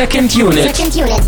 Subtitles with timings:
[0.00, 0.74] Second Unit.
[0.74, 1.22] Second Unit.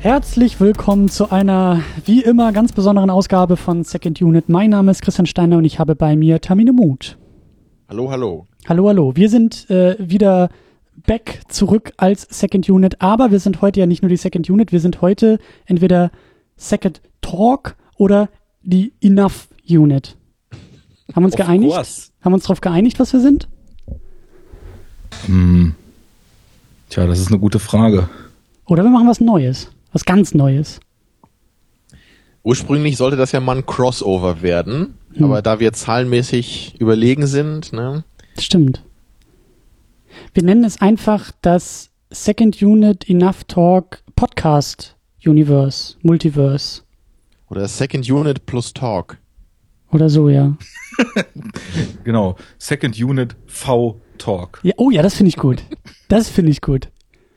[0.00, 4.50] Herzlich willkommen zu einer wie immer ganz besonderen Ausgabe von Second Unit.
[4.50, 7.16] Mein Name ist Christian Steiner und ich habe bei mir Tamine Mut.
[7.88, 8.46] Hallo, hallo.
[8.68, 9.16] Hallo, hallo.
[9.16, 10.50] Wir sind äh, wieder
[11.06, 14.72] back zurück als Second Unit, aber wir sind heute ja nicht nur die Second Unit,
[14.72, 16.10] wir sind heute entweder
[16.58, 18.28] Second Talk oder
[18.62, 20.16] die Enough Unit.
[21.14, 21.72] Haben wir uns Of geeinigt?
[21.74, 22.10] course.
[22.20, 23.48] Haben wir uns darauf geeinigt, was wir sind?
[25.26, 25.74] Hm.
[26.90, 28.08] Tja, das ist eine gute Frage.
[28.66, 29.70] Oder wir machen was Neues.
[29.92, 30.80] Was ganz Neues.
[32.42, 35.24] Ursprünglich sollte das ja mal ein Crossover werden, Hm.
[35.24, 38.04] aber da wir zahlenmäßig überlegen sind, ne,
[38.38, 38.82] Stimmt.
[40.34, 46.82] Wir nennen es einfach das Second Unit Enough Talk Podcast Universe, Multiverse
[47.50, 49.18] oder Second Unit plus Talk.
[49.92, 50.56] oder so, ja.
[52.04, 52.36] Genau.
[52.58, 54.60] Second Unit V Talk.
[54.62, 55.62] ja oh ja, das finde ich gut.
[56.08, 56.88] Das finde ich gut.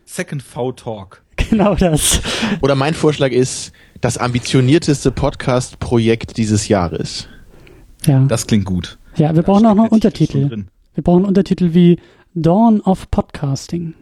[0.05, 1.23] Second V Talk.
[1.49, 2.21] Genau das.
[2.61, 3.71] Oder mein Vorschlag ist
[4.01, 7.27] das ambitionierteste Podcast-Projekt dieses Jahres.
[8.05, 8.23] Ja.
[8.25, 8.99] Das klingt gut.
[9.15, 10.65] ja, wir brauchen auch noch Untertitel.
[10.93, 11.97] Wir brauchen Untertitel wie
[12.35, 13.93] Dawn of Podcasting.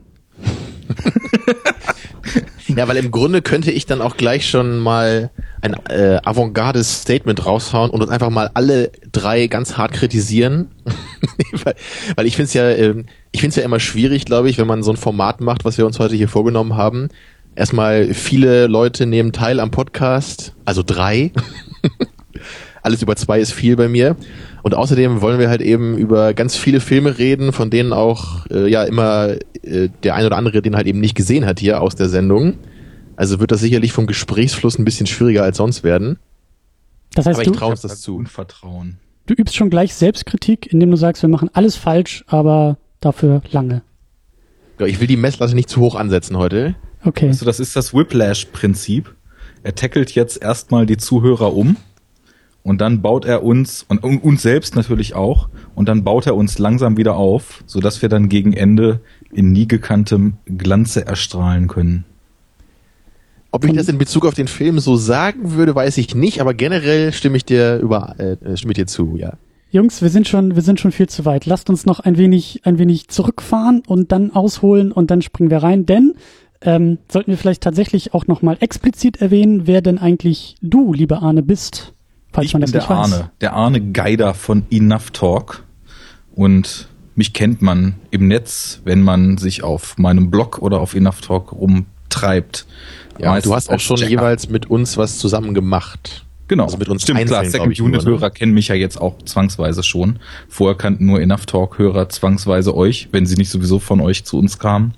[2.75, 7.45] Ja, weil im Grunde könnte ich dann auch gleich schon mal ein äh, avantgardes Statement
[7.45, 10.69] raushauen und uns einfach mal alle drei ganz hart kritisieren.
[11.63, 11.75] weil,
[12.15, 14.83] weil ich finde es ja, ähm, ich finde ja immer schwierig, glaube ich, wenn man
[14.83, 17.07] so ein Format macht, was wir uns heute hier vorgenommen haben.
[17.55, 21.31] Erstmal viele Leute nehmen teil am Podcast, also drei.
[22.83, 24.15] Alles über zwei ist viel bei mir.
[24.67, 28.69] Und außerdem wollen wir halt eben über ganz viele Filme reden, von denen auch äh,
[28.69, 31.95] ja immer äh, der ein oder andere den halt eben nicht gesehen hat hier aus
[31.95, 32.55] der Sendung.
[33.15, 36.19] Also wird das sicherlich vom Gesprächsfluss ein bisschen schwieriger als sonst werden.
[37.15, 38.17] Das heißt, Aber ich du, traue uns das zu.
[38.17, 38.97] Unvertrauen.
[39.27, 43.83] du übst schon gleich Selbstkritik, indem du sagst, wir machen alles falsch, aber dafür lange.
[44.81, 46.75] Ja, Ich will die Messlatte nicht zu hoch ansetzen heute.
[47.05, 47.29] Okay.
[47.29, 49.15] Also das ist das Whiplash-Prinzip.
[49.63, 51.77] Er tackelt jetzt erstmal die Zuhörer um
[52.67, 56.59] und dann baut er uns und, uns selbst natürlich auch und dann baut er uns
[56.59, 58.99] langsam wieder auf, sodass wir dann gegen Ende
[59.31, 62.03] in nie gekanntem Glanze erstrahlen können.
[63.51, 66.53] Ob ich das in Bezug auf den Film so sagen würde, weiß ich nicht, aber
[66.53, 69.37] generell stimme ich dir über äh, stimme ich dir zu, ja.
[69.71, 71.45] Jungs, wir sind schon, wir sind schon viel zu weit.
[71.45, 75.63] Lasst uns noch ein wenig, ein wenig zurückfahren und dann ausholen und dann springen wir
[75.63, 75.85] rein.
[75.85, 76.15] Denn
[76.61, 81.21] ähm, sollten wir vielleicht tatsächlich auch noch mal explizit erwähnen, wer denn eigentlich du, lieber
[81.21, 81.93] Arne, bist,
[82.37, 83.13] falls ich man bin das der nicht weiß.
[83.13, 85.63] Arne, der Arne Geider von Enough Talk
[86.35, 91.21] und mich kennt man im Netz, wenn man sich auf meinem Blog oder auf Enough
[91.21, 92.67] Talk rumtreibt.
[93.19, 94.11] Ja, du hast auch schon Jacker.
[94.11, 96.25] jeweils mit uns was zusammen gemacht.
[96.47, 98.11] Genau, Also mit uns stimmt, klar, einzeln, Second Unit ne?
[98.11, 100.19] Hörer kennen mich ja jetzt auch zwangsweise schon.
[100.47, 104.37] Vorher kannten nur Enough Talk Hörer zwangsweise euch, wenn sie nicht sowieso von euch zu
[104.37, 104.93] uns kamen.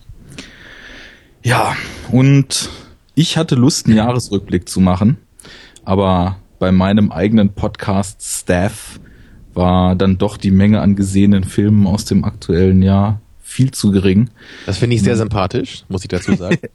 [1.42, 1.76] Ja,
[2.12, 2.70] und
[3.16, 5.18] ich hatte Lust, einen Jahresrückblick zu machen,
[5.86, 9.00] aber bei meinem eigenen Podcast Staff
[9.54, 14.30] war dann doch die Menge an gesehenen Filmen aus dem aktuellen Jahr viel zu gering.
[14.66, 16.58] Das finde ich sehr sympathisch, muss ich dazu sagen.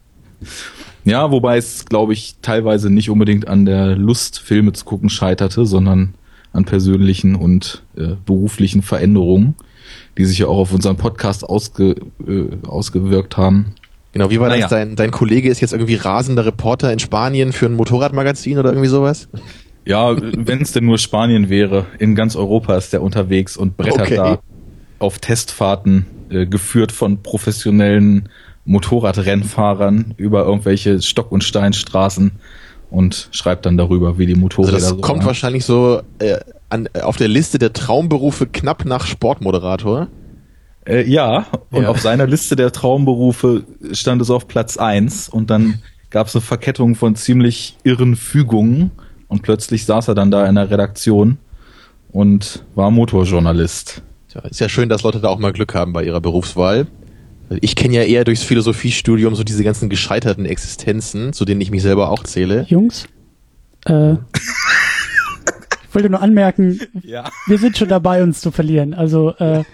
[1.07, 5.67] Ja, wobei es, glaube ich, teilweise nicht unbedingt an der Lust, Filme zu gucken, scheiterte,
[5.67, 6.15] sondern
[6.55, 9.55] an persönlichen und äh, beruflichen Veränderungen,
[10.17, 11.97] die sich ja auch auf unseren Podcast ausge,
[12.27, 13.75] äh, ausgewirkt haben.
[14.13, 14.63] genau, wie war Naja.
[14.63, 14.71] das?
[14.71, 18.89] Dein, dein Kollege ist jetzt irgendwie rasender Reporter in Spanien für ein Motorradmagazin oder irgendwie
[18.89, 19.29] sowas?
[19.87, 24.01] Ja, wenn es denn nur Spanien wäre, in ganz Europa ist der unterwegs und brettert
[24.01, 24.17] Okay.
[24.17, 24.39] da
[24.99, 28.29] auf Testfahrten, äh, geführt von professionellen
[28.65, 32.33] Motorradrennfahrern über irgendwelche Stock- und Steinstraßen
[32.91, 35.27] und schreibt dann darüber, wie die Also Motorräder das so kommt waren.
[35.27, 36.39] wahrscheinlich so äh,
[36.71, 40.09] an, auf der Liste der Traumberufe knapp nach Sportmoderator.
[40.87, 41.89] Äh, ja, und Ja.
[41.91, 46.43] auf seiner Liste der Traumberufe stand es auf Platz eins und dann gab es eine
[46.43, 48.93] Verkettung von ziemlich irren Fügungen
[49.35, 51.39] und plötzlich saß er dann da in der Redaktion
[52.13, 54.01] und war Motorjournalist.
[54.29, 56.87] Tja, ist ja schön, dass Leute da auch mal Glück haben bei ihrer Berufswahl.
[57.61, 61.83] Ich kenne ja eher durchs Philosophiestudium so diese ganzen gescheiterten Existenzen, zu denen ich mich
[61.83, 62.65] selber auch zähle.
[62.69, 63.07] Jungs,
[63.87, 64.13] äh,
[65.89, 67.29] ich wollte nur anmerken, Ja.
[67.49, 68.95] wir sind schon dabei, uns zu verlieren.
[68.95, 69.65] Also, äh,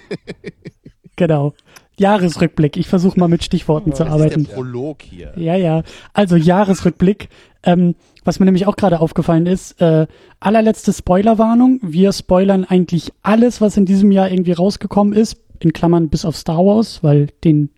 [1.17, 1.53] genau.
[1.99, 2.79] Jahresrückblick.
[2.79, 4.41] Ich versuche mal mit Stichworten zu Das arbeiten.
[4.41, 5.35] ist der Prolog hier.
[5.37, 5.83] Ja, ja.
[6.15, 7.29] Also Jahresrückblick.
[7.63, 10.07] Ähm, was mir nämlich auch gerade aufgefallen ist, äh,
[10.41, 11.81] allerletzte Spoilerwarnung.
[11.83, 16.37] Wir spoilern eigentlich alles, was in diesem Jahr irgendwie rausgekommen ist, in Klammern bis auf
[16.37, 17.71] Star Wars, weil den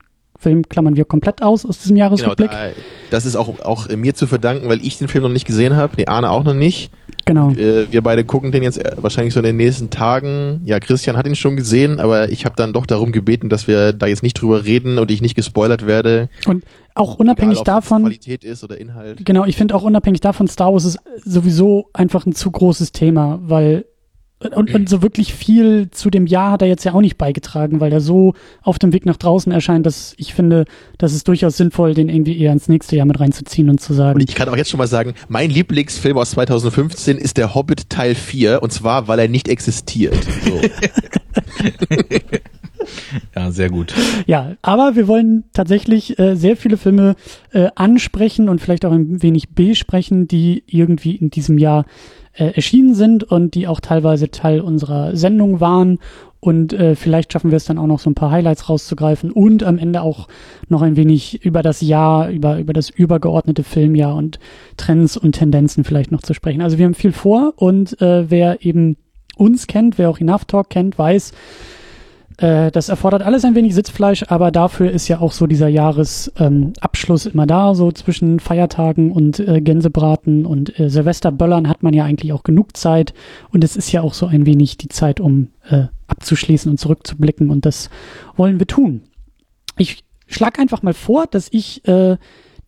[0.42, 2.50] Film klammern wir komplett aus aus diesem Jahresrückblick.
[2.50, 2.72] Genau, da,
[3.10, 5.94] das ist auch, auch mir zu verdanken, weil ich den Film noch nicht gesehen habe.
[5.96, 6.90] Nee, Arne auch noch nicht.
[7.24, 7.50] Genau.
[7.52, 10.60] Äh, wir beide gucken den jetzt äh, wahrscheinlich so in den nächsten Tagen.
[10.64, 13.92] Ja, Christian hat ihn schon gesehen, aber ich habe dann doch darum gebeten, dass wir
[13.92, 16.28] da jetzt nicht drüber reden und ich nicht gespoilert werde.
[16.46, 16.64] Und
[16.94, 19.24] auch unabhängig Egal, davon, Qualität ist oder Inhalt.
[19.24, 23.38] genau, ich finde auch unabhängig davon, Star Wars ist sowieso einfach ein zu großes Thema,
[23.42, 23.86] weil
[24.54, 27.80] und, und so wirklich viel zu dem Jahr hat er jetzt ja auch nicht beigetragen,
[27.80, 30.64] weil er so auf dem Weg nach draußen erscheint, dass ich finde,
[30.98, 34.16] dass es durchaus sinnvoll, den irgendwie eher ins nächste Jahr mit reinzuziehen und zu sagen.
[34.20, 37.90] Und ich kann auch jetzt schon mal sagen, mein Lieblingsfilm aus 2015 ist der Hobbit
[37.90, 40.26] Teil 4 und zwar, weil er nicht existiert.
[40.44, 40.60] So.
[43.34, 43.94] Ja, sehr gut.
[44.26, 47.16] Ja, aber wir wollen tatsächlich äh, sehr viele Filme
[47.52, 51.84] äh, ansprechen und vielleicht auch ein wenig besprechen, die irgendwie in diesem Jahr
[52.34, 55.98] äh, erschienen sind und die auch teilweise Teil unserer Sendung waren.
[56.40, 59.62] Und äh, vielleicht schaffen wir es dann auch noch so ein paar Highlights rauszugreifen und
[59.62, 60.26] am Ende auch
[60.68, 64.40] noch ein wenig über das Jahr, über, über das übergeordnete Filmjahr und
[64.76, 66.60] Trends und Tendenzen vielleicht noch zu sprechen.
[66.60, 68.96] Also wir haben viel vor und äh, wer eben
[69.36, 71.32] uns kennt, wer auch Enough Talk kennt, weiß,
[72.42, 77.32] das erfordert alles ein wenig Sitzfleisch, aber dafür ist ja auch so dieser Jahresabschluss ähm,
[77.32, 82.32] immer da, so zwischen Feiertagen und äh, Gänsebraten und äh, Silvesterböllern hat man ja eigentlich
[82.32, 83.14] auch genug Zeit.
[83.50, 87.48] Und es ist ja auch so ein wenig die Zeit, um äh, abzuschließen und zurückzublicken.
[87.48, 87.90] Und das
[88.36, 89.02] wollen wir tun.
[89.78, 92.16] Ich schlag einfach mal vor, dass ich äh,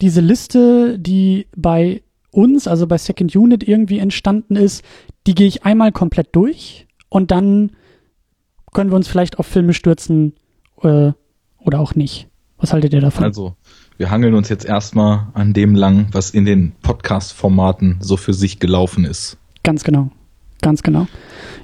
[0.00, 4.84] diese Liste, die bei uns, also bei Second Unit irgendwie entstanden ist,
[5.26, 6.86] die gehe ich einmal komplett durch.
[7.08, 7.72] Und dann
[8.74, 10.34] können wir uns vielleicht auf Filme stürzen
[10.82, 11.12] äh,
[11.58, 12.28] oder auch nicht.
[12.58, 13.24] Was haltet ihr davon?
[13.24, 13.56] Also,
[13.96, 18.58] wir hangeln uns jetzt erstmal an dem lang, was in den Podcast-Formaten so für sich
[18.58, 19.38] gelaufen ist.
[19.62, 20.10] Ganz genau.
[20.60, 21.06] Ganz genau.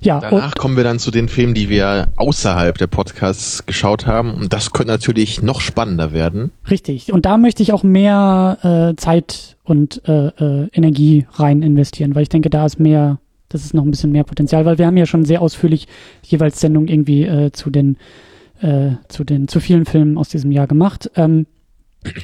[0.03, 4.35] Ja, Danach kommen wir dann zu den Filmen, die wir außerhalb der Podcasts geschaut haben.
[4.35, 6.53] Und das könnte natürlich noch spannender werden.
[6.71, 7.11] Richtig.
[7.11, 8.59] Und da möchte ich auch mehr
[8.93, 13.19] äh, Zeit und äh, äh, Energie rein investieren, weil ich denke, da ist mehr
[13.51, 15.87] das ist noch ein bisschen mehr Potenzial, weil wir haben ja schon sehr ausführlich
[16.25, 17.99] jeweils Sendungen irgendwie äh, zu den
[18.61, 21.11] äh, zu den zu vielen Filmen aus diesem Jahr gemacht.
[21.17, 21.47] Ähm,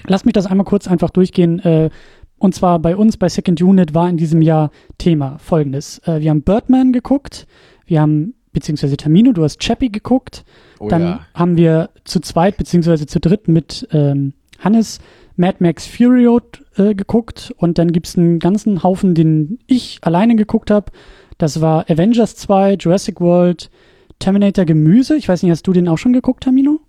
[0.07, 1.59] lass mich das einmal kurz einfach durchgehen.
[1.61, 1.91] Äh,
[2.39, 5.99] und zwar bei uns bei Second Unit war in diesem Jahr Thema folgendes.
[6.07, 7.47] Äh, wir haben Birdman geguckt,
[7.87, 10.45] wir haben beziehungsweise Termino, du hast Chappie geguckt,
[10.79, 11.21] Oh dann ja.
[11.35, 15.01] haben wir zu zweit beziehungsweise zu dritt mit ähm, Hannes
[15.37, 20.37] Mad Max Fury Road äh, geguckt und dann gibt's einen ganzen Haufen, den ich alleine
[20.37, 20.91] geguckt habe.
[21.39, 23.71] Das war Avengers 2, Jurassic World,
[24.19, 25.17] Terminator Gemüse.
[25.17, 26.81] Ich weiß nicht, hast du den auch schon geguckt, Tamino?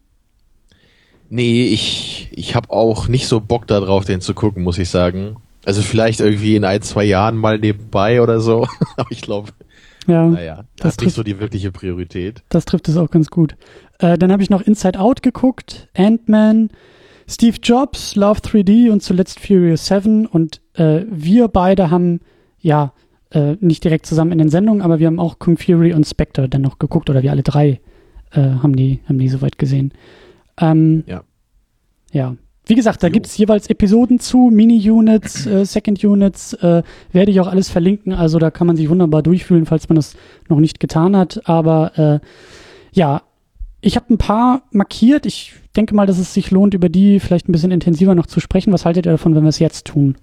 [1.30, 5.36] Nee, ich, ich habe auch nicht so Bock darauf, den zu gucken, muss ich sagen.
[5.66, 8.66] Also vielleicht irgendwie in ein, zwei Jahren mal nebenbei oder so.
[8.96, 9.52] Aber ich glaube,
[10.08, 12.44] Ja, naja, das ist trifft- nicht so die wirkliche Priorität.
[12.48, 13.58] das trifft es auch ganz gut.
[14.00, 16.70] Äh, dann habe ich noch Inside Out geguckt, Ant-Man,
[17.30, 20.26] Steve Jobs, Love 3D und zuletzt Furious 7.
[20.26, 22.22] Und äh, wir beide haben,
[22.60, 22.94] ja,
[23.32, 26.48] äh, nicht direkt zusammen in den Sendungen, aber wir haben auch Kung Fury und Spectre
[26.48, 27.82] dann noch geguckt oder wir alle drei
[28.32, 29.92] äh, haben die, haben die soweit gesehen.
[30.60, 31.24] Ähm, Ja.
[32.14, 32.36] Ja.
[32.66, 33.14] Wie gesagt, da Jo.
[33.14, 38.52] gibt's jeweils Episoden zu, Mini-Units, äh, Second-Units, äh, werde ich auch alles verlinken, also da
[38.52, 40.16] kann man sich wunderbar durchfühlen, falls man das
[40.48, 41.42] noch nicht getan hat.
[41.50, 42.20] Aber äh,
[42.94, 43.24] ja,
[43.82, 45.26] ich habe ein paar markiert.
[45.26, 48.40] Ich denke mal, dass es sich lohnt, über die vielleicht ein bisschen intensiver noch zu
[48.40, 48.74] sprechen.
[48.74, 50.18] Was haltet ihr davon, wenn wir es jetzt tun?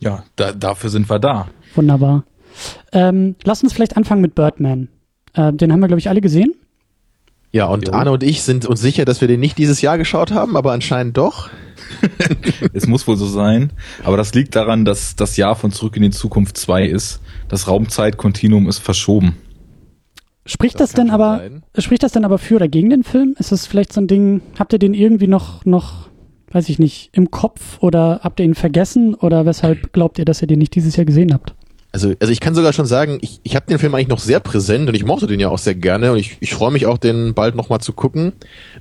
[0.00, 1.48] Ja, da, dafür sind wir da.
[1.74, 2.24] Wunderbar.
[2.92, 4.88] Ähm, lasst uns vielleicht anfangen mit Birdman.
[5.32, 6.54] Äh, den haben wir, glaube ich, alle gesehen.
[7.52, 7.94] Ja, und Jo.
[7.94, 10.72] Arne und ich sind uns sicher, dass wir den nicht dieses Jahr geschaut haben, aber
[10.72, 11.50] anscheinend doch.
[12.72, 13.72] Es muss wohl so sein.
[14.02, 17.20] Aber das liegt daran, dass das Jahr von Zurück in die Zukunft 2 ist.
[17.48, 19.36] Das Raumzeitkontinuum ist verschoben.
[20.46, 21.62] Spricht Das das, denn aber, sein.
[21.78, 23.34] spricht das denn aber für oder gegen den Film?
[23.38, 26.08] Ist das vielleicht so ein Ding, habt ihr den irgendwie noch, noch,
[26.52, 30.42] weiß ich nicht, im Kopf oder habt ihr ihn vergessen oder weshalb glaubt ihr, dass
[30.42, 31.54] ihr den nicht dieses Jahr gesehen habt?
[31.92, 34.40] Also, also ich kann sogar schon sagen, ich, ich habe den Film eigentlich noch sehr
[34.40, 36.98] präsent und ich mochte den ja auch sehr gerne und ich, ich freue mich auch,
[36.98, 38.32] den bald nochmal zu gucken.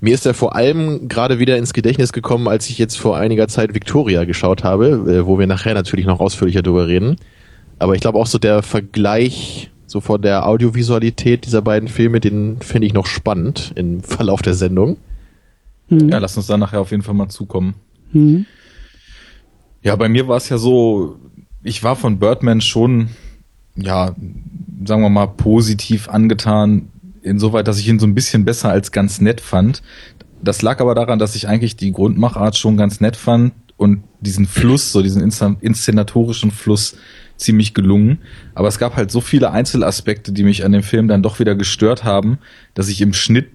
[0.01, 3.47] Mir ist er vor allem gerade wieder ins Gedächtnis gekommen, als ich jetzt vor einiger
[3.47, 7.17] Zeit Victoria geschaut habe, äh, wo wir nachher natürlich noch ausführlicher drüber reden.
[7.77, 12.59] Aber ich glaube auch so der Vergleich so von der Audiovisualität dieser beiden Filme, den
[12.61, 14.97] finde ich noch spannend im Verlauf der Sendung.
[15.89, 16.09] Hm.
[16.09, 17.75] Ja, lass uns da nachher auf jeden Fall mal zukommen.
[18.11, 18.47] Hm.
[19.83, 21.19] Ja, bei mir war es ja so,
[21.61, 23.09] ich war von Birdman schon,
[23.75, 24.15] ja,
[24.83, 26.87] sagen wir mal, positiv angetan,
[27.21, 29.83] insoweit, dass ich ihn so ein bisschen besser als ganz nett fand.
[30.41, 34.47] Das lag aber daran, dass ich eigentlich die Grundmachart schon ganz nett fand und diesen
[34.47, 36.95] Fluss, so diesen inszenatorischen Fluss
[37.43, 38.19] ziemlich gelungen.
[38.55, 41.55] Aber es gab halt so viele Einzelaspekte, die mich an dem Film dann doch wieder
[41.55, 42.39] gestört haben,
[42.73, 43.47] dass ich im Schnitt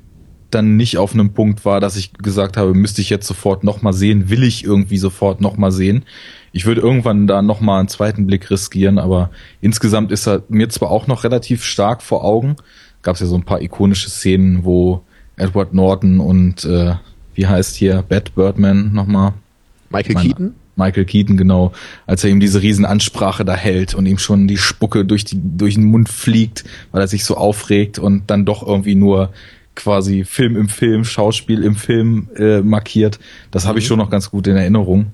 [0.50, 3.92] dann nicht auf einem Punkt war, dass ich gesagt habe, müsste ich jetzt sofort nochmal
[3.92, 6.04] sehen, will ich irgendwie sofort nochmal sehen.
[6.52, 9.30] Ich würde irgendwann da nochmal einen zweiten Blick riskieren, aber
[9.61, 12.57] insgesamt ist er mir zwar auch noch relativ stark vor Augen.
[13.02, 15.02] Gab es ja so ein paar ikonische Szenen, wo
[15.37, 16.95] Edward Norton und äh,
[17.35, 19.35] wie heißt hier Bad Birdman nochmal?
[19.90, 20.54] Michael Keaton?
[20.78, 21.73] Michael Keaton, genau,
[22.06, 25.75] als er ihm diese Riesenansprache da hält und ihm schon die Spucke durch, die, durch
[25.75, 29.30] den Mund fliegt, weil er sich so aufregt und dann doch irgendwie nur
[29.75, 33.18] quasi Film im Film, Schauspiel im Film äh, markiert.
[33.50, 33.88] Das habe ich mhm.
[33.88, 35.12] schon noch ganz gut in Erinnerung.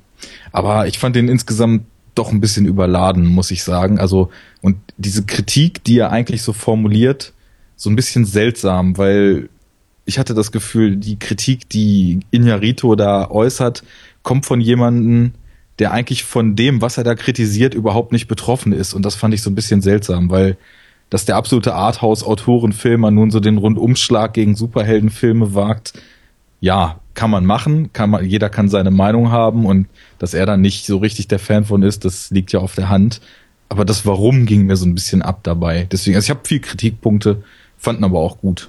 [0.52, 3.98] Aber ich fand den insgesamt doch ein bisschen überladen, muss ich sagen.
[3.98, 4.30] Also,
[4.62, 7.32] und diese Kritik, die er eigentlich so formuliert,
[7.76, 9.48] so ein bisschen seltsam, weil
[10.04, 13.82] ich hatte das Gefühl, die Kritik, die Inyarito da äußert,
[14.22, 15.32] kommt von jemandem,
[15.78, 18.94] der eigentlich von dem, was er da kritisiert, überhaupt nicht betroffen ist.
[18.94, 20.56] Und das fand ich so ein bisschen seltsam, weil
[21.10, 25.92] dass der absolute Arthouse-Autorenfilmer nun so den Rundumschlag gegen Superheldenfilme wagt,
[26.60, 29.86] ja, kann man machen, kann man, jeder kann seine Meinung haben und
[30.18, 32.88] dass er dann nicht so richtig der Fan von ist, das liegt ja auf der
[32.88, 33.20] Hand.
[33.68, 35.86] Aber das Warum ging mir so ein bisschen ab dabei.
[35.90, 37.42] Deswegen, also ich habe viel Kritikpunkte,
[37.78, 38.68] fanden aber auch gut.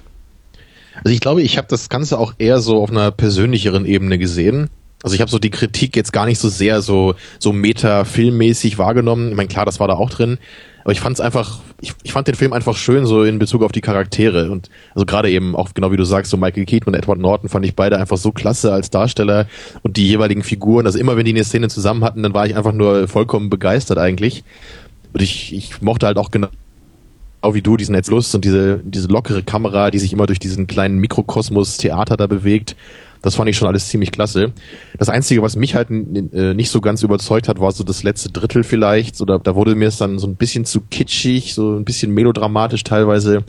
[1.02, 4.70] Also ich glaube, ich habe das Ganze auch eher so auf einer persönlicheren Ebene gesehen.
[5.06, 9.30] Also ich habe so die Kritik jetzt gar nicht so sehr so so meta-filmmäßig wahrgenommen.
[9.30, 10.38] Ich meine, klar, das war da auch drin,
[10.82, 13.62] aber ich fand es einfach, ich, ich fand den Film einfach schön so in Bezug
[13.62, 16.92] auf die Charaktere und also gerade eben auch genau wie du sagst, so Michael Keaton
[16.92, 19.46] und Edward Norton fand ich beide einfach so klasse als Darsteller
[19.84, 20.86] und die jeweiligen Figuren.
[20.86, 23.98] Also immer wenn die eine Szene zusammen hatten, dann war ich einfach nur vollkommen begeistert
[23.98, 24.42] eigentlich.
[25.12, 26.48] Und ich, ich mochte halt auch genau
[27.52, 30.98] wie du diesen Netzlust und diese diese lockere Kamera, die sich immer durch diesen kleinen
[30.98, 32.74] Mikrokosmos Theater da bewegt
[33.22, 34.52] das fand ich schon alles ziemlich klasse.
[34.98, 38.30] Das Einzige, was mich halt äh, nicht so ganz überzeugt hat, war so das letzte
[38.30, 39.20] Drittel vielleicht.
[39.20, 42.84] Oder da wurde mir es dann so ein bisschen zu kitschig, so ein bisschen melodramatisch
[42.84, 43.44] teilweise.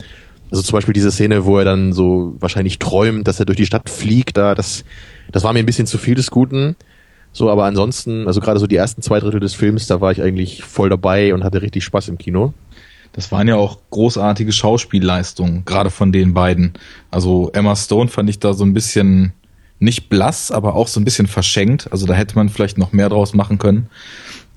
[0.50, 3.66] Also zum Beispiel diese Szene, wo er dann so wahrscheinlich träumt, dass er durch die
[3.66, 4.84] Stadt fliegt, da, das,
[5.30, 6.74] das war mir ein bisschen zu viel des Guten.
[7.32, 10.22] So, aber ansonsten, also gerade so die ersten zwei Drittel des Films, da war ich
[10.22, 12.54] eigentlich voll dabei und hatte richtig Spaß im Kino.
[13.12, 16.74] Das waren ja auch großartige Schauspielleistungen, gerade von den beiden.
[17.10, 19.32] Also Emma Stone fand ich da so ein bisschen
[19.78, 21.90] nicht blass, aber auch so ein bisschen verschenkt.
[21.92, 23.88] Also da hätte man vielleicht noch mehr draus machen können.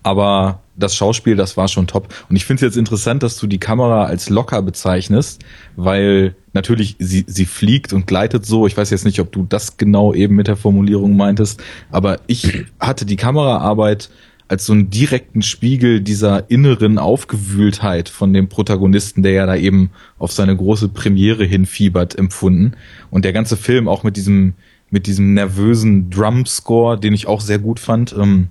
[0.04, 2.14] Aber das Schauspiel, das war schon top.
[2.28, 5.44] Und ich finde es jetzt interessant, dass du die Kamera als locker bezeichnest,
[5.76, 8.66] weil natürlich sie, sie fliegt und gleitet so.
[8.66, 11.62] Ich weiß jetzt nicht, ob du das genau eben mit der Formulierung meintest,
[11.92, 14.10] aber ich hatte die Kameraarbeit
[14.52, 19.92] als so einen direkten Spiegel dieser inneren Aufgewühltheit von dem Protagonisten, der ja da eben
[20.20, 22.74] auf seine große Premiere hinfiebert, empfunden.
[23.12, 24.56] Und der ganze Film auch mit diesem,
[24.92, 28.50] mit diesem nervösen Drum-Score, den ich auch sehr gut fand, ähm,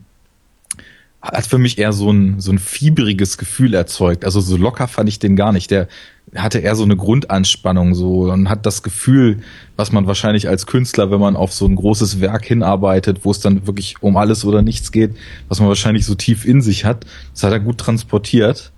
[1.23, 4.25] hat für mich eher so ein, so ein fieberiges Gefühl erzeugt.
[4.25, 5.70] Also so locker fand ich den gar nicht.
[5.70, 5.87] Der
[6.35, 9.40] hatte eher so eine Grundanspannung so und hat das Gefühl,
[9.76, 13.40] was man wahrscheinlich als Künstler, wenn man auf so ein großes Werk hinarbeitet, wo es
[13.40, 15.14] dann wirklich um alles oder nichts geht,
[15.49, 17.04] was man wahrscheinlich so tief in sich hat,
[17.35, 18.73] das hat er gut transportiert.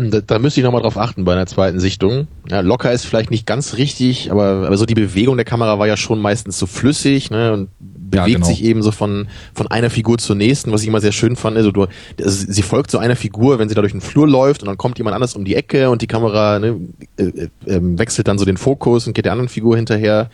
[0.00, 2.28] Da, da müsste ich nochmal drauf achten bei einer zweiten Sichtung.
[2.48, 5.88] Ja, locker ist vielleicht nicht ganz richtig, aber, aber so die Bewegung der Kamera war
[5.88, 8.46] ja schon meistens so flüssig ne, und bewegt ja, genau.
[8.46, 11.56] sich eben so von, von einer Figur zur nächsten, was ich immer sehr schön fand.
[11.56, 11.88] Also du,
[12.20, 14.78] also sie folgt so einer Figur, wenn sie da durch den Flur läuft und dann
[14.78, 16.78] kommt jemand anders um die Ecke und die Kamera ne,
[17.16, 20.30] äh, äh, ähm, wechselt dann so den Fokus und geht der anderen Figur hinterher.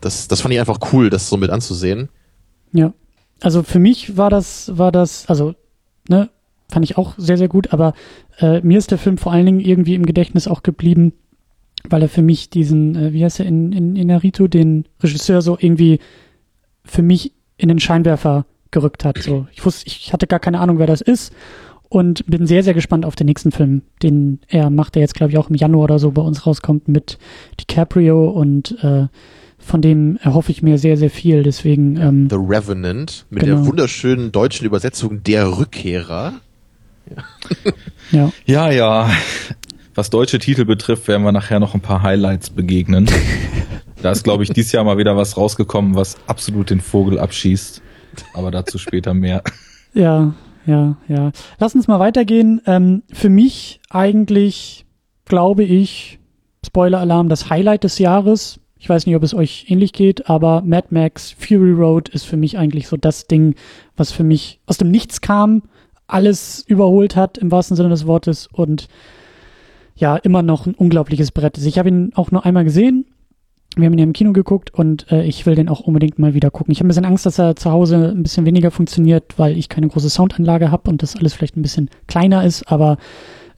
[0.00, 2.08] Das, das fand ich einfach cool, das so mit anzusehen.
[2.72, 2.94] Ja,
[3.42, 5.54] also für mich war das, war das, also
[6.08, 6.30] ne,
[6.70, 7.94] fand ich auch sehr, sehr gut, aber
[8.38, 11.12] äh, mir ist der Film vor allen Dingen irgendwie im Gedächtnis auch geblieben,
[11.88, 15.42] weil er für mich diesen, äh, wie heißt er, in, in, in Naruto, den Regisseur
[15.42, 16.00] so irgendwie
[16.84, 19.18] für mich in den Scheinwerfer gerückt hat.
[19.18, 21.32] So, ich wusste, ich hatte gar keine Ahnung, wer das ist
[21.88, 25.32] und bin sehr, sehr gespannt auf den nächsten Film, den er macht, der jetzt, glaube
[25.32, 27.18] ich, auch im Januar oder so bei uns rauskommt mit
[27.60, 29.06] DiCaprio und äh,
[29.58, 31.42] von dem erhoffe ich mir sehr, sehr viel.
[31.42, 33.56] Deswegen ähm, The Revenant mit genau.
[33.56, 36.34] der wunderschönen deutschen Übersetzung Der Rückkehrer.
[38.10, 38.32] Ja.
[38.46, 39.10] ja, ja.
[39.94, 43.08] Was deutsche Titel betrifft, werden wir nachher noch ein paar Highlights begegnen.
[44.02, 47.82] da ist, glaube ich, dieses Jahr mal wieder was rausgekommen, was absolut den Vogel abschießt.
[48.34, 49.42] Aber dazu später mehr.
[49.94, 50.34] Ja,
[50.66, 51.32] ja, ja.
[51.58, 52.60] Lass uns mal weitergehen.
[52.66, 54.84] Ähm, für mich eigentlich,
[55.24, 56.18] glaube ich,
[56.66, 58.60] Spoiler-Alarm, das Highlight des Jahres.
[58.78, 62.36] Ich weiß nicht, ob es euch ähnlich geht, aber Mad Max Fury Road ist für
[62.36, 63.54] mich eigentlich so das Ding,
[63.96, 65.62] was für mich aus dem Nichts kam
[66.06, 68.88] alles überholt hat, im wahrsten Sinne des Wortes, und
[69.94, 71.66] ja, immer noch ein unglaubliches Brett ist.
[71.66, 73.06] Ich habe ihn auch nur einmal gesehen.
[73.76, 76.34] Wir haben ihn ja im Kino geguckt und äh, ich will den auch unbedingt mal
[76.34, 76.72] wieder gucken.
[76.72, 79.68] Ich habe ein bisschen Angst, dass er zu Hause ein bisschen weniger funktioniert, weil ich
[79.68, 82.96] keine große Soundanlage habe und das alles vielleicht ein bisschen kleiner ist, aber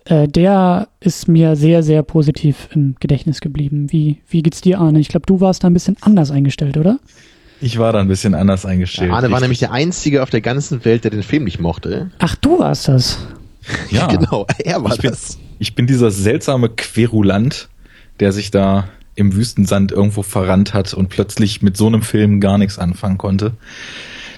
[0.06, 3.92] äh, der ist mir sehr, sehr positiv im Gedächtnis geblieben.
[3.92, 4.98] Wie, wie geht's dir, Arne?
[4.98, 6.98] Ich glaube, du warst da ein bisschen anders eingestellt, oder?
[7.60, 9.10] Ich war da ein bisschen anders eingestellt.
[9.10, 11.60] Ja, Arne war ich, nämlich der Einzige auf der ganzen Welt, der den Film nicht
[11.60, 12.10] mochte.
[12.18, 13.18] Ach, du warst das.
[13.90, 15.36] Ja, genau, er war ich bin, das.
[15.58, 17.68] ich bin dieser seltsame Querulant,
[18.18, 22.56] der sich da im Wüstensand irgendwo verrannt hat und plötzlich mit so einem Film gar
[22.56, 23.52] nichts anfangen konnte.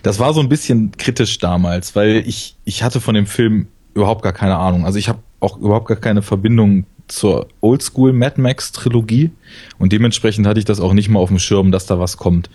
[0.03, 4.23] Das war so ein bisschen kritisch damals, weil ich, ich hatte von dem Film überhaupt
[4.23, 4.85] gar keine Ahnung.
[4.85, 9.31] Also ich habe auch überhaupt gar keine Verbindung zur Oldschool Mad Max Trilogie
[9.79, 12.49] und dementsprechend hatte ich das auch nicht mal auf dem Schirm, dass da was kommt.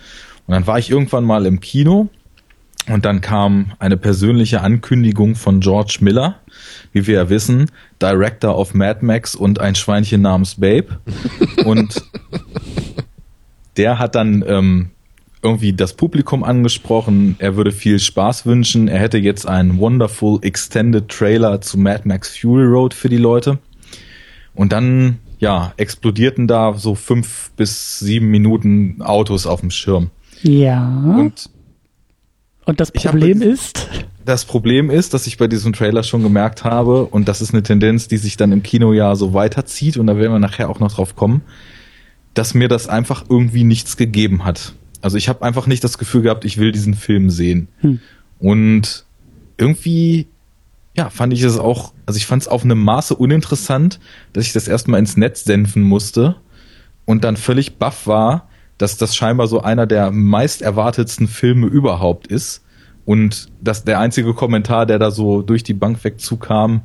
[0.46, 2.08] Und dann war ich irgendwann mal im Kino
[2.88, 6.36] und dann kam eine persönliche Ankündigung von George Miller,
[6.92, 11.00] wie wir ja wissen, Director of Mad Max und ein Schweinchen namens Babe.
[11.64, 12.02] Und
[13.76, 14.90] der hat dann ähm,
[15.42, 21.08] irgendwie das Publikum angesprochen, er würde viel Spaß wünschen, er hätte jetzt einen wonderful extended
[21.08, 23.58] Trailer zu Mad Max Fury Road für die Leute.
[24.54, 30.10] Und dann, ja, explodierten da so fünf bis sieben Minuten Autos auf dem Schirm.
[30.42, 30.86] Ja.
[31.18, 31.48] Und
[32.64, 33.88] Und das hab Problem jetzt- ist,
[34.24, 37.62] das Problem ist, dass ich bei diesem Trailer schon gemerkt habe, und das ist eine
[37.62, 40.92] Tendenz, die sich dann im Kinojahr so weiterzieht, und da werden wir nachher auch noch
[40.92, 41.42] drauf kommen,
[42.34, 44.74] dass mir das einfach irgendwie nichts gegeben hat.
[45.00, 47.68] Also ich habe einfach nicht das Gefühl gehabt, ich will diesen Film sehen.
[47.82, 48.00] Hm.
[48.40, 49.04] Und
[49.58, 50.26] irgendwie,
[50.96, 54.00] ja, fand ich es auch, also ich fand es auf einem Maße uninteressant,
[54.32, 56.36] dass ich das erstmal ins Netz senfen musste
[57.04, 62.26] und dann völlig baff war, dass das scheinbar so einer der meist erwartetsten Filme überhaupt
[62.26, 62.62] ist.
[63.04, 66.82] Und dass der einzige Kommentar, der da so durch die Bank weg zukam,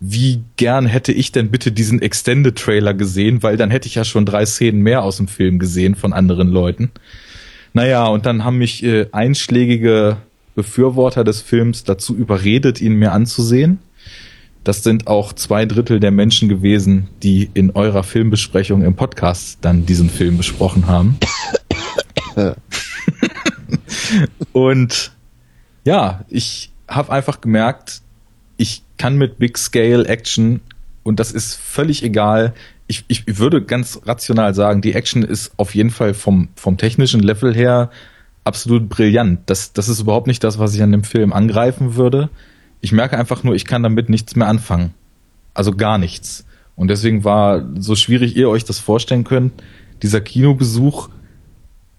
[0.00, 4.04] wie gern hätte ich denn bitte diesen Extended Trailer gesehen, weil dann hätte ich ja
[4.04, 6.90] schon drei Szenen mehr aus dem Film gesehen von anderen Leuten.
[7.72, 10.18] Naja, und dann haben mich äh, einschlägige
[10.54, 13.78] Befürworter des Films dazu überredet, ihn mir anzusehen.
[14.64, 19.84] Das sind auch zwei Drittel der Menschen gewesen, die in eurer Filmbesprechung im Podcast dann
[19.84, 21.18] diesen Film besprochen haben.
[24.52, 25.12] und
[25.84, 28.00] ja, ich habe einfach gemerkt,
[28.56, 30.60] ich kann mit Big Scale Action
[31.02, 32.54] und das ist völlig egal.
[32.86, 37.20] Ich, ich würde ganz rational sagen, die Action ist auf jeden Fall vom, vom technischen
[37.20, 37.90] Level her
[38.44, 39.40] absolut brillant.
[39.46, 42.30] Das, das ist überhaupt nicht das, was ich an dem Film angreifen würde.
[42.84, 44.92] Ich merke einfach nur, ich kann damit nichts mehr anfangen.
[45.54, 46.44] Also gar nichts.
[46.76, 49.54] Und deswegen war so schwierig ihr euch das vorstellen könnt,
[50.02, 51.08] dieser Kinobesuch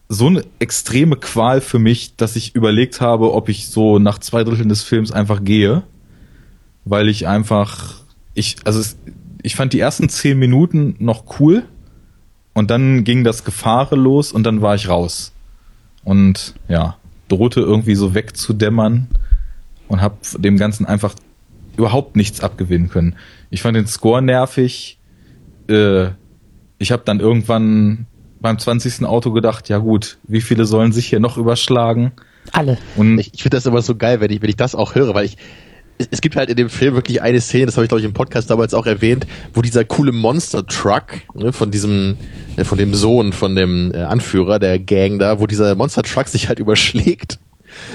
[0.10, 4.44] so eine extreme Qual für mich, dass ich überlegt habe, ob ich so nach zwei
[4.44, 5.82] Dritteln des Films einfach gehe,
[6.84, 7.96] weil ich einfach,
[8.36, 8.96] ich, also es,
[9.42, 11.64] ich fand die ersten zehn Minuten noch cool
[12.54, 15.34] und dann ging das Gefahre los und dann war ich raus
[16.04, 19.08] und ja, drohte irgendwie so wegzudämmern
[19.88, 21.16] und habe dem Ganzen einfach
[21.78, 23.16] überhaupt nichts abgewinnen können.
[23.50, 25.00] Ich fand den Score nervig.
[25.68, 26.08] Äh,
[26.78, 28.08] ich habe dann irgendwann
[28.40, 29.06] beim 20.
[29.06, 32.12] Auto gedacht, ja gut, wie viele sollen sich hier noch überschlagen?
[32.52, 32.78] alle.
[32.96, 35.14] Und Ich, ich finde das immer so geil, wenn ich, wenn ich das auch höre,
[35.14, 35.38] weil ich,
[35.98, 38.06] es, es gibt halt in dem Film wirklich eine Szene, das habe ich glaube ich
[38.06, 42.18] im Podcast damals auch erwähnt, wo dieser coole Monster Truck ne, von diesem,
[42.58, 46.28] äh, von dem Sohn von dem äh, Anführer der Gang da, wo dieser Monster Truck
[46.28, 47.40] sich halt überschlägt.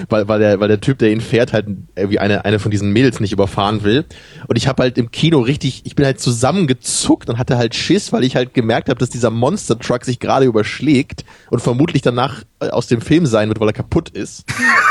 [0.08, 1.66] Weil, weil, der, weil der Typ, der ihn fährt, halt
[1.96, 4.04] irgendwie eine, eine von diesen Mädels nicht überfahren will.
[4.46, 8.12] Und ich habe halt im Kino richtig, ich bin halt zusammengezuckt und hatte halt Schiss,
[8.12, 12.42] weil ich halt gemerkt habe, dass dieser Monster Truck sich gerade überschlägt und vermutlich danach
[12.60, 14.44] äh, aus dem Film sein wird, weil er kaputt ist.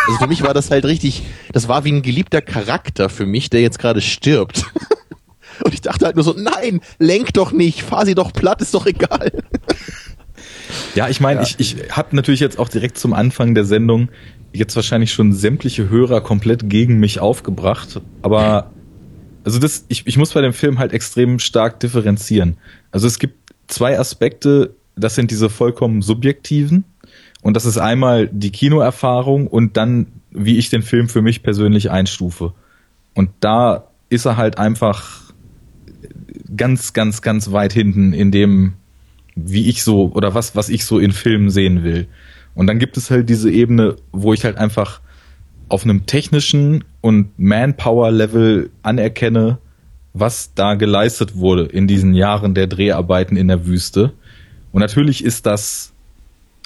[0.07, 1.23] Also für mich war das halt richtig,
[1.53, 4.65] das war wie ein geliebter Charakter für mich, der jetzt gerade stirbt.
[5.63, 8.73] Und ich dachte halt nur so, nein, lenk doch nicht, fahr sie doch platt, ist
[8.73, 9.31] doch egal.
[10.99, 14.09] Ja, ich meine, ich, ich habe natürlich jetzt auch direkt zum Anfang der Sendung
[14.51, 18.71] jetzt wahrscheinlich schon sämtliche Hörer komplett gegen mich aufgebracht, aber
[19.45, 22.57] also das, ich, ich muss bei dem Film halt extrem stark differenzieren.
[22.91, 23.35] Also es gibt
[23.67, 26.83] zwei Aspekte, das sind diese vollkommen subjektiven
[27.41, 31.91] und das ist einmal die Kinoerfahrung und dann, wie ich den Film für mich persönlich
[31.91, 32.51] einstufe.
[33.13, 35.31] Und da ist er halt einfach
[36.57, 38.73] ganz, ganz, ganz weit hinten in dem,
[39.45, 42.07] wie ich so oder was, was ich so in Filmen sehen will.
[42.55, 45.01] Und dann gibt es halt diese Ebene, wo ich halt einfach
[45.69, 49.59] auf einem technischen und Manpower-Level anerkenne,
[50.13, 54.13] was da geleistet wurde in diesen Jahren der Dreharbeiten in der Wüste.
[54.71, 55.93] Und natürlich ist das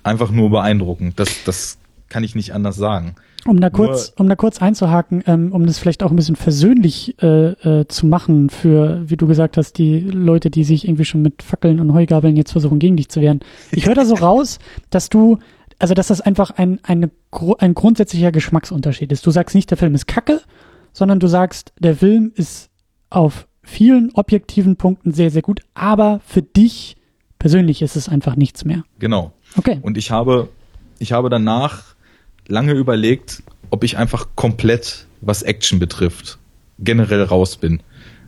[0.03, 1.19] einfach nur beeindruckend.
[1.19, 1.77] Das, das
[2.09, 3.15] kann ich nicht anders sagen.
[3.45, 7.21] Um da kurz, um da kurz einzuhaken, ähm, um das vielleicht auch ein bisschen versöhnlich
[7.21, 7.51] äh,
[7.81, 11.43] äh, zu machen für, wie du gesagt hast, die Leute, die sich irgendwie schon mit
[11.43, 13.41] Fackeln und Heugabeln jetzt versuchen, gegen dich zu wehren.
[13.71, 15.39] Ich höre da so raus, dass du,
[15.77, 17.11] also dass das einfach ein, eine,
[17.57, 19.25] ein grundsätzlicher Geschmacksunterschied ist.
[19.25, 20.39] Du sagst nicht, der Film ist kacke,
[20.93, 22.69] sondern du sagst, der Film ist
[23.09, 26.95] auf vielen objektiven Punkten sehr, sehr gut, aber für dich
[27.39, 28.83] persönlich ist es einfach nichts mehr.
[28.99, 29.33] Genau.
[29.57, 29.79] Okay.
[29.81, 30.47] Und ich habe,
[30.99, 31.92] ich habe danach
[32.47, 36.37] lange überlegt, ob ich einfach komplett, was Action betrifft,
[36.79, 37.81] generell raus bin.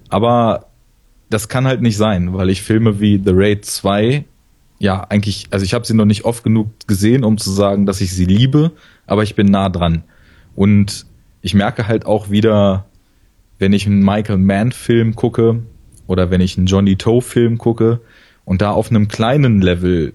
[0.09, 0.67] Aber
[1.29, 4.25] das kann halt nicht sein, weil ich Filme wie The Raid 2
[4.79, 8.01] ja eigentlich, also ich habe sie noch nicht oft genug gesehen, um zu sagen, dass
[8.01, 8.71] ich sie liebe,
[9.07, 10.03] aber ich bin nah dran.
[10.55, 11.05] Und
[11.41, 12.85] ich merke halt auch wieder,
[13.59, 15.61] wenn ich einen Michael Mann Film gucke
[16.07, 18.01] oder wenn ich einen Johnny Toe Film gucke
[18.43, 20.13] und da auf einem kleinen Level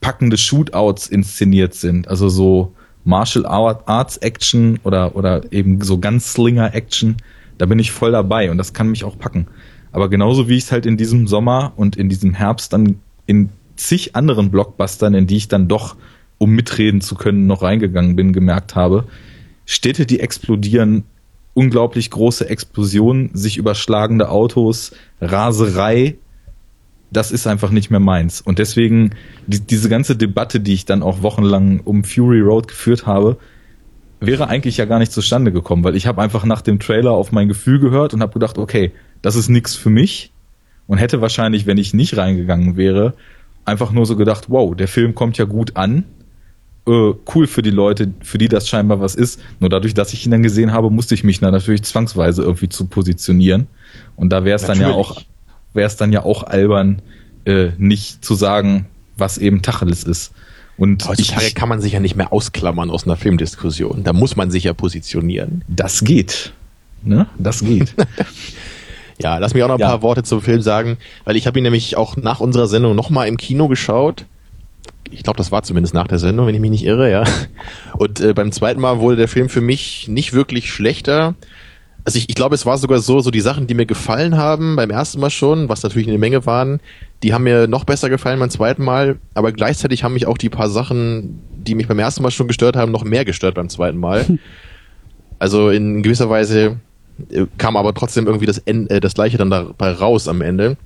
[0.00, 6.74] packende Shootouts inszeniert sind, also so Martial Arts Action oder, oder eben so ganz Slinger
[6.74, 7.16] Action,
[7.58, 9.46] da bin ich voll dabei und das kann mich auch packen.
[9.92, 13.50] Aber genauso wie ich es halt in diesem Sommer und in diesem Herbst dann in
[13.76, 15.96] zig anderen Blockbustern, in die ich dann doch,
[16.38, 19.04] um mitreden zu können, noch reingegangen bin, gemerkt habe,
[19.64, 21.04] Städte, die explodieren,
[21.54, 26.16] unglaublich große Explosionen, sich überschlagende Autos, Raserei,
[27.12, 28.40] das ist einfach nicht mehr meins.
[28.40, 29.10] Und deswegen,
[29.46, 33.36] die, diese ganze Debatte, die ich dann auch wochenlang um Fury Road geführt habe,
[34.20, 37.32] wäre eigentlich ja gar nicht zustande gekommen, weil ich habe einfach nach dem Trailer auf
[37.32, 40.32] mein Gefühl gehört und habe gedacht, okay, das ist nichts für mich
[40.86, 43.14] und hätte wahrscheinlich, wenn ich nicht reingegangen wäre,
[43.64, 46.04] einfach nur so gedacht, wow, der Film kommt ja gut an,
[46.86, 49.40] äh, cool für die Leute, für die das scheinbar was ist.
[49.60, 52.68] Nur dadurch, dass ich ihn dann gesehen habe, musste ich mich dann natürlich zwangsweise irgendwie
[52.68, 53.66] zu positionieren.
[54.16, 55.22] Und da wäre es dann ja auch,
[55.74, 57.02] wäre es dann ja auch albern,
[57.44, 60.32] äh, nicht zu sagen, was eben Tacheles ist.
[60.76, 64.04] Und Heutzutage ich, kann man sich ja nicht mehr ausklammern aus einer Filmdiskussion.
[64.04, 65.62] Da muss man sich ja positionieren.
[65.68, 66.52] Das geht.
[67.02, 67.26] Ne?
[67.38, 67.94] Das geht.
[69.20, 69.88] ja, lass mich auch noch ein ja.
[69.88, 73.28] paar Worte zum Film sagen, weil ich habe ihn nämlich auch nach unserer Sendung nochmal
[73.28, 74.24] im Kino geschaut
[75.12, 77.24] ich glaube, das war zumindest nach der Sendung, wenn ich mich nicht irre, ja.
[77.98, 81.34] Und äh, beim zweiten Mal wurde der Film für mich nicht wirklich schlechter.
[82.04, 84.76] Also ich, ich glaube, es war sogar so, so die Sachen, die mir gefallen haben
[84.76, 86.80] beim ersten Mal schon, was natürlich eine Menge waren,
[87.22, 90.48] die haben mir noch besser gefallen beim zweiten Mal, aber gleichzeitig haben mich auch die
[90.48, 93.98] paar Sachen, die mich beim ersten Mal schon gestört haben, noch mehr gestört beim zweiten
[93.98, 94.38] Mal.
[95.38, 96.76] Also in gewisser Weise
[97.30, 100.76] äh, kam aber trotzdem irgendwie das, äh, das gleiche dann dabei raus am Ende.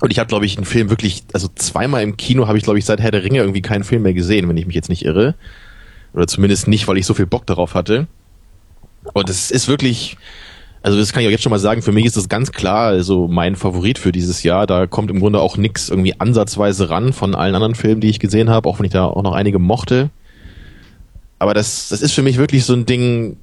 [0.00, 2.80] Und ich habe, glaube ich, einen Film wirklich, also zweimal im Kino habe ich, glaube
[2.80, 5.04] ich, seit Herr der Ringe irgendwie keinen Film mehr gesehen, wenn ich mich jetzt nicht
[5.04, 5.36] irre.
[6.12, 8.08] Oder zumindest nicht, weil ich so viel Bock darauf hatte.
[9.12, 10.16] Und es ist wirklich,
[10.82, 12.88] also das kann ich auch jetzt schon mal sagen, für mich ist das ganz klar
[12.88, 14.66] also mein Favorit für dieses Jahr.
[14.66, 18.20] Da kommt im Grunde auch nichts irgendwie ansatzweise ran von allen anderen Filmen, die ich
[18.20, 20.10] gesehen habe, auch wenn ich da auch noch einige mochte.
[21.38, 23.36] Aber das, das ist für mich wirklich so ein Ding,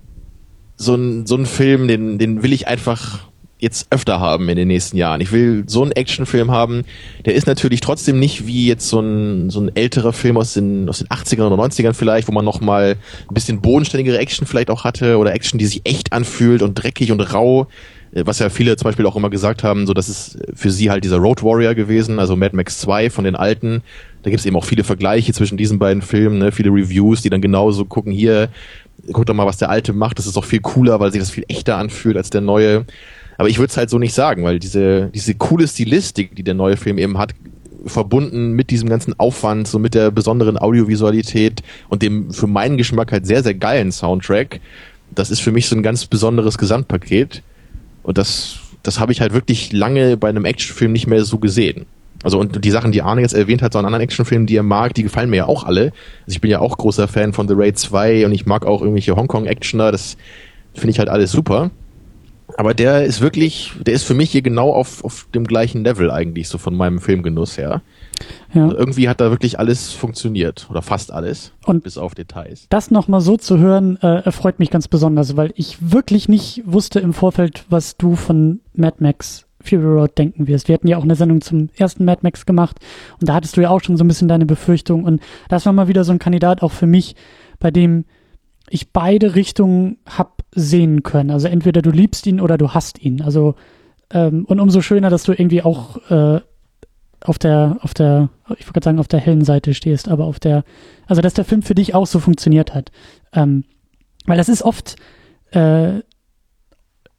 [0.78, 3.28] so ein, so ein Film, den, den will ich einfach
[3.64, 5.22] jetzt öfter haben in den nächsten Jahren.
[5.22, 6.84] Ich will so einen Actionfilm haben,
[7.26, 10.90] der ist natürlich trotzdem nicht wie jetzt so ein, so ein älterer Film aus den,
[10.90, 12.98] aus den 80ern oder 90ern vielleicht, wo man nochmal
[13.30, 17.12] ein bisschen bodenständigere Action vielleicht auch hatte oder Action, die sich echt anfühlt und dreckig
[17.14, 17.68] und rau,
[18.14, 20.92] äh, was ja viele zum Beispiel auch immer gesagt haben, so das ist für sie
[20.92, 23.82] halt dieser Road Warrior gewesen, also Mad Max 2 von den alten.
[24.24, 26.52] Da gibt es eben auch viele Vergleiche zwischen diesen beiden Filmen, ne?
[26.52, 28.50] viele Reviews, die dann genauso gucken, hier,
[29.12, 31.32] guck doch mal, was der alte macht, das ist auch viel cooler, weil sich das
[31.32, 32.86] viel echter anfühlt als der neue.
[33.38, 36.54] Aber ich würde es halt so nicht sagen, weil diese, diese coole Stilistik, die der
[36.54, 37.34] neue Film eben hat,
[37.86, 43.12] verbunden mit diesem ganzen Aufwand, so mit der besonderen Audiovisualität und dem für meinen Geschmack
[43.12, 44.60] halt sehr, sehr geilen Soundtrack,
[45.14, 47.44] das ist für mich so ein ganz besonderes Gesamtpaket.
[48.04, 51.86] Und das, das habe ich halt wirklich lange bei einem Actionfilm nicht mehr so gesehen.
[52.24, 54.64] Also und die Sachen, die Arne jetzt erwähnt hat, so an anderen Actionfilmen, die er
[54.64, 55.92] mag, die gefallen mir ja auch alle.
[56.26, 58.82] Also ich bin ja auch großer Fan von The Raid 2 und ich mag auch
[58.82, 60.16] irgendwelche Hongkong-Actioner, das
[60.74, 61.70] finde ich halt alles super.
[62.58, 66.12] Aber der ist wirklich, der ist für mich hier genau auf, auf dem gleichen Level
[66.12, 67.82] eigentlich, so von meinem Filmgenuss her.
[68.54, 68.66] Ja.
[68.66, 72.68] Also irgendwie hat da wirklich alles funktioniert oder fast alles, und bis auf Details.
[72.70, 77.00] Das nochmal so zu hören, äh, erfreut mich ganz besonders, weil ich wirklich nicht wusste
[77.00, 80.68] im Vorfeld, was du von Mad Max Fury Road denken wirst.
[80.68, 82.78] Wir hatten ja auch eine Sendung zum ersten Mad Max gemacht
[83.20, 85.74] und da hattest du ja auch schon so ein bisschen deine Befürchtung und das war
[85.74, 87.16] mal wieder so ein Kandidat auch für mich,
[87.60, 88.06] bei dem
[88.70, 91.32] ich beide Richtungen hab sehen können.
[91.32, 93.22] Also entweder du liebst ihn oder du hasst ihn.
[93.22, 93.56] Also
[94.12, 96.42] ähm, und umso schöner, dass du irgendwie auch äh,
[97.22, 100.64] auf der, auf der, ich wollte sagen, auf der hellen Seite stehst, aber auf der,
[101.08, 102.92] also dass der Film für dich auch so funktioniert hat.
[103.34, 103.64] Ähm,
[104.26, 104.96] weil das ist oft,
[105.52, 106.00] äh,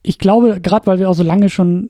[0.03, 1.89] ich glaube, gerade weil wir auch so lange schon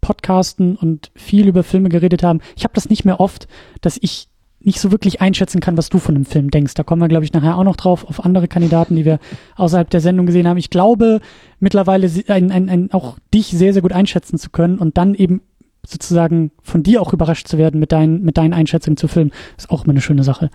[0.00, 3.48] podcasten und viel über Filme geredet haben, ich habe das nicht mehr oft,
[3.80, 4.28] dass ich
[4.66, 6.74] nicht so wirklich einschätzen kann, was du von dem Film denkst.
[6.74, 9.18] Da kommen wir, glaube ich, nachher auch noch drauf, auf andere Kandidaten, die wir
[9.56, 10.58] außerhalb der Sendung gesehen haben.
[10.58, 11.20] Ich glaube
[11.60, 15.40] mittlerweile ein, ein, ein, auch dich sehr, sehr gut einschätzen zu können und dann eben
[15.86, 19.70] sozusagen von dir auch überrascht zu werden mit, deinen mit deinen Einschätzungen zu Filmen, ist
[19.70, 20.50] auch immer eine schöne Sache.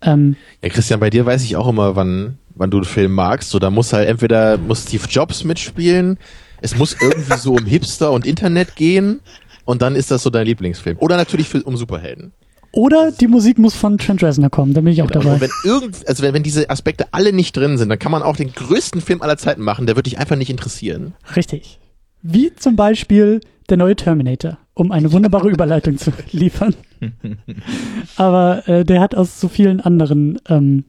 [0.00, 3.50] Ähm, ja, Christian, bei dir weiß ich auch immer, wann, wann du einen Film magst.
[3.50, 6.18] So, da muss halt entweder muss Steve Jobs mitspielen
[6.60, 9.20] es muss irgendwie so um Hipster und Internet gehen
[9.64, 10.98] und dann ist das so dein Lieblingsfilm.
[10.98, 12.32] Oder natürlich für, um Superhelden.
[12.78, 15.24] Oder die Musik muss von Trent Reznor kommen, da bin ich auch Genau.
[15.24, 15.34] dabei.
[15.34, 18.22] Und wenn irgend, also wenn, wenn diese Aspekte alle nicht drin sind, dann kann man
[18.22, 21.12] auch den größten Film aller Zeiten machen, der wird dich einfach nicht interessieren.
[21.34, 21.80] Richtig.
[22.22, 26.72] Wie zum Beispiel der neue Terminator, um eine wunderbare Überleitung zu liefern.
[28.16, 30.84] Aber äh, der hat aus so vielen anderen ähm,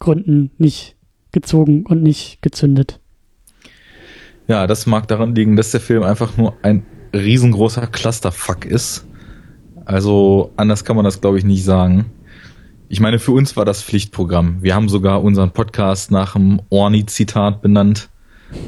[0.00, 0.96] Gründen nicht
[1.32, 3.00] gezogen und nicht gezündet.
[4.48, 9.06] Ja, das mag daran liegen, dass der Film einfach nur ein riesengroßer Clusterfuck ist.
[9.84, 12.06] Also anders kann man das, glaube ich, nicht sagen.
[12.88, 14.58] Ich meine, für uns war das Pflichtprogramm.
[14.62, 18.08] Wir haben sogar unseren Podcast nach einem Orni-Zitat benannt.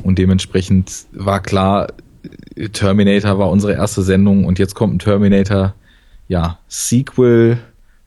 [0.03, 1.89] Und dementsprechend war klar,
[2.73, 5.75] Terminator war unsere erste Sendung und jetzt kommt ein Terminator,
[6.27, 7.59] ja, Sequel,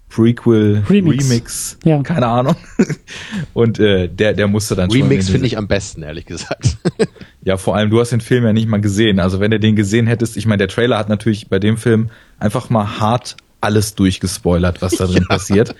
[0.10, 1.30] Prequel, Remix.
[1.30, 2.02] Remix, Ja.
[2.02, 2.56] keine Ahnung.
[3.54, 5.02] Und äh, der, der musste dann schon.
[5.02, 6.78] Remix in finde ich am besten, ehrlich gesagt.
[7.44, 9.20] ja, vor allem, du hast den Film ja nicht mal gesehen.
[9.20, 12.10] Also wenn du den gesehen hättest, ich meine, der Trailer hat natürlich bei dem Film
[12.40, 15.76] einfach mal hart alles durchgespoilert, was da drin passiert.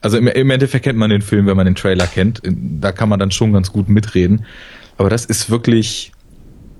[0.00, 2.42] Also im, im Endeffekt kennt man den Film, wenn man den Trailer kennt.
[2.44, 4.44] Da kann man dann schon ganz gut mitreden.
[4.96, 6.12] Aber das ist wirklich,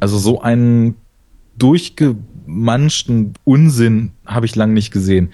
[0.00, 0.96] also so einen
[1.56, 5.32] durchgemanschten Unsinn habe ich lange nicht gesehen.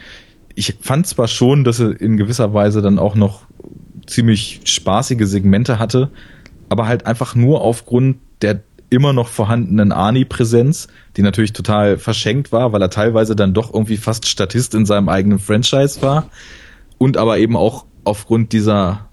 [0.54, 3.42] Ich fand zwar schon, dass er in gewisser Weise dann auch noch
[4.06, 6.10] ziemlich spaßige Segmente hatte,
[6.68, 8.60] aber halt einfach nur aufgrund der
[8.94, 13.96] immer noch vorhandenen Arnie-Präsenz, die natürlich total verschenkt war, weil er teilweise dann doch irgendwie
[13.96, 16.28] fast Statist in seinem eigenen Franchise war
[16.98, 19.08] und aber eben auch aufgrund dieser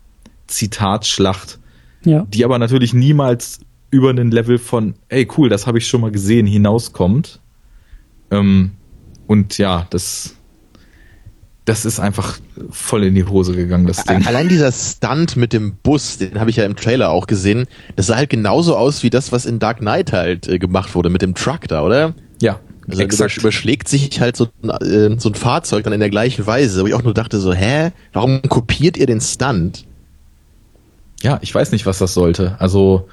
[0.47, 1.59] Zitatschlacht,
[2.03, 2.25] Ja.
[2.29, 6.11] die aber natürlich niemals über den Level von, ey cool, das habe ich schon mal
[6.11, 7.39] gesehen, hinauskommt.
[8.31, 8.71] Ähm,
[9.27, 10.35] und ja, das,
[11.71, 12.37] das ist einfach
[12.69, 14.27] voll in die Hose gegangen, das Ding.
[14.27, 18.07] Allein dieser Stunt mit dem Bus, den habe ich ja im Trailer auch gesehen, das
[18.07, 21.21] sah halt genauso aus wie das, was in Dark Knight halt äh, gemacht wurde mit
[21.21, 22.13] dem Truck da, oder?
[22.41, 23.37] Ja, Also exakt.
[23.37, 24.49] über, überschlägt sich halt so,
[24.81, 27.53] äh, so ein Fahrzeug dann in der gleichen Weise, wo ich auch nur dachte so,
[27.53, 29.85] hä, warum kopiert ihr den Stunt?
[31.21, 32.57] Ja, ich weiß nicht, was das sollte.
[32.59, 33.07] Also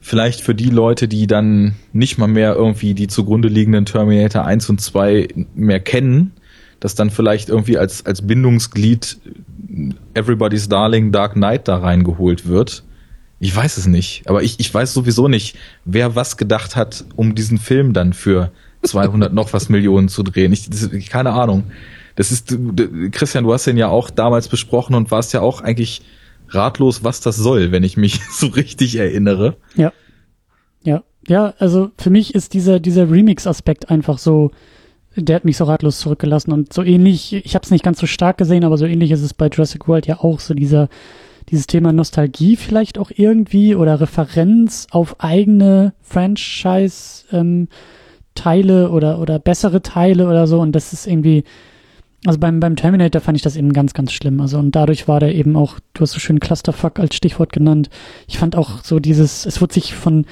[0.00, 4.70] vielleicht für die Leute, die dann nicht mal mehr irgendwie die zugrunde liegenden Terminator 1
[4.70, 6.34] und 2 mehr kennen,
[6.84, 9.16] dass dann vielleicht irgendwie als, als Bindungsglied
[10.12, 12.84] Everybody's Darling Dark Knight da reingeholt wird.
[13.40, 14.22] Ich weiß es nicht.
[14.28, 18.50] Aber ich, ich weiß sowieso nicht, wer was gedacht hat, um diesen Film dann für
[18.82, 20.52] 200 noch was Millionen zu drehen.
[20.52, 21.64] Ich, das, keine Ahnung.
[22.16, 25.62] Das ist, du- Christian, du hast den ja auch damals besprochen und warst ja auch
[25.62, 26.02] eigentlich
[26.50, 29.56] ratlos, was das soll, wenn ich mich so richtig erinnere.
[29.74, 29.90] Ja.
[30.82, 31.02] Ja.
[31.26, 34.50] Ja, also für mich ist dieser, dieser Remix-Aspekt einfach so,
[35.16, 38.06] der hat mich so ratlos zurückgelassen und so ähnlich, ich habe es nicht ganz so
[38.06, 40.88] stark gesehen, aber so ähnlich ist es bei Jurassic World ja auch so dieser,
[41.50, 47.68] dieses Thema Nostalgie vielleicht auch irgendwie oder Referenz auf eigene Franchise ähm,
[48.34, 51.44] Teile oder oder bessere Teile oder so und das ist irgendwie
[52.26, 55.20] also beim beim Terminator fand ich das eben ganz ganz schlimm also und dadurch war
[55.20, 57.90] der eben auch du hast so schön Clusterfuck als Stichwort genannt.
[58.26, 60.26] Ich fand auch so dieses es wurde sich von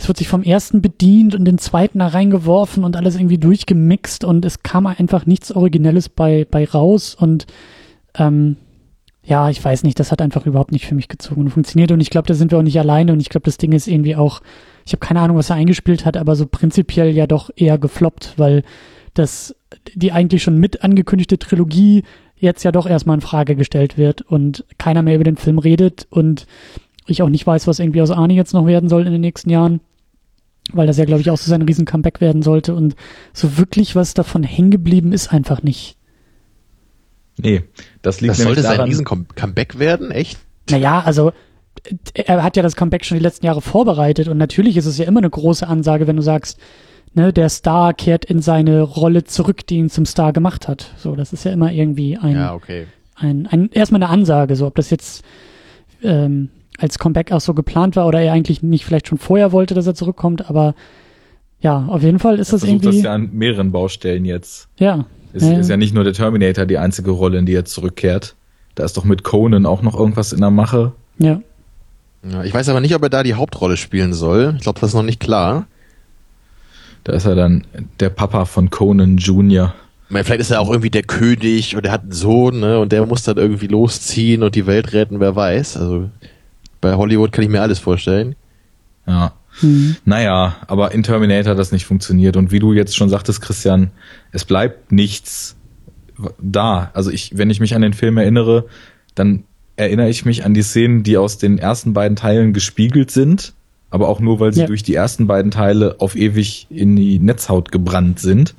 [0.00, 4.24] es wird sich vom ersten bedient und den zweiten da reingeworfen und alles irgendwie durchgemixt
[4.24, 7.46] und es kam einfach nichts Originelles bei, bei raus und
[8.14, 8.56] ähm,
[9.22, 12.00] ja, ich weiß nicht, das hat einfach überhaupt nicht für mich gezogen und funktioniert und
[12.00, 14.16] ich glaube, da sind wir auch nicht alleine und ich glaube, das Ding ist irgendwie
[14.16, 14.40] auch,
[14.86, 18.34] ich habe keine Ahnung, was er eingespielt hat, aber so prinzipiell ja doch eher gefloppt,
[18.38, 18.62] weil
[19.12, 19.54] das,
[19.94, 22.04] die eigentlich schon mit angekündigte Trilogie
[22.36, 26.06] jetzt ja doch erstmal in Frage gestellt wird und keiner mehr über den Film redet
[26.08, 26.46] und
[27.06, 29.50] ich auch nicht weiß, was irgendwie aus Arnie jetzt noch werden soll in den nächsten
[29.50, 29.80] Jahren
[30.74, 32.74] weil das ja, glaube ich, auch so sein riesen Comeback werden sollte.
[32.74, 32.96] Und
[33.32, 35.96] so wirklich was davon hängen geblieben ist einfach nicht.
[37.38, 37.62] Nee,
[38.02, 40.38] das liegt Das sollte sein daran, riesen Com- Comeback werden, echt?
[40.70, 41.32] Naja, also
[42.14, 45.06] er hat ja das Comeback schon die letzten Jahre vorbereitet und natürlich ist es ja
[45.06, 46.58] immer eine große Ansage, wenn du sagst,
[47.14, 50.92] ne, der Star kehrt in seine Rolle zurück, die ihn zum Star gemacht hat.
[50.98, 52.86] So, das ist ja immer irgendwie ein, Ja, okay.
[53.14, 55.24] ein, ein erstmal eine Ansage, so ob das jetzt
[56.02, 56.50] ähm,
[56.80, 59.86] als Comeback auch so geplant war oder er eigentlich nicht vielleicht schon vorher wollte, dass
[59.86, 60.74] er zurückkommt, aber
[61.60, 64.68] ja, auf jeden Fall ist das versucht irgendwie, das ja an mehreren Baustellen jetzt.
[64.78, 67.64] ja, Es Ja, ist ja nicht nur der Terminator die einzige Rolle, in die er
[67.66, 68.34] zurückkehrt.
[68.76, 70.92] Da ist doch mit Conan auch noch irgendwas in der Mache.
[71.18, 71.40] ja.
[72.22, 74.52] Ja, ich weiß aber nicht, ob er da die Hauptrolle spielen soll.
[74.58, 75.66] Ich glaube, das ist noch nicht klar.
[77.04, 77.64] Da ist er dann
[77.98, 79.72] der Papa von Conan Jr.
[80.06, 82.78] Ich meine, Vielleicht ist er auch irgendwie der König und er hat einen Sohn, ne?
[82.78, 85.78] Und der muss dann irgendwie losziehen und die Welt retten, wer weiß.
[85.78, 86.10] Also
[86.80, 88.36] bei Hollywood kann ich mir alles vorstellen.
[89.06, 89.32] Ja.
[89.60, 89.96] Hm.
[90.04, 92.36] Naja, aber in Terminator hat das nicht funktioniert.
[92.36, 93.90] Und wie du jetzt schon sagtest, Christian,
[94.32, 95.56] es bleibt nichts
[96.40, 96.90] da.
[96.94, 98.66] Also ich, wenn ich mich an den Film erinnere,
[99.14, 99.44] dann
[99.76, 103.54] erinnere ich mich an die Szenen, die aus den ersten beiden Teilen gespiegelt sind.
[103.92, 104.66] aber auch nur, weil sie Ja.
[104.68, 108.54] durch die ersten beiden Teile auf ewig in die Netzhaut gebrannt sind.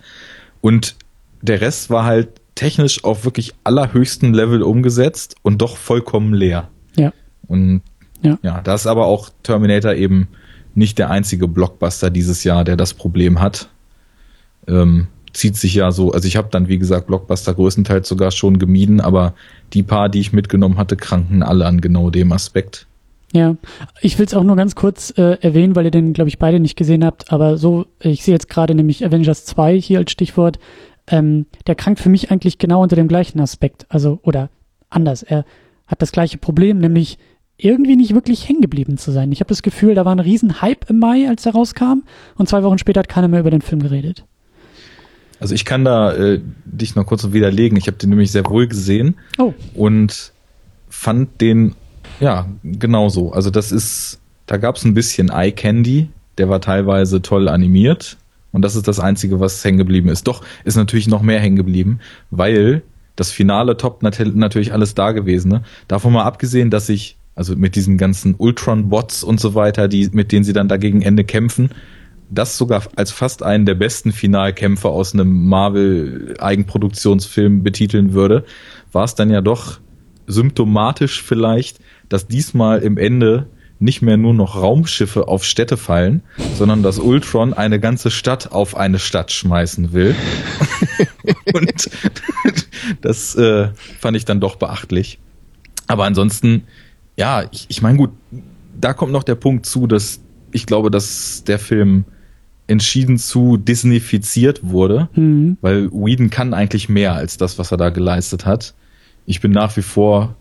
[0.59, 0.95] Und
[1.41, 6.67] der Rest war halt technisch auf wirklich allerhöchstem Level umgesetzt und doch vollkommen leer.
[6.97, 7.13] Ja.
[7.47, 7.81] Und
[8.21, 8.37] Ja.
[8.41, 10.27] ja, da ist aber auch Terminator eben
[10.75, 13.69] nicht der einzige Blockbuster dieses Jahr, der das Problem hat.
[14.67, 18.59] Ähm, zieht sich ja so, also ich habe dann, wie gesagt, Blockbuster größtenteils sogar schon
[18.59, 19.33] gemieden, aber
[19.73, 22.87] die paar, die ich mitgenommen hatte, kranken alle an genau dem Aspekt.
[23.33, 23.55] Ja,
[24.01, 26.59] ich will es auch nur ganz kurz äh, erwähnen, weil ihr den, glaube ich, beide
[26.59, 30.59] nicht gesehen habt, aber so, ich sehe jetzt gerade nämlich Avengers 2 hier als Stichwort,
[31.07, 34.49] ähm, der krankt für mich eigentlich genau unter dem gleichen Aspekt, also, oder
[34.89, 35.45] anders, er
[35.87, 37.17] hat das gleiche Problem, nämlich
[37.63, 39.31] irgendwie nicht wirklich hängen geblieben zu sein.
[39.31, 42.03] Ich habe das Gefühl, da war ein riesen Hype im Mai, als er rauskam,
[42.35, 44.25] und zwei Wochen später hat keiner mehr über den Film geredet.
[45.39, 47.77] Also ich kann da äh, dich noch kurz widerlegen.
[47.77, 50.33] Ich habe den nämlich sehr wohl gesehen Oh, und
[50.89, 51.75] fand den
[52.19, 53.31] ja genauso.
[53.31, 58.17] Also das ist, da gab es ein bisschen Eye Candy, der war teilweise toll animiert
[58.51, 60.27] und das ist das Einzige, was hängen geblieben ist.
[60.27, 62.83] Doch ist natürlich noch mehr hängen geblieben, weil
[63.15, 65.49] das Finale top nat natürlich alles da gewesen.
[65.49, 65.63] Ne?
[65.87, 70.31] Davon mal abgesehen, dass ich also mit diesen ganzen Ultron-Bots und so weiter, die mit
[70.31, 71.69] denen sie dann dagegen Ende kämpfen,
[72.29, 78.45] das sogar als fast einen der besten Finalkämpfe aus einem Marvel-Eigenproduktionsfilm betiteln würde,
[78.91, 79.79] war es dann ja doch
[80.27, 83.47] symptomatisch vielleicht, dass diesmal im Ende
[83.79, 86.21] nicht mehr nur noch Raumschiffe auf Städte fallen,
[86.55, 90.15] sondern dass Ultron eine ganze Stadt auf eine Stadt schmeißen will.
[91.53, 91.89] Und
[93.01, 95.17] das äh, fand ich dann doch beachtlich.
[95.87, 96.63] Aber ansonsten,
[97.17, 98.11] ja, ich, ich meine, gut,
[98.79, 100.19] da kommt noch der Punkt zu, dass
[100.51, 102.05] ich glaube, dass der Film
[102.67, 107.89] entschieden zu Disneyfiziert wurde, hm, weil Whedon kann eigentlich mehr als das, was er da
[107.89, 108.73] geleistet hat.
[109.25, 110.35] Ich bin nach wie vor,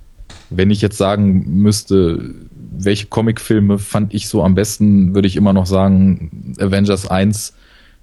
[0.49, 2.35] wenn ich jetzt sagen müsste,
[2.73, 7.55] welche Comicfilme fand ich so am besten, würde ich immer noch sagen, Avengers 1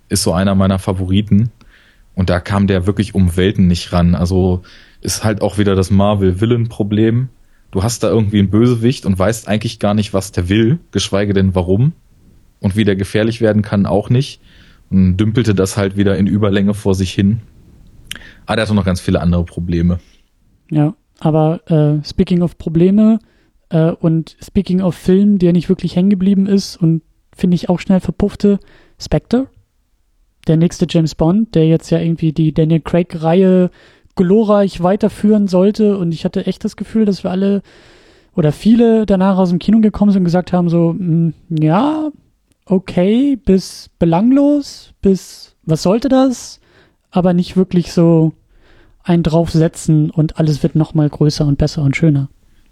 [0.09, 1.51] ist so einer meiner Favoriten.
[2.15, 4.15] Und da kam der wirklich um Welten nicht ran.
[4.15, 4.63] Also
[5.01, 7.29] ist halt auch wieder das Marvel-Villain-Problem.
[7.71, 11.33] Du hast da irgendwie einen Bösewicht und weißt eigentlich gar nicht, was der will, geschweige
[11.33, 11.93] denn warum.
[12.59, 14.41] Und wie der gefährlich werden kann, auch nicht.
[14.89, 17.41] Und dümpelte das halt wieder in Überlänge vor sich hin.
[18.45, 19.99] Aber der hat auch noch ganz viele andere Probleme.
[20.71, 23.19] ja, aber äh, speaking of Probleme
[23.69, 27.01] äh, und speaking of Film, der nicht wirklich hängen geblieben ist und
[27.35, 28.59] finde ich auch schnell verpuffte,
[28.99, 29.47] Spectre,
[30.47, 33.69] der nächste James Bond, der jetzt ja irgendwie die Daniel Craig-Reihe
[34.17, 37.61] glorreich weiterführen sollte und ich hatte echt das Gefühl, dass wir alle
[38.35, 42.09] oder viele danach aus dem Kino gekommen sind und gesagt haben so, mh, ja,
[42.65, 46.59] okay, bis belanglos, bis was sollte das,
[47.09, 48.33] aber nicht wirklich so
[49.03, 52.29] ein draufsetzen und alles wird noch mal größer und besser und schöner.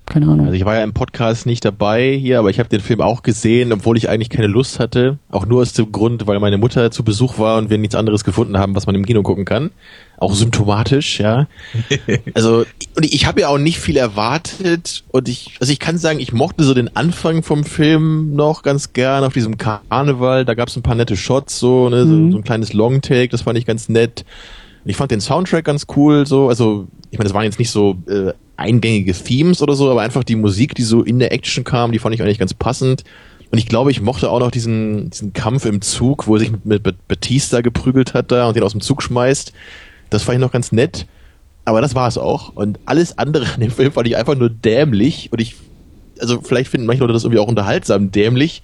[0.08, 0.46] Keine Ahnung.
[0.46, 3.24] Also ich war ja im Podcast nicht dabei hier, aber ich habe den Film auch
[3.24, 5.18] gesehen, obwohl ich eigentlich keine Lust hatte.
[5.32, 8.24] Auch nur aus dem Grund, weil meine Mutter zu Besuch war und wir nichts anderes
[8.24, 9.72] gefunden haben, was man im Kino gucken kann.
[10.18, 11.48] Auch symptomatisch, ja.
[12.36, 12.66] Also
[12.96, 16.32] und ich habe ja auch nicht viel erwartet und ich, also ich kann sagen, ich
[16.32, 20.46] mochte so den Anfang vom Film noch ganz gern auf diesem Karneval.
[20.46, 22.26] Da gab es ein paar nette Shots, so, ne, Mhm.
[22.28, 24.24] so, so ein kleines Longtake, das fand ich ganz nett.
[24.86, 27.98] Ich fand den Soundtrack ganz cool, so, also ich meine, das waren jetzt nicht so
[28.08, 31.92] äh, eingängige Themes oder so, aber einfach die Musik, die so in der Action kam,
[31.92, 33.04] die fand ich eigentlich ganz passend.
[33.52, 36.52] Und ich glaube, ich mochte auch noch diesen, diesen Kampf im Zug, wo er sich
[36.64, 39.54] mit Batista geprügelt hat da und den aus dem Zug schmeißt.
[40.10, 41.06] Das fand ich noch ganz nett.
[41.64, 42.50] Aber das war es auch.
[42.56, 45.30] Und alles andere an dem Film fand ich einfach nur dämlich.
[45.32, 45.56] Und ich,
[46.20, 48.62] also vielleicht finden manche Leute das irgendwie auch unterhaltsam dämlich.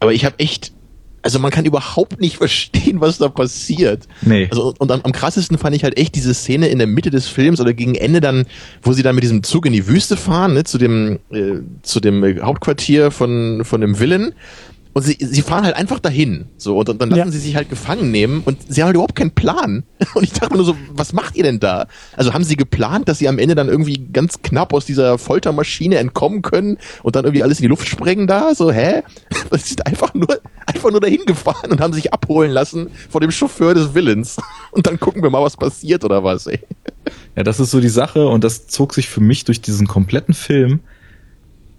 [0.00, 0.72] Aber ich habe echt,
[1.26, 4.06] also man kann überhaupt nicht verstehen, was da passiert.
[4.22, 4.46] Nee.
[4.48, 7.26] Also und am, am krassesten fand ich halt echt diese Szene in der Mitte des
[7.26, 8.46] Films oder gegen Ende dann,
[8.80, 11.98] wo sie dann mit diesem Zug in die Wüste fahren, ne, zu dem äh, zu
[11.98, 14.32] dem Hauptquartier von von dem Villain.
[14.96, 16.46] Und sie, sie fahren halt einfach dahin.
[16.56, 17.30] So, und, und dann lassen Ja.
[17.30, 19.84] sie sich halt gefangen nehmen und sie haben halt überhaupt keinen Plan.
[20.14, 21.86] Und ich dachte mir nur so, was macht ihr denn da?
[22.16, 25.98] Also haben sie geplant, dass sie am Ende dann irgendwie ganz knapp aus dieser Foltermaschine
[25.98, 28.54] entkommen können und dann irgendwie alles in die Luft sprengen da?
[28.54, 29.02] So, hä?
[29.52, 33.30] Sie sind einfach nur, einfach nur dahin gefahren und haben sich abholen lassen von dem
[33.30, 34.38] Chauffeur des Villains.
[34.70, 36.60] Und dann gucken wir mal, was passiert oder was, ey.
[37.36, 40.32] Ja, das ist so die Sache und das zog sich für mich durch diesen kompletten
[40.32, 40.80] Film.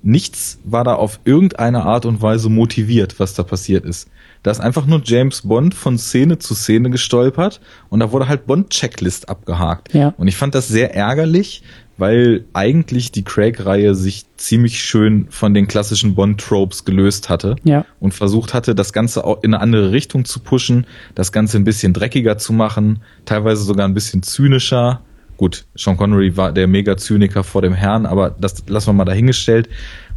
[0.04, 4.10] Nichts war da auf irgendeine Art und Weise motiviert, was da passiert ist.
[4.44, 8.46] Da ist einfach nur James Bond von Szene zu Szene gestolpert und da wurde halt
[8.46, 9.94] Bond-Checklist abgehakt.
[9.94, 10.14] Ja.
[10.18, 11.64] Und ich fand das sehr ärgerlich,
[11.98, 17.86] weil eigentlich die Craig-Reihe sich ziemlich schön von den klassischen Bond-Tropes gelöst hatte Ja.
[18.00, 20.86] und versucht hatte, das Ganze auch in eine andere Richtung zu pushen,
[21.16, 25.02] das Ganze ein bisschen dreckiger zu machen, teilweise sogar ein bisschen zynischer.
[25.38, 29.70] Gut, Sean Connery war der Mega-Zyniker vor dem Herrn, aber das lassen wir mal dahingestellt.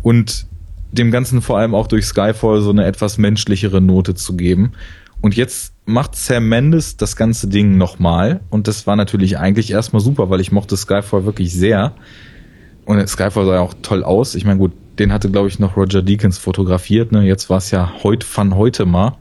[0.02, 0.46] Und
[0.92, 4.72] dem Ganzen vor allem auch durch Skyfall so eine etwas menschlichere Note zu geben.
[5.20, 8.40] Und jetzt macht Sam Mendes das ganze Ding nochmal.
[8.50, 11.92] Und das war natürlich eigentlich erstmal super, weil ich mochte Skyfall wirklich sehr.
[12.86, 14.34] Und Skyfall sah ja auch toll aus.
[14.34, 17.12] Ich meine, gut, den hatte, glaube ich, noch Roger Deakins fotografiert.
[17.12, 17.22] Ne?
[17.22, 19.16] Jetzt war es ja heut von heute mal.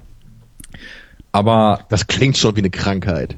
[1.31, 1.81] Aber.
[1.89, 3.35] Das klingt schon wie eine Krankheit.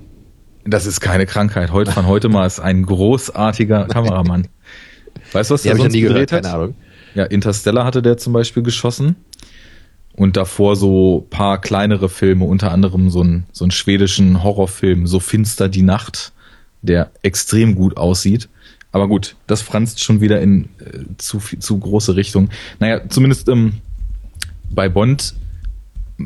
[0.66, 1.72] Das ist keine Krankheit.
[1.72, 4.48] Heute von heute mal ist ein großartiger Kameramann.
[5.32, 6.44] Weißt du, was der sonst gedreht hat?
[6.44, 6.76] Keine Ahnung.
[7.16, 9.16] Ja, Interstellar hatte der zum Beispiel geschossen.
[10.14, 15.20] Und davor so paar kleinere Filme, unter anderem so einen, so einen schwedischen Horrorfilm, So
[15.20, 16.34] finster die Nacht,
[16.82, 18.50] der extrem gut aussieht.
[18.92, 22.50] Aber gut, das franzt schon wieder in äh, zu, zu große Richtung.
[22.80, 23.76] Naja, zumindest ähm,
[24.70, 25.34] bei Bond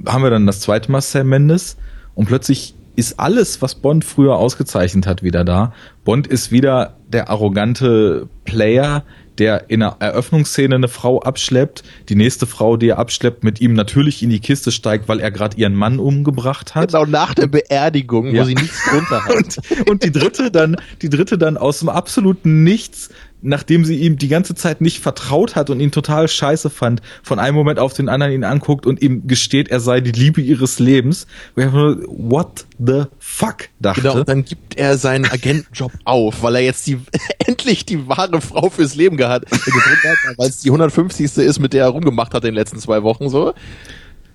[0.08, 1.78] haben wir dann das zweite Mal Sam Mendes
[2.16, 5.74] und plötzlich ist alles, was Bond früher ausgezeichnet hat, wieder da.
[6.04, 9.04] Bond ist wieder der arrogante Player,
[9.38, 13.74] der in einer Eröffnungsszene eine Frau abschleppt, die nächste Frau, die er abschleppt, mit ihm
[13.74, 16.92] natürlich in die Kiste steigt, weil er gerade ihren Mann umgebracht hat.
[16.92, 18.42] Genau nach der Beerdigung, ja.
[18.42, 19.58] wo sie nichts drunter hat.
[19.80, 23.10] und, und die dritte dann, die dritte dann aus dem absoluten Nichts
[23.46, 27.40] nachdem sie ihm die ganze Zeit nicht vertraut hat und ihn total scheiße fand, von
[27.40, 30.80] einem Moment auf den anderen ihn anguckt und ihm gesteht, er sei die Liebe ihres
[30.80, 31.28] Lebens.
[31.56, 34.02] Nur, what the fuck dachte.
[34.02, 37.00] Genau, und dann gibt er seinen Agentenjob auf, weil er jetzt die
[37.46, 41.38] endlich die wahre Frau fürs Leben gehabt hat, weil es die 150.
[41.38, 43.54] ist, mit der er rumgemacht hat in den letzten zwei Wochen so.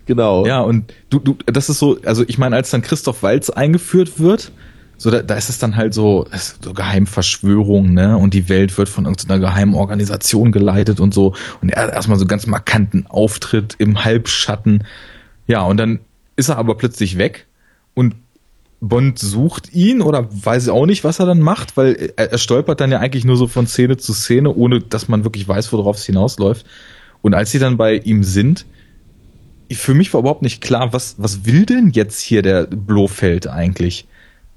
[0.06, 0.46] Genau.
[0.46, 4.18] Ja, und du, du, das ist so, also ich meine, als dann Christoph Walz eingeführt
[4.18, 4.52] wird,
[5.00, 6.26] so da, da ist es dann halt so,
[6.62, 8.18] so Geheimverschwörung, ne?
[8.18, 11.34] Und die Welt wird von irgendeiner geheimen Organisation geleitet und so.
[11.62, 14.84] Und er hat erstmal so ganz markanten Auftritt im Halbschatten.
[15.46, 16.00] Ja, und dann
[16.36, 17.46] ist er aber plötzlich weg
[17.94, 18.14] und
[18.82, 22.82] Bond sucht ihn oder weiß auch nicht, was er dann macht, weil er, er stolpert
[22.82, 25.96] dann ja eigentlich nur so von Szene zu Szene, ohne dass man wirklich weiß, worauf
[25.96, 26.66] es hinausläuft.
[27.22, 28.66] Und als sie dann bei ihm sind,
[29.72, 34.06] für mich war überhaupt nicht klar, was, was will denn jetzt hier der Blofeld eigentlich?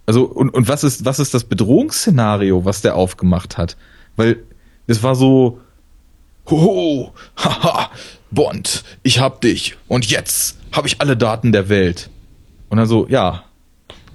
[0.06, 3.78] Also, und, und was ist, was ist das Bedrohungsszenario, was der aufgemacht hat?
[4.16, 4.44] Weil
[4.88, 5.60] es war so,
[6.50, 7.90] hoho, haha,
[8.32, 12.10] Bond, ich hab dich und jetzt habe ich alle Daten der Welt.
[12.70, 13.44] Und dann so, ja,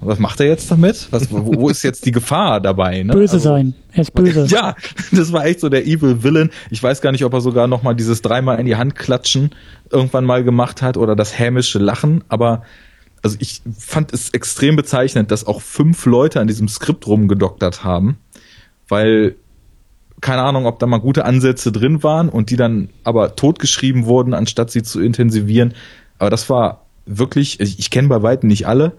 [0.01, 1.07] was macht er jetzt damit?
[1.11, 3.03] Was, wo, wo ist jetzt die Gefahr dabei?
[3.03, 3.13] Ne?
[3.13, 3.73] Böse also, sein.
[3.91, 4.45] Er ist böse.
[4.49, 4.75] Ja,
[5.11, 6.51] das war echt so der Evil Villain.
[6.69, 9.51] Ich weiß gar nicht, ob er sogar noch mal dieses dreimal in die Hand klatschen
[9.91, 12.63] irgendwann mal gemacht hat oder das hämische Lachen, aber
[13.21, 18.17] also ich fand es extrem bezeichnend, dass auch fünf Leute an diesem Skript rumgedoktert haben,
[18.87, 19.35] weil
[20.21, 24.33] keine Ahnung, ob da mal gute Ansätze drin waren und die dann aber totgeschrieben wurden,
[24.33, 25.73] anstatt sie zu intensivieren.
[26.17, 28.93] Aber das war wirklich, ich, ich kenne bei weitem nicht alle,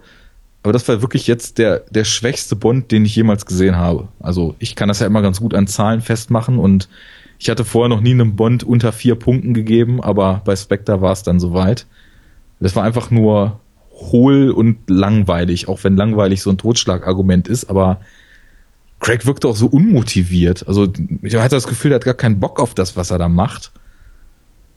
[0.63, 4.07] aber das war wirklich jetzt der, der schwächste Bond, den ich jemals gesehen habe.
[4.19, 6.89] Also ich kann das ja immer ganz gut an Zahlen festmachen und
[7.39, 11.11] ich hatte vorher noch nie einem Bond unter vier Punkten gegeben, aber bei Spectre war
[11.11, 11.87] es dann soweit.
[12.59, 13.59] Das war einfach nur
[14.01, 18.01] hohl und langweilig, auch wenn langweilig so ein Totschlagargument ist, aber
[18.99, 20.67] Craig wirkte auch so unmotiviert.
[20.67, 20.91] Also
[21.21, 23.71] ich hatte das Gefühl, er hat gar keinen Bock auf das, was er da macht.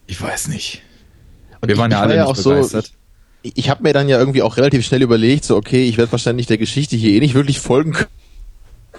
[0.07, 0.83] Ich weiß nicht.
[1.61, 2.87] Und Wir waren ja alle war ja nicht begeistert.
[2.87, 2.93] So,
[3.43, 6.13] ich, ich habe mir dann ja irgendwie auch relativ schnell überlegt, so okay, ich werde
[6.13, 8.11] wahrscheinlich der Geschichte hier eh nicht wirklich folgen können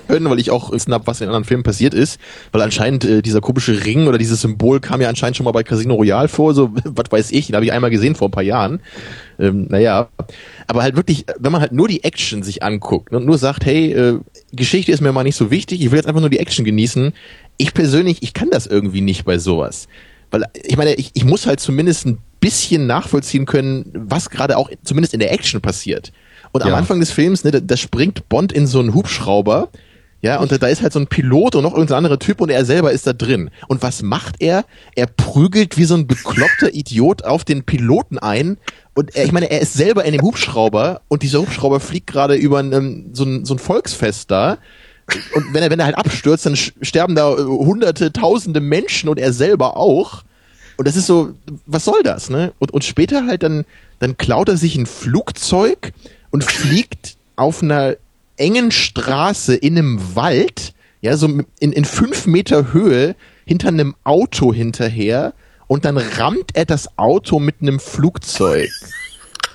[0.08, 2.20] können, weil ich auch wissen habe, was in anderen Filmen passiert ist,
[2.52, 5.64] weil anscheinend äh, dieser komische Ring oder dieses Symbol kam ja anscheinend schon mal bei
[5.64, 8.44] Casino Royale vor, so was weiß ich, den habe ich einmal gesehen vor ein paar
[8.44, 8.82] Jahren.
[9.38, 10.10] Ähm, naja,
[10.68, 13.92] aber halt wirklich, wenn man halt nur die Action sich anguckt und nur sagt, hey,
[13.92, 14.20] äh,
[14.54, 17.14] Geschichte ist mir mal nicht so wichtig, ich will jetzt einfach nur die Action genießen.
[17.58, 19.88] Ich persönlich, ich kann das irgendwie nicht bei sowas.
[20.32, 24.70] Weil ich meine, ich, ich muss halt zumindest ein bisschen nachvollziehen können, was gerade auch
[24.84, 26.12] zumindest in der Action passiert.
[26.52, 26.68] Und ja.
[26.68, 29.70] am Anfang des Films, ne, da, da springt Bond in so einen Hubschrauber
[30.26, 32.66] ja, und da ist halt so ein Pilot und noch irgendein anderer Typ und er
[32.66, 33.52] selber ist da drin.
[33.68, 34.66] Und was macht er?
[34.96, 38.58] Er prügelt wie so ein bekloppter Idiot auf den Piloten ein.
[38.96, 42.34] Und er, ich meine, er ist selber in dem Hubschrauber und dieser Hubschrauber fliegt gerade
[42.34, 44.58] über ein, so, ein, so ein Volksfest da.
[45.36, 49.20] Und wenn er, wenn er halt abstürzt, dann sterben da äh, hunderte, tausende Menschen und
[49.20, 50.24] er selber auch.
[50.78, 51.36] Und das ist so,
[51.68, 52.52] was soll das, ne?
[52.58, 53.64] Und, und später halt dann,
[54.00, 55.94] dann klaut er sich ein Flugzeug
[56.32, 57.98] und fliegt auf einer
[58.38, 61.28] engen Straße in einem Wald, ja, so
[61.60, 63.16] in, in fünf Meter Höhe
[63.46, 65.34] hinter einem Auto hinterher
[65.68, 68.70] und dann rammt er das Auto mit einem Flugzeug.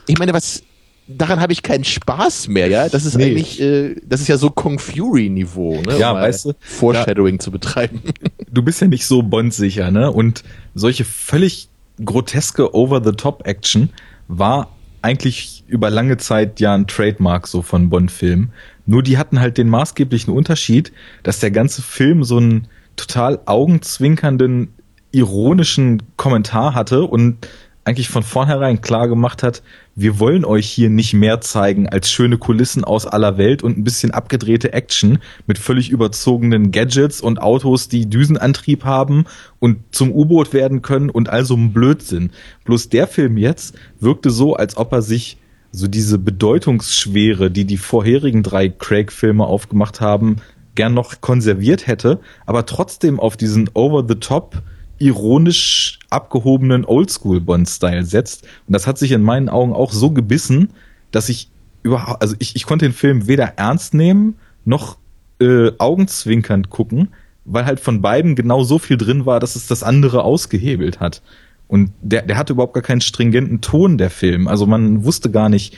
[0.07, 0.63] Ich meine, was,
[1.07, 2.89] daran habe ich keinen Spaß mehr, ja.
[2.89, 3.27] Das ist nee.
[3.27, 5.99] eigentlich, äh, das ist ja so Kong Fury Niveau, ne?
[5.99, 8.03] Ja, um weißt du, Foreshadowing ja, zu betreiben.
[8.53, 10.11] Du bist ja nicht so bondsicher, ne?
[10.11, 10.43] Und
[10.75, 11.69] solche völlig
[12.05, 13.91] groteske Over-the-Top-Action
[14.27, 14.73] war
[15.03, 18.53] eigentlich über lange Zeit ja ein Trademark so von Bond-Filmen.
[18.87, 20.93] Nur die hatten halt den maßgeblichen Unterschied,
[21.23, 24.75] dass der ganze Film so einen total augenzwinkernden
[25.13, 27.49] ironischen Kommentar hatte und
[27.91, 29.63] eigentlich von vornherein klar gemacht hat,
[29.97, 33.83] wir wollen euch hier nicht mehr zeigen als schöne Kulissen aus aller Welt und ein
[33.83, 35.19] bisschen abgedrehte Action
[35.49, 39.25] mit völlig überzogenen Gadgets und Autos, die Düsenantrieb haben
[39.59, 42.31] und zum U-Boot werden können und also ein Blödsinn.
[42.65, 45.39] Bloß der Film jetzt wirkte so, als ob er sich
[45.73, 50.37] so diese Bedeutungsschwere, die die vorherigen drei Craig-Filme aufgemacht haben,
[50.77, 54.63] gern noch konserviert hätte, aber trotzdem auf diesen Over-the-Top
[54.99, 58.43] ironisch abgehobenen Oldschool-Bond-Style setzt.
[58.67, 60.71] Und das hat sich in meinen Augen auch so gebissen,
[61.11, 61.49] dass ich
[61.83, 64.99] überhaupt, also ich, ich konnte den Film weder ernst nehmen, noch
[65.41, 67.09] äh, augenzwinkernd gucken,
[67.45, 71.23] weil halt von beiden genau so viel drin war, dass es das andere ausgehebelt hat.
[71.69, 74.49] Und der, der hatte überhaupt gar keinen stringenten Ton, der Film.
[74.49, 75.77] Also man wusste gar nicht,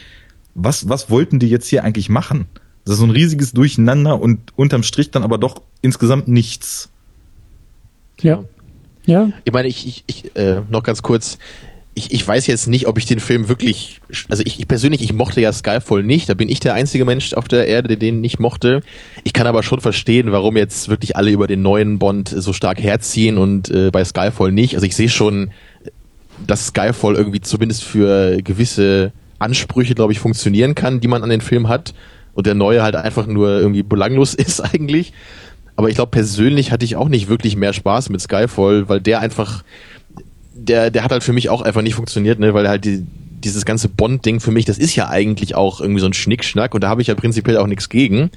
[0.54, 2.46] was, was wollten die jetzt hier eigentlich machen?
[2.84, 6.90] Das ist so ein riesiges Durcheinander und unterm Strich dann aber doch insgesamt nichts.
[8.20, 8.42] Ja.
[9.04, 9.30] Ja.
[9.44, 11.38] Ich meine, ich, ich, ich äh, noch ganz kurz,
[11.94, 15.12] ich, ich weiß jetzt nicht, ob ich den Film wirklich, also ich, ich persönlich, ich
[15.12, 18.20] mochte ja Skyfall nicht, da bin ich der einzige Mensch auf der Erde, der den
[18.20, 18.82] nicht mochte.
[19.24, 22.80] Ich kann aber schon verstehen, warum jetzt wirklich alle über den neuen Bond so stark
[22.82, 24.74] herziehen und äh, bei Skyfall nicht.
[24.74, 25.50] Also ich sehe schon,
[26.46, 31.40] dass Skyfall irgendwie zumindest für gewisse Ansprüche, glaube ich, funktionieren kann, die man an den
[31.40, 31.92] Film hat
[32.34, 35.12] und der neue halt einfach nur irgendwie belanglos ist eigentlich.
[35.76, 39.20] Aber ich glaube, persönlich hatte ich auch nicht wirklich mehr Spaß mit Skyfall, weil der
[39.20, 39.64] einfach,
[40.54, 43.06] der, der hat halt für mich auch einfach nicht funktioniert, ne, weil halt die,
[43.42, 46.82] dieses ganze Bond-Ding für mich, das ist ja eigentlich auch irgendwie so ein Schnickschnack und
[46.82, 48.30] da habe ich ja prinzipiell auch nichts gegen.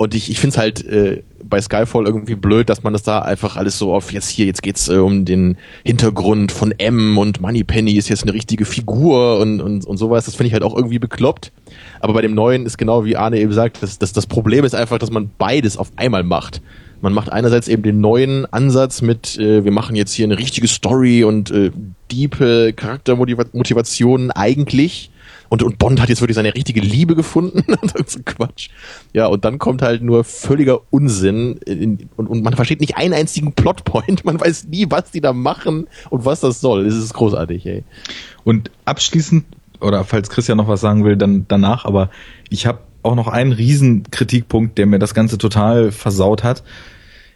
[0.00, 3.18] Und ich, ich finde es halt äh, bei Skyfall irgendwie blöd, dass man das da
[3.18, 7.42] einfach alles so auf jetzt hier, jetzt geht's äh, um den Hintergrund von M und
[7.42, 10.24] Moneypenny ist jetzt eine richtige Figur und, und, und sowas.
[10.24, 11.52] Das finde ich halt auch irgendwie bekloppt.
[12.00, 14.74] Aber bei dem neuen ist genau wie Arne eben sagt, das, das, das Problem ist
[14.74, 16.62] einfach, dass man beides auf einmal macht.
[17.02, 20.66] Man macht einerseits eben den neuen Ansatz mit, äh, wir machen jetzt hier eine richtige
[20.66, 21.72] Story und äh,
[22.10, 25.10] diepe Charaktermotivationen eigentlich
[25.50, 27.64] und, und Bond hat jetzt wirklich seine richtige Liebe gefunden.
[28.06, 28.68] so Quatsch.
[29.12, 33.12] Ja, und dann kommt halt nur völliger Unsinn in, und, und man versteht nicht einen
[33.12, 34.24] einzigen Plotpoint.
[34.30, 36.84] Man weiß nie, was die da machen und was das soll.
[36.84, 37.82] Das ist großartig, ey.
[38.44, 39.44] Und abschließend,
[39.80, 42.10] oder falls Christian noch was sagen will, dann danach, aber
[42.48, 46.62] ich habe auch noch einen riesen Kritikpunkt, der mir das Ganze total versaut hat.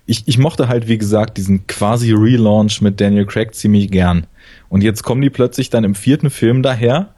[0.06, 4.28] Ich, ich mochte halt, wie gesagt, diesen quasi Relaunch mit Daniel Craig ziemlich gern.
[4.68, 7.14] Und jetzt kommen die plötzlich dann im vierten Film daher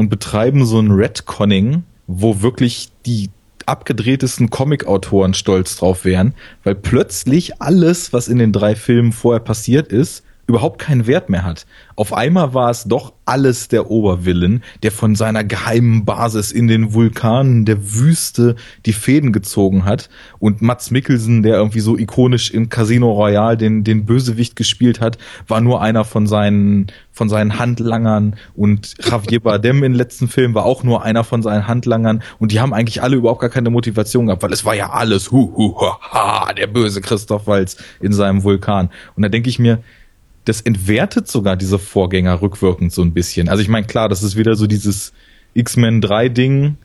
[0.00, 3.28] und betreiben so ein Redconning, wo wirklich die
[3.66, 6.34] abgedrehtesten Comic-Autoren stolz drauf wären,
[6.64, 11.44] weil plötzlich alles, was in den drei Filmen vorher passiert ist, überhaupt keinen Wert mehr
[11.44, 11.66] hat.
[11.96, 16.94] Auf einmal war es doch alles der Oberwillen, der von seiner geheimen Basis in den
[16.94, 22.68] Vulkanen der Wüste die Fäden gezogen hat und Mats Mikkelsen, der irgendwie so ikonisch im
[22.68, 28.34] Casino Royale den, den Bösewicht gespielt hat, war nur einer von seinen, von seinen Handlangern
[28.54, 32.60] und Javier Bardem im letzten Film war auch nur einer von seinen Handlangern und die
[32.60, 35.76] haben eigentlich alle überhaupt gar keine Motivation gehabt, weil es war ja alles, hu, hu,
[35.80, 38.90] ha, der böse Christoph Walz in seinem Vulkan.
[39.14, 39.78] Und da denke ich mir,
[40.44, 43.48] das entwertet sogar diese Vorgänger rückwirkend so ein bisschen.
[43.48, 45.12] Also ich meine, klar, das ist wieder so dieses
[45.54, 46.76] X-Men 3 Ding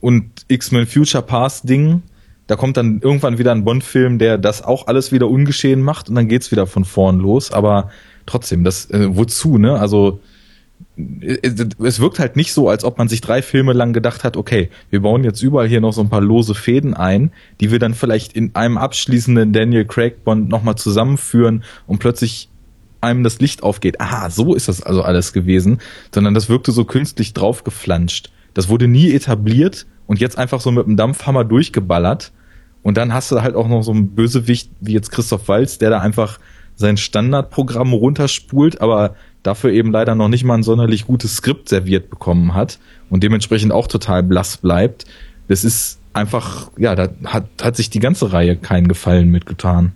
[0.00, 2.02] und X-Men Future Past Ding.
[2.46, 6.14] Da kommt dann irgendwann wieder ein Bond-Film, der das auch alles wieder ungeschehen macht und
[6.14, 7.52] dann geht's wieder von vorn los.
[7.52, 7.90] Aber
[8.26, 9.78] trotzdem, das äh, wozu, ne?
[9.80, 10.20] Also
[10.96, 11.38] äh,
[11.82, 14.68] es wirkt halt nicht so, als ob man sich drei Filme lang gedacht hat, okay,
[14.90, 17.94] wir bauen jetzt überall hier noch so ein paar lose Fäden ein, die wir dann
[17.94, 22.50] vielleicht in einem abschließenden Daniel Craig Bond nochmal zusammenführen und plötzlich
[23.04, 25.78] einem das Licht aufgeht, aha, so ist das also alles gewesen,
[26.12, 28.30] sondern das wirkte so künstlich draufgeflanscht.
[28.54, 32.32] Das wurde nie etabliert und jetzt einfach so mit dem Dampfhammer durchgeballert.
[32.82, 35.90] Und dann hast du halt auch noch so einen Bösewicht wie jetzt Christoph Walz, der
[35.90, 36.38] da einfach
[36.76, 42.10] sein Standardprogramm runterspult, aber dafür eben leider noch nicht mal ein sonderlich gutes Skript serviert
[42.10, 42.78] bekommen hat
[43.10, 45.04] und dementsprechend auch total blass bleibt.
[45.48, 49.92] Das ist einfach, ja, da hat, hat sich die ganze Reihe keinen Gefallen mitgetan.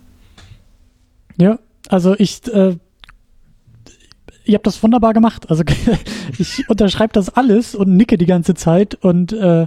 [1.37, 2.75] Ja, also ich äh,
[4.49, 5.49] ihr habt das wunderbar gemacht.
[5.49, 5.63] Also
[6.37, 9.65] ich unterschreibe das alles und nicke die ganze Zeit und äh,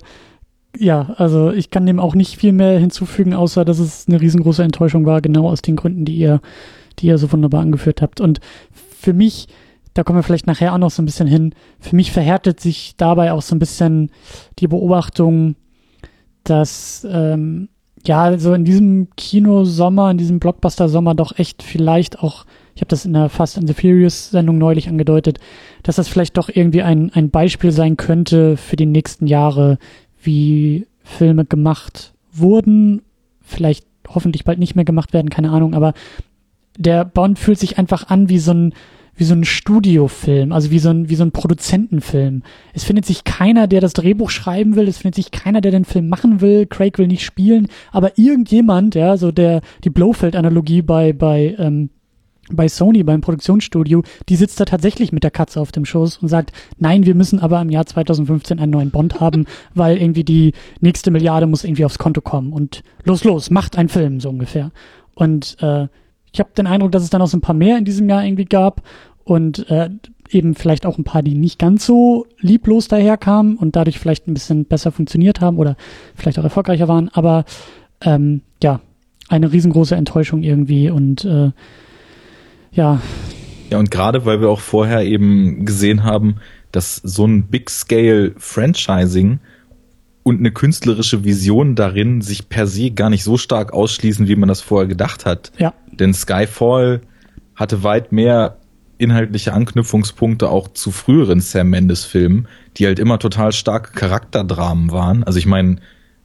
[0.79, 4.63] ja, also ich kann dem auch nicht viel mehr hinzufügen, außer dass es eine riesengroße
[4.63, 6.41] Enttäuschung war, genau aus den Gründen, die ihr,
[6.99, 8.21] die ihr so wunderbar angeführt habt.
[8.21, 8.41] Und
[8.73, 9.49] für mich,
[9.95, 12.95] da kommen wir vielleicht nachher auch noch so ein bisschen hin, für mich verhärtet sich
[12.97, 14.11] dabei auch so ein bisschen
[14.59, 15.57] die Beobachtung,
[16.45, 17.69] dass ähm,
[18.05, 23.05] ja, so in diesem Kinosommer, in diesem Blockbuster-Sommer doch echt vielleicht auch ich habe das
[23.05, 25.39] in der Fast and the Furious Sendung neulich angedeutet,
[25.83, 29.79] dass das vielleicht doch irgendwie ein, ein Beispiel sein könnte für die nächsten Jahre,
[30.23, 33.03] wie Filme gemacht wurden,
[33.41, 35.95] vielleicht hoffentlich bald nicht mehr gemacht werden, keine Ahnung, aber
[36.79, 38.75] der Bond fühlt sich einfach an wie so ein,
[39.15, 42.43] wie so ein Studiofilm, also wie so ein, wie so ein Produzentenfilm.
[42.73, 45.85] Es findet sich keiner, der das Drehbuch schreiben will, es findet sich keiner, der den
[45.85, 51.13] Film machen will, Craig will nicht spielen, aber irgendjemand, ja, so der, die Blofeld-Analogie bei,
[51.13, 51.91] bei, ähm,
[52.51, 56.29] bei Sony, beim Produktionsstudio, die sitzt da tatsächlich mit der Katze auf dem Schoß und
[56.29, 60.53] sagt, nein, wir müssen aber im Jahr 2015 einen neuen Bond haben, weil irgendwie die
[60.81, 64.73] nächste Milliarde muss irgendwie aufs Konto kommen und los, los, macht einen Film, so ungefähr.
[65.15, 65.87] Und äh,
[66.33, 68.25] ich habe den Eindruck, dass es dann auch so ein paar mehr in diesem Jahr
[68.25, 68.83] irgendwie gab
[69.25, 69.91] und äh,
[70.31, 74.35] eben vielleicht auch ein paar, die nicht ganz so lieblos daherkamen und dadurch vielleicht ein
[74.35, 75.77] bisschen besser funktioniert haben oder
[76.15, 77.45] vielleicht auch erfolgreicher waren, aber
[78.01, 78.81] ähm, ja,
[79.29, 81.53] eine riesengroße Enttäuschung irgendwie und äh,
[82.73, 83.01] ja.
[83.71, 86.37] Ja, und gerade weil wir auch vorher eben gesehen haben,
[86.73, 89.39] dass so ein Big-Scale-Franchising
[90.23, 94.49] und eine künstlerische Vision darin sich per se gar nicht so stark ausschließen, wie man
[94.49, 95.53] das vorher gedacht hat.
[95.59, 95.75] Ja.
[95.91, 97.01] Denn Skyfall
[97.55, 98.59] hatte weit mehr
[98.99, 102.47] inhaltliche Anknüpfungspunkte auch zu früheren Sam Mendes Filmen,
[102.77, 105.25] die halt immer total starke Charakterdramen waren.
[105.25, 105.77] Also ich meine,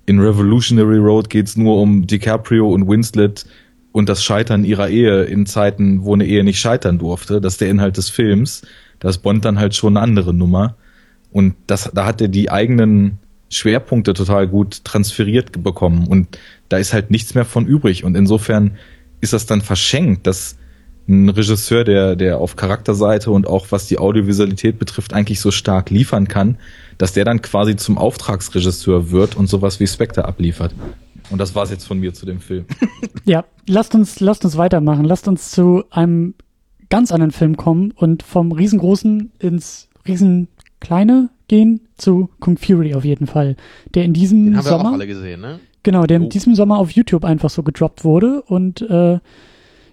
[0.05, 3.45] in Revolutionary Road geht's nur um DiCaprio und Winslet
[3.91, 7.41] und das Scheitern ihrer Ehe in Zeiten, wo eine Ehe nicht scheitern durfte.
[7.41, 8.61] Das ist der Inhalt des Films.
[8.99, 10.75] Da ist Bond dann halt schon eine andere Nummer.
[11.31, 13.19] Und das, da hat er die eigenen
[13.49, 16.07] Schwerpunkte total gut transferiert bekommen.
[16.07, 16.37] Und
[16.69, 18.03] da ist halt nichts mehr von übrig.
[18.03, 18.77] Und insofern
[19.21, 20.57] ist das dann verschenkt, dass
[21.07, 25.89] ein Regisseur, der, der auf Charakterseite und auch was die Audiovisualität betrifft, eigentlich so stark
[25.89, 26.57] liefern kann,
[26.97, 30.73] dass der dann quasi zum Auftragsregisseur wird und sowas wie Spectre abliefert.
[31.29, 32.65] Und das war's jetzt von mir zu dem Film.
[33.25, 35.03] ja, lasst uns, lasst uns weitermachen.
[35.05, 36.35] Lasst uns zu einem
[36.89, 43.27] ganz anderen Film kommen und vom riesengroßen ins riesenkleine gehen zu Kung Fury auf jeden
[43.27, 43.55] Fall.
[43.93, 44.83] Der in diesem Den haben Sommer.
[44.83, 45.59] wir auch alle gesehen, ne?
[45.83, 46.23] Genau, der Oh.
[46.23, 49.19] in diesem Sommer auf YouTube einfach so gedroppt wurde und äh,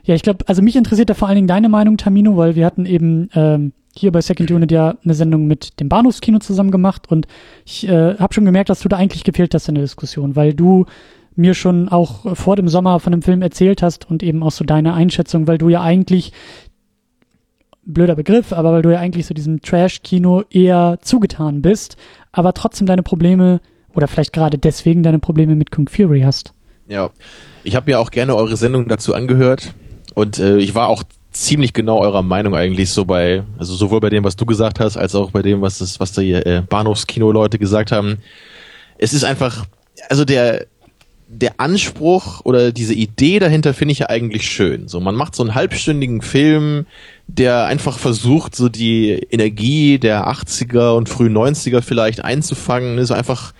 [0.06, 2.66] ja, ich glaube, also mich interessiert da vor allen Dingen deine Meinung, Tamino, weil wir
[2.66, 7.10] hatten eben ähm, hier bei Second Unit ja eine Sendung mit dem Bahnhofskino zusammen gemacht
[7.10, 7.26] und
[7.64, 10.52] ich äh, habe schon gemerkt, dass du da eigentlich gefehlt hast in der Diskussion, weil
[10.52, 10.84] du
[11.36, 14.64] mir schon auch vor dem Sommer von dem Film erzählt hast und eben auch so
[14.64, 16.32] deine Einschätzung, weil du ja eigentlich
[17.86, 21.96] blöder Begriff, aber weil du ja eigentlich so diesem Trash-Kino eher zugetan bist,
[22.32, 23.60] aber trotzdem deine Probleme
[23.94, 26.52] oder vielleicht gerade deswegen deine Probleme mit Kung Fury hast.
[26.88, 27.10] Ja.
[27.62, 29.74] Ich habe mir auch gerne eure Sendung dazu angehört
[30.14, 34.10] und äh, ich war auch ziemlich genau eurer Meinung eigentlich so bei, also sowohl bei
[34.10, 37.58] dem, was du gesagt hast, als auch bei dem, was das, was die äh, Bahnhofskino-Leute
[37.58, 38.18] gesagt haben.
[38.98, 39.66] Es ist einfach,
[40.08, 40.66] also der,
[41.26, 44.88] der Anspruch oder diese Idee dahinter finde ich ja eigentlich schön.
[44.88, 46.86] So, man macht so einen halbstündigen Film,
[47.26, 53.52] der einfach versucht, so die Energie der 80er und frühen 90er vielleicht einzufangen, so einfach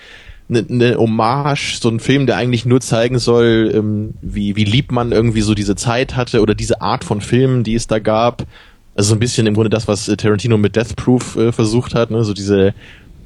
[0.48, 4.92] eine, eine Hommage, so ein Film, der eigentlich nur zeigen soll, ähm, wie, wie lieb
[4.92, 8.44] man irgendwie so diese Zeit hatte oder diese Art von Filmen, die es da gab.
[8.94, 11.94] Also so ein bisschen im Grunde das, was äh, Tarantino mit Death Proof äh, versucht
[11.94, 12.24] hat, ne?
[12.24, 12.74] so diese,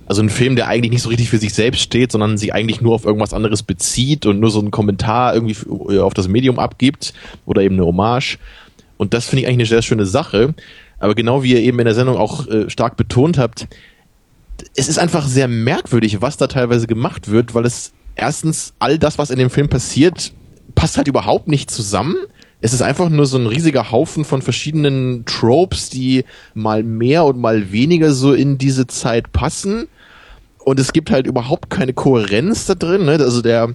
[0.09, 2.81] also ein Film, der eigentlich nicht so richtig für sich selbst steht, sondern sich eigentlich
[2.81, 5.57] nur auf irgendwas anderes bezieht und nur so einen Kommentar irgendwie
[5.93, 7.13] äh, auf das Medium abgibt
[7.45, 8.39] oder eben eine Hommage.
[8.97, 10.55] Und das finde ich eigentlich eine sehr schöne Sache.
[10.99, 13.69] Aber genau wie ihr eben in der Sendung auch äh, stark betont habt,
[14.75, 19.19] es ist einfach sehr merkwürdig, was da teilweise gemacht wird, weil es erstens all das,
[19.19, 20.33] was in dem Film passiert,
[20.75, 22.17] passt halt überhaupt nicht zusammen.
[22.63, 27.39] Es ist einfach nur so ein riesiger Haufen von verschiedenen Tropes, die mal mehr und
[27.39, 29.87] mal weniger so in diese Zeit passen.
[30.69, 33.07] Und es gibt halt überhaupt keine Kohärenz da drin.
[33.07, 33.13] Ne?
[33.13, 33.75] Also der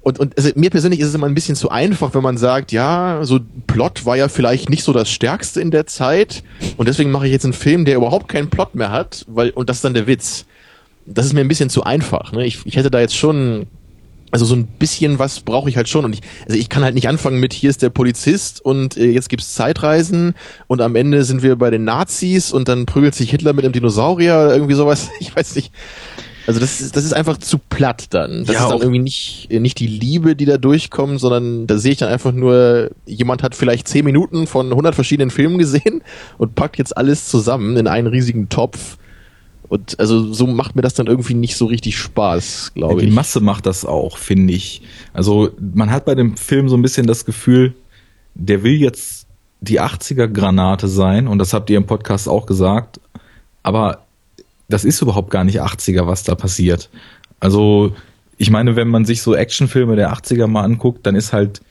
[0.00, 2.72] und, und also mir persönlich ist es immer ein bisschen zu einfach, wenn man sagt,
[2.72, 6.42] ja, so Plot war ja vielleicht nicht so das Stärkste in der Zeit
[6.76, 9.68] und deswegen mache ich jetzt einen Film, der überhaupt keinen Plot mehr hat, weil und
[9.68, 10.44] das ist dann der Witz.
[11.06, 12.32] Das ist mir ein bisschen zu einfach.
[12.32, 12.46] Ne?
[12.46, 13.66] Ich, ich hätte da jetzt schon,
[14.34, 16.96] also so ein bisschen was brauche ich halt schon und ich, also ich kann halt
[16.96, 20.34] nicht anfangen mit hier ist der Polizist und äh, jetzt gibt's Zeitreisen
[20.66, 23.72] und am Ende sind wir bei den Nazis und dann prügelt sich Hitler mit einem
[23.72, 25.08] Dinosaurier oder irgendwie sowas.
[25.20, 25.72] Ich weiß nicht.
[26.48, 28.44] Also das ist, das ist einfach zu platt dann.
[28.44, 31.78] Das Ja, ist dann auch- irgendwie nicht, nicht die Liebe, die da durchkommt, sondern da
[31.78, 36.02] sehe ich dann einfach nur, jemand hat vielleicht zehn Minuten von 100 verschiedenen Filmen gesehen
[36.36, 38.98] und packt jetzt alles zusammen in einen riesigen Topf.
[39.74, 43.12] Und also so macht mir das dann irgendwie nicht so richtig Spaß, glaube Die ich.
[43.12, 44.82] Masse macht das auch, finde ich.
[45.12, 47.74] Also man hat bei dem Film so ein bisschen das Gefühl,
[48.36, 49.26] der will jetzt
[49.62, 53.00] die 80er-Granate sein und das habt ihr im Podcast auch gesagt,
[53.64, 54.04] aber
[54.68, 56.88] das ist überhaupt gar nicht 80er, was da passiert.
[57.40, 57.96] Also
[58.38, 61.62] ich meine, wenn man sich so Actionfilme der 80er mal anguckt, dann ist halt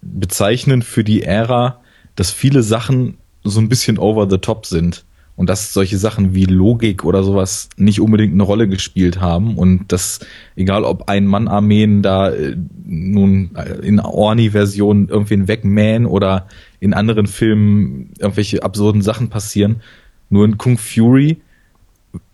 [0.00, 1.82] bezeichnend für die Ära,
[2.16, 5.04] dass viele Sachen so ein bisschen over the top sind
[5.42, 9.90] und dass solche Sachen wie Logik oder sowas nicht unbedingt eine Rolle gespielt haben und
[9.90, 10.20] dass
[10.54, 13.50] egal ob ein Mann Armeen da äh, nun
[13.82, 16.46] in Orni-Version irgendwen wegmähen oder
[16.78, 19.82] in anderen Filmen irgendwelche absurden Sachen passieren.
[20.30, 21.40] Nur in Kung Fury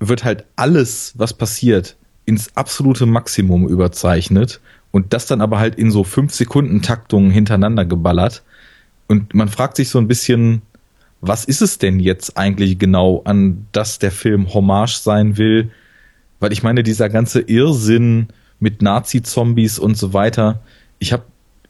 [0.01, 1.97] wird halt alles, was passiert,
[2.27, 7.87] ins absolute Maximum überzeichnet und das dann aber halt in so fünf Sekunden Taktungen hintereinander
[7.87, 8.43] geballert.
[9.07, 10.61] Und man fragt sich so ein bisschen,
[11.21, 15.71] was ist es denn jetzt eigentlich genau, an das der Film Hommage sein will?
[16.41, 18.29] Weil ich meine, dieser ganze Irrsinn
[18.61, 20.61] mit Nazi-Zombies und so weiter,
[20.99, 21.25] ich habe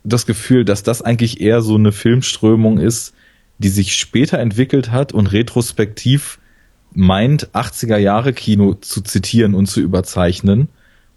[0.05, 3.15] das Gefühl, dass das eigentlich eher so eine Filmströmung ist,
[3.59, 6.39] die sich später entwickelt hat und retrospektiv
[6.93, 10.69] meint, 80er Jahre Kino zu zitieren und zu überzeichnen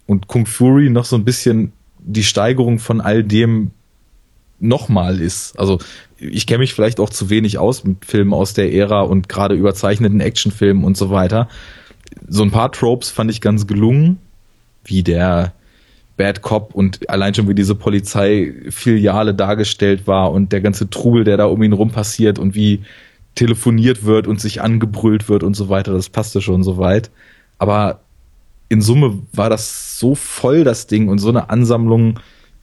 [0.06, 3.70] und Kung Fury noch so ein bisschen die Steigerung von all dem
[4.62, 5.58] nochmal ist.
[5.58, 5.78] Also
[6.18, 9.54] ich kenne mich vielleicht auch zu wenig aus mit Filmen aus der Ära und gerade
[9.54, 11.48] überzeichneten Actionfilmen und so weiter.
[12.28, 14.18] So ein paar Tropes fand ich ganz gelungen,
[14.84, 15.52] wie der
[16.16, 21.36] Bad Cop und allein schon wie diese Polizeifiliale dargestellt war und der ganze Trubel, der
[21.36, 22.82] da um ihn rum passiert und wie
[23.34, 27.10] telefoniert wird und sich angebrüllt wird und so weiter, das passte schon so weit.
[27.58, 28.00] Aber
[28.68, 32.20] in Summe war das so voll, das Ding, und so eine Ansammlung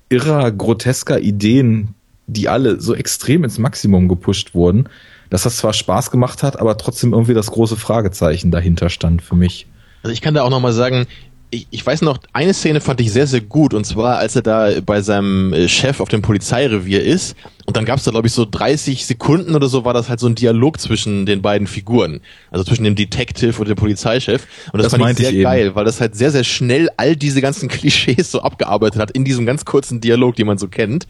[0.09, 1.95] irrer, grotesker Ideen,
[2.27, 4.89] die alle so extrem ins Maximum gepusht wurden,
[5.29, 9.35] dass das zwar Spaß gemacht hat, aber trotzdem irgendwie das große Fragezeichen dahinter stand für
[9.35, 9.67] mich.
[10.03, 11.07] Also ich kann da auch nochmal sagen,
[11.51, 14.41] ich, ich weiß noch, eine Szene fand ich sehr, sehr gut, und zwar, als er
[14.41, 17.35] da bei seinem äh, Chef auf dem Polizeirevier ist,
[17.65, 20.19] und dann gab es da, glaube ich, so 30 Sekunden oder so, war das halt
[20.19, 22.21] so ein Dialog zwischen den beiden Figuren,
[22.51, 25.75] also zwischen dem Detective und dem Polizeichef, und das, das fand ich sehr ich geil,
[25.75, 29.45] weil das halt sehr, sehr schnell all diese ganzen Klischees so abgearbeitet hat in diesem
[29.45, 31.07] ganz kurzen Dialog, den man so kennt,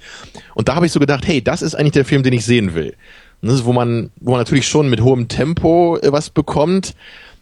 [0.56, 2.76] und da habe ich so gedacht, hey, das ist eigentlich der Film, den ich sehen
[2.76, 2.96] will.
[3.42, 6.94] Ne, wo man, wo man natürlich schon mit hohem Tempo äh, was bekommt,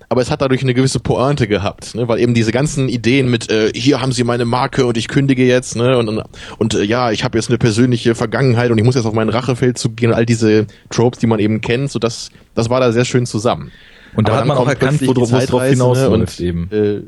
[0.09, 2.07] aber es hat dadurch eine gewisse Pointe gehabt, ne?
[2.07, 5.45] weil eben diese ganzen Ideen mit äh, hier haben Sie meine Marke und ich kündige
[5.45, 5.97] jetzt ne?
[5.97, 6.23] und und,
[6.57, 9.29] und äh, ja ich habe jetzt eine persönliche Vergangenheit und ich muss jetzt auf meinen
[9.29, 13.05] Rachefeld zugehen all diese Tropes, die man eben kennt, so das das war da sehr
[13.05, 13.71] schön zusammen.
[14.15, 16.45] Und da Aber hat man auch erkannt, wo drauf hinausläuft ne?
[16.45, 16.71] eben.
[16.71, 17.01] Äh,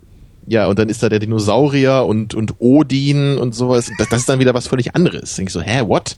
[0.49, 3.91] ja, und dann ist da der Dinosaurier und, und Odin und sowas.
[3.99, 5.35] Das, das ist dann wieder was völlig anderes.
[5.35, 6.17] Denk ich so, hä, what?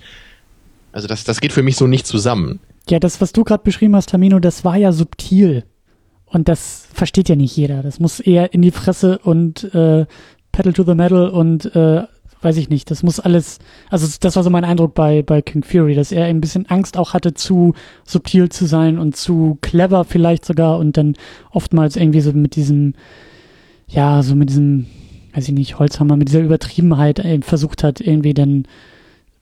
[0.93, 2.59] Also das, das geht für mich so nicht zusammen.
[2.89, 5.65] Ja, das, was du gerade beschrieben hast, Tamino, das war ja subtil.
[6.31, 7.83] Und das versteht ja nicht jeder.
[7.83, 10.05] Das muss eher in die Fresse und äh,
[10.53, 12.03] Pedal to the Metal und äh,
[12.41, 12.89] weiß ich nicht.
[12.89, 13.59] Das muss alles,
[13.89, 16.97] also das war so mein Eindruck bei, bei King Fury, dass er ein bisschen Angst
[16.97, 17.73] auch hatte, zu
[18.05, 21.15] subtil zu sein und zu clever vielleicht sogar und dann
[21.51, 22.93] oftmals irgendwie so mit diesem,
[23.89, 24.87] ja, so mit diesem,
[25.33, 28.65] weiß ich nicht, Holzhammer, mit dieser Übertriebenheit eben versucht hat, irgendwie dann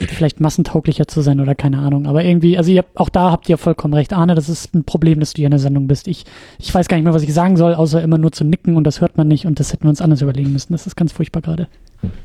[0.07, 2.07] vielleicht massentauglicher zu sein oder keine Ahnung.
[2.07, 4.13] Aber irgendwie, also ihr, auch da habt ihr vollkommen recht.
[4.13, 6.07] Arne, das ist ein Problem, dass du hier in der Sendung bist.
[6.07, 6.25] Ich,
[6.57, 8.85] ich weiß gar nicht mehr, was ich sagen soll, außer immer nur zu nicken und
[8.85, 10.73] das hört man nicht und das hätten wir uns anders überlegen müssen.
[10.73, 11.67] Das ist ganz furchtbar gerade.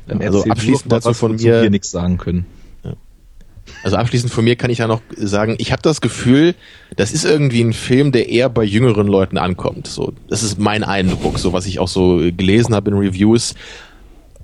[0.07, 2.45] Dann also abschließend dazu von mir hier nichts sagen können.
[3.83, 6.55] Also abschließend von mir kann ich ja noch sagen, ich habe das Gefühl,
[6.95, 9.87] das ist irgendwie ein Film, der eher bei jüngeren Leuten ankommt.
[9.87, 13.55] So, das ist mein Eindruck, so was ich auch so gelesen habe in Reviews.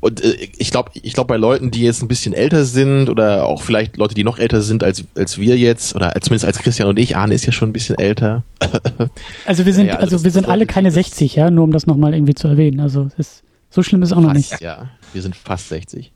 [0.01, 3.45] Und äh, ich glaube, ich glaube bei Leuten, die jetzt ein bisschen älter sind oder
[3.45, 6.89] auch vielleicht Leute, die noch älter sind als als wir jetzt oder zumindest als Christian
[6.89, 8.43] und ich, Arne ist ja schon ein bisschen älter.
[9.45, 11.87] also wir sind ja, also, also wir sind alle keine 60, ja, nur um das
[11.87, 12.79] nochmal irgendwie zu erwähnen.
[12.79, 14.59] Also ist, so schlimm ist auch noch nicht.
[14.59, 16.11] Ja, wir sind fast 60.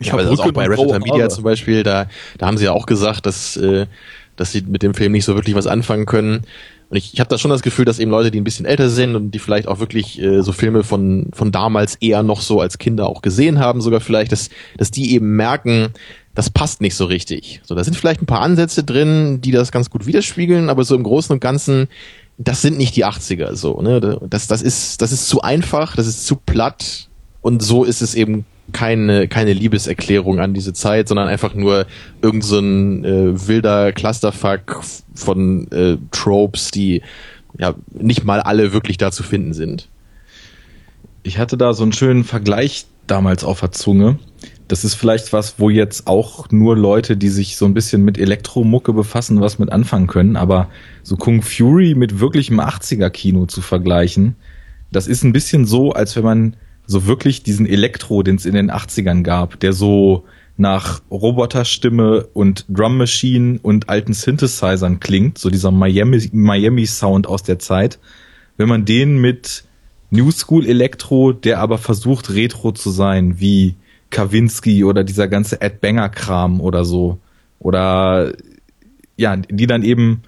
[0.00, 2.08] Ich ja, habe also auch bei Red Media zum Beispiel, da
[2.38, 3.86] da haben sie ja auch gesagt, dass äh,
[4.36, 6.42] dass sie mit dem Film nicht so wirklich was anfangen können.
[6.94, 8.88] Und ich, ich habe da schon das Gefühl, dass eben Leute, die ein bisschen älter
[8.88, 12.60] sind und die vielleicht auch wirklich äh, so Filme von, von damals eher noch so
[12.60, 15.88] als Kinder auch gesehen haben, sogar vielleicht, dass, dass die eben merken,
[16.36, 17.60] das passt nicht so richtig.
[17.64, 20.94] So, da sind vielleicht ein paar Ansätze drin, die das ganz gut widerspiegeln, aber so
[20.94, 21.88] im Großen und Ganzen,
[22.38, 24.20] das sind nicht die 80er so, ne?
[24.30, 27.08] Das, das ist, das ist zu einfach, das ist zu platt
[27.42, 31.86] und so ist es eben keine, keine Liebeserklärung an diese Zeit, sondern einfach nur
[32.22, 34.82] irgendein so äh, wilder Clusterfuck
[35.14, 37.02] von äh, Tropes, die
[37.58, 39.88] ja nicht mal alle wirklich da zu finden sind.
[41.22, 44.18] Ich hatte da so einen schönen Vergleich damals auf der Zunge.
[44.66, 48.18] Das ist vielleicht was, wo jetzt auch nur Leute, die sich so ein bisschen mit
[48.18, 50.36] Elektromucke befassen, was mit anfangen können.
[50.36, 50.68] Aber
[51.02, 54.36] so Kung Fury mit wirklichem 80er-Kino zu vergleichen,
[54.90, 56.56] das ist ein bisschen so, als wenn man
[56.86, 60.24] so wirklich diesen Elektro, den es in den 80ern gab, der so
[60.56, 67.42] nach Roboterstimme und Drum Machine und alten Synthesizern klingt, so dieser Miami, Miami Sound aus
[67.42, 67.98] der Zeit,
[68.56, 69.64] wenn man den mit
[70.10, 73.74] New School Elektro, der aber versucht Retro zu sein, wie
[74.10, 77.18] Kawinski oder dieser ganze Ed Banger Kram oder so,
[77.58, 78.32] oder
[79.16, 80.22] ja, die dann eben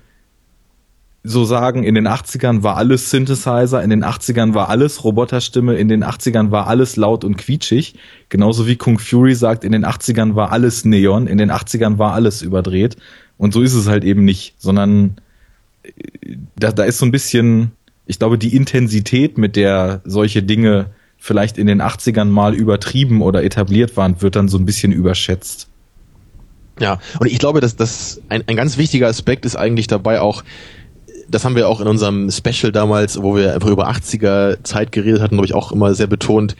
[1.26, 5.88] so sagen, in den 80ern war alles Synthesizer, in den 80ern war alles Roboterstimme, in
[5.88, 7.96] den 80ern war alles laut und quietschig.
[8.28, 12.14] Genauso wie Kung Fury sagt, in den 80ern war alles Neon, in den 80ern war
[12.14, 12.96] alles überdreht.
[13.38, 15.16] Und so ist es halt eben nicht, sondern
[15.82, 15.90] äh,
[16.56, 17.72] da, da ist so ein bisschen,
[18.06, 23.42] ich glaube, die Intensität, mit der solche Dinge vielleicht in den 80ern mal übertrieben oder
[23.42, 25.68] etabliert waren, wird dann so ein bisschen überschätzt.
[26.78, 30.44] Ja, und ich glaube, dass das ein, ein ganz wichtiger Aspekt ist eigentlich dabei auch,
[31.28, 35.20] das haben wir auch in unserem Special damals, wo wir einfach über 80er Zeit geredet
[35.20, 36.56] hatten, glaube ich auch immer sehr betont.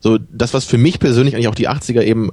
[0.00, 2.30] So, das, was für mich persönlich eigentlich auch die 80er eben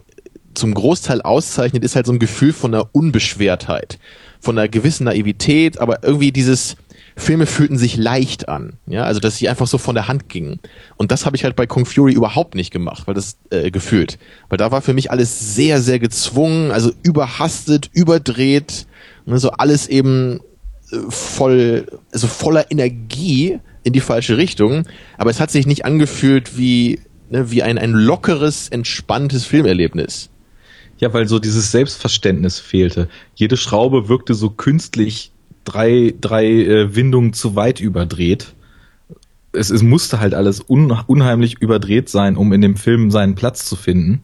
[0.53, 3.99] zum Großteil auszeichnet, ist halt so ein Gefühl von einer Unbeschwertheit,
[4.39, 6.75] von einer gewissen Naivität, aber irgendwie dieses,
[7.19, 10.59] Filme fühlten sich leicht an, ja, also dass sie einfach so von der Hand gingen.
[10.95, 14.17] Und das habe ich halt bei Kung Fury überhaupt nicht gemacht, weil das äh, gefühlt,
[14.47, 18.87] weil da war für mich alles sehr, sehr gezwungen, also überhastet, überdreht,
[19.25, 20.39] ne, so alles eben
[21.09, 24.85] voll, also voller Energie in die falsche Richtung,
[25.17, 30.29] aber es hat sich nicht angefühlt wie, ne, wie ein, ein lockeres, entspanntes Filmerlebnis.
[30.97, 33.07] Ja, weil so dieses Selbstverständnis fehlte.
[33.33, 35.31] Jede Schraube wirkte so künstlich
[35.63, 38.53] drei, drei äh, Windungen zu weit überdreht.
[39.53, 43.65] Es, es musste halt alles un, unheimlich überdreht sein, um in dem Film seinen Platz
[43.65, 44.23] zu finden.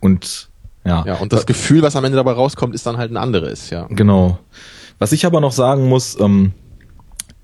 [0.00, 0.48] Und
[0.84, 1.04] ja.
[1.06, 3.86] Ja, und das Gefühl, was am Ende dabei rauskommt, ist dann halt ein anderes, ja.
[3.90, 4.38] Genau.
[5.00, 6.52] Was ich aber noch sagen muss, ähm,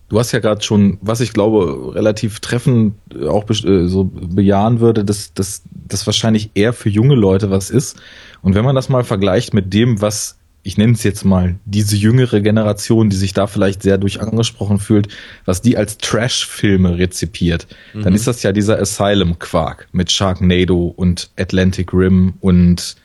[0.08, 2.94] du hast ja gerade schon, was ich glaube, relativ treffend
[3.26, 7.96] auch äh, so bejahen würde, dass dass das wahrscheinlich eher für junge Leute was ist.
[8.42, 11.94] Und wenn man das mal vergleicht mit dem, was ich nenne es jetzt mal, diese
[11.94, 15.06] jüngere Generation, die sich da vielleicht sehr durch angesprochen fühlt,
[15.44, 18.02] was die als Trash-Filme rezipiert, mhm.
[18.02, 22.96] dann ist das ja dieser Asylum-Quark mit Sharknado und Atlantic Rim und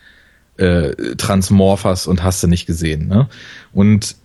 [0.58, 3.08] äh, Transmorphers und hast du nicht gesehen.
[3.08, 3.30] Ne?
[3.74, 4.16] Und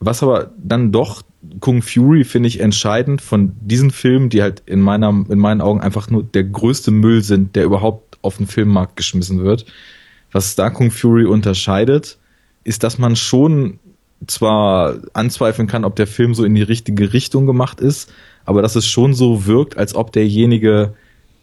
[0.00, 1.22] was aber dann doch
[1.60, 5.80] Kung Fury finde ich entscheidend von diesen Filmen, die halt in meiner, in meinen Augen
[5.80, 9.66] einfach nur der größte Müll sind, der überhaupt auf den Filmmarkt geschmissen wird.
[10.32, 12.18] Was da Kung Fury unterscheidet,
[12.64, 13.78] ist, dass man schon
[14.26, 18.10] zwar anzweifeln kann, ob der Film so in die richtige Richtung gemacht ist,
[18.46, 20.94] aber dass es schon so wirkt, als ob derjenige,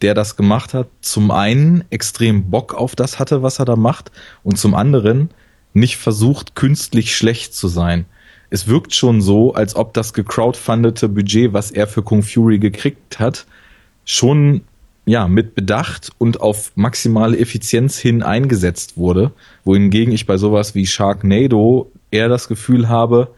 [0.02, 4.12] der das gemacht hat, zum einen extrem Bock auf das hatte, was er da macht,
[4.44, 5.30] und zum anderen
[5.74, 8.06] nicht versucht, künstlich schlecht zu sein
[8.52, 13.18] es wirkt schon so, als ob das gecrowdfundete Budget, was er für Kung Fury gekriegt
[13.18, 13.48] hat,
[14.06, 14.62] schon
[15.06, 19.32] ja, mit Bedacht und auf maximale Effizienz hin eingesetzt wurde,
[19.64, 23.34] wohingegen ich bei sowas wie Sharknado eher das Gefühl habe,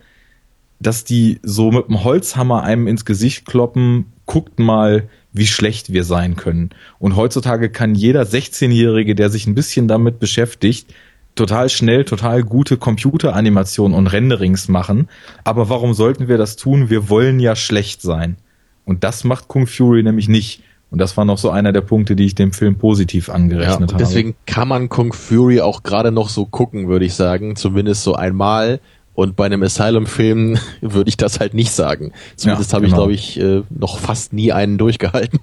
[0.79, 6.03] dass die so mit dem Holzhammer einem ins Gesicht kloppen, guckt mal, wie schlecht wir
[6.03, 6.71] sein können.
[6.99, 10.93] Und heutzutage kann jeder 16-Jährige, der sich ein bisschen damit beschäftigt,
[11.35, 15.09] total schnell, total gute Computeranimationen und Renderings machen.
[15.43, 16.89] Aber warum sollten wir das tun?
[16.89, 18.37] Wir wollen ja schlecht sein.
[18.85, 20.61] Und das macht Kung Fury nämlich nicht.
[20.91, 23.95] Und das war noch so einer der Punkte, die ich dem Film positiv angerechnet ja,
[23.95, 24.03] habe.
[24.03, 27.55] Deswegen kann man Kung Fury auch gerade noch so gucken, würde ich sagen.
[27.55, 28.79] Zumindest so einmal.
[29.15, 32.13] Und bei einem Asylum-Film würde ich das halt nicht sagen.
[32.35, 33.09] Zumindest ja, habe genau.
[33.09, 35.39] ich, glaube ich, äh, noch fast nie einen durchgehalten.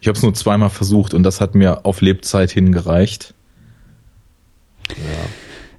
[0.00, 3.34] Ich habe es nur zweimal versucht und das hat mir auf Lebzeit hingereicht.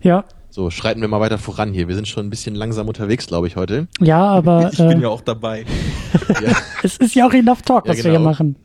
[0.03, 0.09] Ja.
[0.09, 0.25] ja.
[0.49, 1.87] So, schreiten wir mal weiter voran hier.
[1.87, 3.87] Wir sind schon ein bisschen langsam unterwegs, glaube ich, heute.
[3.99, 4.71] Ja, aber.
[4.71, 5.65] Ich bin äh, ja auch dabei.
[6.29, 6.55] ja.
[6.81, 8.13] Es ist ja auch enough talk, was ja, genau.
[8.13, 8.55] wir hier machen.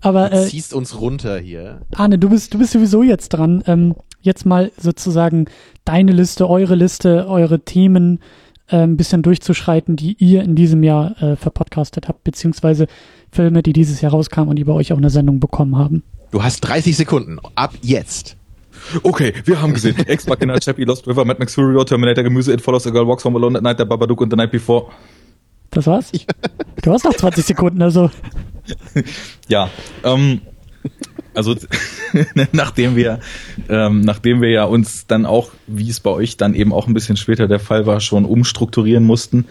[0.00, 0.30] Aber.
[0.30, 1.80] Du äh, ziehst uns runter hier.
[1.96, 3.64] Arne, du bist, du bist sowieso jetzt dran.
[3.66, 5.46] Ähm, jetzt mal sozusagen
[5.84, 8.20] deine Liste, eure Liste, eure Themen
[8.68, 12.86] äh, ein bisschen durchzuschreiten, die ihr in diesem Jahr äh, verpodcastet habt, beziehungsweise
[13.32, 16.04] Filme, die dieses Jahr rauskamen und die bei euch auch eine Sendung bekommen haben.
[16.30, 17.38] Du hast 30 Sekunden.
[17.56, 18.36] Ab jetzt.
[19.02, 19.96] Okay, wir haben gesehen.
[20.06, 23.06] Ex Machina, Chappie, Lost River, Mad Max Fury Road, Terminator, Gemüse, It Follows, A Girl
[23.06, 24.90] Walks Home Alone at Night, The Babadook und The Night Before.
[25.70, 26.10] Das war's?
[26.82, 28.10] Du hast noch 20 Sekunden, also.
[29.48, 29.70] ja,
[30.04, 30.40] ähm,
[31.34, 31.54] also
[32.52, 33.20] nachdem wir,
[33.68, 36.94] ähm, nachdem wir ja uns dann auch, wie es bei euch dann eben auch ein
[36.94, 39.46] bisschen später der Fall war, schon umstrukturieren mussten,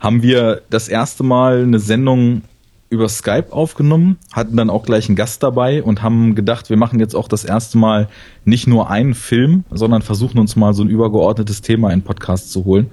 [0.00, 2.42] haben wir das erste Mal eine Sendung
[2.90, 6.98] über Skype aufgenommen, hatten dann auch gleich einen Gast dabei und haben gedacht, wir machen
[6.98, 8.08] jetzt auch das erste Mal
[8.44, 12.64] nicht nur einen Film, sondern versuchen uns mal so ein übergeordnetes Thema in Podcast zu
[12.64, 12.90] holen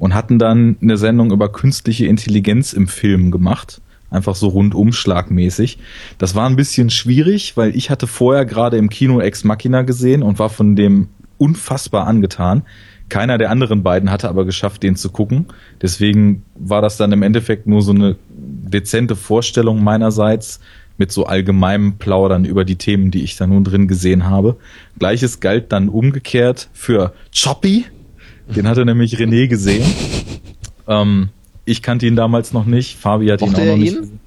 [0.00, 3.80] und hatten dann eine Sendung über künstliche Intelligenz im Film gemacht.
[4.10, 5.78] Einfach so rundumschlagmäßig.
[6.18, 10.24] Das war ein bisschen schwierig, weil ich hatte vorher gerade im Kino Ex Machina gesehen
[10.24, 12.62] und war von dem unfassbar angetan.
[13.08, 15.46] Keiner der anderen beiden hatte aber geschafft, den zu gucken.
[15.80, 20.60] Deswegen war das dann im Endeffekt nur so eine dezente Vorstellung meinerseits
[20.98, 24.56] mit so allgemeinem Plaudern über die Themen, die ich da nun drin gesehen habe.
[24.98, 27.84] Gleiches galt dann umgekehrt für Choppy.
[28.48, 29.84] Den hatte nämlich René gesehen.
[30.88, 31.28] Ähm,
[31.64, 32.96] Ich kannte ihn damals noch nicht.
[32.96, 33.96] Fabi hat Mochte ihn auch noch nicht.
[33.96, 34.20] ihn?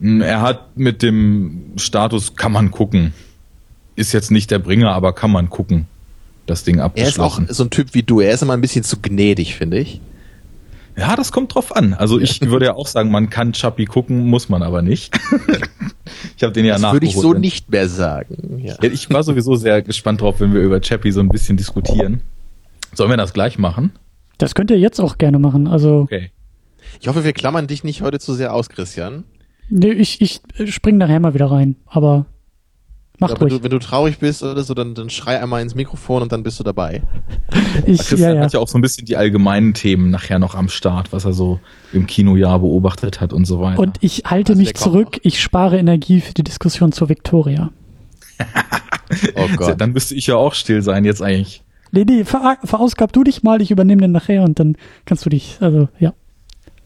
[0.00, 3.14] Hm, Er hat mit dem Status kann man gucken.
[3.96, 5.86] Ist jetzt nicht der Bringer, aber kann man gucken.
[6.46, 7.46] Das Ding Er ist auch abgeschlossen.
[7.50, 8.20] so ein Typ wie du.
[8.20, 10.00] Er ist immer ein bisschen zu gnädig, finde ich.
[10.96, 11.92] Ja, das kommt drauf an.
[11.94, 15.12] Also ich würde ja auch sagen, man kann Chappie gucken, muss man aber nicht.
[16.36, 17.02] ich habe den ja das nachgeholt.
[17.02, 18.60] würde ich so nicht mehr sagen.
[18.62, 18.76] Ja.
[18.82, 22.20] Ich war sowieso sehr gespannt drauf, wenn wir über Chappie so ein bisschen diskutieren.
[22.92, 23.90] Sollen wir das gleich machen?
[24.38, 25.66] Das könnt ihr jetzt auch gerne machen.
[25.66, 26.30] Also, Okay.
[27.00, 29.24] Ich hoffe, wir klammern dich nicht heute zu sehr aus, Christian.
[29.68, 30.40] nee, ich, ich
[30.72, 31.74] spring nachher mal wieder rein.
[31.86, 32.26] Aber
[33.18, 33.58] macht Aber wenn ruhig.
[33.58, 36.42] du, wenn du traurig bist oder so, dann, dann schrei einmal ins Mikrofon und dann
[36.42, 37.02] bist du dabei.
[37.86, 38.44] Ich, Christian ja, ja.
[38.44, 41.32] hat ja auch so ein bisschen die allgemeinen Themen nachher noch am Start, was er
[41.32, 41.58] so
[41.92, 43.80] im Kinojahr beobachtet hat und so weiter.
[43.80, 45.20] Und ich halte Also mich zurück.
[45.22, 47.70] Ich spare Energie für die Diskussion zur Victoria.
[49.36, 49.80] Oh Gott.
[49.80, 51.62] dann müsste ich ja auch still sein jetzt eigentlich.
[51.92, 55.30] Nee, nee, ver verausgab du dich mal, ich übernehme den nachher und dann kannst du
[55.30, 56.14] dich, also, ja.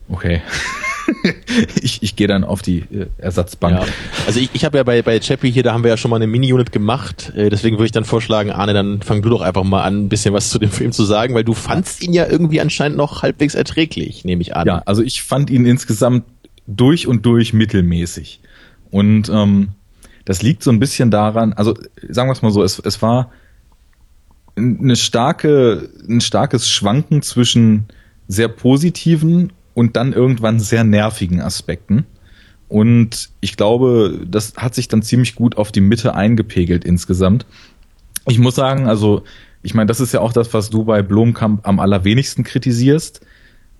[0.09, 0.43] Okay.
[1.83, 3.79] ich ich gehe dann auf die äh, Ersatzbank.
[3.79, 3.87] Ja.
[4.27, 6.17] Also ich, ich habe ja bei, bei Chappie hier, da haben wir ja schon mal
[6.17, 7.33] eine Mini-Unit gemacht.
[7.35, 10.09] Äh, deswegen würde ich dann vorschlagen, Arne, dann fang du doch einfach mal an, ein
[10.09, 13.23] bisschen was zu dem Film zu sagen, weil du fandst ihn ja irgendwie anscheinend noch
[13.23, 14.67] halbwegs erträglich, nehme ich an.
[14.67, 16.25] Ja, also ich fand ihn insgesamt
[16.67, 18.41] durch und durch mittelmäßig.
[18.91, 19.71] Und ähm,
[20.25, 21.75] das liegt so ein bisschen daran, also
[22.09, 23.33] sagen wir es mal so, es, es war
[24.57, 27.87] eine starke, ein starkes Schwanken zwischen
[28.27, 32.05] sehr positiven und dann irgendwann sehr nervigen Aspekten.
[32.67, 37.47] Und ich glaube, das hat sich dann ziemlich gut auf die Mitte eingepegelt insgesamt.
[38.27, 39.23] Ich muss sagen, also,
[39.63, 43.21] ich meine, das ist ja auch das, was du bei Blomkamp am allerwenigsten kritisierst.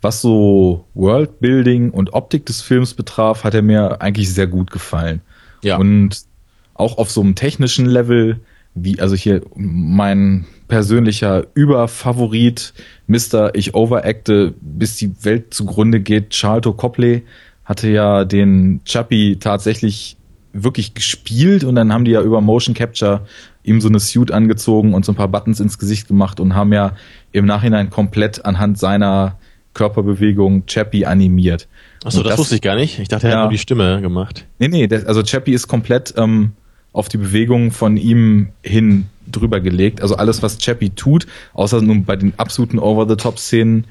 [0.01, 5.21] Was so Worldbuilding und Optik des Films betraf, hat er mir eigentlich sehr gut gefallen.
[5.65, 5.79] Ja.
[5.79, 6.23] Und
[6.75, 8.39] auch auf so einem technischen Level,
[8.77, 12.75] wie, also hier mein persönlicher Überfavorit,
[13.07, 13.55] Mr.
[13.55, 17.25] Ich overacte, bis die Welt zugrunde geht, Charlton Copley,
[17.65, 20.17] hatte ja den Chappie tatsächlich
[20.53, 23.27] wirklich gespielt und dann haben die ja über Motion Capture
[23.63, 26.73] ihm so eine Suit angezogen und so ein paar Buttons ins Gesicht gemacht und haben
[26.73, 26.93] ja
[27.33, 29.37] im Nachhinein komplett anhand seiner
[29.75, 31.69] Körperbewegung Chappie animiert.
[32.05, 32.99] Achso, Und das, wusste ich gar nicht.
[32.99, 33.37] Ich dachte, er Ja.
[33.39, 34.47] hat nur die Stimme gemacht.
[34.59, 36.53] Nee, nee, das, also Chappie ist komplett ähm,
[36.93, 40.01] auf die Bewegung von ihm hin drüber gelegt.
[40.01, 43.85] Also alles, was Chappie tut, außer nun bei den absoluten Over-the-Top-Szenen,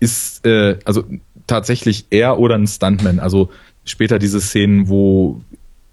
[0.00, 1.04] ist äh, also
[1.46, 3.18] tatsächlich er oder ein Stuntman.
[3.18, 3.50] Also
[3.84, 5.40] später diese Szenen, wo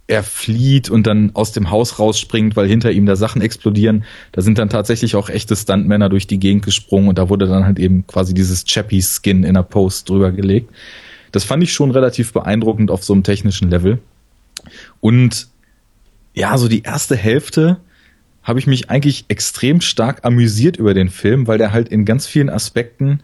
[0.07, 4.03] er flieht und dann aus dem Haus rausspringt, weil hinter ihm da Sachen explodieren.
[4.33, 7.65] Da sind dann tatsächlich auch echte Stuntmänner durch die Gegend gesprungen und da wurde dann
[7.65, 10.69] halt eben quasi dieses Chappie-Skin in der Post drüber gelegt.
[11.31, 13.97] Das fand ich schon relativ beeindruckend auf so einem technischen Level.
[15.01, 15.47] Und
[16.35, 17.77] ja, so die erste Hälfte
[18.43, 22.27] habe ich mich eigentlich extrem stark amüsiert über den Film, weil der halt in ganz
[22.27, 23.21] vielen Aspekten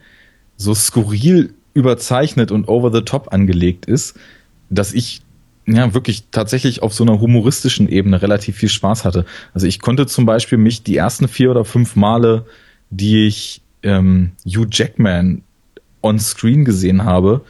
[0.57, 4.18] so skurril überzeichnet und over the top angelegt ist,
[4.70, 5.22] dass ich
[5.68, 9.26] ja wirklich tatsächlich auf so einer humoristischen Ebene relativ viel Spaß hatte.
[9.53, 12.45] Also ich konnte zum Beispiel mich die ersten vier oder fünf Male,
[12.89, 15.43] die ich ähm, Hugh Jackman
[16.01, 17.41] on Screen gesehen habe,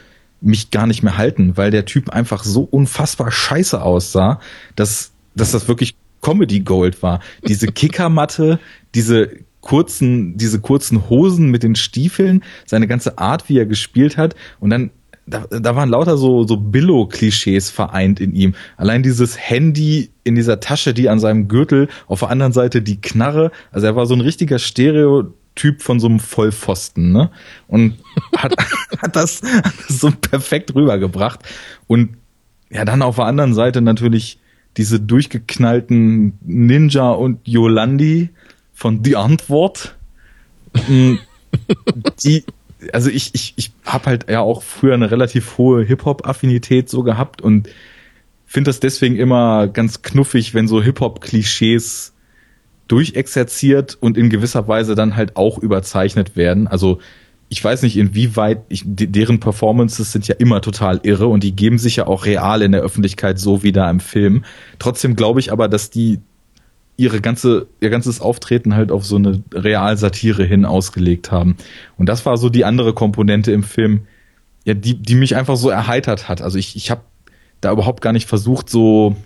[0.41, 4.41] mich gar nicht mehr halten, weil der Typ einfach so unfassbar scheiße aussah,
[4.75, 7.19] dass, dass das wirklich Comedy Gold war.
[7.47, 8.59] Diese Kickermatte,
[8.95, 9.29] diese
[9.61, 14.69] kurzen, diese kurzen Hosen mit den Stiefeln, seine ganze Art, wie er gespielt hat und
[14.69, 14.91] dann
[15.27, 18.55] da, da waren lauter so, so Billo-Klischees vereint in ihm.
[18.75, 22.99] Allein dieses Handy in dieser Tasche, die an seinem Gürtel, auf der anderen Seite die
[22.99, 23.51] Knarre.
[23.71, 27.29] Also er war so ein richtiger Stereotyp von so einem Vollpfosten, ne?
[27.67, 27.99] Und
[28.35, 28.55] hat,
[29.01, 31.41] hat, das, hat das so perfekt rübergebracht.
[31.87, 32.17] Und
[32.69, 34.40] ja, dann auf der anderen Seite natürlich
[34.77, 38.29] diese durchgeknallten Ninja und Yolandi
[38.73, 39.95] von Die Antwort.
[40.87, 41.15] Mm,
[42.23, 42.45] die,
[42.93, 47.41] also ich, ich, ich habe halt ja auch früher eine relativ hohe Hip-Hop-Affinität so gehabt
[47.41, 47.69] und
[48.45, 52.13] finde das deswegen immer ganz knuffig, wenn so Hip-Hop-Klischees
[52.87, 56.67] durchexerziert und in gewisser Weise dann halt auch überzeichnet werden.
[56.67, 56.99] Also
[57.51, 61.79] ich weiß nicht, inwieweit ich, deren Performances sind ja immer total irre und die geben
[61.79, 64.45] sich ja auch real in der Öffentlichkeit so wie da im Film.
[64.79, 66.21] Trotzdem glaube ich aber, dass die
[66.95, 71.57] ihre ganze, ihr ganzes Auftreten halt auf so eine Realsatire hin ausgelegt haben.
[71.97, 74.03] Und das war so die andere Komponente im Film,
[74.63, 76.41] ja, die, die mich einfach so erheitert hat.
[76.41, 77.01] Also ich, ich habe
[77.59, 79.17] da überhaupt gar nicht versucht, so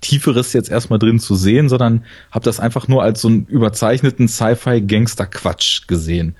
[0.00, 4.26] Tieferes jetzt erstmal drin zu sehen, sondern habe das einfach nur als so einen überzeichneten
[4.26, 6.34] Sci-Fi-Gangster-Quatsch gesehen.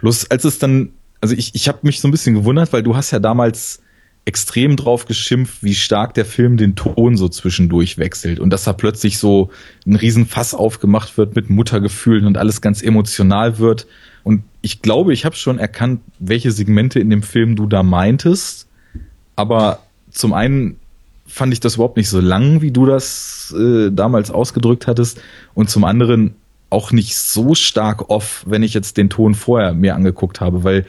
[0.00, 0.90] Bloß als es dann,
[1.20, 3.80] also ich, ich habe mich so ein bisschen gewundert, weil du hast ja damals
[4.24, 8.74] extrem drauf geschimpft, wie stark der Film den Ton so zwischendurch wechselt und dass da
[8.74, 9.50] plötzlich so
[9.86, 13.86] ein Riesenfass aufgemacht wird mit Muttergefühlen und alles ganz emotional wird.
[14.24, 18.66] Und ich glaube, ich habe schon erkannt, welche Segmente in dem Film du da meintest.
[19.34, 19.78] Aber
[20.10, 20.76] zum einen
[21.26, 25.22] fand ich das überhaupt nicht so lang, wie du das äh, damals ausgedrückt hattest.
[25.54, 26.34] Und zum anderen
[26.70, 30.86] auch nicht so stark off, wenn ich jetzt den Ton vorher mir angeguckt habe, weil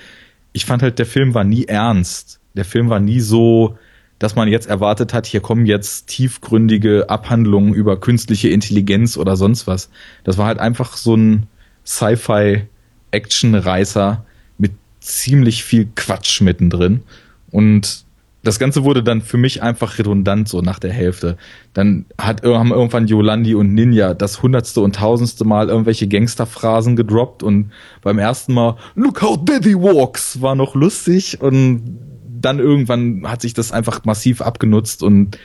[0.51, 3.77] ich fand halt, der Film war nie ernst der Film war nie so,
[4.19, 9.65] dass man jetzt erwartet hat, hier kommen jetzt tiefgründige Abhandlungen über künstliche Intelligenz oder sonst
[9.65, 9.89] was.
[10.23, 11.47] Das war halt einfach so ein
[11.86, 14.25] Sci-Fi-Action-Reißer
[14.57, 17.03] mit ziemlich viel Quatsch mittendrin.
[17.49, 18.03] Und
[18.44, 21.38] das Ganze wurde dann für mich einfach redundant so nach der Hälfte.
[21.74, 27.44] Dann hat, haben irgendwann Yolandi und Ninja das hundertste und tausendste Mal irgendwelche Gangsterphrasen gedroppt
[27.44, 27.72] und
[28.02, 32.00] beim ersten Mal Look how Daddy walks war noch lustig und
[32.42, 35.38] dann irgendwann hat sich das einfach massiv abgenutzt und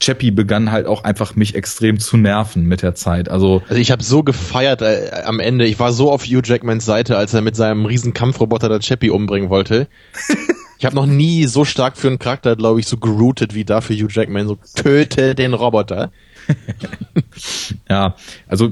[0.00, 3.28] Chappie begann halt auch einfach mich extrem zu nerven mit der Zeit.
[3.28, 5.66] Also, also ich habe so gefeiert äh, am Ende.
[5.66, 9.10] Ich war so auf Hugh Jackmans Seite, als er mit seinem riesen Kampfroboter der Chappie
[9.10, 9.88] umbringen wollte.
[10.78, 13.80] ich habe noch nie so stark für einen Charakter, glaube ich, so geroutet wie da
[13.80, 14.46] für Hugh Jackman.
[14.46, 16.12] So töte den Roboter.
[17.88, 18.14] ja,
[18.46, 18.70] also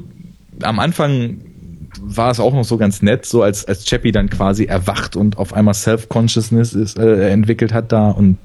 [0.62, 1.40] am Anfang
[2.00, 5.38] war es auch noch so ganz nett, so als, als Chappie dann quasi erwacht und
[5.38, 8.38] auf einmal Self-Consciousness ist, äh, entwickelt hat da und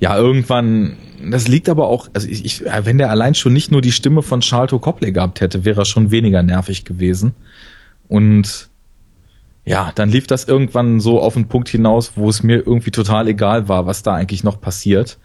[0.00, 0.96] ja, irgendwann,
[1.30, 4.22] das liegt aber auch, also ich, ich, wenn der allein schon nicht nur die Stimme
[4.22, 7.34] von Charlton Copley gehabt hätte, wäre er schon weniger nervig gewesen.
[8.06, 8.67] Und
[9.68, 13.28] ja, dann lief das irgendwann so auf den Punkt hinaus, wo es mir irgendwie total
[13.28, 15.18] egal war, was da eigentlich noch passiert.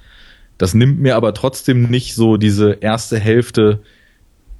[0.57, 3.79] Das nimmt mir aber trotzdem nicht so diese erste Hälfte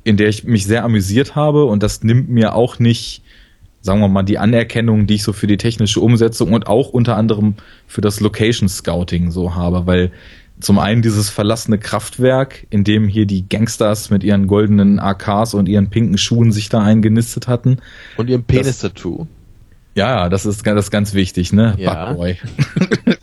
[0.04, 3.24] in der ich mich sehr amüsiert habe und das nimmt mir auch nicht,
[3.82, 7.16] sagen wir mal, die Anerkennung, die ich so für die technische Umsetzung und auch unter
[7.16, 7.56] anderem
[7.88, 10.12] für das Location Scouting so habe, weil
[10.60, 15.68] zum einen dieses verlassene Kraftwerk, in dem hier die Gangsters mit ihren goldenen AKs und
[15.68, 17.78] ihren pinken Schuhen sich da eingenistet hatten.
[18.18, 19.28] Und ihrem Penis-Tattoo.
[19.96, 21.76] Ja, das ist, das ist ganz wichtig, ne?
[21.78, 22.12] Ja.
[22.12, 22.38] Bugboy.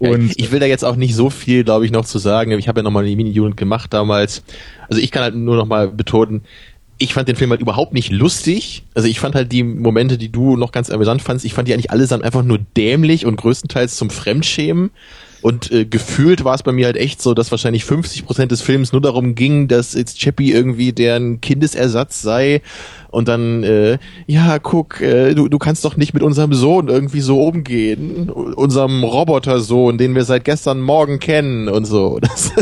[0.00, 2.50] Ja, ich, ich, will da jetzt auch nicht so viel, glaube ich, noch zu sagen.
[2.52, 4.42] Ich habe ja nochmal die Mini-Unit gemacht damals.
[4.88, 6.42] Also ich kann halt nur nochmal betonen,
[6.98, 8.84] ich fand den Film halt überhaupt nicht lustig.
[8.94, 11.74] Also ich fand halt die Momente, die du noch ganz amüsant fandst, ich fand die
[11.74, 14.90] eigentlich allesamt einfach nur dämlich und größtenteils zum Fremdschämen.
[15.42, 18.62] Und äh, gefühlt war es bei mir halt echt so, dass wahrscheinlich 50 Prozent des
[18.62, 22.62] Films nur darum ging, dass jetzt Chappie irgendwie deren Kindesersatz sei.
[23.10, 27.20] Und dann, äh, ja, guck, äh, du, du kannst doch nicht mit unserem Sohn irgendwie
[27.20, 28.30] so umgehen.
[28.30, 32.18] Unserem Robotersohn, den wir seit gestern Morgen kennen und so.
[32.32, 32.52] Das,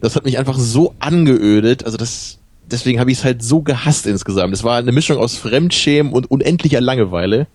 [0.00, 1.84] das hat mich einfach so angeödet.
[1.84, 2.38] Also das,
[2.70, 4.52] deswegen habe ich es halt so gehasst insgesamt.
[4.52, 7.46] Es war eine Mischung aus Fremdschämen und unendlicher Langeweile.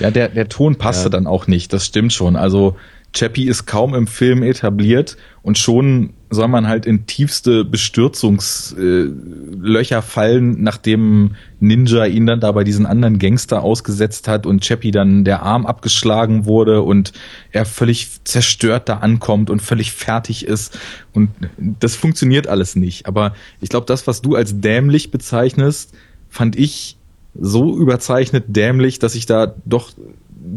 [0.00, 1.10] Ja, der, der Ton passte ja.
[1.10, 2.36] dann auch nicht, das stimmt schon.
[2.36, 2.76] Also
[3.14, 10.60] Chappie ist kaum im Film etabliert und schon soll man halt in tiefste Bestürzungslöcher fallen,
[10.62, 15.42] nachdem Ninja ihn dann da bei diesen anderen Gangster ausgesetzt hat und Chappie dann der
[15.42, 17.12] Arm abgeschlagen wurde und
[17.52, 20.76] er völlig zerstört da ankommt und völlig fertig ist.
[21.12, 23.06] Und das funktioniert alles nicht.
[23.06, 25.94] Aber ich glaube, das, was du als dämlich bezeichnest,
[26.28, 26.96] fand ich
[27.38, 29.92] so überzeichnet dämlich, dass ich da doch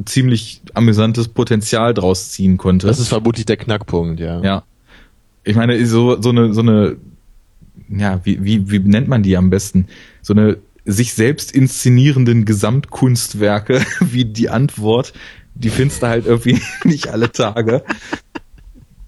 [0.05, 2.88] ziemlich amüsantes Potenzial draus ziehen konnte.
[2.88, 4.41] Das ist vermutlich der Knackpunkt, ja.
[4.41, 4.63] Ja.
[5.43, 6.97] Ich meine, so, so eine, so eine,
[7.89, 9.88] ja, wie, wie, wie nennt man die am besten?
[10.21, 15.13] So eine sich selbst inszenierenden Gesamtkunstwerke wie die Antwort,
[15.53, 17.83] die findest du halt irgendwie nicht alle Tage.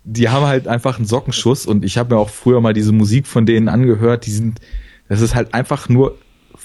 [0.03, 3.27] Die haben halt einfach einen Sockenschuss und ich habe mir auch früher mal diese Musik
[3.27, 4.59] von denen angehört, die sind,
[5.07, 6.17] das ist halt einfach nur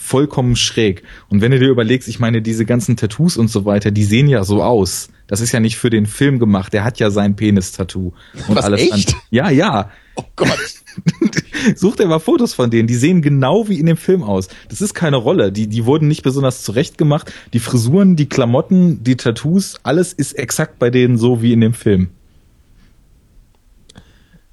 [0.04, 1.02] vollkommen schräg.
[1.28, 4.28] Und wenn du dir überlegst, ich meine, diese ganzen Tattoos und so weiter, die sehen
[4.28, 5.08] ja so aus.
[5.26, 6.74] Das ist ja nicht für den Film gemacht.
[6.74, 8.12] Der hat ja sein Penis-Tattoo
[8.48, 9.16] und Was, alles echt?
[9.30, 9.90] Ja, ja.
[10.16, 10.74] Oh Gott.
[11.74, 12.86] Such dir mal Fotos von denen.
[12.86, 14.48] Die sehen genau wie in dem Film aus.
[14.68, 15.50] Das ist keine Rolle.
[15.50, 17.32] Die, die wurden nicht besonders zurecht gemacht.
[17.54, 21.74] Die Frisuren, die Klamotten, die Tattoos, alles ist exakt bei denen so wie in dem
[21.74, 22.10] Film.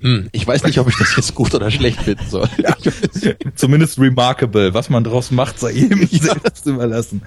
[0.01, 2.49] Hm, ich weiß nicht, ob ich das jetzt gut oder schlecht finden soll.
[2.57, 2.75] Ja,
[3.55, 4.73] zumindest remarkable.
[4.73, 6.33] Was man daraus macht, sei jedem ja.
[6.33, 7.21] selbst überlassen.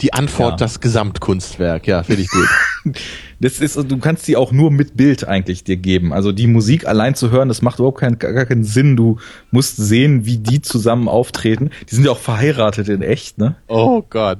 [0.00, 0.56] Die Antwort, ja.
[0.58, 2.48] das Gesamtkunstwerk, ja, finde ich gut.
[3.40, 6.12] Das ist, du kannst sie auch nur mit Bild eigentlich dir geben.
[6.12, 8.96] Also die Musik allein zu hören, das macht überhaupt keinen, gar keinen Sinn.
[8.96, 9.18] Du
[9.52, 11.70] musst sehen, wie die zusammen auftreten.
[11.88, 13.54] Die sind ja auch verheiratet in echt, ne?
[13.68, 14.38] Oh Gott.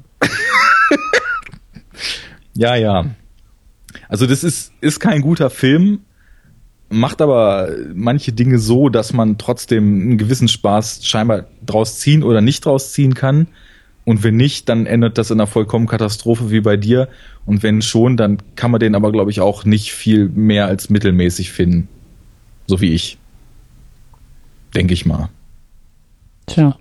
[2.55, 3.05] ja, ja.
[4.09, 6.01] Also das ist, ist kein guter Film,
[6.89, 12.41] macht aber manche Dinge so, dass man trotzdem einen gewissen Spaß scheinbar draus ziehen oder
[12.41, 13.49] nicht draus ziehen kann.
[14.05, 17.09] Und wenn nicht, dann endet das in einer vollkommen Katastrophe wie bei dir.
[17.45, 20.89] Und wenn schon, dann kann man den aber, glaube ich, auch nicht viel mehr als
[20.89, 21.89] mittelmäßig finden.
[22.67, 23.19] So wie ich.
[24.75, 25.29] Denke ich mal.
[26.47, 26.77] Tja.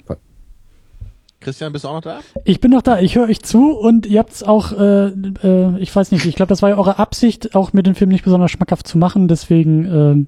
[1.48, 2.20] Christian, bist du auch noch da?
[2.44, 5.80] Ich bin noch da, ich höre euch zu und ihr habt es auch, äh, äh,
[5.80, 8.26] ich weiß nicht, ich glaube, das war ja eure Absicht, auch mit dem Film nicht
[8.26, 10.28] besonders schmackhaft zu machen, deswegen,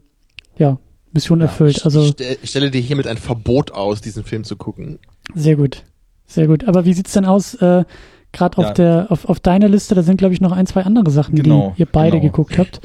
[0.57, 0.77] äh, ja,
[1.11, 1.83] Mission erfüllt.
[1.83, 4.99] Also ich stell, stelle dir hiermit ein Verbot aus, diesen Film zu gucken.
[5.35, 5.83] Sehr gut,
[6.25, 6.69] sehr gut.
[6.69, 7.83] Aber wie sieht's denn aus, äh,
[8.31, 8.71] gerade auf Ja.
[8.71, 11.73] der, auf, auf deiner Liste, da sind glaube ich noch ein, zwei andere Sachen, Genau,
[11.75, 12.31] die ihr beide genau.
[12.31, 12.79] geguckt habt.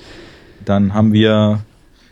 [0.65, 1.61] Dann haben wir,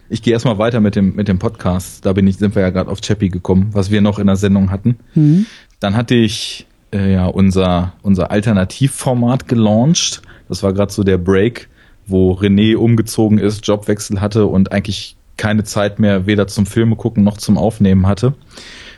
[0.09, 2.07] ich gehe erstmal weiter mit dem, mit dem Podcast.
[2.07, 4.36] Da bin ich, sind wir ja gerade auf Chappie gekommen, was wir noch in der
[4.36, 4.99] Sendung hatten.
[5.16, 5.47] Mhm.
[5.82, 10.22] Dann hatte ich äh, ja unser, unser Alternativformat gelauncht.
[10.48, 11.68] Das war gerade so der Break,
[12.06, 17.24] wo René umgezogen ist, Jobwechsel hatte und eigentlich keine Zeit mehr weder zum Filme gucken
[17.24, 18.34] noch zum Aufnehmen hatte.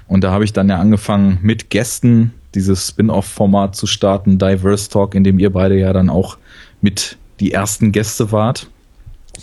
[0.09, 5.15] Und da habe ich dann ja angefangen mit Gästen dieses Spin-off-Format zu starten, Diverse Talk,
[5.15, 6.37] in dem ihr beide ja dann auch
[6.83, 8.69] mit die ersten Gäste wart.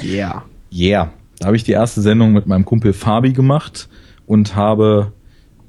[0.03, 0.43] Yeah.
[0.71, 1.11] Yeah.
[1.39, 3.89] Da habe ich die erste Sendung mit meinem Kumpel Fabi gemacht
[4.27, 5.11] und habe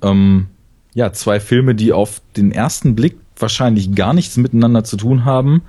[0.03, 0.49] ähm,
[0.95, 5.63] ja zwei Filme, die auf den ersten Blick wahrscheinlich gar nichts miteinander zu tun haben,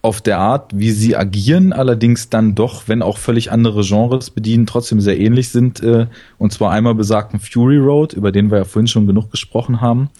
[0.00, 4.66] auf der Art, wie sie agieren, allerdings dann doch, wenn auch völlig andere Genres bedienen,
[4.66, 5.82] trotzdem sehr ähnlich sind.
[5.82, 6.06] Äh,
[6.38, 10.10] und zwar einmal besagten Fury Road, über den wir ja vorhin schon genug gesprochen haben,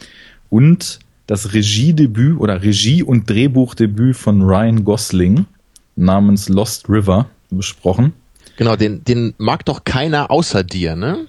[0.50, 5.46] und das Regiedebüt oder Regie- und Drehbuchdebüt von Ryan Gosling
[5.94, 8.14] namens Lost River besprochen.
[8.56, 11.26] Genau, den, den mag doch keiner außer dir, ne?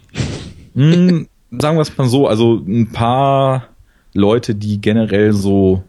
[0.74, 3.68] Hm, sagen wir es mal so, also ein paar
[4.14, 5.84] Leute, die generell so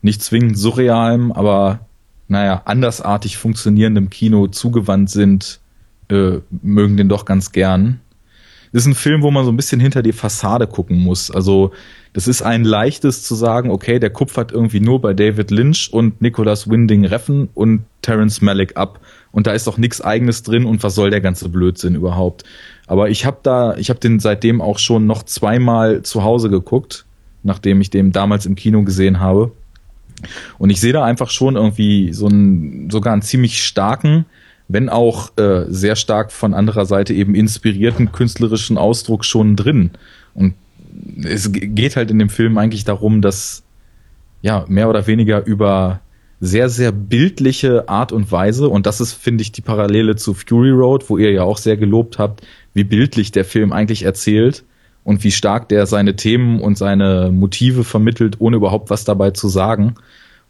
[0.00, 1.80] nicht zwingend surrealem, aber
[2.28, 5.60] naja, andersartig funktionierendem Kino zugewandt sind,
[6.08, 8.00] äh, mögen den doch ganz gern.
[8.72, 11.30] Das ist ein Film, wo man so ein bisschen hinter die Fassade gucken muss.
[11.30, 11.72] Also
[12.14, 16.22] das ist ein leichtes zu sagen, okay, der kupfert irgendwie nur bei David Lynch und
[16.22, 19.00] Nicholas Winding Reffen und Terence Malick ab.
[19.30, 22.44] Und da ist doch nichts eigenes drin und was soll der ganze Blödsinn überhaupt?
[22.86, 27.04] Aber ich habe da, ich habe den seitdem auch schon noch zweimal zu Hause geguckt,
[27.42, 29.52] nachdem ich den damals im Kino gesehen habe.
[30.58, 34.26] Und ich sehe da einfach schon irgendwie so einen, sogar einen ziemlich starken,
[34.68, 39.90] wenn auch äh, sehr stark von anderer Seite eben inspirierten künstlerischen Ausdruck schon drin.
[40.34, 40.54] Und
[41.24, 43.64] es ge- geht halt in dem Film eigentlich darum, dass
[44.42, 46.00] ja mehr oder weniger über
[46.40, 50.70] sehr, sehr bildliche Art und Weise, und das ist, finde ich, die Parallele zu Fury
[50.70, 54.64] Road, wo ihr ja auch sehr gelobt habt, wie bildlich der Film eigentlich erzählt
[55.04, 59.48] und wie stark der seine Themen und seine Motive vermittelt, ohne überhaupt was dabei zu
[59.48, 59.94] sagen.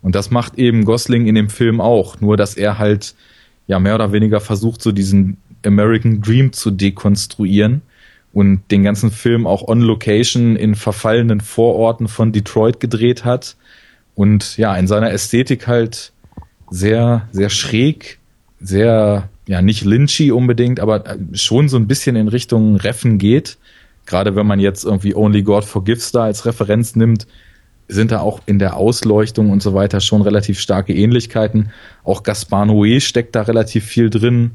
[0.02, 3.14] Und das macht eben Gosling in dem Film auch, nur dass er halt
[3.66, 7.82] ja mehr oder weniger versucht, so diesen American Dream zu dekonstruieren
[8.32, 13.56] und den ganzen Film auch on Location in verfallenen Vororten von Detroit gedreht hat
[14.14, 16.12] und ja, in seiner Ästhetik halt
[16.70, 18.18] sehr, sehr schräg,
[18.60, 23.58] sehr, ja, nicht lynchy unbedingt, aber schon so ein bisschen in Richtung Reffen geht.
[24.06, 27.26] Gerade wenn man jetzt irgendwie Only God Forgives da als Referenz nimmt,
[27.88, 31.70] sind da auch in der Ausleuchtung und so weiter schon relativ starke Ähnlichkeiten.
[32.04, 34.52] Auch Gaspar Noé steckt da relativ viel drin,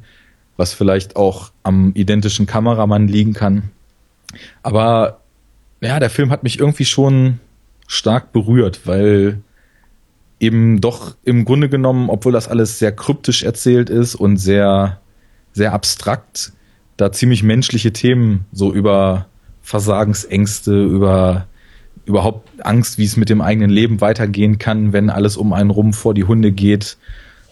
[0.55, 3.69] was vielleicht auch am identischen Kameramann liegen kann.
[4.63, 5.19] Aber
[5.81, 7.39] ja, der Film hat mich irgendwie schon
[7.87, 9.41] stark berührt, weil
[10.39, 14.99] eben doch im Grunde genommen, obwohl das alles sehr kryptisch erzählt ist und sehr,
[15.53, 16.53] sehr abstrakt,
[16.95, 19.27] da ziemlich menschliche Themen so über
[19.61, 21.47] Versagensängste, über
[22.05, 25.91] überhaupt Angst, wie es mit dem eigenen Leben weitergehen kann, wenn alles um einen rum
[25.91, 26.97] vor die Hunde geht,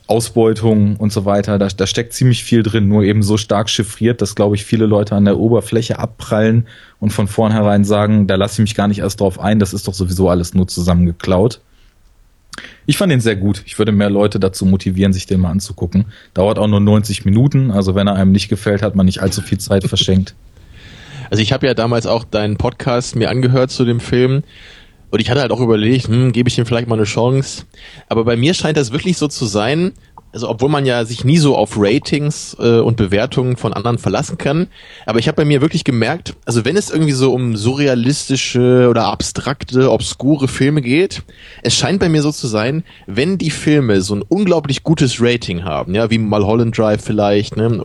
[0.07, 1.57] Ausbeutung und so weiter.
[1.57, 4.85] Da, da steckt ziemlich viel drin, nur eben so stark chiffriert, dass, glaube ich, viele
[4.85, 6.67] Leute an der Oberfläche abprallen
[6.99, 9.87] und von vornherein sagen, da lasse ich mich gar nicht erst drauf ein, das ist
[9.87, 11.59] doch sowieso alles nur zusammengeklaut.
[12.85, 13.63] Ich fand den sehr gut.
[13.65, 16.05] Ich würde mehr Leute dazu motivieren, sich den mal anzugucken.
[16.33, 19.41] Dauert auch nur 90 Minuten, also wenn er einem nicht gefällt, hat man nicht allzu
[19.41, 20.35] viel Zeit verschenkt.
[21.29, 24.43] Also ich habe ja damals auch deinen Podcast mir angehört zu dem Film
[25.09, 27.63] und ich hatte halt auch überlegt, hm, gebe ich dem vielleicht mal eine Chance.
[28.09, 29.93] Aber bei mir scheint das wirklich so zu sein,
[30.35, 34.37] also obwohl man ja sich nie so auf Ratings äh, und Bewertungen von anderen verlassen
[34.37, 34.67] kann,
[35.05, 39.05] aber ich habe bei mir wirklich gemerkt, also wenn es irgendwie so um surrealistische oder
[39.05, 41.23] abstrakte, obskure Filme geht,
[41.63, 45.63] es scheint bei mir so zu sein, wenn die Filme so ein unglaublich gutes Rating
[45.63, 47.83] haben, ja, wie Mulholland Drive vielleicht, ne,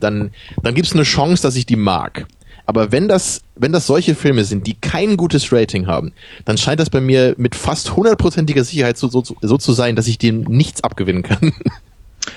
[0.00, 0.30] dann
[0.62, 2.26] dann gibt's eine Chance, dass ich die mag.
[2.64, 6.12] Aber wenn das, wenn das solche Filme sind, die kein gutes Rating haben,
[6.44, 10.06] dann scheint das bei mir mit fast hundertprozentiger Sicherheit so, so, so zu sein, dass
[10.06, 11.52] ich dem nichts abgewinnen kann.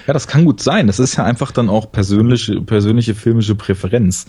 [0.07, 0.87] Ja, das kann gut sein.
[0.87, 4.27] Das ist ja einfach dann auch persönliche, persönliche filmische Präferenz.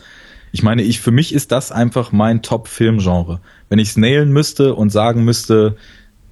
[0.52, 3.40] Ich meine, ich, für mich ist das einfach mein Top-Filmgenre.
[3.68, 5.76] Wenn ich es nailen müsste und sagen müsste,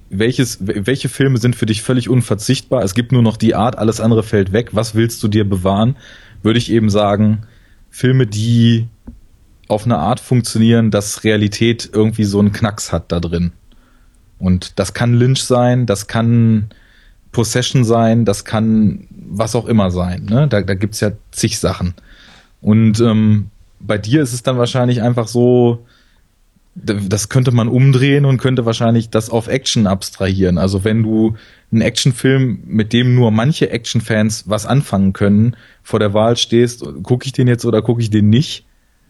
[0.09, 2.83] welches, welche Filme sind für dich völlig unverzichtbar?
[2.83, 4.69] Es gibt nur noch die Art, alles andere fällt weg.
[4.71, 5.97] Was willst du dir bewahren?
[6.41, 7.43] Würde ich eben sagen,
[7.89, 8.87] Filme, die
[9.67, 13.51] auf eine Art funktionieren, dass Realität irgendwie so einen Knacks hat da drin.
[14.39, 16.69] Und das kann Lynch sein, das kann
[17.33, 20.25] Possession sein, das kann was auch immer sein.
[20.29, 20.47] Ne?
[20.47, 21.93] Da, da gibt's ja zig Sachen.
[22.61, 23.47] Und ähm,
[23.81, 25.85] bei dir ist es dann wahrscheinlich einfach so,
[26.75, 30.57] das könnte man umdrehen und könnte wahrscheinlich das auf Action abstrahieren.
[30.57, 31.35] Also wenn du
[31.71, 37.25] einen Actionfilm, mit dem nur manche Actionfans was anfangen können, vor der Wahl stehst, gucke
[37.25, 38.65] ich den jetzt oder gucke ich den nicht,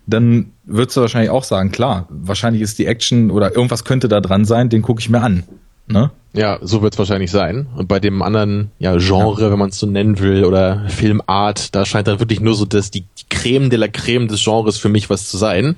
[0.07, 4.19] dann würdest du wahrscheinlich auch sagen, klar, wahrscheinlich ist die Action oder irgendwas könnte da
[4.19, 5.43] dran sein, den gucke ich mir an.
[5.87, 6.11] Ne?
[6.33, 7.67] Ja, so wird es wahrscheinlich sein.
[7.75, 9.51] Und bei dem anderen ja, Genre, ja.
[9.51, 12.89] wenn man es so nennen will, oder Filmart, da scheint dann wirklich nur so das,
[12.89, 15.75] die, Creme de la Creme des Genres für mich was zu sein.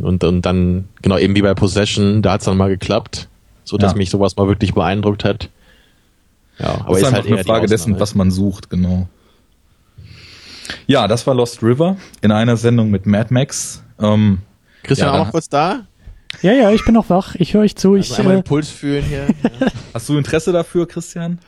[0.00, 3.28] Und, und dann, genau, eben wie bei Possession, da hat es dann mal geklappt,
[3.64, 3.98] so dass ja.
[3.98, 5.48] mich sowas mal wirklich beeindruckt hat.
[6.58, 9.08] Ja, aber das ist, ist halt eine Frage dessen, was man sucht, genau.
[10.86, 13.82] Ja, das war Lost River in einer Sendung mit Mad Max.
[14.00, 14.38] Ähm,
[14.82, 15.86] Christian ja, auch noch kurz da?
[16.42, 17.34] Ja, ja, ich bin noch wach.
[17.36, 17.94] Ich höre euch zu.
[17.94, 19.26] Also ich einmal äh, den Puls fühlen hier.
[19.94, 21.38] Hast du Interesse dafür, Christian?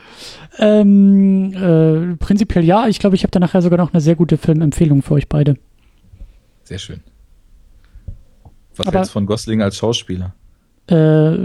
[0.57, 2.87] Ähm, äh, prinzipiell ja.
[2.87, 5.55] Ich glaube, ich habe da nachher sogar noch eine sehr gute Filmempfehlung für euch beide.
[6.63, 7.01] Sehr schön.
[8.75, 10.33] Was hältst du von Gosling als Schauspieler?
[10.89, 11.37] Äh,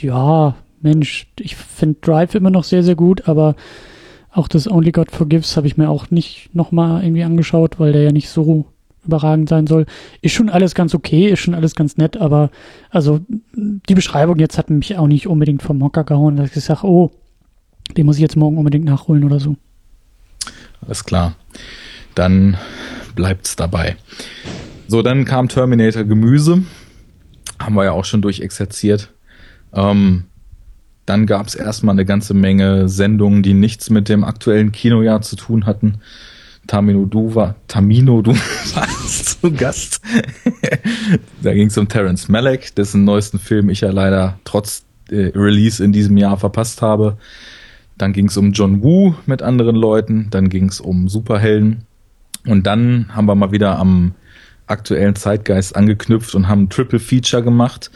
[0.00, 3.56] ja, Mensch, ich finde Drive immer noch sehr, sehr gut, aber
[4.30, 8.02] auch das Only God Forgives habe ich mir auch nicht nochmal irgendwie angeschaut, weil der
[8.02, 8.66] ja nicht so
[9.06, 9.86] überragend sein soll.
[10.20, 12.50] Ist schon alles ganz okay, ist schon alles ganz nett, aber
[12.90, 13.20] also
[13.54, 17.10] die Beschreibung jetzt hat mich auch nicht unbedingt vom Hocker gehauen, dass ich sage, oh,
[17.96, 19.56] den muss ich jetzt morgen unbedingt nachholen oder so.
[20.86, 21.36] Alles klar.
[22.14, 22.56] Dann
[23.14, 23.96] bleibt's dabei.
[24.88, 26.62] So, dann kam Terminator Gemüse.
[27.58, 29.12] Haben wir ja auch schon durchexerziert.
[29.72, 30.24] Ähm,
[31.06, 35.36] dann gab es erstmal eine ganze Menge Sendungen, die nichts mit dem aktuellen Kinojahr zu
[35.36, 36.00] tun hatten.
[36.66, 40.00] Tamino Du war, Tamino Du warst zu Gast.
[41.42, 45.82] da ging es um Terence Malick, dessen neuesten Film ich ja leider trotz äh, Release
[45.82, 47.18] in diesem Jahr verpasst habe.
[47.96, 50.28] Dann ging es um John Woo mit anderen Leuten.
[50.30, 51.84] Dann ging es um Superhelden.
[52.46, 54.14] Und dann haben wir mal wieder am
[54.66, 57.90] aktuellen Zeitgeist angeknüpft und haben Triple Feature gemacht.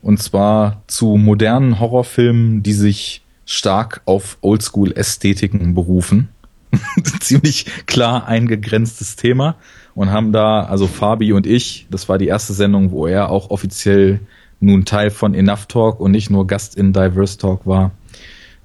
[0.00, 6.28] Und zwar zu modernen Horrorfilmen, die sich stark auf Oldschool-Ästhetiken berufen.
[7.20, 9.56] Ziemlich klar eingegrenztes Thema.
[9.94, 13.50] Und haben da, also Fabi und ich, das war die erste Sendung, wo er auch
[13.50, 14.20] offiziell
[14.60, 17.90] nun Teil von Enough Talk und nicht nur Gast in Diverse Talk war,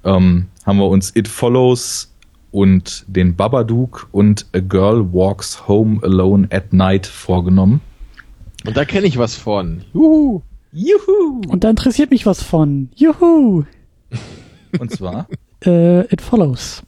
[0.04, 2.14] ähm, haben wir uns It Follows
[2.50, 7.80] und den Babadook und A Girl Walks Home Alone at Night vorgenommen.
[8.64, 9.82] Und da kenne ich was von.
[9.92, 10.42] Juhu!
[10.72, 11.42] Juhu!
[11.48, 12.88] Und da interessiert mich was von.
[12.94, 13.64] Juhu!
[14.78, 15.28] Und zwar?
[15.64, 16.82] äh, It Follows.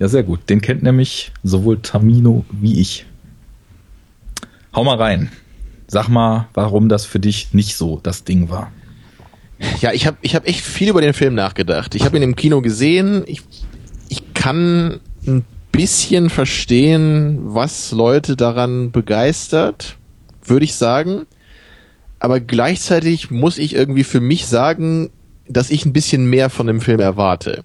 [0.00, 0.48] Ja, sehr gut.
[0.48, 3.06] Den kennt nämlich sowohl Tamino wie ich.
[4.74, 5.30] Hau mal rein.
[5.86, 8.72] Sag mal, warum das für dich nicht so das Ding war.
[9.82, 11.94] Ja, ich habe ich hab echt viel über den Film nachgedacht.
[11.94, 13.24] Ich habe ihn im Kino gesehen.
[13.26, 13.42] Ich
[14.08, 19.96] ich kann ein bisschen verstehen, was Leute daran begeistert,
[20.42, 21.26] würde ich sagen.
[22.18, 25.10] Aber gleichzeitig muss ich irgendwie für mich sagen,
[25.46, 27.64] dass ich ein bisschen mehr von dem Film erwarte.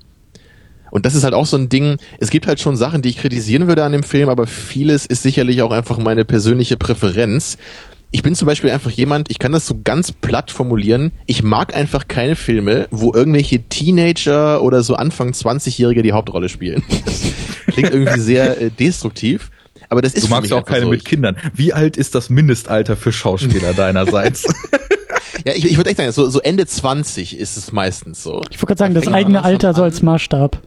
[0.95, 3.17] Und das ist halt auch so ein Ding, es gibt halt schon Sachen, die ich
[3.17, 7.57] kritisieren würde an dem Film, aber vieles ist sicherlich auch einfach meine persönliche Präferenz
[8.11, 11.76] ich bin zum Beispiel einfach jemand, ich kann das so ganz platt formulieren, ich mag
[11.76, 16.81] einfach keine Filme, wo irgendwelche Teenager oder so Anfang 20-Jährige die Hauptrolle spielen.
[17.05, 19.51] Das klingt irgendwie sehr äh, destruktiv.
[19.89, 20.91] Aber das ist Du magst auch keine so.
[20.91, 21.35] mit Kindern.
[21.53, 24.45] Wie alt ist das Mindestalter für Schauspieler deinerseits?
[25.45, 28.41] ja, ich, ich würde echt sagen, so, so Ende 20 ist es meistens so.
[28.49, 30.61] Ich wollte gerade sagen, das eigene Alter so als Maßstab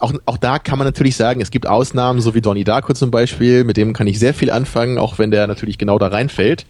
[0.00, 3.10] auch, auch da kann man natürlich sagen, es gibt Ausnahmen, so wie Donnie Darko zum
[3.10, 6.66] Beispiel, mit dem kann ich sehr viel anfangen, auch wenn der natürlich genau da reinfällt.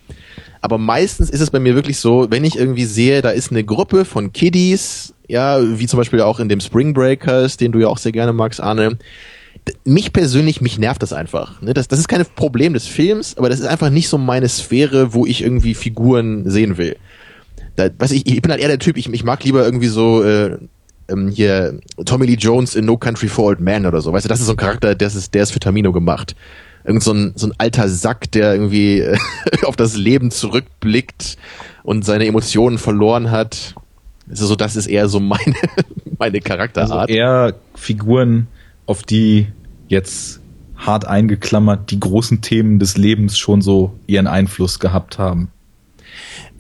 [0.61, 3.65] Aber meistens ist es bei mir wirklich so, wenn ich irgendwie sehe, da ist eine
[3.65, 7.87] Gruppe von Kiddies, ja, wie zum Beispiel auch in dem Spring Breakers, den du ja
[7.87, 8.99] auch sehr gerne magst, Arne.
[9.85, 11.63] Mich persönlich, mich nervt das einfach.
[11.63, 11.73] Ne?
[11.73, 15.15] Das, das ist kein Problem des Films, aber das ist einfach nicht so meine Sphäre,
[15.15, 16.97] wo ich irgendwie Figuren sehen will.
[17.77, 20.23] Da, weiß ich, ich bin halt eher der Typ, ich, ich mag lieber irgendwie so
[20.23, 20.59] äh,
[21.11, 24.13] ähm, hier Tommy Lee Jones in No Country for Old Men oder so.
[24.13, 26.35] Weißt du, das ist so ein Charakter, der ist, der ist für Tamino gemacht.
[26.85, 29.05] Irgend so ein, so ein alter Sack, der irgendwie
[29.65, 31.37] auf das Leben zurückblickt
[31.83, 33.75] und seine Emotionen verloren hat.
[34.29, 35.55] Also so, das ist eher so meine,
[36.19, 36.91] meine Charakterart.
[36.91, 38.47] Also eher Figuren,
[38.87, 39.49] auf die
[39.89, 40.41] jetzt
[40.77, 45.51] hart eingeklammert, die großen Themen des Lebens schon so ihren Einfluss gehabt haben.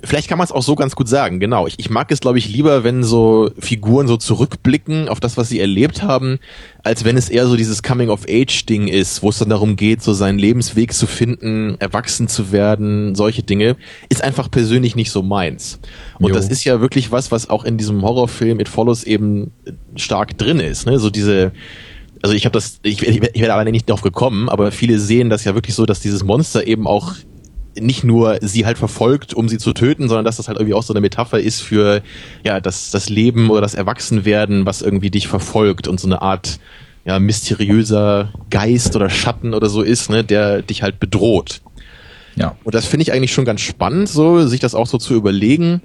[0.02, 1.66] Vielleicht kann man es auch so ganz gut sagen, genau.
[1.66, 5.48] Ich, ich mag es, glaube ich, lieber, wenn so Figuren so zurückblicken auf das, was
[5.48, 6.38] sie erlebt haben,
[6.82, 10.38] als wenn es eher so dieses Coming-of-Age-Ding ist, wo es dann darum geht, so seinen
[10.38, 13.76] Lebensweg zu finden, erwachsen zu werden, solche Dinge,
[14.08, 15.80] ist einfach persönlich nicht so meins.
[16.18, 16.34] Und jo.
[16.34, 19.52] das ist ja wirklich was, was auch in diesem Horrorfilm It Follows eben
[19.96, 20.98] stark drin ist, ne?
[20.98, 21.52] So diese,
[22.22, 25.30] also ich habe das, ich, ich, ich werde alleine nicht darauf gekommen, aber viele sehen
[25.30, 27.14] das ja wirklich so, dass dieses Monster eben auch
[27.78, 30.82] nicht nur sie halt verfolgt, um sie zu töten, sondern dass das halt irgendwie auch
[30.82, 32.02] so eine Metapher ist für
[32.44, 36.58] ja das das Leben oder das Erwachsenwerden, was irgendwie dich verfolgt und so eine Art
[37.04, 41.60] ja mysteriöser Geist oder Schatten oder so ist, ne, der dich halt bedroht.
[42.36, 42.56] Ja.
[42.64, 45.80] Und das finde ich eigentlich schon ganz spannend, so sich das auch so zu überlegen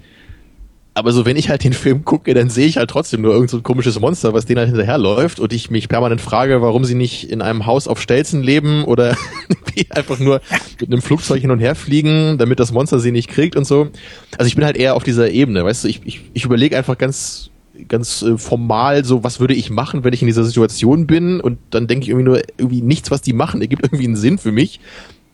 [0.96, 3.50] aber so, wenn ich halt den Film gucke, dann sehe ich halt trotzdem nur irgend
[3.50, 6.96] so ein komisches Monster, was denen halt hinterherläuft und ich mich permanent frage, warum sie
[6.96, 9.18] nicht in einem Haus auf Stelzen leben oder
[9.90, 10.40] einfach nur
[10.80, 13.90] mit einem Flugzeug hin und her fliegen, damit das Monster sie nicht kriegt und so.
[14.38, 16.98] Also ich bin halt eher auf dieser Ebene, weißt du, ich, ich, ich überlege einfach
[16.98, 17.50] ganz
[17.90, 21.58] ganz äh, formal so, was würde ich machen, wenn ich in dieser Situation bin und
[21.72, 24.54] dann denke ich irgendwie nur, irgendwie nichts, was die machen, ergibt irgendwie einen Sinn für
[24.54, 24.80] mich.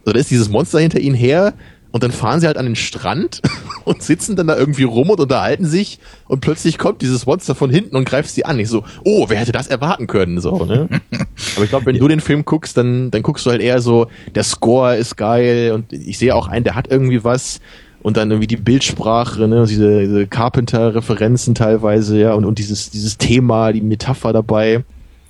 [0.05, 1.53] So, da ist dieses Monster hinter ihnen her,
[1.91, 3.41] und dann fahren sie halt an den Strand
[3.85, 7.69] und sitzen dann da irgendwie rum und unterhalten sich und plötzlich kommt dieses Monster von
[7.69, 8.59] hinten und greift sie an.
[8.59, 10.39] Ich so, oh, wer hätte das erwarten können?
[10.39, 10.87] So, ne?
[11.55, 14.07] Aber ich glaube, wenn du den Film guckst, dann, dann guckst du halt eher so,
[14.33, 17.59] der Score ist geil und ich sehe auch einen, der hat irgendwie was
[18.01, 23.17] und dann irgendwie die Bildsprache, ne, diese, diese Carpenter-Referenzen teilweise, ja, und, und dieses, dieses
[23.17, 24.83] Thema, die Metapher dabei.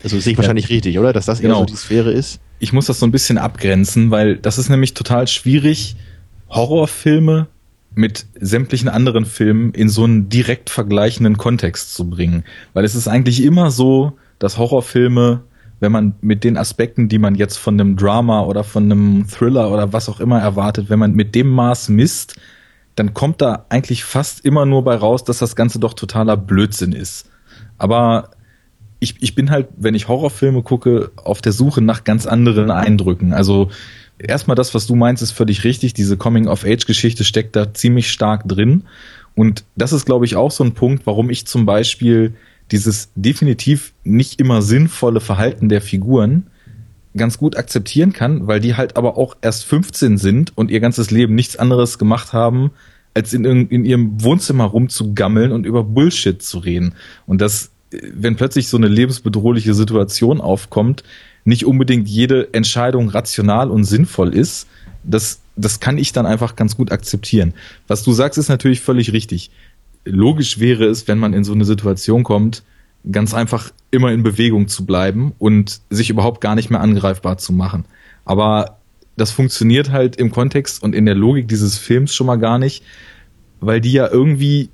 [0.04, 0.76] Also sehe ich wahrscheinlich ja.
[0.76, 1.14] richtig, oder?
[1.14, 1.56] Dass das genau.
[1.56, 2.40] eher so die Sphäre ist.
[2.60, 5.96] Ich muss das so ein bisschen abgrenzen, weil das ist nämlich total schwierig,
[6.52, 7.48] Horrorfilme
[7.94, 12.44] mit sämtlichen anderen Filmen in so einen direkt vergleichenden Kontext zu bringen.
[12.73, 15.41] Weil es ist eigentlich immer so, dass Horrorfilme,
[15.80, 19.72] wenn man mit den Aspekten, die man jetzt von einem Drama oder von einem Thriller
[19.72, 22.36] oder was auch immer erwartet, wenn man mit dem Maß misst,
[22.95, 26.91] dann kommt da eigentlich fast immer nur bei raus, dass das Ganze doch totaler Blödsinn
[26.91, 27.30] ist.
[27.78, 28.32] Aber
[28.99, 33.34] ich, ich bin halt, wenn ich Horrorfilme gucke, auf der Suche nach ganz anderen Eindrücken.
[33.34, 33.69] Also
[34.27, 35.93] erstmal das, was du meinst, ist völlig richtig.
[35.93, 38.84] Diese Coming-of-Age-Geschichte steckt da ziemlich stark drin.
[39.35, 42.34] Und das ist, glaube ich, auch so ein Punkt, warum ich zum Beispiel
[42.72, 46.48] dieses definitiv nicht immer sinnvolle Verhalten der Figuren
[47.15, 51.11] ganz gut akzeptieren kann, weil die halt aber auch erst 15 sind und ihr ganzes
[51.11, 52.72] Leben nichts anderes gemacht haben,
[53.14, 56.93] als in, in ihrem Wohnzimmer rumzugammeln und über Bullshit zu reden.
[57.26, 61.03] Und das, wenn plötzlich so eine lebensbedrohliche Situation aufkommt,
[61.43, 64.68] nicht unbedingt jede Entscheidung rational und sinnvoll ist,
[65.03, 67.53] das, das kann ich dann einfach ganz gut akzeptieren.
[67.88, 69.51] Was du sagst, ist natürlich völlig richtig.
[70.05, 72.63] Logisch wäre es, wenn man in so eine Situation kommt,
[73.11, 77.53] ganz einfach immer in Bewegung zu bleiben und sich überhaupt gar nicht mehr angreifbar zu
[77.53, 77.85] machen.
[78.26, 78.77] Aber
[79.18, 82.84] das funktioniert halt im Kontext und in der Logik dieses Films schon mal gar nicht,
[83.59, 84.69] weil die ja irgendwie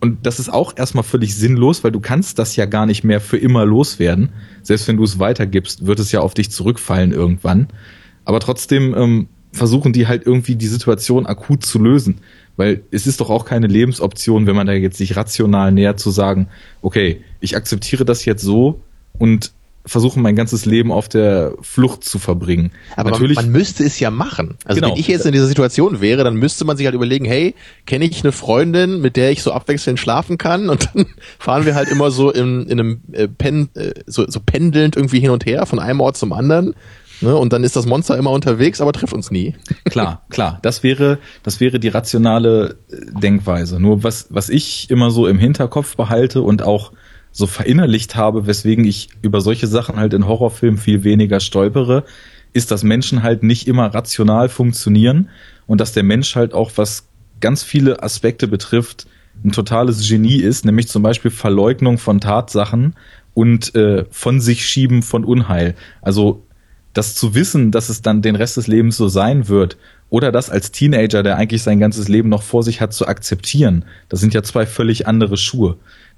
[0.00, 3.20] und das ist auch erstmal völlig sinnlos, weil du kannst das ja gar nicht mehr
[3.20, 4.30] für immer loswerden.
[4.62, 7.68] Selbst wenn du es weitergibst, wird es ja auf dich zurückfallen irgendwann.
[8.24, 12.20] Aber trotzdem ähm, versuchen die halt irgendwie die Situation akut zu lösen.
[12.56, 16.10] Weil es ist doch auch keine Lebensoption, wenn man da jetzt sich rational nähert zu
[16.10, 16.48] sagen,
[16.80, 18.80] okay, ich akzeptiere das jetzt so
[19.18, 19.52] und
[19.88, 22.72] versuchen, mein ganzes Leben auf der Flucht zu verbringen.
[22.96, 24.56] Aber Natürlich, man, man müsste es ja machen.
[24.64, 24.92] Also genau.
[24.92, 27.54] wenn ich jetzt in dieser Situation wäre, dann müsste man sich halt überlegen, hey,
[27.86, 30.68] kenne ich eine Freundin, mit der ich so abwechselnd schlafen kann?
[30.68, 31.06] Und dann
[31.38, 35.20] fahren wir halt immer so in, in einem äh, Pen, äh, so, so pendelnd irgendwie
[35.20, 36.74] hin und her von einem Ort zum anderen.
[37.20, 37.36] Ne?
[37.36, 39.56] Und dann ist das Monster immer unterwegs, aber trifft uns nie.
[39.84, 40.58] Klar, klar.
[40.62, 43.80] Das wäre, das wäre die rationale äh, Denkweise.
[43.80, 46.92] Nur was, was ich immer so im Hinterkopf behalte und auch
[47.38, 52.02] so verinnerlicht habe, weswegen ich über solche Sachen halt in Horrorfilmen viel weniger stolpere,
[52.52, 55.28] ist, dass Menschen halt nicht immer rational funktionieren
[55.68, 57.06] und dass der Mensch halt auch, was
[57.38, 59.06] ganz viele Aspekte betrifft,
[59.44, 62.96] ein totales Genie ist, nämlich zum Beispiel Verleugnung von Tatsachen
[63.34, 65.76] und äh, von sich schieben von Unheil.
[66.02, 66.42] Also
[66.92, 69.76] das zu wissen, dass es dann den Rest des Lebens so sein wird
[70.10, 73.84] oder das als Teenager, der eigentlich sein ganzes Leben noch vor sich hat, zu akzeptieren,
[74.08, 75.76] das sind ja zwei völlig andere Schuhe.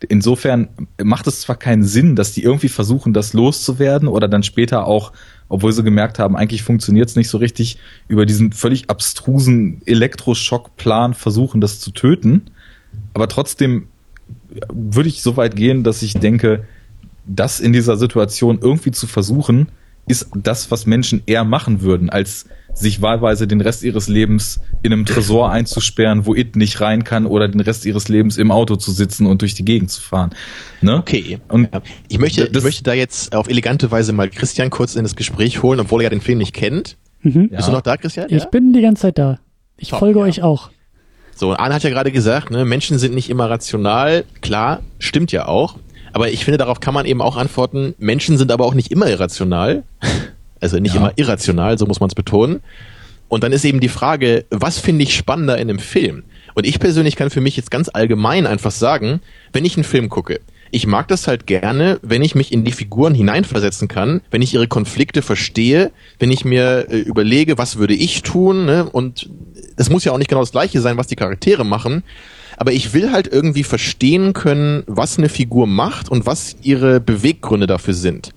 [0.08, 0.68] Insofern
[1.02, 5.12] macht es zwar keinen Sinn, dass die irgendwie versuchen, das loszuwerden oder dann später auch,
[5.48, 7.78] obwohl sie gemerkt haben, eigentlich funktioniert es nicht so richtig,
[8.08, 12.50] über diesen völlig abstrusen Elektroschockplan versuchen, das zu töten.
[13.14, 13.88] Aber trotzdem
[14.72, 16.64] würde ich so weit gehen, dass ich denke,
[17.26, 19.68] das in dieser Situation irgendwie zu versuchen,
[20.06, 24.92] ist das, was Menschen eher machen würden, als sich wahlweise den Rest ihres Lebens in
[24.92, 28.76] einem Tresor einzusperren, wo It nicht rein kann, oder den Rest ihres Lebens im Auto
[28.76, 30.30] zu sitzen und durch die Gegend zu fahren.
[30.80, 30.96] Ne?
[30.96, 31.38] Okay.
[31.48, 31.68] Und
[32.08, 35.62] ich möchte, ich möchte da jetzt auf elegante Weise mal Christian kurz in das Gespräch
[35.62, 36.96] holen, obwohl er ja den Film nicht kennt.
[37.22, 37.48] Mhm.
[37.50, 37.66] Bist ja.
[37.66, 38.26] du noch da, Christian?
[38.30, 38.48] Ich ja?
[38.48, 39.38] bin die ganze Zeit da.
[39.76, 40.24] Ich Top, folge ja.
[40.24, 40.70] euch auch.
[41.34, 44.24] So, Arne hat ja gerade gesagt, ne, Menschen sind nicht immer rational.
[44.42, 45.76] Klar, stimmt ja auch.
[46.12, 49.08] Aber ich finde, darauf kann man eben auch antworten, Menschen sind aber auch nicht immer
[49.08, 49.84] irrational.
[50.60, 51.00] Also nicht ja.
[51.00, 52.60] immer irrational, so muss man es betonen.
[53.28, 56.24] Und dann ist eben die Frage, was finde ich spannender in einem Film?
[56.54, 59.20] Und ich persönlich kann für mich jetzt ganz allgemein einfach sagen,
[59.52, 60.40] wenn ich einen Film gucke,
[60.72, 64.54] ich mag das halt gerne, wenn ich mich in die Figuren hineinversetzen kann, wenn ich
[64.54, 68.84] ihre Konflikte verstehe, wenn ich mir äh, überlege, was würde ich tun, ne?
[68.84, 69.28] und
[69.76, 72.04] das muss ja auch nicht genau das gleiche sein, was die Charaktere machen,
[72.60, 77.66] aber ich will halt irgendwie verstehen können, was eine Figur macht und was ihre Beweggründe
[77.66, 78.32] dafür sind.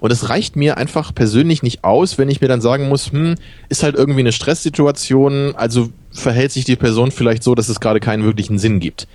[0.00, 3.36] Und es reicht mir einfach persönlich nicht aus, wenn ich mir dann sagen muss, hm,
[3.68, 8.00] ist halt irgendwie eine Stresssituation, also verhält sich die Person vielleicht so, dass es gerade
[8.00, 9.06] keinen wirklichen Sinn gibt.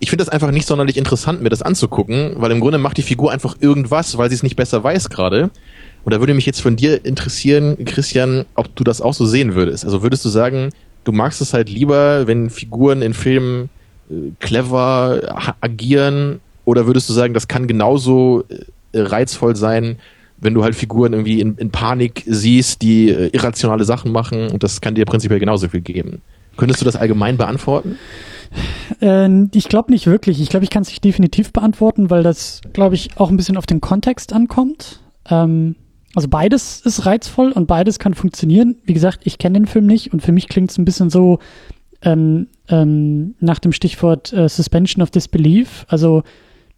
[0.00, 3.02] Ich finde das einfach nicht sonderlich interessant, mir das anzugucken, weil im Grunde macht die
[3.02, 5.50] Figur einfach irgendwas, weil sie es nicht besser weiß gerade.
[6.04, 9.54] Und da würde mich jetzt von dir interessieren, Christian, ob du das auch so sehen
[9.54, 9.84] würdest.
[9.84, 10.70] Also würdest du sagen,
[11.04, 13.70] du magst es halt lieber, wenn Figuren in Filmen
[14.40, 16.40] clever agieren?
[16.64, 19.96] Oder würdest du sagen, das kann genauso äh, reizvoll sein,
[20.38, 24.62] wenn du halt Figuren irgendwie in, in Panik siehst, die äh, irrationale Sachen machen und
[24.62, 26.20] das kann dir prinzipiell genauso viel geben?
[26.56, 27.98] Könntest du das allgemein beantworten?
[29.52, 30.40] ich glaube nicht wirklich.
[30.40, 33.58] Ich glaube, ich kann es nicht definitiv beantworten, weil das, glaube ich, auch ein bisschen
[33.58, 35.00] auf den Kontext ankommt.
[35.28, 35.76] Ähm,
[36.14, 38.76] also beides ist reizvoll und beides kann funktionieren.
[38.84, 41.38] Wie gesagt, ich kenne den Film nicht und für mich klingt es ein bisschen so,
[42.02, 45.86] ähm, ähm, nach dem Stichwort äh, Suspension of Disbelief.
[45.88, 46.22] Also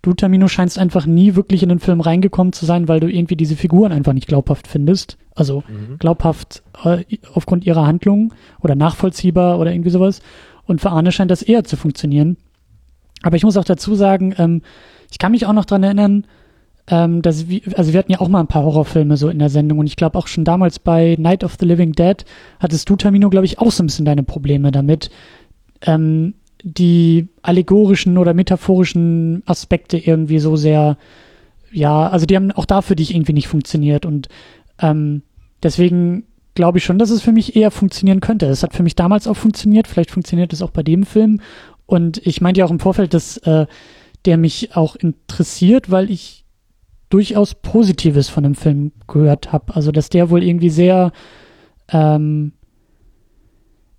[0.03, 3.37] du, Tamino, scheinst einfach nie wirklich in den Film reingekommen zu sein, weil du irgendwie
[3.37, 5.19] diese Figuren einfach nicht glaubhaft findest.
[5.35, 5.99] Also mhm.
[5.99, 7.05] glaubhaft äh,
[7.35, 10.21] aufgrund ihrer Handlung oder nachvollziehbar oder irgendwie sowas.
[10.67, 12.37] Und für Arne scheint das eher zu funktionieren.
[13.23, 14.63] Aber ich muss auch dazu sagen, ähm,
[15.11, 16.25] ich kann mich auch noch dran erinnern,
[16.87, 19.49] ähm, dass wir, also wir hatten ja auch mal ein paar Horrorfilme so in der
[19.49, 22.25] Sendung und ich glaube auch schon damals bei Night of the Living Dead
[22.59, 25.11] hattest du, Tamino, glaube ich, auch so ein bisschen deine Probleme damit,
[25.83, 30.99] ähm, die allegorischen oder metaphorischen Aspekte irgendwie so sehr,
[31.73, 34.29] ja, also die haben auch da für dich irgendwie nicht funktioniert und
[34.79, 35.23] ähm,
[35.63, 36.25] deswegen
[36.55, 38.47] glaube ich schon, dass es für mich eher funktionieren könnte.
[38.47, 41.41] Es hat für mich damals auch funktioniert, vielleicht funktioniert es auch bei dem Film
[41.87, 43.67] und ich meinte ja auch im Vorfeld, dass äh,
[44.25, 46.45] der mich auch interessiert, weil ich
[47.09, 49.75] durchaus Positives von dem Film gehört habe.
[49.75, 51.13] Also, dass der wohl irgendwie sehr,
[51.89, 52.53] ähm,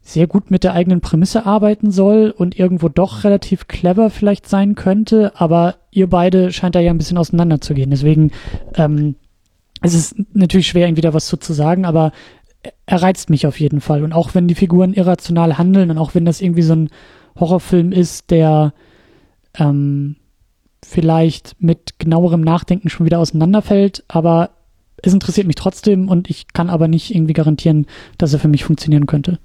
[0.01, 4.75] sehr gut mit der eigenen Prämisse arbeiten soll und irgendwo doch relativ clever vielleicht sein
[4.75, 7.91] könnte, aber ihr beide scheint da ja ein bisschen auseinander zu gehen.
[7.91, 8.31] Deswegen
[8.75, 9.15] ähm,
[9.81, 12.11] es ist natürlich schwer, irgendwie da was zu, zu sagen, aber
[12.85, 14.03] er reizt mich auf jeden Fall.
[14.03, 16.89] Und auch wenn die Figuren irrational handeln und auch wenn das irgendwie so ein
[17.39, 18.73] Horrorfilm ist, der
[19.57, 20.17] ähm,
[20.83, 24.51] vielleicht mit genauerem Nachdenken schon wieder auseinanderfällt, aber
[25.01, 27.87] es interessiert mich trotzdem und ich kann aber nicht irgendwie garantieren,
[28.19, 29.39] dass er für mich funktionieren könnte.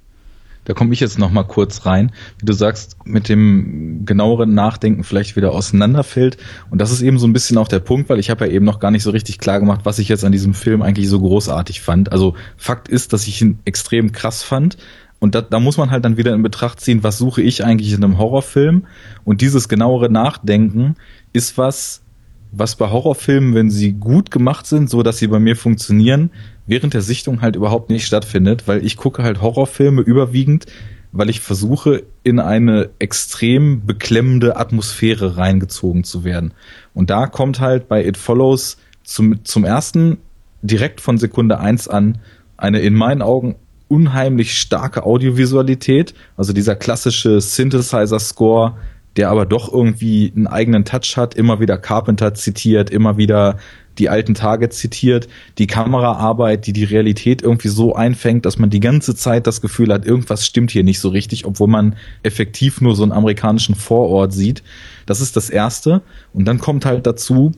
[0.67, 5.05] Da komme ich jetzt noch mal kurz rein, wie du sagst, mit dem genaueren Nachdenken
[5.05, 6.35] vielleicht wieder auseinanderfällt.
[6.69, 8.65] Und das ist eben so ein bisschen auch der Punkt, weil ich habe ja eben
[8.65, 11.21] noch gar nicht so richtig klar gemacht, was ich jetzt an diesem Film eigentlich so
[11.21, 12.11] großartig fand.
[12.11, 14.77] Also Fakt ist, dass ich ihn extrem krass fand,
[15.19, 17.91] und da, da muss man halt dann wieder in Betracht ziehen, was suche ich eigentlich
[17.91, 18.85] in einem Horrorfilm?
[19.23, 20.95] Und dieses genauere Nachdenken
[21.33, 22.03] ist was,
[22.51, 26.31] was bei Horrorfilmen, wenn sie gut gemacht sind, so dass sie bei mir funktionieren,
[26.65, 30.65] während der Sichtung halt überhaupt nicht stattfindet, weil ich gucke halt Horrorfilme überwiegend,
[31.11, 36.53] weil ich versuche, in eine extrem beklemmende Atmosphäre reingezogen zu werden.
[36.93, 40.17] Und da kommt halt bei It Follows zum, zum ersten
[40.61, 42.19] direkt von Sekunde eins an
[42.57, 43.55] eine in meinen Augen
[43.87, 48.75] unheimlich starke Audiovisualität, also dieser klassische Synthesizer-Score,
[49.17, 53.57] der aber doch irgendwie einen eigenen Touch hat, immer wieder Carpenter zitiert, immer wieder
[53.97, 55.27] die alten Tage zitiert,
[55.57, 59.91] die Kameraarbeit, die die Realität irgendwie so einfängt, dass man die ganze Zeit das Gefühl
[59.91, 64.33] hat, irgendwas stimmt hier nicht so richtig, obwohl man effektiv nur so einen amerikanischen Vorort
[64.33, 64.63] sieht.
[65.05, 66.01] Das ist das Erste.
[66.33, 67.53] Und dann kommt halt dazu,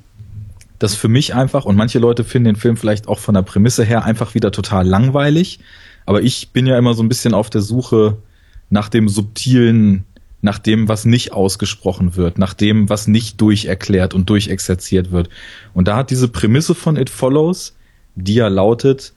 [0.79, 3.83] dass für mich einfach, und manche Leute finden den Film vielleicht auch von der Prämisse
[3.83, 5.59] her einfach wieder total langweilig,
[6.05, 8.17] aber ich bin ja immer so ein bisschen auf der Suche
[8.69, 10.05] nach dem subtilen,
[10.41, 15.29] nach dem, was nicht ausgesprochen wird, nach dem, was nicht durcherklärt und durchexerziert wird.
[15.73, 17.75] Und da hat diese Prämisse von It Follows,
[18.15, 19.13] die ja lautet,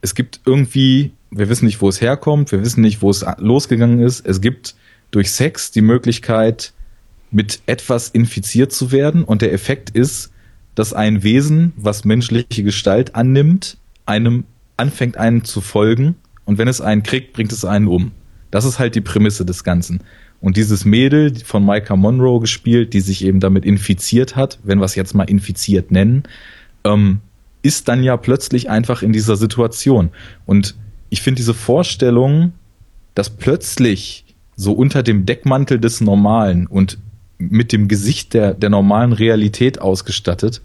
[0.00, 4.00] es gibt irgendwie, wir wissen nicht, wo es herkommt, wir wissen nicht, wo es losgegangen
[4.00, 4.26] ist.
[4.26, 4.74] Es gibt
[5.10, 6.72] durch Sex die Möglichkeit,
[7.30, 9.24] mit etwas infiziert zu werden.
[9.24, 10.32] Und der Effekt ist,
[10.74, 13.76] dass ein Wesen, was menschliche Gestalt annimmt,
[14.06, 14.44] einem
[14.76, 16.14] anfängt, einem zu folgen
[16.44, 18.12] und wenn es einen kriegt, bringt es einen um.
[18.50, 20.00] Das ist halt die Prämisse des Ganzen.
[20.40, 24.84] Und dieses Mädel von Micah Monroe gespielt, die sich eben damit infiziert hat, wenn wir
[24.84, 26.22] es jetzt mal infiziert nennen,
[26.84, 27.20] ähm,
[27.62, 30.10] ist dann ja plötzlich einfach in dieser Situation.
[30.46, 30.76] Und
[31.10, 32.52] ich finde diese Vorstellung,
[33.14, 34.24] dass plötzlich
[34.54, 36.98] so unter dem Deckmantel des Normalen und
[37.38, 40.62] mit dem Gesicht der, der normalen Realität ausgestattet,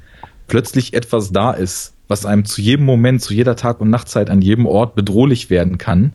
[0.47, 4.41] plötzlich etwas da ist, was einem zu jedem Moment, zu jeder Tag- und Nachtzeit an
[4.41, 6.13] jedem Ort bedrohlich werden kann,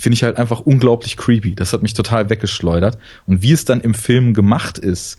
[0.00, 1.54] finde ich halt einfach unglaublich creepy.
[1.54, 2.98] Das hat mich total weggeschleudert.
[3.26, 5.18] Und wie es dann im Film gemacht ist,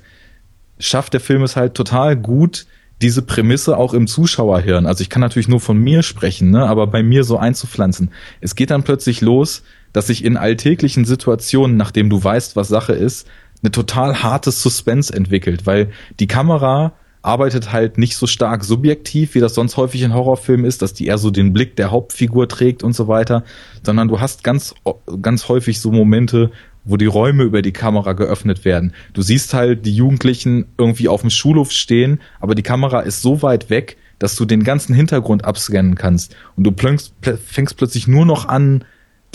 [0.79, 2.65] schafft der Film es halt total gut,
[3.01, 6.85] diese Prämisse auch im Zuschauerhirn, also ich kann natürlich nur von mir sprechen, ne, aber
[6.87, 8.11] bei mir so einzupflanzen.
[8.41, 12.93] Es geht dann plötzlich los, dass sich in alltäglichen Situationen, nachdem du weißt, was Sache
[12.93, 13.27] ist,
[13.63, 19.39] eine total hartes Suspense entwickelt, weil die Kamera arbeitet halt nicht so stark subjektiv, wie
[19.39, 22.84] das sonst häufig in Horrorfilmen ist, dass die eher so den Blick der Hauptfigur trägt
[22.84, 23.43] und so weiter,
[23.84, 24.73] sondern du hast ganz,
[25.22, 26.52] ganz häufig so Momente,
[26.84, 28.93] wo die Räume über die Kamera geöffnet werden.
[29.14, 33.43] Du siehst halt die Jugendlichen irgendwie auf dem Schulhof stehen, aber die Kamera ist so
[33.43, 37.14] weit weg, dass du den ganzen Hintergrund abscannen kannst und du fängst,
[37.45, 38.84] fängst plötzlich nur noch an,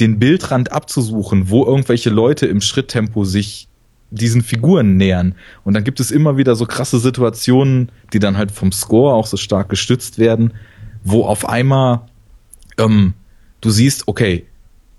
[0.01, 3.69] den Bildrand abzusuchen, wo irgendwelche Leute im Schritttempo sich
[4.11, 5.35] diesen Figuren nähern.
[5.65, 9.27] Und dann gibt es immer wieder so krasse Situationen, die dann halt vom Score auch
[9.27, 10.55] so stark gestützt werden,
[11.03, 12.03] wo auf einmal
[12.79, 13.15] ähm,
[13.61, 14.47] du siehst, okay,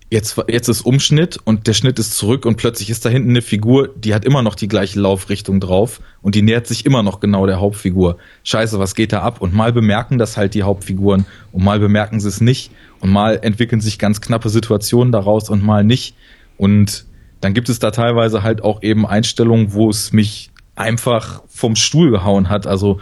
[0.10, 3.42] jetzt, jetzt ist Umschnitt und der Schnitt ist zurück und plötzlich ist da hinten eine
[3.42, 7.20] Figur, die hat immer noch die gleiche Laufrichtung drauf und die nähert sich immer noch
[7.20, 8.18] genau der Hauptfigur.
[8.44, 9.42] Scheiße, was geht da ab?
[9.42, 13.40] Und mal bemerken das halt die Hauptfiguren und mal bemerken sie es nicht und mal
[13.42, 16.16] entwickeln sich ganz knappe Situationen daraus und mal nicht.
[16.58, 17.06] Und
[17.42, 22.12] dann gibt es da teilweise halt auch eben Einstellungen, wo es mich einfach vom Stuhl
[22.12, 22.68] gehauen hat.
[22.68, 23.00] Also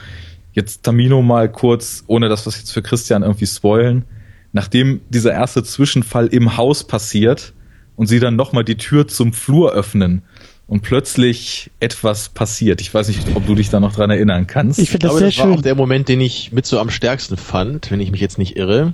[0.53, 4.05] jetzt Tamino mal kurz, ohne dass wir es jetzt für Christian irgendwie spoilen,
[4.53, 7.53] nachdem dieser erste Zwischenfall im Haus passiert
[7.95, 10.23] und sie dann nochmal die Tür zum Flur öffnen
[10.67, 12.81] und plötzlich etwas passiert.
[12.81, 14.79] Ich weiß nicht, ob du dich da noch dran erinnern kannst.
[14.79, 15.57] Ich finde das sehr das war schön.
[15.57, 18.55] auch der Moment, den ich mit so am stärksten fand, wenn ich mich jetzt nicht
[18.55, 18.93] irre.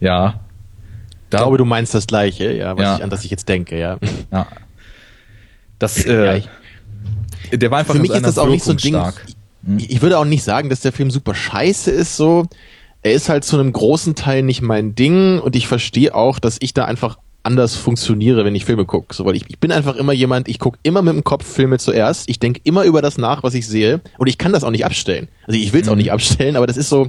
[0.00, 0.40] Ja.
[1.28, 2.96] Da, ich glaube, du meinst das Gleiche, ja, was ja.
[2.96, 3.98] Ich, an das ich jetzt denke, ja.
[4.32, 4.46] Ja.
[5.80, 6.48] Das, äh, ja, ich,
[7.58, 8.94] der war einfach Für mich ist das auch nicht so ein Ding.
[8.94, 9.26] Stark.
[9.66, 9.78] Hm?
[9.78, 12.46] Ich würde auch nicht sagen, dass der Film super scheiße ist, so.
[13.02, 16.58] Er ist halt zu einem großen Teil nicht mein Ding und ich verstehe auch, dass
[16.60, 19.14] ich da einfach anders funktioniere, wenn ich Filme gucke.
[19.14, 21.78] So, weil ich, ich bin einfach immer jemand, ich gucke immer mit dem Kopf Filme
[21.78, 22.28] zuerst.
[22.28, 24.02] Ich denke immer über das nach, was ich sehe.
[24.18, 25.28] Und ich kann das auch nicht abstellen.
[25.46, 25.92] Also ich will es mhm.
[25.92, 27.08] auch nicht abstellen, aber das ist so,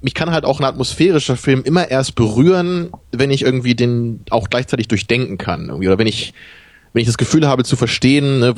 [0.00, 4.48] mich kann halt auch ein atmosphärischer Film immer erst berühren, wenn ich irgendwie den auch
[4.48, 5.68] gleichzeitig durchdenken kann.
[5.68, 5.88] Irgendwie.
[5.88, 6.32] Oder wenn ich
[6.92, 8.54] wenn ich das Gefühl habe zu verstehen, ne,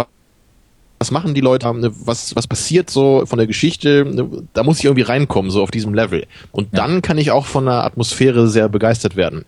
[0.99, 4.79] was machen die Leute, ne, was, was passiert so von der Geschichte, ne, da muss
[4.79, 6.27] ich irgendwie reinkommen, so auf diesem Level.
[6.53, 6.87] Und ja.
[6.87, 9.45] dann kann ich auch von der Atmosphäre sehr begeistert werden.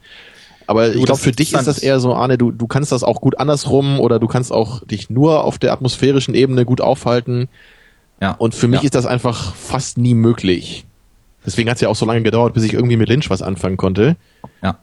[0.66, 3.20] Aber ich glaube, für dich ist das eher so, Arne, du, du kannst das auch
[3.20, 7.48] gut andersrum oder du kannst auch dich nur auf der atmosphärischen Ebene gut aufhalten.
[8.20, 8.32] Ja.
[8.32, 8.86] Und für mich ja.
[8.86, 10.84] ist das einfach fast nie möglich.
[11.44, 13.76] Deswegen hat es ja auch so lange gedauert, bis ich irgendwie mit Lynch was anfangen
[13.76, 14.16] konnte.
[14.62, 14.78] Ja.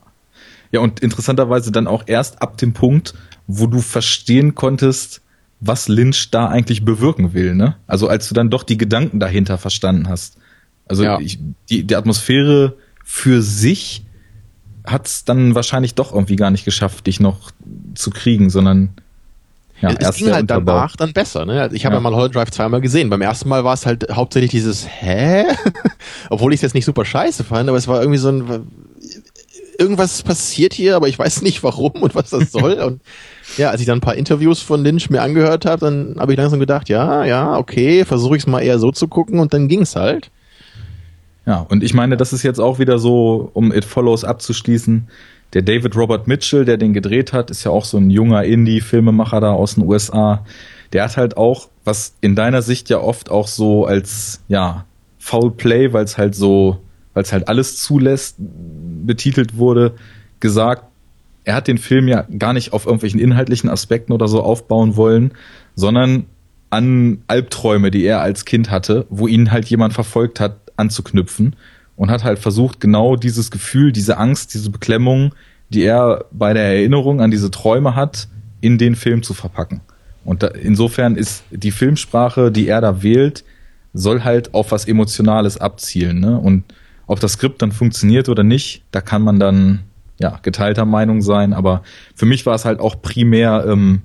[0.73, 3.13] Ja, und interessanterweise dann auch erst ab dem Punkt,
[3.45, 5.21] wo du verstehen konntest,
[5.59, 7.75] was Lynch da eigentlich bewirken will, ne?
[7.85, 10.37] Also als du dann doch die Gedanken dahinter verstanden hast.
[10.87, 11.19] Also ja.
[11.19, 11.39] ich,
[11.69, 14.03] die, die Atmosphäre für sich
[14.83, 17.51] hat es dann wahrscheinlich doch irgendwie gar nicht geschafft, dich noch
[17.93, 18.89] zu kriegen, sondern
[19.79, 20.73] ja, es erst ging halt Unterbau.
[20.73, 21.45] danach dann besser.
[21.45, 21.61] Ne?
[21.61, 21.99] Also ich habe ja.
[21.99, 23.11] ja mal Hollow Drive zweimal gesehen.
[23.11, 25.45] Beim ersten Mal war es halt hauptsächlich dieses Hä?
[26.29, 28.67] Obwohl ich es jetzt nicht super scheiße fand, aber es war irgendwie so ein
[29.77, 32.73] irgendwas passiert hier, aber ich weiß nicht warum und was das soll.
[32.81, 33.01] und
[33.57, 36.37] ja, als ich dann ein paar Interviews von Lynch mir angehört habe, dann habe ich
[36.37, 39.67] langsam gedacht, ja, ja, okay, versuche ich es mal eher so zu gucken und dann
[39.67, 40.31] ging's halt.
[41.45, 45.07] Ja, und ich meine, das ist jetzt auch wieder so, um It Follows abzuschließen.
[45.53, 49.39] Der David Robert Mitchell, der den gedreht hat, ist ja auch so ein junger Indie-Filmemacher
[49.41, 50.45] da aus den USA.
[50.93, 54.85] Der hat halt auch, was in deiner Sicht ja oft auch so als, ja,
[55.19, 56.79] Foul Play, weil es halt so
[57.13, 59.95] weil es halt alles zulässt, betitelt wurde,
[60.39, 60.85] gesagt,
[61.43, 65.31] er hat den Film ja gar nicht auf irgendwelchen inhaltlichen Aspekten oder so aufbauen wollen,
[65.75, 66.25] sondern
[66.69, 71.55] an Albträume, die er als Kind hatte, wo ihn halt jemand verfolgt hat, anzuknüpfen
[71.95, 75.35] und hat halt versucht, genau dieses Gefühl, diese Angst, diese Beklemmung,
[75.69, 78.27] die er bei der Erinnerung an diese Träume hat,
[78.61, 79.81] in den Film zu verpacken.
[80.25, 83.43] Und da, insofern ist die Filmsprache, die er da wählt,
[83.93, 86.19] soll halt auf was Emotionales abzielen.
[86.19, 86.39] Ne?
[86.39, 86.63] Und
[87.13, 89.79] ob das Skript dann funktioniert oder nicht, da kann man dann
[90.19, 91.53] ja geteilter Meinung sein.
[91.53, 91.83] Aber
[92.15, 94.01] für mich war es halt auch primär ähm,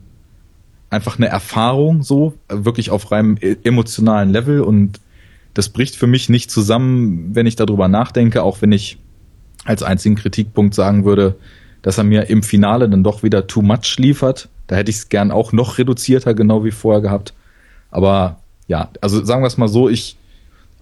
[0.91, 5.01] einfach eine Erfahrung, so wirklich auf reinem e-, emotionalen Level und
[5.55, 8.99] das bricht für mich nicht zusammen, wenn ich darüber nachdenke, auch wenn ich
[9.65, 11.37] als einzigen Kritikpunkt sagen würde,
[11.83, 14.49] dass er mir im Finale dann doch wieder too much liefert.
[14.67, 17.35] Da hätte ich es gern auch noch reduzierter, genau wie vorher gehabt.
[17.91, 20.18] Aber ja, also sagen wir es mal so, ich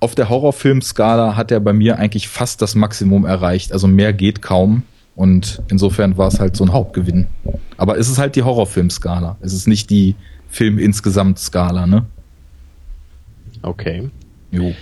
[0.01, 3.73] auf der Horrorfilm-Skala hat er bei mir eigentlich fast das Maximum erreicht.
[3.73, 4.83] Also mehr geht kaum.
[5.15, 7.27] Und insofern war es halt so ein Hauptgewinn.
[7.79, 9.37] Aber es ist halt die Horrorfilm-Skala.
[9.41, 10.15] Es ist nicht die
[10.49, 12.05] Film-Insgesamt-Skala, ne?
[13.63, 14.11] Okay.
[14.51, 14.75] Jo.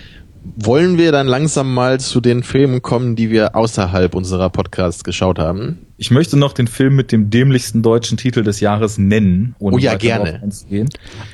[0.57, 5.39] Wollen wir dann langsam mal zu den Filmen kommen, die wir außerhalb unserer Podcasts geschaut
[5.39, 5.79] haben?
[5.97, 9.57] Ich möchte noch den Film mit dem dämlichsten deutschen Titel des Jahres nennen.
[9.59, 10.43] Oh ja, gerne.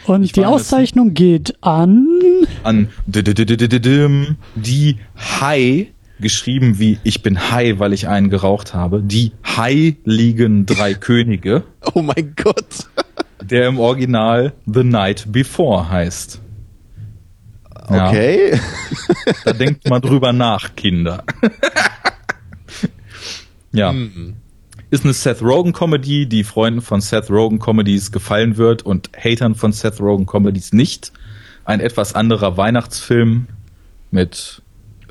[0.07, 2.07] Und Ich die Auszeichnung geht an.
[2.63, 2.89] An
[4.55, 4.97] die
[5.41, 5.89] Hai,
[6.21, 9.03] geschrieben wie ich bin Hai, weil ich einen geraucht habe.
[9.03, 11.65] Die Heiligen drei Könige,
[11.95, 12.89] Oh mein Gott.
[13.43, 16.41] der im Original The Night Before heißt.
[17.91, 18.09] Ja.
[18.09, 18.59] Okay.
[19.45, 21.25] Da denkt mal drüber nach, Kinder.
[23.73, 23.91] ja.
[23.91, 24.37] Hm.
[24.91, 29.55] Ist eine Seth Rogen Comedy, die Freunden von Seth Rogen Comedies gefallen wird und Hatern
[29.55, 31.13] von Seth Rogen Comedies nicht.
[31.65, 33.47] Ein etwas anderer Weihnachtsfilm
[34.11, 34.63] mit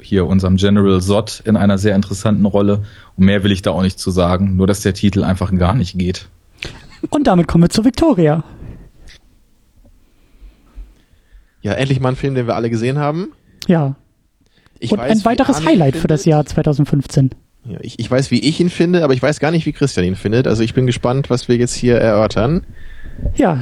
[0.01, 2.83] hier unserem General Zod in einer sehr interessanten Rolle.
[3.15, 5.75] Und mehr will ich da auch nicht zu sagen, nur dass der Titel einfach gar
[5.75, 6.27] nicht geht.
[7.09, 8.43] Und damit kommen wir zu Victoria.
[11.61, 13.33] Ja, endlich mal ein Film, den wir alle gesehen haben.
[13.67, 13.95] Ja.
[14.79, 16.25] Ich Und weiß, ein weiteres Highlight für das.
[16.25, 17.31] Jahr 2015.
[17.65, 20.05] Ja, ich, ich weiß, wie ich ihn finde, aber ich weiß gar nicht, wie Christian
[20.05, 20.47] ihn findet.
[20.47, 22.65] Also ich bin gespannt, was wir jetzt hier erörtern.
[23.35, 23.61] Ja.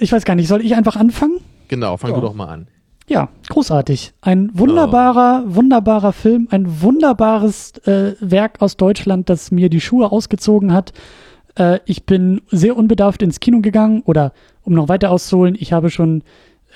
[0.00, 1.38] Ich weiß gar nicht, soll ich einfach anfangen?
[1.68, 2.16] Genau, fang Ja.
[2.16, 2.66] du doch mal an.
[3.06, 4.14] Ja, großartig.
[4.22, 10.72] Ein wunderbarer, wunderbarer Film, ein wunderbares äh, Werk aus Deutschland, das mir die Schuhe ausgezogen
[10.72, 10.92] hat.
[11.56, 14.32] Äh, ich bin sehr unbedarft ins Kino gegangen oder
[14.62, 16.22] um noch weiter auszuholen, ich habe schon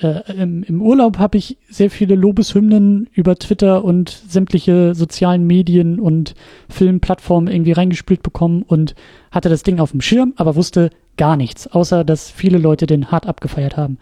[0.01, 5.99] äh, im, im Urlaub habe ich sehr viele Lobeshymnen über Twitter und sämtliche sozialen Medien
[5.99, 6.35] und
[6.69, 8.95] Filmplattformen irgendwie reingespielt bekommen und
[9.31, 13.11] hatte das Ding auf dem Schirm, aber wusste gar nichts, außer dass viele Leute den
[13.11, 13.97] hart abgefeiert haben.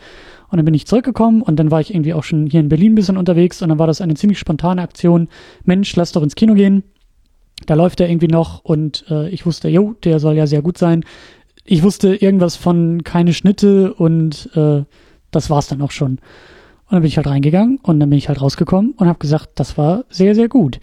[0.50, 2.94] Und dann bin ich zurückgekommen und dann war ich irgendwie auch schon hier in Berlin
[2.94, 5.28] ein bisschen unterwegs und dann war das eine ziemlich spontane Aktion.
[5.66, 6.84] Mensch, lass doch ins Kino gehen.
[7.66, 10.78] Da läuft er irgendwie noch und äh, ich wusste, jo, der soll ja sehr gut
[10.78, 11.04] sein.
[11.66, 14.84] Ich wusste irgendwas von keine Schnitte und äh,
[15.32, 16.20] das war's dann auch schon.
[16.88, 19.52] Und dann bin ich halt reingegangen und dann bin ich halt rausgekommen und habe gesagt,
[19.56, 20.80] das war sehr, sehr gut.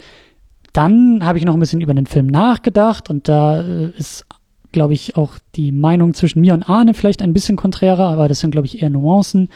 [0.71, 4.25] Dann habe ich noch ein bisschen über den Film nachgedacht und da äh, ist,
[4.71, 8.41] glaube ich, auch die Meinung zwischen mir und Arne vielleicht ein bisschen konträrer, aber das
[8.41, 9.49] sind, glaube ich, eher Nuancen,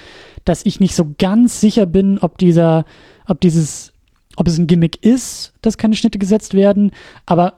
[0.46, 2.86] dass ich nicht so ganz sicher bin, ob dieser,
[3.28, 3.94] ob dieses,
[4.38, 6.92] ob es ein Gimmick ist, dass keine Schnitte gesetzt werden,
[7.26, 7.56] aber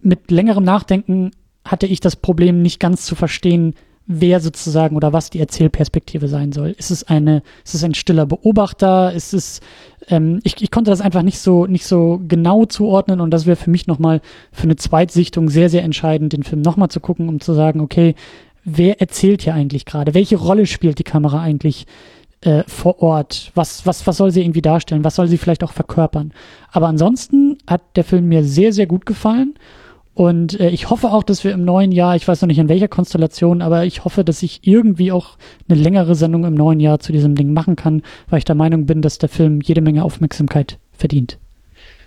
[0.00, 1.30] mit längerem Nachdenken
[1.64, 3.74] hatte ich das Problem, nicht ganz zu verstehen,
[4.06, 6.74] wer sozusagen oder was die Erzählperspektive sein soll.
[6.76, 9.12] Ist es eine, ist es ein stiller Beobachter?
[9.12, 9.60] Ist es,
[10.08, 13.56] ähm, ich, ich konnte das einfach nicht so, nicht so genau zuordnen und das wäre
[13.56, 14.20] für mich nochmal
[14.52, 18.14] für eine Zweitsichtung sehr, sehr entscheidend, den Film nochmal zu gucken, um zu sagen, okay,
[18.64, 20.14] wer erzählt hier eigentlich gerade?
[20.14, 21.86] Welche Rolle spielt die Kamera eigentlich
[22.42, 23.52] äh, vor Ort?
[23.54, 25.04] Was, was, was soll sie irgendwie darstellen?
[25.04, 26.32] Was soll sie vielleicht auch verkörpern?
[26.72, 29.54] Aber ansonsten hat der Film mir sehr, sehr gut gefallen.
[30.14, 32.68] Und äh, ich hoffe auch, dass wir im neuen Jahr, ich weiß noch nicht in
[32.68, 35.36] welcher Konstellation, aber ich hoffe, dass ich irgendwie auch
[35.68, 38.86] eine längere Sendung im neuen Jahr zu diesem Ding machen kann, weil ich der Meinung
[38.86, 41.38] bin, dass der Film jede Menge Aufmerksamkeit verdient.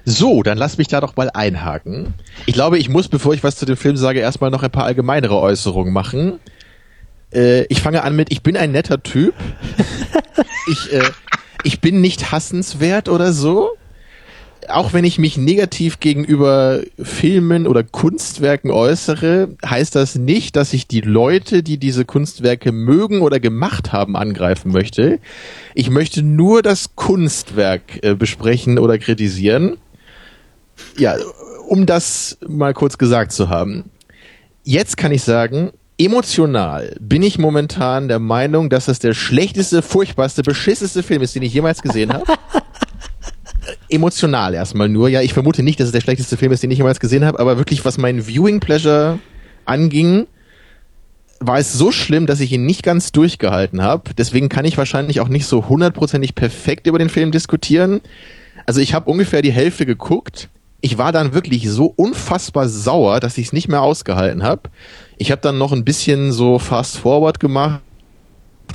[0.05, 2.13] So, dann lass mich da doch mal einhaken.
[2.45, 4.85] Ich glaube, ich muss, bevor ich was zu dem Film sage, erstmal noch ein paar
[4.85, 6.39] allgemeinere Äußerungen machen.
[7.33, 9.33] Äh, ich fange an mit, ich bin ein netter Typ.
[10.71, 11.03] ich, äh,
[11.63, 13.71] ich bin nicht hassenswert oder so.
[14.67, 20.87] Auch wenn ich mich negativ gegenüber Filmen oder Kunstwerken äußere, heißt das nicht, dass ich
[20.87, 25.19] die Leute, die diese Kunstwerke mögen oder gemacht haben, angreifen möchte.
[25.73, 29.77] Ich möchte nur das Kunstwerk äh, besprechen oder kritisieren.
[30.97, 31.15] Ja,
[31.67, 33.85] um das mal kurz gesagt zu haben.
[34.63, 40.43] Jetzt kann ich sagen, emotional bin ich momentan der Meinung, dass das der schlechteste, furchtbarste,
[40.43, 42.25] beschisseste Film ist, den ich jemals gesehen habe.
[43.89, 45.09] emotional erstmal nur.
[45.09, 47.39] Ja, ich vermute nicht, dass es der schlechteste Film ist, den ich jemals gesehen habe,
[47.39, 49.19] aber wirklich, was mein Viewing Pleasure
[49.65, 50.27] anging,
[51.39, 54.11] war es so schlimm, dass ich ihn nicht ganz durchgehalten habe.
[54.17, 58.01] Deswegen kann ich wahrscheinlich auch nicht so hundertprozentig perfekt über den Film diskutieren.
[58.65, 60.49] Also ich habe ungefähr die Hälfte geguckt.
[60.81, 64.69] Ich war dann wirklich so unfassbar sauer, dass ich es nicht mehr ausgehalten habe.
[65.17, 67.81] Ich habe dann noch ein bisschen so fast forward gemacht,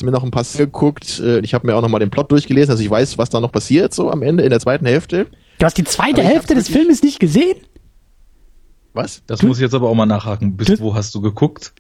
[0.03, 1.21] mir noch ein paar Szenen geguckt.
[1.21, 3.41] Äh, Ich habe mir auch noch mal den Plot durchgelesen, also ich weiß, was da
[3.41, 5.27] noch passiert so am Ende in der zweiten Hälfte.
[5.59, 7.57] Du hast die zweite Hälfte des Filmes nicht gesehen?
[8.95, 9.23] Was?
[9.27, 10.57] Das Du- muss ich jetzt aber auch mal nachhaken.
[10.57, 11.73] Bis Du- wo hast du geguckt?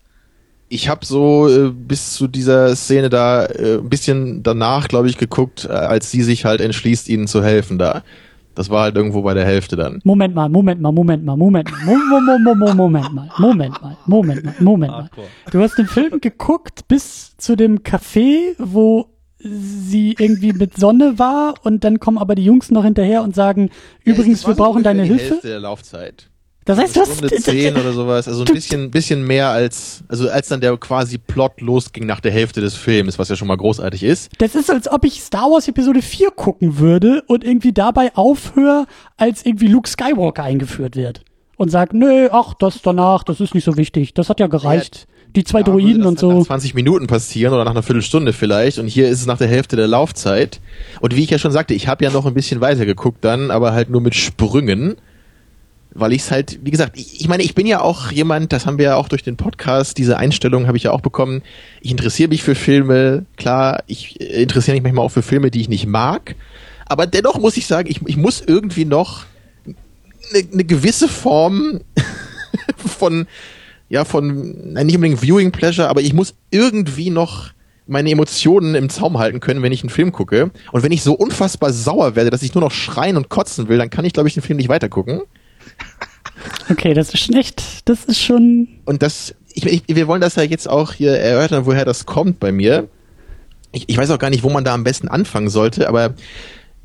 [0.68, 5.18] Ich habe so äh, bis zu dieser Szene da äh, ein bisschen danach, glaube ich,
[5.18, 8.02] geguckt, äh, als sie sich halt entschließt, ihnen zu helfen da.
[8.54, 10.00] Das war halt irgendwo bei der Hälfte dann.
[10.04, 13.28] Moment mal, Moment mal, Moment mal, Moment mal, Mo- Mo- Mo- Mo- Mo- Moment mal,
[13.38, 15.10] Moment mal, Moment mal, Moment mal.
[15.50, 19.06] Du hast den Film geguckt bis zu dem Café, wo
[19.38, 23.70] sie irgendwie mit Sonne war und dann kommen aber die Jungs noch hinterher und sagen,
[24.04, 25.30] übrigens, Ja, wir brauchen deine die Hilfe.
[25.34, 26.28] Hälfte der Laufzeit.
[26.64, 30.28] Das heißt, du hast, Stunde 10 oder sowas, also ein bisschen, bisschen mehr als, also
[30.28, 33.56] als dann der quasi Plot losging nach der Hälfte des Films, was ja schon mal
[33.56, 34.30] großartig ist.
[34.38, 38.86] das ist, als ob ich Star Wars Episode 4 gucken würde und irgendwie dabei aufhöre,
[39.16, 41.22] als irgendwie Luke Skywalker eingeführt wird.
[41.56, 44.14] Und sag, nö, ach, das danach, das ist nicht so wichtig.
[44.14, 45.06] Das hat ja gereicht.
[45.34, 46.32] Die zwei Ja, Droiden das und so.
[46.32, 48.78] Nach 20 Minuten passieren oder nach einer Viertelstunde vielleicht.
[48.78, 50.60] Und hier ist es nach der Hälfte der Laufzeit.
[51.00, 53.50] Und wie ich ja schon sagte, ich habe ja noch ein bisschen weiter geguckt dann,
[53.50, 54.96] aber halt nur mit Sprüngen.
[55.94, 58.66] Weil ich es halt, wie gesagt, ich, ich meine, ich bin ja auch jemand, das
[58.66, 61.42] haben wir ja auch durch den Podcast, diese Einstellung habe ich ja auch bekommen.
[61.80, 65.60] Ich interessiere mich für Filme, klar, ich äh, interessiere mich manchmal auch für Filme, die
[65.60, 66.34] ich nicht mag.
[66.86, 69.24] Aber dennoch muss ich sagen, ich, ich muss irgendwie noch
[69.66, 71.80] eine, eine gewisse Form
[72.76, 73.26] von,
[73.88, 77.50] ja, von, nein, nicht unbedingt Viewing Pleasure, aber ich muss irgendwie noch
[77.86, 80.50] meine Emotionen im Zaum halten können, wenn ich einen Film gucke.
[80.70, 83.78] Und wenn ich so unfassbar sauer werde, dass ich nur noch schreien und kotzen will,
[83.78, 85.22] dann kann ich, glaube ich, den Film nicht weitergucken.
[86.70, 90.36] Okay, das ist schon echt, das ist schon, Und das, ich, ich, wir wollen das
[90.36, 92.88] ja jetzt auch hier erörtern, woher das kommt bei mir.
[93.72, 96.14] Ich, ich weiß auch gar nicht, wo man da am besten anfangen sollte, aber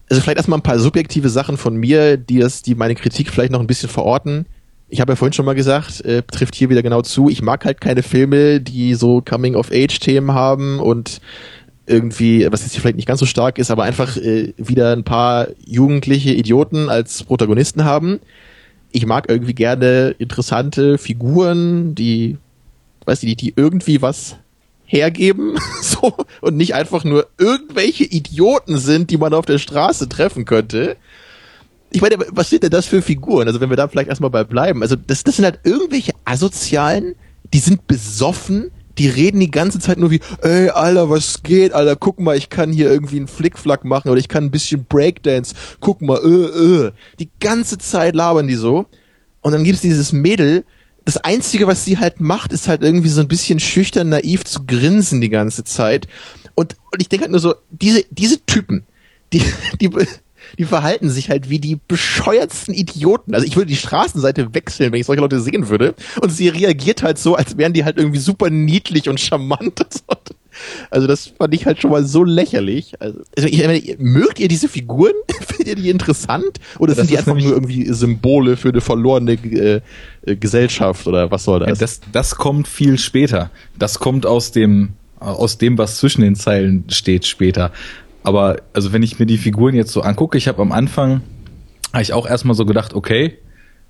[0.10, 3.52] also vielleicht erstmal ein paar subjektive Sachen von mir, die das, die meine Kritik vielleicht
[3.52, 4.46] noch ein bisschen verorten.
[4.90, 7.30] Ich habe ja vorhin schon mal gesagt, äh, trifft hier wieder genau zu.
[7.30, 11.20] Ich mag halt keine Filme, die so Coming-of-Age-Themen haben und
[11.88, 15.04] irgendwie, was jetzt hier vielleicht nicht ganz so stark ist, aber einfach äh, wieder ein
[15.04, 18.20] paar jugendliche Idioten als Protagonisten haben.
[18.92, 22.38] Ich mag irgendwie gerne interessante Figuren, die,
[23.06, 24.38] weiß ich nicht, die irgendwie was
[24.86, 30.46] hergeben, so, und nicht einfach nur irgendwelche Idioten sind, die man auf der Straße treffen
[30.46, 30.98] könnte.
[31.90, 33.48] Ich meine, was sind denn das für Figuren?
[33.48, 34.82] Also wenn wir da vielleicht erstmal bei bleiben.
[34.82, 37.16] Also das, das sind halt irgendwelche Asozialen,
[37.54, 41.96] die sind besoffen, die reden die ganze Zeit nur wie, ey, Alter, was geht, Alter,
[41.96, 45.56] guck mal, ich kann hier irgendwie einen Flickflack machen oder ich kann ein bisschen Breakdance,
[45.80, 46.92] guck mal, äh, äh.
[47.20, 48.86] Die ganze Zeit labern die so.
[49.42, 50.66] Und dann gibt's dieses Mädel,
[51.06, 54.66] das Einzige, was sie halt macht, ist halt irgendwie so ein bisschen schüchtern, naiv zu
[54.66, 56.08] grinsen die ganze Zeit.
[56.54, 58.84] Und, und ich denke halt nur so, diese, diese Typen,
[59.32, 59.42] die,
[59.80, 59.90] die,
[60.58, 63.34] die verhalten sich halt wie die bescheuertsten Idioten.
[63.34, 65.96] Also ich würde die Straßenseite wechseln, wenn ich solche Leute sehen würde.
[66.22, 69.82] Und sie reagiert halt so, als wären die halt irgendwie super niedlich und charmant.
[70.90, 73.00] Also das fand ich halt schon mal so lächerlich.
[73.00, 75.14] Also, also ich meine, mögt ihr diese Figuren?
[75.46, 76.60] Findet ihr die interessant?
[76.80, 79.82] Oder Das sind die einfach nur irgendwie Symbole für eine verlorene äh,
[80.26, 81.80] äh, Gesellschaft oder was soll das?
[81.80, 83.52] das, das kommt viel später.
[83.78, 87.72] Das kommt aus dem, aus dem, was zwischen den Zeilen steht später.
[88.28, 91.22] Aber also wenn ich mir die Figuren jetzt so angucke, ich habe am Anfang,
[91.94, 93.38] habe ich auch erstmal so gedacht, okay,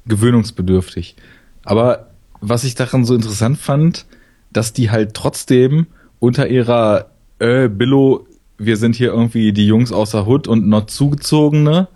[0.06, 1.16] gewöhnungsbedürftig.
[1.64, 4.06] Aber was ich daran so interessant fand,
[4.54, 5.88] dass die halt trotzdem
[6.20, 7.08] unter ihrer
[7.40, 8.28] äh, Billo,
[8.60, 11.88] wir sind hier irgendwie die Jungs aus der Hood und noch zugezogene,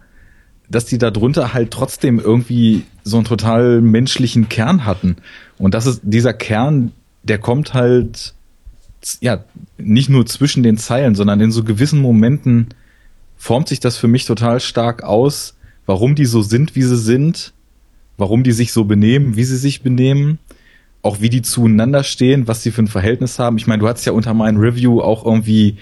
[0.68, 5.18] dass die da drunter halt trotzdem irgendwie so einen total menschlichen Kern hatten.
[5.60, 6.92] Und das ist dieser Kern,
[7.22, 8.34] der kommt halt
[9.22, 9.44] ja
[9.78, 12.70] nicht nur zwischen den Zeilen, sondern in so gewissen Momenten
[13.38, 17.54] formt sich das für mich total stark aus, warum die so sind, wie sie sind,
[18.18, 20.38] warum die sich so benehmen, wie sie sich benehmen,
[21.02, 23.58] auch wie die zueinander stehen, was sie für ein Verhältnis haben.
[23.58, 25.78] Ich meine, du hast ja unter meinem Review auch irgendwie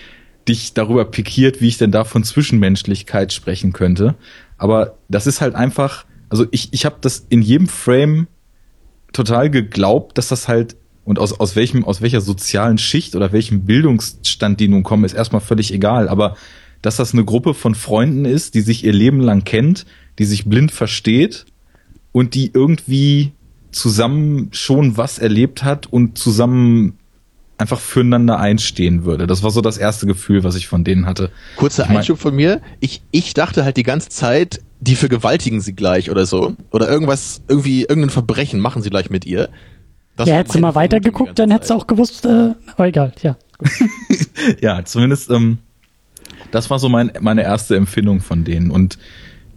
[0.48, 4.16] dich darüber pikiert, wie ich denn da von Zwischenmenschlichkeit sprechen könnte.
[4.58, 8.28] Aber das ist halt einfach, also ich, ich habe das in jedem Frame
[9.12, 13.62] total geglaubt, dass das halt und aus, aus welchem, aus welcher sozialen Schicht oder welchem
[13.66, 16.08] Bildungsstand die nun kommen, ist erstmal völlig egal.
[16.10, 16.36] Aber
[16.82, 19.86] dass das eine Gruppe von Freunden ist, die sich ihr Leben lang kennt,
[20.18, 21.46] die sich blind versteht
[22.12, 23.32] und die irgendwie
[23.72, 26.94] zusammen schon was erlebt hat und zusammen
[27.58, 29.28] einfach füreinander einstehen würde.
[29.28, 31.30] Das war so das erste Gefühl, was ich von denen hatte.
[31.58, 32.62] Kurzer Ich mein- Einschub von mir.
[32.80, 36.56] Ich, ich dachte halt die ganze Zeit, die vergewaltigen sie gleich oder so.
[36.72, 39.50] Oder irgendwas, irgendwie, irgendein Verbrechen machen sie gleich mit ihr.
[40.20, 43.38] Das ja, hättest du mal weitergeguckt, dann hättest du auch gewusst, äh, aber egal, ja.
[44.62, 45.60] ja, zumindest, ähm,
[46.52, 48.70] das war so mein, meine erste Empfindung von denen.
[48.70, 49.00] Und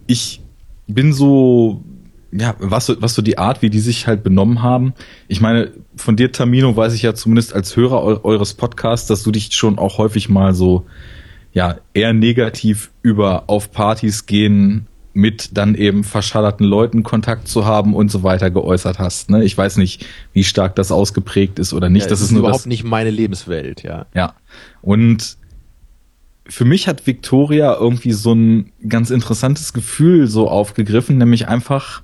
[0.07, 0.39] ich
[0.87, 1.83] bin so,
[2.31, 4.93] ja, was so, was so die Art, wie die sich halt benommen haben.
[5.27, 9.21] Ich meine, von dir, Tamino, weiß ich ja zumindest als Hörer eu eures Podcasts, dass
[9.21, 10.85] du dich schon auch häufig mal so,
[11.51, 17.93] ja, eher negativ über auf Partys gehen mit dann eben verschallerten Leuten Kontakt zu haben
[17.93, 19.29] und so weiter geäußert hast.
[19.29, 19.43] Ne?
[19.43, 22.03] Ich weiß nicht, wie stark das ausgeprägt ist oder nicht.
[22.03, 24.07] Ja, das ist nur überhaupt das, nicht meine Lebenswelt, ja.
[24.15, 24.33] ja.
[24.81, 25.37] Und
[26.47, 32.01] für mich hat Victoria irgendwie so ein ganz interessantes Gefühl so aufgegriffen, nämlich einfach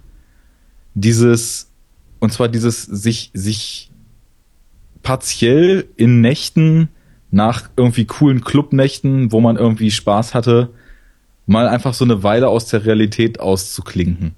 [0.94, 1.72] dieses,
[2.19, 3.91] und zwar dieses sich, sich
[5.02, 6.90] partiell in Nächten
[7.31, 10.69] nach irgendwie coolen Clubnächten, wo man irgendwie Spaß hatte,
[11.49, 14.35] mal einfach so eine Weile aus der Realität auszuklinken.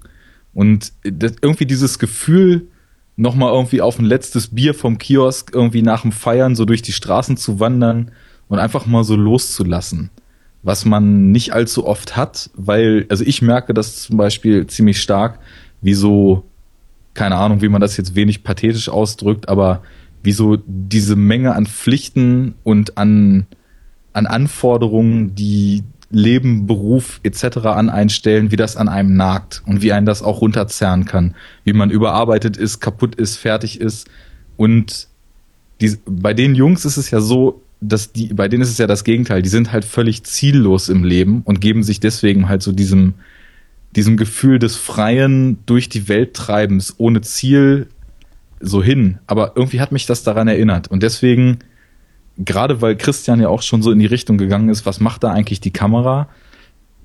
[0.54, 2.68] Und das, irgendwie dieses Gefühl,
[3.16, 6.92] nochmal irgendwie auf ein letztes Bier vom Kiosk irgendwie nach dem Feiern so durch die
[6.92, 8.12] Straßen zu wandern
[8.48, 10.08] und einfach mal so loszulassen.
[10.62, 15.38] Was man nicht allzu oft hat, weil, also ich merke das zum Beispiel ziemlich stark,
[15.82, 16.44] wie so,
[17.12, 19.82] keine Ahnung, wie man das jetzt wenig pathetisch ausdrückt, aber
[20.22, 23.46] wie so diese Menge an Pflichten und an,
[24.14, 25.82] an Anforderungen, die
[26.12, 27.58] Leben, Beruf etc.
[27.64, 31.34] an einstellen, wie das an einem nagt und wie einen das auch runterzerren kann,
[31.64, 34.08] wie man überarbeitet ist, kaputt ist, fertig ist
[34.56, 35.08] und
[35.80, 38.86] die, bei den Jungs ist es ja so, dass die, bei denen ist es ja
[38.86, 42.72] das Gegenteil, die sind halt völlig ziellos im Leben und geben sich deswegen halt so
[42.72, 43.14] diesem,
[43.96, 47.88] diesem Gefühl des freien durch die Welt treibens ohne Ziel
[48.60, 49.18] so hin.
[49.26, 51.58] Aber irgendwie hat mich das daran erinnert und deswegen
[52.38, 55.32] gerade weil Christian ja auch schon so in die Richtung gegangen ist, was macht da
[55.32, 56.28] eigentlich die Kamera?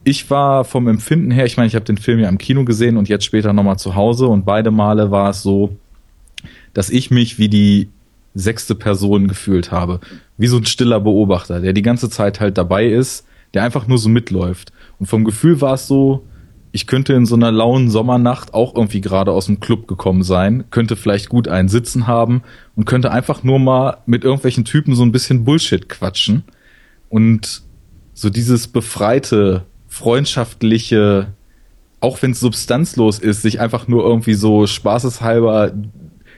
[0.04, 2.98] Ich war vom Empfinden her, ich meine, ich habe den Film ja im Kino gesehen
[2.98, 5.76] und jetzt später nochmal zu Hause und beide Male war es so,
[6.74, 7.90] dass ich mich wie die
[8.34, 10.00] sechste Person gefühlt habe.
[10.38, 13.98] Wie so ein stiller Beobachter, der die ganze Zeit halt dabei ist, der einfach nur
[13.98, 14.72] so mitläuft.
[15.00, 16.24] Und vom Gefühl war es so,
[16.78, 20.66] ich könnte in so einer lauen Sommernacht auch irgendwie gerade aus dem Club gekommen sein,
[20.70, 22.44] könnte vielleicht gut einen Sitzen haben
[22.76, 26.44] und könnte einfach nur mal mit irgendwelchen Typen so ein bisschen Bullshit quatschen
[27.10, 27.64] und
[28.14, 31.34] so dieses befreite, freundschaftliche,
[32.00, 35.74] auch wenn es substanzlos ist, sich einfach nur irgendwie so spaßeshalber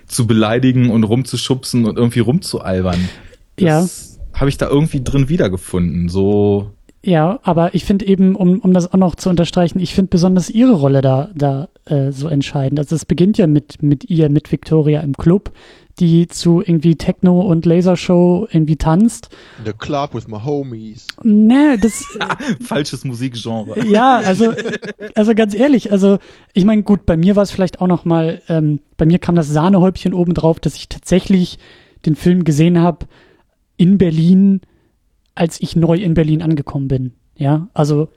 [0.06, 3.10] zu beleidigen und rumzuschubsen und irgendwie rumzualbern.
[3.58, 4.40] Das ja.
[4.40, 6.08] habe ich da irgendwie drin wiedergefunden.
[6.08, 6.72] So
[7.02, 10.50] ja, aber ich finde eben, um, um das auch noch zu unterstreichen, ich finde besonders
[10.50, 12.78] ihre Rolle da, da äh, so entscheidend.
[12.78, 15.54] Also es beginnt ja mit, mit ihr, mit Victoria im Club,
[16.00, 19.30] die zu irgendwie Techno und Lasershow irgendwie tanzt.
[19.60, 21.08] In the club with my homies.
[21.24, 22.04] Nee, das.
[22.62, 23.86] Falsches Musikgenre.
[23.86, 24.54] Ja, also,
[25.16, 26.20] also ganz ehrlich, also
[26.54, 29.36] ich meine, gut, bei mir war es vielleicht auch noch mal, ähm, bei mir kam
[29.36, 31.60] das Sahnehäubchen oben drauf, dass ich tatsächlich
[32.06, 33.06] den Film gesehen habe
[33.78, 34.62] in Berlin
[35.40, 37.14] als ich neu in Berlin angekommen bin.
[37.36, 38.10] Ja, also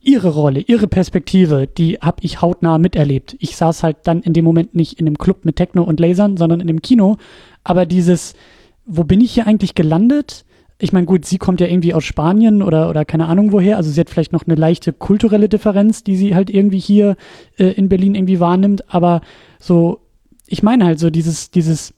[0.00, 3.36] ihre Rolle, ihre Perspektive, die habe ich hautnah miterlebt.
[3.38, 6.36] Ich saß halt dann in dem Moment nicht in dem Club mit Techno und Lasern,
[6.36, 7.18] sondern in dem Kino.
[7.64, 8.34] Aber dieses,
[8.86, 10.44] wo bin ich hier eigentlich gelandet?
[10.78, 13.76] Ich meine, gut, sie kommt ja irgendwie aus Spanien oder, oder keine Ahnung woher.
[13.76, 17.16] Also sie hat vielleicht noch eine leichte kulturelle Differenz, die sie halt irgendwie hier
[17.58, 18.92] äh, in Berlin irgendwie wahrnimmt.
[18.92, 19.20] Aber
[19.58, 20.00] so,
[20.46, 21.92] ich meine halt so dieses, dieses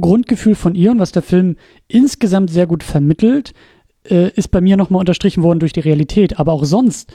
[0.00, 1.56] Grundgefühl von ihr und was der Film
[1.88, 3.52] insgesamt sehr gut vermittelt,
[4.10, 6.38] äh, ist bei mir nochmal unterstrichen worden durch die Realität.
[6.38, 7.12] Aber auch sonst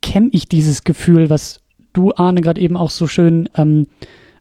[0.00, 1.60] kenne ich dieses Gefühl, was
[1.92, 3.86] du, Arne, gerade eben auch so schön ähm,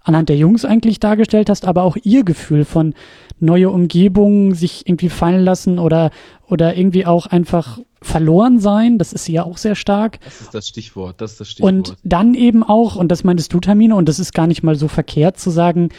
[0.04, 2.94] anhand der Jungs eigentlich dargestellt hast, aber auch ihr Gefühl von
[3.40, 6.12] neue Umgebungen, sich irgendwie fallen lassen oder,
[6.48, 8.98] oder irgendwie auch einfach verloren sein.
[8.98, 10.20] Das ist ja auch sehr stark.
[10.22, 11.22] Das ist das Stichwort.
[11.22, 11.72] Das ist das Stichwort.
[11.72, 14.76] Und dann eben auch, und das meintest du, Termine, und das ist gar nicht mal
[14.76, 15.90] so verkehrt zu sagen,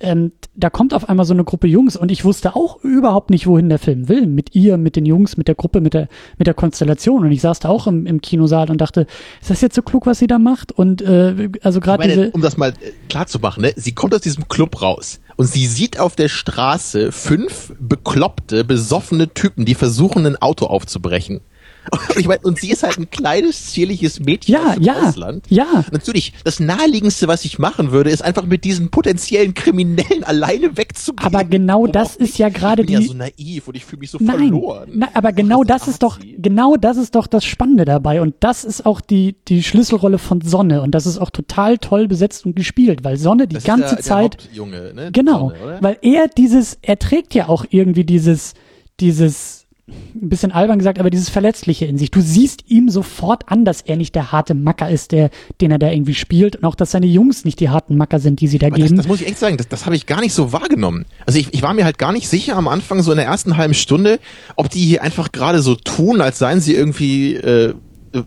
[0.00, 3.46] ähm, da kommt auf einmal so eine Gruppe Jungs und ich wusste auch überhaupt nicht,
[3.46, 4.26] wohin der Film will.
[4.26, 7.24] Mit ihr, mit den Jungs, mit der Gruppe, mit der, mit der Konstellation.
[7.24, 9.06] Und ich saß da auch im, im Kinosaal und dachte,
[9.40, 10.72] ist das jetzt so klug, was sie da macht?
[10.72, 12.30] Und äh, also gerade diese.
[12.30, 13.72] Um das mal äh, klar zu machen, ne?
[13.76, 19.32] sie kommt aus diesem Club raus und sie sieht auf der Straße fünf bekloppte, besoffene
[19.32, 21.40] Typen, die versuchen, ein Auto aufzubrechen.
[22.08, 25.02] Und, ich mein, und sie ist halt ein kleines, zierliches Mädchen ja, aus dem ja,
[25.02, 25.44] Ausland.
[25.48, 25.84] Ja.
[25.92, 31.26] Natürlich, das naheliegendste, was ich machen würde, ist einfach mit diesen potenziellen Kriminellen alleine wegzugehen.
[31.26, 32.94] Aber genau das ist ja gerade die.
[32.94, 34.90] Ich bin ja so naiv und ich fühle mich so nein, verloren.
[34.94, 38.20] Nein, aber genau das, das ist doch, genau das ist doch das Spannende dabei.
[38.20, 40.82] Und das ist auch die, die Schlüsselrolle von Sonne.
[40.82, 44.04] Und das ist auch total toll besetzt und gespielt, weil Sonne die das ganze der,
[44.04, 44.38] Zeit.
[44.44, 45.10] Der Junge, ne?
[45.12, 45.50] Genau.
[45.50, 48.54] Sonne, weil er dieses, er trägt ja auch irgendwie dieses,
[49.00, 49.57] dieses,
[49.88, 52.10] ein bisschen albern gesagt, aber dieses Verletzliche in sich.
[52.10, 55.78] Du siehst ihm sofort an, dass er nicht der harte Macker ist, der, den er
[55.78, 58.58] da irgendwie spielt und auch, dass seine Jungs nicht die harten Macker sind, die sie
[58.58, 58.96] da aber geben.
[58.96, 61.06] Das, das muss ich echt sagen, das, das habe ich gar nicht so wahrgenommen.
[61.26, 63.56] Also ich, ich war mir halt gar nicht sicher am Anfang, so in der ersten
[63.56, 64.18] halben Stunde,
[64.56, 67.74] ob die hier einfach gerade so tun, als seien sie irgendwie äh,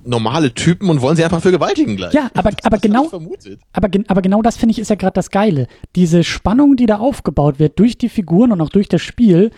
[0.06, 2.14] normale Typen und wollen sie einfach vergewaltigen gleich.
[2.14, 3.10] Ja, aber, aber genau,
[3.74, 5.68] aber, aber genau das finde ich ist ja gerade das Geile.
[5.96, 9.52] Diese Spannung, die da aufgebaut wird durch die Figuren und auch durch das Spiel,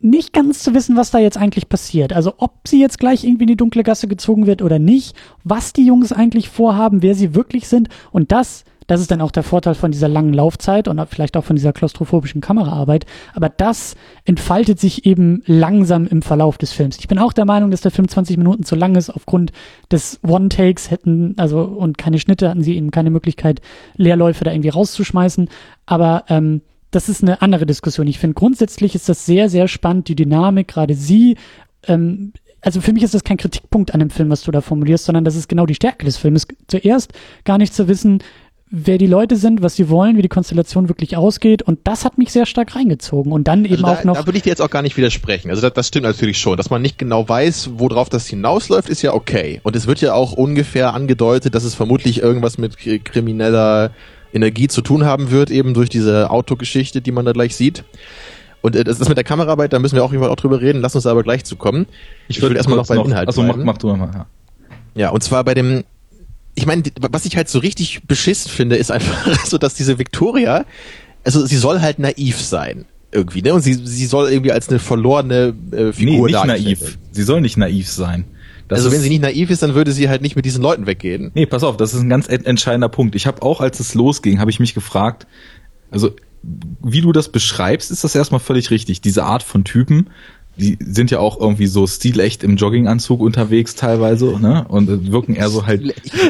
[0.00, 2.12] nicht ganz zu wissen, was da jetzt eigentlich passiert.
[2.12, 5.14] Also ob sie jetzt gleich irgendwie in die dunkle Gasse gezogen wird oder nicht,
[5.44, 9.30] was die Jungs eigentlich vorhaben, wer sie wirklich sind und das, Das ist dann auch
[9.30, 13.06] der Vorteil von dieser langen Laufzeit und vielleicht auch von dieser klaustrophobischen Kameraarbeit.
[13.34, 13.94] Aber das
[14.24, 16.98] entfaltet sich eben langsam im Verlauf des Films.
[16.98, 19.08] Ich bin auch der Meinung, dass der Film 20 Minuten zu lang ist.
[19.08, 19.52] Aufgrund
[19.92, 23.60] des One-Takes hätten, also und keine Schnitte hatten sie eben keine Möglichkeit,
[23.94, 25.48] Leerläufe da irgendwie rauszuschmeißen.
[25.86, 28.06] Aber ähm, das ist eine andere Diskussion.
[28.06, 31.36] Ich finde grundsätzlich ist das sehr, sehr spannend, die Dynamik, gerade sie.
[31.86, 35.04] Ähm, also für mich ist das kein Kritikpunkt an dem Film, was du da formulierst,
[35.04, 36.46] sondern das ist genau die Stärke des Films.
[36.66, 37.12] Zuerst
[37.44, 38.22] gar nicht zu wissen,
[38.70, 41.62] wer die Leute sind, was sie wollen, wie die Konstellation wirklich ausgeht.
[41.62, 43.32] Und das hat mich sehr stark reingezogen.
[43.32, 44.16] Und dann eben also da, auch noch.
[44.16, 45.50] Da würde ich dir jetzt auch gar nicht widersprechen.
[45.50, 46.56] Also das, das stimmt natürlich schon.
[46.56, 49.60] Dass man nicht genau weiß, worauf das hinausläuft, ist ja okay.
[49.62, 53.90] Und es wird ja auch ungefähr angedeutet, dass es vermutlich irgendwas mit krimineller
[54.32, 57.84] Energie zu tun haben wird, eben durch diese Autogeschichte, die man da gleich sieht.
[58.62, 60.80] Und äh, das ist mit der Kameraarbeit, da müssen wir auch irgendwann auch drüber reden.
[60.80, 61.86] Lass uns aber gleich zu kommen.
[62.28, 64.10] Ich, ich würde erstmal noch beim Inhalt Also mach, mach du mal.
[64.12, 64.26] Ja.
[64.94, 65.84] ja, und zwar bei dem
[66.56, 70.66] ich meine, was ich halt so richtig beschissen finde, ist einfach so, dass diese Victoria,
[71.24, 73.54] also sie soll halt naiv sein irgendwie, ne?
[73.54, 76.98] Und sie, sie soll irgendwie als eine verlorene äh, Figur nee, nicht naiv.
[77.12, 78.24] Sie soll nicht naiv sein.
[78.70, 80.86] Das also wenn sie nicht naiv ist, dann würde sie halt nicht mit diesen Leuten
[80.86, 81.32] weggehen.
[81.34, 83.16] Nee, pass auf, das ist ein ganz entscheidender Punkt.
[83.16, 85.26] Ich habe auch, als es losging, habe ich mich gefragt,
[85.90, 89.00] also wie du das beschreibst, ist das erstmal völlig richtig.
[89.00, 90.08] Diese Art von Typen,
[90.56, 94.64] die sind ja auch irgendwie so stilecht im Jogginganzug unterwegs teilweise, ne?
[94.68, 95.82] Und wirken eher so halt.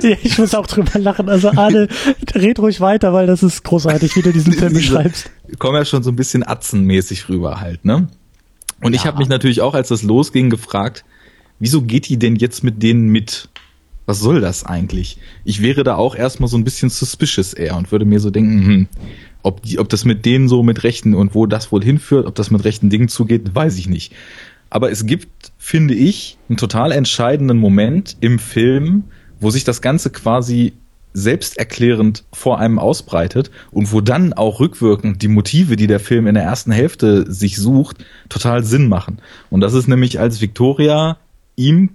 [0.03, 1.29] Ja, ich muss auch drüber lachen.
[1.29, 1.89] Also Arne,
[2.35, 5.31] red ruhig weiter, weil das ist großartig, wie du diesen Film beschreibst.
[5.59, 8.09] Kommen ja schon so ein bisschen atzenmäßig rüber halt, ne?
[8.83, 9.01] Und ja.
[9.01, 11.05] ich habe mich natürlich auch, als das losging, gefragt,
[11.61, 13.49] wieso geht die denn jetzt mit denen mit?
[14.07, 15.19] Was soll das eigentlich?
[15.45, 18.67] Ich wäre da auch erstmal so ein bisschen suspicious eher und würde mir so denken,
[18.67, 18.89] hm,
[19.43, 22.35] ob, die, ob das mit denen so mit Rechten und wo das wohl hinführt, ob
[22.35, 24.13] das mit rechten Dingen zugeht, weiß ich nicht.
[24.69, 29.05] Aber es gibt, finde ich, einen total entscheidenden Moment im Film,
[29.39, 30.73] wo sich das Ganze quasi
[31.13, 36.35] selbsterklärend vor einem ausbreitet und wo dann auch rückwirkend die Motive, die der Film in
[36.35, 39.21] der ersten Hälfte sich sucht, total Sinn machen.
[39.51, 41.17] Und das ist nämlich, als Victoria
[41.57, 41.91] ihm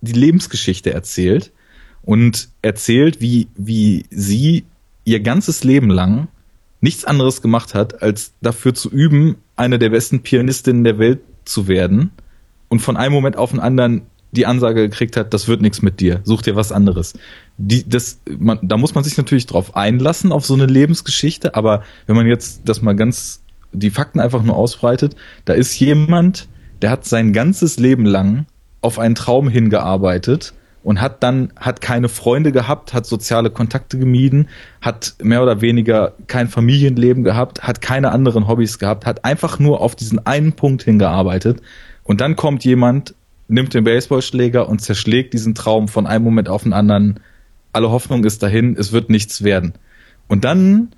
[0.00, 1.52] die Lebensgeschichte erzählt
[2.02, 4.64] und erzählt, wie, wie sie
[5.04, 6.28] ihr ganzes Leben lang
[6.80, 11.68] nichts anderes gemacht hat, als dafür zu üben, eine der besten Pianistinnen der Welt zu
[11.68, 12.10] werden
[12.68, 14.02] und von einem Moment auf den anderen
[14.32, 17.12] die Ansage gekriegt hat, das wird nichts mit dir, such dir was anderes.
[17.58, 21.82] Die, das, man, da muss man sich natürlich drauf einlassen, auf so eine Lebensgeschichte, aber
[22.06, 23.42] wenn man jetzt das mal ganz,
[23.72, 26.48] die Fakten einfach nur ausbreitet, da ist jemand,
[26.80, 28.46] der hat sein ganzes Leben lang
[28.82, 30.52] auf einen Traum hingearbeitet
[30.82, 34.48] und hat dann, hat keine Freunde gehabt, hat soziale Kontakte gemieden,
[34.80, 39.80] hat mehr oder weniger kein Familienleben gehabt, hat keine anderen Hobbys gehabt, hat einfach nur
[39.80, 41.62] auf diesen einen Punkt hingearbeitet
[42.04, 43.14] und dann kommt jemand,
[43.48, 47.20] nimmt den Baseballschläger und zerschlägt diesen Traum von einem Moment auf den anderen.
[47.72, 49.74] Alle Hoffnung ist dahin, es wird nichts werden.
[50.26, 50.94] Und dann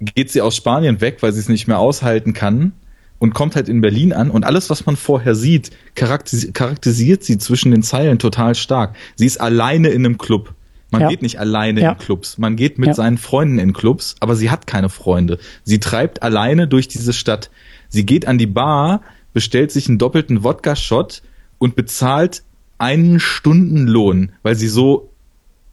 [0.00, 2.72] geht sie aus Spanien weg, weil sie es nicht mehr aushalten kann
[3.20, 7.38] und kommt halt in Berlin an und alles, was man vorher sieht, charakterisiert, charakterisiert sie
[7.38, 8.96] zwischen den Zeilen total stark.
[9.14, 10.54] Sie ist alleine in einem Club.
[10.90, 11.08] Man ja.
[11.08, 11.92] geht nicht alleine ja.
[11.92, 12.38] in Clubs.
[12.38, 12.94] Man geht mit ja.
[12.94, 15.38] seinen Freunden in Clubs, aber sie hat keine Freunde.
[15.62, 17.50] Sie treibt alleine durch diese Stadt.
[17.88, 19.02] Sie geht an die Bar,
[19.32, 21.22] bestellt sich einen doppelten Wodka-Shot
[21.58, 22.42] und bezahlt
[22.78, 25.10] einen Stundenlohn, weil sie so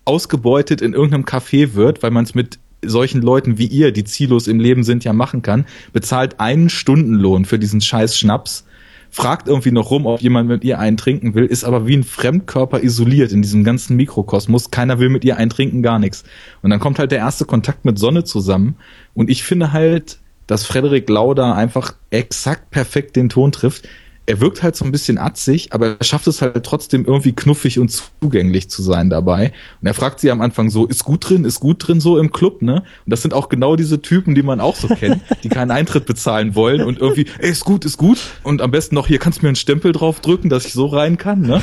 [0.03, 4.47] ausgebeutet in irgendeinem Café wird, weil man es mit solchen Leuten wie ihr, die ziellos
[4.47, 8.65] im Leben sind, ja machen kann, bezahlt einen Stundenlohn für diesen scheiß Schnaps,
[9.09, 12.03] fragt irgendwie noch rum, ob jemand mit ihr einen trinken will, ist aber wie ein
[12.03, 14.69] Fremdkörper isoliert in diesem ganzen Mikrokosmos.
[14.71, 16.23] Keiner will mit ihr einen trinken, gar nichts.
[16.61, 18.75] Und dann kommt halt der erste Kontakt mit Sonne zusammen.
[19.13, 23.87] Und ich finde halt, dass Frederik Lauda einfach exakt perfekt den Ton trifft
[24.27, 27.79] er wirkt halt so ein bisschen atzig, aber er schafft es halt trotzdem irgendwie knuffig
[27.79, 29.53] und zugänglich zu sein dabei.
[29.81, 32.33] Und er fragt sie am Anfang so, ist gut drin, ist gut drin so im
[32.33, 32.83] Club, ne?
[33.05, 36.05] Und das sind auch genau diese Typen, die man auch so kennt, die keinen Eintritt
[36.05, 38.19] bezahlen wollen und irgendwie, ey, ist gut, ist gut.
[38.43, 40.87] Und am besten noch, hier kannst du mir einen Stempel drauf drücken, dass ich so
[40.87, 41.61] rein kann, ne?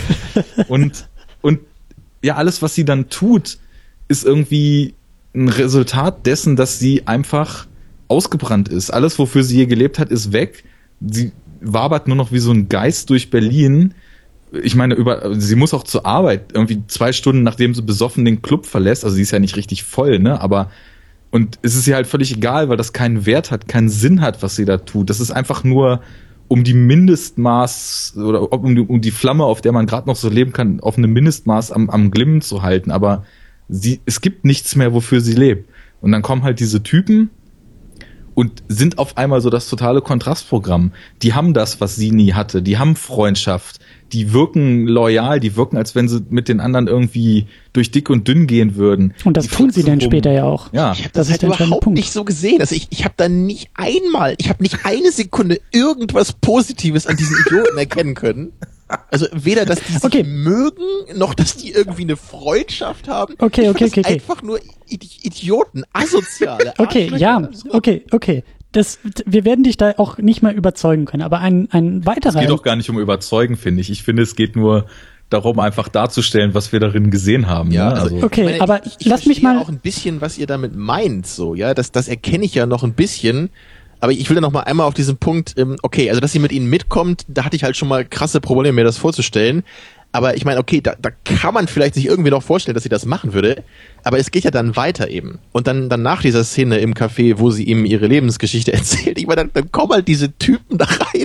[0.69, 1.07] Und,
[1.43, 1.61] und
[2.23, 3.59] ja, alles, was sie dann tut,
[4.09, 4.95] ist irgendwie
[5.35, 7.67] ein Resultat dessen, dass sie einfach
[8.09, 8.91] ausgebrannt ist.
[8.91, 10.65] Alles, wofür sie je gelebt hat, ist weg.
[11.07, 11.33] Sie
[11.65, 13.95] wabert nur noch wie so ein Geist durch Berlin.
[14.63, 18.43] Ich meine, über, sie muss auch zur Arbeit, irgendwie zwei Stunden nachdem sie besoffen den
[18.43, 19.05] Club verlässt.
[19.05, 20.41] Also sie ist ja nicht richtig voll, ne?
[20.41, 20.71] Aber,
[21.31, 24.43] und es ist ihr halt völlig egal, weil das keinen Wert hat, keinen Sinn hat,
[24.43, 25.11] was sie da tut.
[25.11, 26.01] Das ist einfach nur,
[26.49, 30.29] um die Mindestmaß oder um die, um die Flamme, auf der man gerade noch so
[30.29, 32.91] leben kann, auf einem Mindestmaß am, am Glimmen zu halten.
[32.91, 33.25] Aber
[33.69, 35.69] sie, es gibt nichts mehr, wofür sie lebt.
[36.01, 37.31] Und dann kommen halt diese Typen
[38.35, 40.93] und sind auf einmal so das totale Kontrastprogramm.
[41.23, 42.63] Die haben das, was sie nie hatte.
[42.63, 43.79] Die haben Freundschaft.
[44.13, 45.41] Die wirken loyal.
[45.41, 49.15] Die wirken, als wenn sie mit den anderen irgendwie durch dick und dünn gehen würden.
[49.25, 50.09] Und das die tun sie dann rum.
[50.09, 50.73] später ja auch.
[50.73, 50.93] Ja.
[50.93, 51.97] Ich habe Das das, ist halt überhaupt Punkt.
[51.99, 52.61] nicht so gesehen.
[52.61, 57.17] Also ich, ich habe da nicht einmal, ich habe nicht eine Sekunde irgendwas Positives an
[57.17, 58.53] diesen Idioten erkennen können.
[59.11, 60.25] Also weder, dass die sich Okay.
[60.25, 60.83] mögen,
[61.15, 63.35] noch dass die irgendwie eine Freundschaft haben.
[63.39, 64.05] Okay, okay, okay, okay.
[64.15, 64.59] Einfach nur
[64.89, 66.75] Idi- Idioten, asoziale.
[66.79, 68.45] Okay, ja, okay, okay.
[68.73, 71.23] Das, wir werden dich da auch nicht mehr überzeugen können.
[71.23, 72.41] Aber ein, ein Es weiterer.
[72.41, 73.91] geht doch gar nicht um überzeugen, finde ich.
[73.91, 74.87] Ich finde, es geht nur
[75.31, 77.71] darum, einfach darzustellen, was wir darin gesehen haben.
[77.71, 78.01] Ja, ne?
[78.01, 80.47] also, Okay, ich meine, aber ich, ich lass mich mal- auch ein bisschen, was ihr
[80.47, 83.51] damit meint, so, ja, das, das erkenne ich ja noch ein bisschen.
[84.05, 86.39] Aber ich will da noch mal einmal auf diesen Punkt, ähm, okay, also dass sie
[86.39, 89.65] mit ihnen mitkommt, da hatte ich halt schon mal krasse Probleme, mir das vorzustellen.
[90.13, 92.91] Aber ich meine, okay, da, da kann man vielleicht sich irgendwie noch vorstellen, dass sie
[92.91, 93.65] das machen würde.
[94.03, 95.39] Aber es geht ja dann weiter eben.
[95.53, 99.27] Und dann, dann nach dieser Szene im Café, wo sie ihm ihre Lebensgeschichte erzählt, ich
[99.27, 101.25] meine, dann, dann kommen halt diese Typen da rein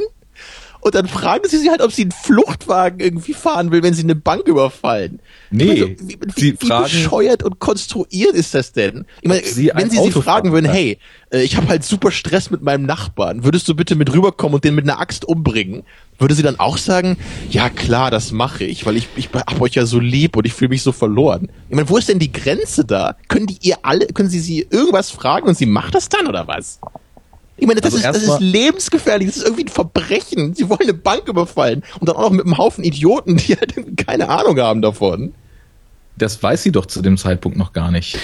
[0.81, 4.03] und dann fragen sie sie halt, ob sie einen Fluchtwagen irgendwie fahren will, wenn sie
[4.03, 5.19] eine Bank überfallen.
[5.51, 9.05] Nee, meine, wie, sie wie, wie fragen- bescheuert und konstruiert ist das denn?
[9.21, 10.97] Ich meine, sie wenn sie sie Auto fragen fahren würden, hey,
[11.31, 14.63] äh, ich habe halt super Stress mit meinem Nachbarn, würdest du bitte mit rüberkommen und
[14.63, 15.83] den mit einer Axt umbringen?
[16.17, 17.17] Würde sie dann auch sagen,
[17.49, 20.53] ja klar, das mache ich, weil ich, ich hab euch ja so lieb und ich
[20.53, 21.49] fühle mich so verloren.
[21.69, 23.15] Ich meine, wo ist denn die Grenze da?
[23.29, 26.47] Können die ihr alle, können sie sie irgendwas fragen und sie macht das dann oder
[26.47, 26.79] was?
[27.59, 30.53] Ich meine, das, Also ist, das ist lebensgefährlich, das ist irgendwie ein Verbrechen.
[30.53, 33.75] Sie wollen eine Bank überfallen und dann auch noch mit einem Haufen Idioten, die halt
[33.97, 35.33] keine Ahnung haben davon.
[36.17, 38.17] Das weiß sie doch zu dem Zeitpunkt noch gar nicht.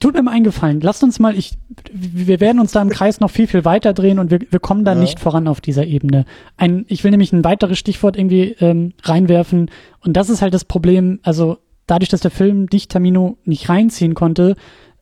[0.00, 0.80] Tut mir mal einen Gefallen.
[0.80, 1.52] Lasst uns mal, ich,
[1.92, 4.84] wir werden uns da im Kreis noch viel, viel weiter drehen und wir, wir kommen
[4.84, 6.24] da nicht voran auf dieser Ebene.
[6.56, 9.70] Ein, ich will nämlich ein weiteres Stichwort irgendwie ähm, reinwerfen
[10.00, 14.14] und das ist halt das Problem, also dadurch, dass der Film dich, Tamino, nicht reinziehen
[14.14, 14.56] konnte,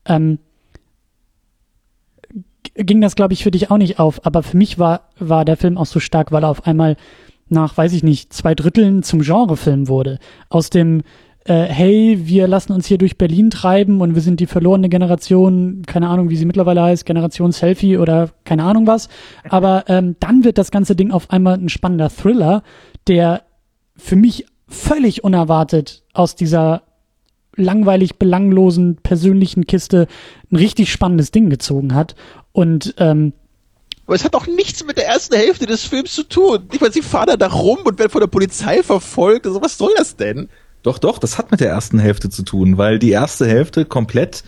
[0.05, 0.37] ähm,
[2.75, 4.25] ging das, glaube ich, für dich auch nicht auf.
[4.25, 6.95] Aber für mich war, war der Film auch so stark, weil er auf einmal
[7.49, 10.19] nach, weiß ich nicht, zwei Dritteln zum Genrefilm wurde.
[10.49, 11.01] Aus dem,
[11.45, 15.83] äh, hey, wir lassen uns hier durch Berlin treiben und wir sind die verlorene Generation,
[15.85, 19.09] keine Ahnung, wie sie mittlerweile heißt, Generation Selfie oder keine Ahnung was.
[19.49, 22.63] Aber ähm, dann wird das ganze Ding auf einmal ein spannender Thriller,
[23.07, 23.43] der
[23.97, 26.83] für mich völlig unerwartet aus dieser
[27.55, 30.07] langweilig belanglosen persönlichen Kiste
[30.51, 32.15] ein richtig spannendes Ding gezogen hat.
[32.53, 33.33] Und ähm,
[34.05, 36.67] Aber es hat doch nichts mit der ersten Hälfte des Films zu tun.
[36.71, 39.47] Ich meine, sie fahren da, da rum und werden von der Polizei verfolgt.
[39.47, 40.49] Also was soll das denn?
[40.83, 44.43] Doch, doch, das hat mit der ersten Hälfte zu tun, weil die erste Hälfte komplett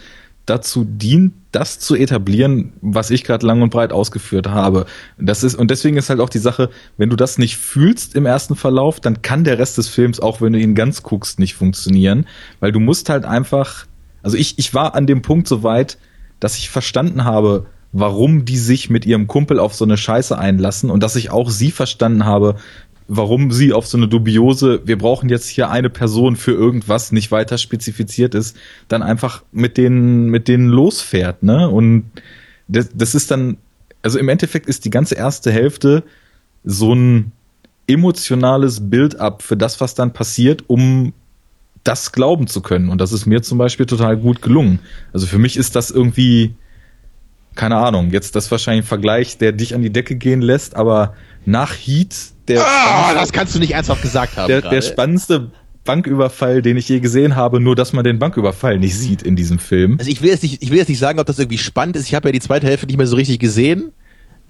[0.46, 4.86] dazu dient, das zu etablieren, was ich gerade lang und breit ausgeführt habe.
[5.18, 8.26] Das ist und deswegen ist halt auch die Sache, wenn du das nicht fühlst im
[8.26, 11.54] ersten Verlauf, dann kann der Rest des Films auch, wenn du ihn ganz guckst, nicht
[11.54, 12.28] funktionieren,
[12.60, 13.86] weil du musst halt einfach,
[14.22, 15.98] also ich ich war an dem Punkt so weit,
[16.42, 20.90] dass ich verstanden habe, warum die sich mit ihrem Kumpel auf so eine Scheiße einlassen
[20.90, 22.56] und dass ich auch sie verstanden habe,
[23.08, 27.32] warum sie auf so eine dubiose, wir brauchen jetzt hier eine Person für irgendwas nicht
[27.32, 28.58] weiter spezifiziert ist,
[28.88, 31.70] dann einfach mit denen, mit denen losfährt, ne?
[31.70, 32.06] Und
[32.68, 33.58] das, das ist dann,
[34.02, 36.04] also im Endeffekt ist die ganze erste Hälfte
[36.64, 37.32] so ein
[37.88, 41.14] emotionales Build-up für das, was dann passiert, um
[41.84, 42.90] das glauben zu können.
[42.90, 44.80] Und das ist mir zum Beispiel total gut gelungen.
[45.12, 46.56] Also für mich ist das irgendwie,
[47.56, 51.14] keine Ahnung, jetzt das wahrscheinlich ein Vergleich, der dich an die Decke gehen lässt, aber
[51.46, 52.16] nach Heat,
[52.48, 54.48] der, Ah, das kannst du nicht ernsthaft gesagt haben.
[54.48, 55.52] der, der spannendste
[55.86, 59.60] Banküberfall, den ich je gesehen habe, nur dass man den Banküberfall nicht sieht in diesem
[59.60, 59.98] Film.
[60.00, 62.08] Also ich will jetzt nicht, ich will jetzt nicht sagen, ob das irgendwie spannend ist.
[62.08, 63.92] Ich habe ja die zweite Hälfte nicht mehr so richtig gesehen.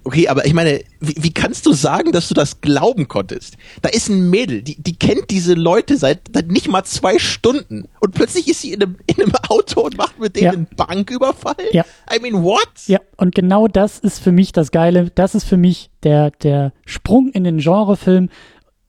[0.05, 3.55] Okay, aber ich meine, wie, wie kannst du sagen, dass du das glauben konntest?
[3.81, 7.87] Da ist ein Mädel, die, die kennt diese Leute seit, seit nicht mal zwei Stunden
[8.01, 10.51] und plötzlich ist sie in einem, in einem Auto und macht mit denen Ja.
[10.51, 11.55] einen Banküberfall?
[11.71, 11.85] Ja.
[12.13, 12.67] I mean, what?
[12.87, 15.09] Ja, und genau das ist für mich das Geile.
[15.15, 18.29] Das ist für mich der, der Sprung in den Genrefilm.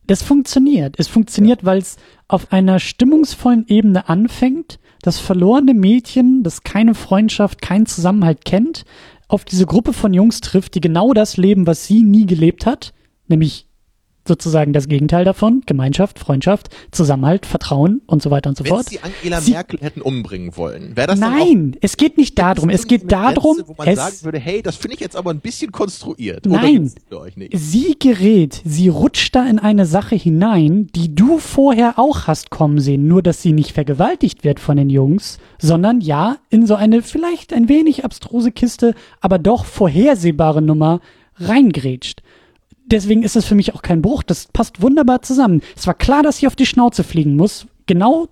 [0.07, 0.97] Das funktioniert.
[0.99, 1.97] Es funktioniert, weil es
[2.29, 4.79] auf einer stimmungsvollen Ebene anfängt.
[5.01, 8.85] Das verlorene Mädchen, das keine Freundschaft, keinen Zusammenhalt kennt,
[9.29, 12.93] auf diese Gruppe von Jungs trifft, die genau das leben, was sie nie gelebt hat,
[13.27, 13.64] nämlich
[14.27, 18.89] sozusagen das Gegenteil davon, Gemeinschaft, Freundschaft, Zusammenhalt, Vertrauen und so weiter und so Wenn fort.
[18.89, 22.39] sie Angela Sie- Merkel hätten umbringen wollen, wäre das dann auch Nein, es geht nicht
[22.39, 22.71] darum.
[22.71, 25.31] Es geht darum, Grenze, wo man es, sagen würde, hey, das finde ich jetzt aber
[25.31, 26.47] ein bisschen konstruiert.
[26.47, 26.91] Nein.
[27.53, 32.79] Sie gerät, sie rutscht da in eine Sache hinein, die du vorher auch hast kommen
[32.81, 37.03] sehen, nur dass sie nicht vergewaltigt wird von den Jungs, sondern ja, in so eine
[37.03, 41.01] vielleicht ein wenig abstruse Kiste, aber doch vorhersehbare Nummer
[41.37, 42.23] reingrätscht.
[42.87, 45.63] Deswegen ist es für mich auch kein Bruch, das passt wunderbar zusammen.
[45.75, 48.29] Es war klar, dass sie auf die Schnauze fliegen muss, genau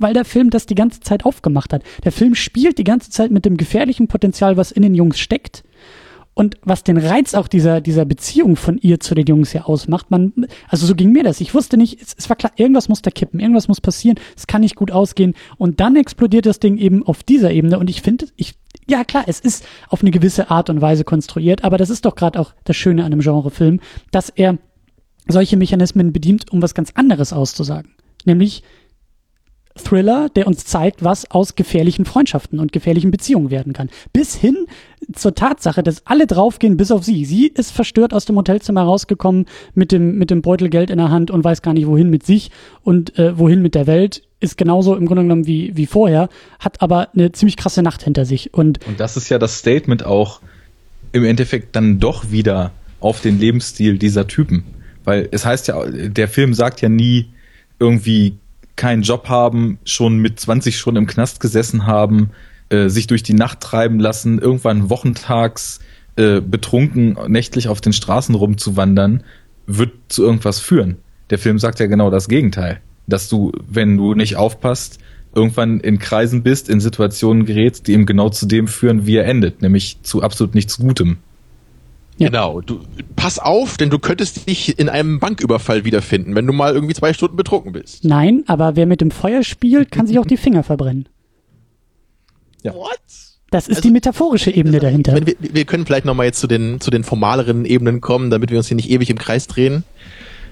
[0.00, 1.82] weil der Film das die ganze Zeit aufgemacht hat.
[2.04, 5.62] Der Film spielt die ganze Zeit mit dem gefährlichen Potenzial, was in den Jungs steckt.
[6.32, 10.10] Und was den Reiz auch dieser, dieser Beziehung von ihr zu den Jungs ja ausmacht,
[10.10, 10.32] man,
[10.68, 11.40] also so ging mir das.
[11.40, 14.46] Ich wusste nicht, es, es war klar, irgendwas muss da kippen, irgendwas muss passieren, es
[14.46, 15.34] kann nicht gut ausgehen.
[15.58, 17.78] Und dann explodiert das Ding eben auf dieser Ebene.
[17.78, 18.54] Und ich finde, ich,
[18.90, 22.14] ja klar, es ist auf eine gewisse Art und Weise konstruiert, aber das ist doch
[22.14, 23.80] gerade auch das Schöne an einem Genrefilm,
[24.10, 24.58] dass er
[25.28, 27.94] solche Mechanismen bedient, um was ganz anderes auszusagen.
[28.24, 28.62] Nämlich
[29.82, 33.90] Thriller, der uns zeigt, was aus gefährlichen Freundschaften und gefährlichen Beziehungen werden kann.
[34.12, 34.66] Bis hin
[35.12, 37.24] zur Tatsache, dass alle draufgehen, bis auf sie.
[37.24, 41.10] Sie ist verstört aus dem Hotelzimmer rausgekommen mit dem, mit dem Beutel Geld in der
[41.10, 42.50] Hand und weiß gar nicht, wohin mit sich
[42.82, 44.22] und äh, wohin mit der Welt.
[44.40, 46.28] Ist genauso im Grunde genommen wie, wie vorher,
[46.58, 48.54] hat aber eine ziemlich krasse Nacht hinter sich.
[48.54, 50.40] Und, und das ist ja das Statement auch
[51.12, 54.64] im Endeffekt dann doch wieder auf den Lebensstil dieser Typen.
[55.04, 57.26] Weil es heißt ja, der Film sagt ja nie
[57.78, 58.36] irgendwie
[58.80, 62.30] keinen Job haben, schon mit 20 schon im Knast gesessen haben,
[62.70, 65.80] äh, sich durch die Nacht treiben lassen, irgendwann wochentags
[66.16, 69.22] äh, betrunken nächtlich auf den Straßen rumzuwandern,
[69.66, 70.96] wird zu irgendwas führen.
[71.28, 72.80] Der Film sagt ja genau das Gegenteil.
[73.06, 74.98] Dass du, wenn du nicht aufpasst,
[75.34, 79.26] irgendwann in Kreisen bist, in Situationen gerätst, die ihm genau zu dem führen, wie er
[79.26, 81.18] endet, nämlich zu absolut nichts Gutem.
[82.20, 82.28] Ja.
[82.28, 82.60] Genau.
[82.60, 82.80] Du,
[83.16, 87.14] pass auf, denn du könntest dich in einem Banküberfall wiederfinden, wenn du mal irgendwie zwei
[87.14, 88.04] Stunden betrunken bist.
[88.04, 91.08] Nein, aber wer mit dem Feuer spielt, kann sich auch die Finger verbrennen.
[92.62, 92.74] Ja.
[92.74, 92.98] What?
[93.50, 95.26] Das ist also, die metaphorische Ebene also, dahinter.
[95.26, 98.58] Wir, wir können vielleicht nochmal jetzt zu den, zu den formaleren Ebenen kommen, damit wir
[98.58, 99.84] uns hier nicht ewig im Kreis drehen.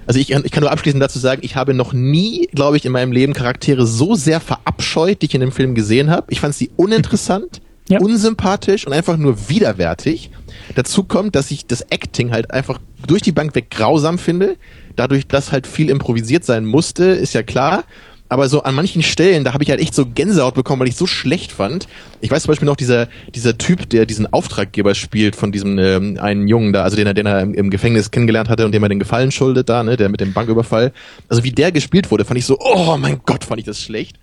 [0.07, 2.93] Also ich, ich kann nur abschließend dazu sagen, ich habe noch nie, glaube ich, in
[2.93, 6.29] meinem Leben Charaktere so sehr verabscheut, die ich in dem Film gesehen habe.
[6.31, 8.01] Ich fand sie uninteressant, ja.
[8.01, 10.31] unsympathisch und einfach nur widerwärtig.
[10.75, 14.57] Dazu kommt, dass ich das Acting halt einfach durch die Bank weg grausam finde.
[14.97, 17.85] Dadurch, dass halt viel improvisiert sein musste, ist ja klar.
[18.31, 20.97] Aber so an manchen Stellen, da habe ich halt echt so Gänsehaut bekommen, weil ich
[20.97, 21.89] so schlecht fand.
[22.21, 26.19] Ich weiß zum Beispiel noch dieser dieser Typ, der diesen Auftraggeber spielt von diesem ähm,
[26.21, 28.83] einen Jungen da, also den er den er im, im Gefängnis kennengelernt hatte und dem
[28.83, 30.93] er den Gefallen schuldet da, ne, der mit dem Banküberfall.
[31.29, 34.19] Also wie der gespielt wurde, fand ich so, oh mein Gott, fand ich das schlecht.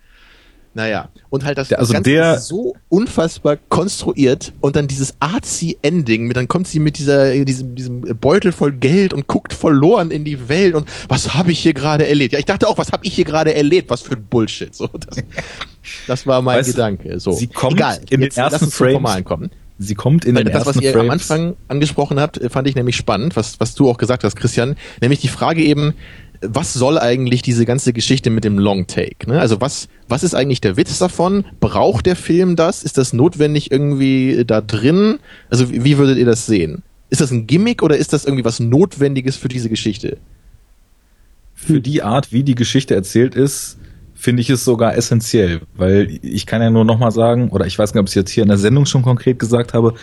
[0.76, 5.77] Naja, und halt das, also Ganze der, ist so unfassbar konstruiert und dann dieses artsy
[5.81, 10.26] Ending, dann kommt sie mit dieser, diesem, diesem Beutel voll Geld und guckt verloren in
[10.26, 12.34] die Welt und was habe ich hier gerade erlebt?
[12.34, 13.89] Ja, ich dachte auch, was habe ich hier gerade erlebt?
[13.89, 14.76] Was für ein Bullshit.
[14.76, 15.23] So, das,
[16.07, 17.22] das war mein weißt Gedanke.
[17.22, 19.23] So, sie kommt Egal, in den ersten Frames.
[19.23, 19.52] Kommen.
[19.77, 21.30] Sie kommt in Weil den das, was ihr Frames.
[21.30, 24.76] am Anfang angesprochen habt, fand ich nämlich spannend, was, was du auch gesagt hast, Christian.
[25.02, 25.93] Nämlich die Frage eben,
[26.49, 29.30] was soll eigentlich diese ganze Geschichte mit dem Long Take?
[29.30, 29.39] Ne?
[29.39, 31.45] Also was, was ist eigentlich der Witz davon?
[31.59, 32.84] Braucht der Film das?
[32.84, 35.19] Ist das notwendig irgendwie da drin?
[35.49, 36.84] Also wie, wie würdet ihr das sehen?
[37.09, 40.17] Ist das ein Gimmick oder ist das irgendwie was Notwendiges für diese Geschichte?
[41.53, 43.77] Für die Art, wie die Geschichte erzählt ist,
[44.15, 47.93] finde ich es sogar essentiell, weil ich kann ja nur nochmal sagen, oder ich weiß
[47.93, 49.93] nicht, ob ich es jetzt hier in der Sendung schon konkret gesagt habe,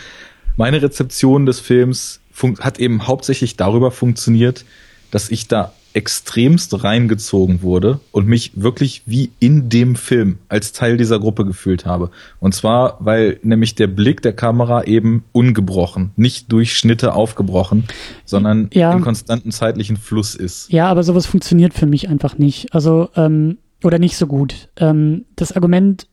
[0.55, 2.19] meine Rezeption des Films
[2.59, 4.65] hat eben hauptsächlich darüber funktioniert,
[5.11, 10.97] dass ich da extremst reingezogen wurde und mich wirklich wie in dem Film als Teil
[10.97, 12.09] dieser Gruppe gefühlt habe.
[12.39, 17.85] Und zwar, weil nämlich der Blick der Kamera eben ungebrochen, nicht durch Schnitte aufgebrochen,
[18.25, 18.91] sondern ja.
[18.91, 20.71] im konstanten zeitlichen Fluss ist.
[20.71, 22.73] Ja, aber sowas funktioniert für mich einfach nicht.
[22.73, 24.69] Also, ähm, oder nicht so gut.
[24.77, 26.07] Ähm, das Argument,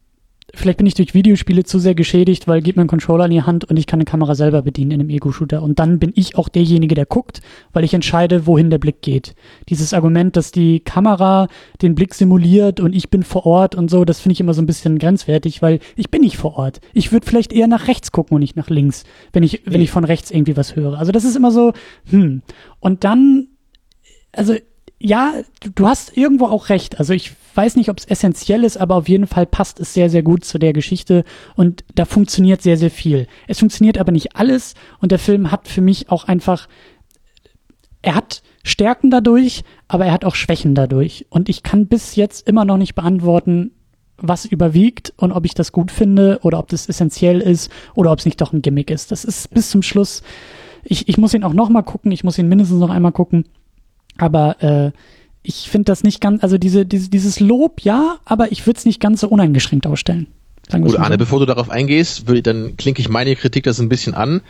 [0.54, 3.42] vielleicht bin ich durch Videospiele zu sehr geschädigt, weil gibt mir einen Controller in die
[3.42, 5.62] Hand und ich kann eine Kamera selber bedienen in einem Ego-Shooter.
[5.62, 7.40] Und dann bin ich auch derjenige, der guckt,
[7.72, 9.34] weil ich entscheide, wohin der Blick geht.
[9.68, 11.48] Dieses Argument, dass die Kamera
[11.82, 14.62] den Blick simuliert und ich bin vor Ort und so, das finde ich immer so
[14.62, 16.80] ein bisschen grenzwertig, weil ich bin nicht vor Ort.
[16.92, 19.90] Ich würde vielleicht eher nach rechts gucken und nicht nach links, wenn ich, wenn ich
[19.90, 20.98] von rechts irgendwie was höre.
[20.98, 21.72] Also das ist immer so,
[22.10, 22.42] hm.
[22.80, 23.48] Und dann,
[24.32, 24.54] also
[25.00, 25.32] ja,
[25.74, 26.98] du hast irgendwo auch recht.
[26.98, 30.10] Also ich weiß nicht, ob es essentiell ist, aber auf jeden Fall passt es sehr,
[30.10, 31.24] sehr gut zu der Geschichte
[31.56, 33.26] und da funktioniert sehr, sehr viel.
[33.48, 36.68] Es funktioniert aber nicht alles und der Film hat für mich auch einfach,
[38.02, 42.46] er hat Stärken dadurch, aber er hat auch Schwächen dadurch und ich kann bis jetzt
[42.48, 43.72] immer noch nicht beantworten,
[44.16, 48.18] was überwiegt und ob ich das gut finde oder ob das essentiell ist oder ob
[48.18, 49.12] es nicht doch ein Gimmick ist.
[49.12, 50.22] Das ist bis zum Schluss.
[50.84, 53.44] Ich, ich muss ihn auch noch mal gucken, ich muss ihn mindestens noch einmal gucken
[54.20, 54.92] aber äh,
[55.42, 58.84] ich finde das nicht ganz, also diese, diese, dieses Lob, ja, aber ich würde es
[58.84, 60.26] nicht ganz so uneingeschränkt ausstellen.
[60.70, 61.18] Gut, Arne, so.
[61.18, 64.40] bevor du darauf eingehst, würde, dann klinke ich meine Kritik das ein bisschen an,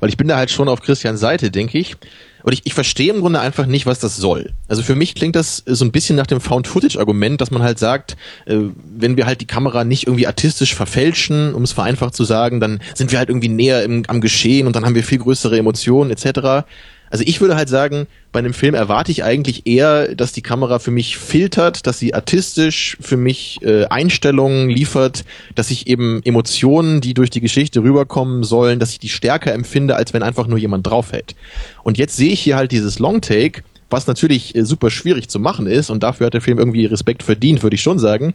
[0.00, 1.96] weil ich bin da halt schon auf Christians Seite, denke ich.
[2.42, 4.52] Und ich, ich verstehe im Grunde einfach nicht, was das soll.
[4.68, 8.16] Also für mich klingt das so ein bisschen nach dem Found-Footage-Argument, dass man halt sagt,
[8.46, 8.56] äh,
[8.96, 12.80] wenn wir halt die Kamera nicht irgendwie artistisch verfälschen, um es vereinfacht zu sagen, dann
[12.94, 16.10] sind wir halt irgendwie näher im, am Geschehen und dann haben wir viel größere Emotionen
[16.10, 16.64] etc.
[17.10, 20.78] Also ich würde halt sagen, bei einem Film erwarte ich eigentlich eher, dass die Kamera
[20.78, 25.24] für mich filtert, dass sie artistisch für mich äh, Einstellungen liefert,
[25.54, 29.96] dass ich eben Emotionen, die durch die Geschichte rüberkommen sollen, dass ich die stärker empfinde,
[29.96, 31.34] als wenn einfach nur jemand draufhält.
[31.82, 35.66] Und jetzt sehe ich hier halt dieses Longtake, was natürlich äh, super schwierig zu machen
[35.66, 38.34] ist und dafür hat der Film irgendwie Respekt verdient, würde ich schon sagen.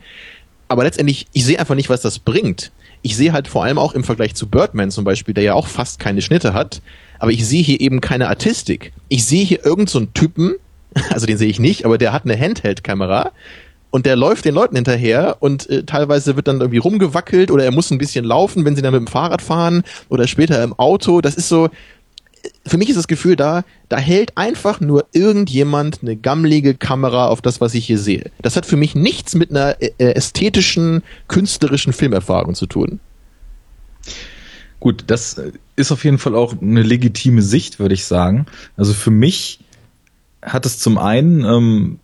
[0.67, 2.71] Aber letztendlich, ich sehe einfach nicht, was das bringt.
[3.01, 5.67] Ich sehe halt vor allem auch im Vergleich zu Birdman zum Beispiel, der ja auch
[5.67, 6.81] fast keine Schnitte hat,
[7.21, 8.93] aber ich sehe hier eben keine Artistik.
[9.07, 10.55] Ich sehe hier irgendeinen so Typen,
[11.11, 13.31] also den sehe ich nicht, aber der hat eine Handheld-Kamera
[13.91, 17.71] und der läuft den Leuten hinterher und äh, teilweise wird dann irgendwie rumgewackelt oder er
[17.71, 21.21] muss ein bisschen laufen, wenn sie dann mit dem Fahrrad fahren oder später im Auto.
[21.21, 21.69] Das ist so,
[22.65, 27.43] für mich ist das Gefühl da, da hält einfach nur irgendjemand eine gammlige Kamera auf
[27.43, 28.31] das, was ich hier sehe.
[28.41, 32.99] Das hat für mich nichts mit einer äh, ästhetischen, künstlerischen Filmerfahrung zu tun.
[34.79, 35.39] Gut, das
[35.81, 38.45] ist auf jeden Fall auch eine legitime Sicht, würde ich sagen.
[38.77, 39.59] Also für mich
[40.41, 41.99] hat es zum einen, ähm,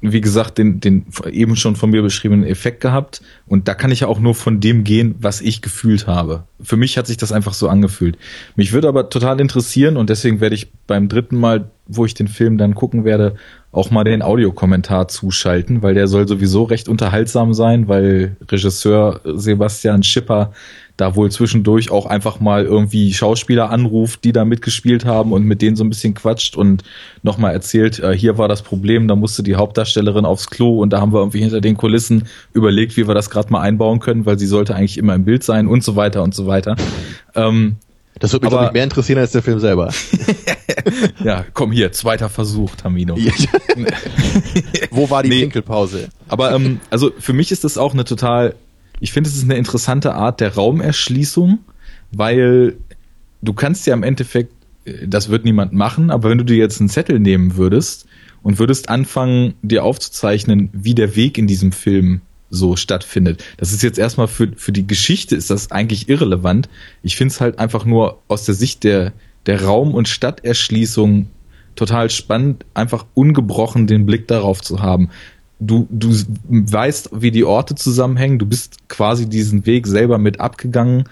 [0.00, 3.22] wie gesagt, den, den eben schon von mir beschriebenen Effekt gehabt.
[3.46, 6.44] Und da kann ich ja auch nur von dem gehen, was ich gefühlt habe.
[6.60, 8.18] Für mich hat sich das einfach so angefühlt.
[8.54, 12.28] Mich würde aber total interessieren und deswegen werde ich beim dritten Mal, wo ich den
[12.28, 13.36] Film dann gucken werde,
[13.72, 20.02] auch mal den Audiokommentar zuschalten, weil der soll sowieso recht unterhaltsam sein, weil Regisseur Sebastian
[20.02, 20.52] Schipper
[20.96, 25.60] da wohl zwischendurch auch einfach mal irgendwie Schauspieler anruft, die da mitgespielt haben und mit
[25.60, 26.84] denen so ein bisschen quatscht und
[27.22, 31.00] nochmal erzählt, äh, hier war das Problem, da musste die Hauptdarstellerin aufs Klo und da
[31.00, 34.38] haben wir irgendwie hinter den Kulissen überlegt, wie wir das gerade mal einbauen können, weil
[34.38, 36.76] sie sollte eigentlich immer im Bild sein und so weiter und so weiter.
[37.34, 37.76] Ähm,
[38.20, 39.92] das würde mich aber, mehr interessieren als der Film selber.
[41.24, 43.16] ja, komm hier, zweiter Versuch, Tamino.
[44.90, 46.08] Wo war die nee, Pinkelpause?
[46.28, 48.54] Aber ähm, also für mich ist das auch eine total,
[49.00, 51.58] ich finde, es ist eine interessante Art der Raumerschließung,
[52.12, 52.76] weil
[53.42, 54.52] du kannst ja im Endeffekt,
[54.84, 58.06] äh, das wird niemand machen, aber wenn du dir jetzt einen Zettel nehmen würdest
[58.42, 63.42] und würdest anfangen, dir aufzuzeichnen, wie der Weg in diesem Film so stattfindet.
[63.56, 66.68] Das ist jetzt erstmal für, für die Geschichte ist das eigentlich irrelevant.
[67.02, 69.12] Ich finde es halt einfach nur aus der Sicht der,
[69.46, 71.28] der Raum- und Stadterschließung
[71.74, 75.10] total spannend, einfach ungebrochen den Blick darauf zu haben.
[75.66, 76.10] Du, du
[76.50, 81.04] weißt, wie die Orte zusammenhängen, du bist quasi diesen Weg selber mit abgegangen.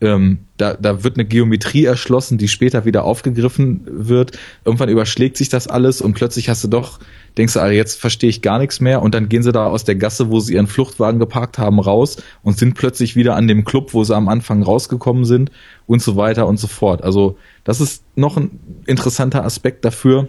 [0.00, 4.38] Ähm, da, da wird eine Geometrie erschlossen, die später wieder aufgegriffen wird.
[4.64, 6.98] Irgendwann überschlägt sich das alles und plötzlich hast du doch
[7.38, 9.84] denkst du, ah, jetzt verstehe ich gar nichts mehr und dann gehen sie da aus
[9.84, 13.64] der Gasse, wo sie ihren Fluchtwagen geparkt haben, raus und sind plötzlich wieder an dem
[13.64, 15.50] Club, wo sie am Anfang rausgekommen sind
[15.86, 17.02] und so weiter und so fort.
[17.02, 18.50] Also das ist noch ein
[18.86, 20.28] interessanter Aspekt dafür.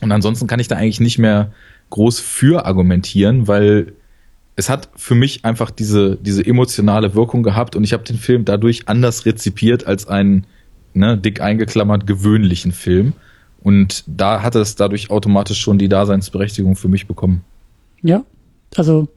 [0.00, 1.52] Und ansonsten kann ich da eigentlich nicht mehr
[1.92, 3.92] groß für argumentieren, weil
[4.56, 8.44] es hat für mich einfach diese, diese emotionale Wirkung gehabt und ich habe den Film
[8.44, 10.46] dadurch anders rezipiert als einen
[10.94, 13.12] ne, dick eingeklammert gewöhnlichen Film.
[13.62, 17.44] Und da hat es dadurch automatisch schon die Daseinsberechtigung für mich bekommen.
[18.02, 18.24] Ja,
[18.74, 19.08] also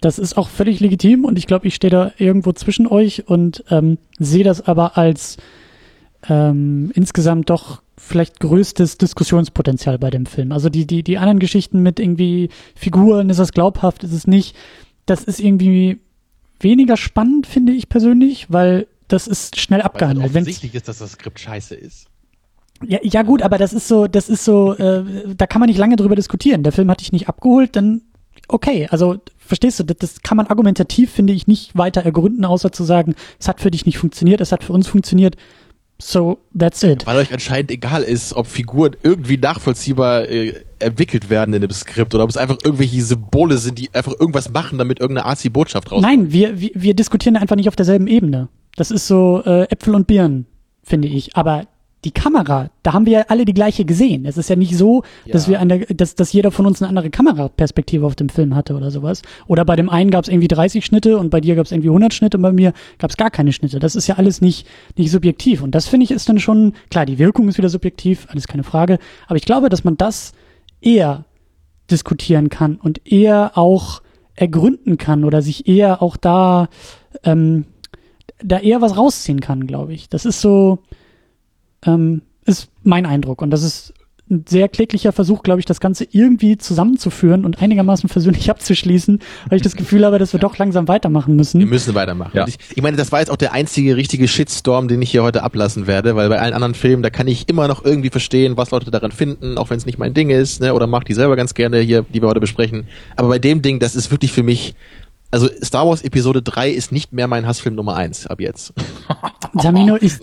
[0.00, 3.64] das ist auch völlig legitim und ich glaube, ich stehe da irgendwo zwischen euch und
[3.70, 5.36] ähm, sehe das aber als
[6.28, 10.52] ähm, insgesamt doch vielleicht größtes Diskussionspotenzial bei dem Film.
[10.52, 14.56] Also die, die, die anderen Geschichten mit irgendwie Figuren, ist das glaubhaft, ist es nicht,
[15.06, 16.00] das ist irgendwie
[16.60, 20.24] weniger spannend, finde ich persönlich, weil das ist schnell abgehandelt.
[20.24, 22.06] Weil offensichtlich ist, dass das Skript scheiße ist.
[22.84, 25.78] Ja, ja gut, aber das ist so, das ist so, äh, da kann man nicht
[25.78, 26.62] lange drüber diskutieren.
[26.62, 28.02] Der Film hat dich nicht abgeholt, dann
[28.48, 28.86] okay.
[28.90, 32.84] Also verstehst du, das, das kann man argumentativ, finde ich, nicht weiter ergründen, außer zu
[32.84, 35.36] sagen, es hat für dich nicht funktioniert, es hat für uns funktioniert.
[35.98, 37.06] So, that's it.
[37.06, 42.14] Weil euch anscheinend egal ist, ob Figuren irgendwie nachvollziehbar äh, entwickelt werden in dem Skript
[42.14, 46.02] oder ob es einfach irgendwelche Symbole sind, die einfach irgendwas machen, damit irgendeine Asi-Botschaft rauskommt.
[46.02, 48.48] Nein, wir, wir, wir diskutieren einfach nicht auf derselben Ebene.
[48.76, 50.46] Das ist so äh, Äpfel und Birnen,
[50.82, 51.34] finde ich.
[51.34, 51.66] Aber
[52.04, 54.26] die Kamera, da haben wir ja alle die gleiche gesehen.
[54.26, 55.32] Es ist ja nicht so, ja.
[55.32, 58.76] dass wir eine, dass, dass jeder von uns eine andere Kameraperspektive auf dem Film hatte
[58.76, 59.22] oder sowas.
[59.48, 61.88] Oder bei dem einen gab es irgendwie 30 Schnitte und bei dir gab es irgendwie
[61.88, 63.80] 100 Schnitte und bei mir gab es gar keine Schnitte.
[63.80, 65.62] Das ist ja alles nicht, nicht subjektiv.
[65.62, 68.62] Und das finde ich ist dann schon, klar, die Wirkung ist wieder subjektiv, alles keine
[68.62, 68.98] Frage.
[69.26, 70.32] Aber ich glaube, dass man das
[70.80, 71.24] eher
[71.90, 74.02] diskutieren kann und eher auch
[74.36, 76.68] ergründen kann oder sich eher auch da,
[77.24, 77.64] ähm,
[78.42, 80.08] da eher was rausziehen kann, glaube ich.
[80.08, 80.78] Das ist so,
[81.86, 83.42] ähm, ist mein Eindruck.
[83.42, 83.92] Und das ist
[84.28, 89.56] ein sehr kläglicher Versuch, glaube ich, das Ganze irgendwie zusammenzuführen und einigermaßen versöhnlich abzuschließen, weil
[89.56, 91.60] ich das Gefühl habe, dass wir doch langsam weitermachen müssen.
[91.60, 92.32] Wir müssen weitermachen.
[92.34, 92.46] Ja.
[92.48, 95.44] Ich, ich, meine, das war jetzt auch der einzige richtige Shitstorm, den ich hier heute
[95.44, 98.72] ablassen werde, weil bei allen anderen Filmen, da kann ich immer noch irgendwie verstehen, was
[98.72, 101.36] Leute daran finden, auch wenn es nicht mein Ding ist, ne, oder macht die selber
[101.36, 102.88] ganz gerne hier, die wir heute besprechen.
[103.14, 104.74] Aber bei dem Ding, das ist wirklich für mich
[105.36, 108.72] Also Star Wars Episode 3 ist nicht mehr mein Hassfilm Nummer 1 ab jetzt.
[109.60, 110.14] Tamino, ich,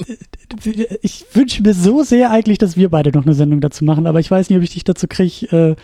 [1.03, 4.19] ich wünsche mir so sehr eigentlich, dass wir beide noch eine Sendung dazu machen, aber
[4.19, 5.76] ich weiß nicht, ob ich dich dazu kriege, äh,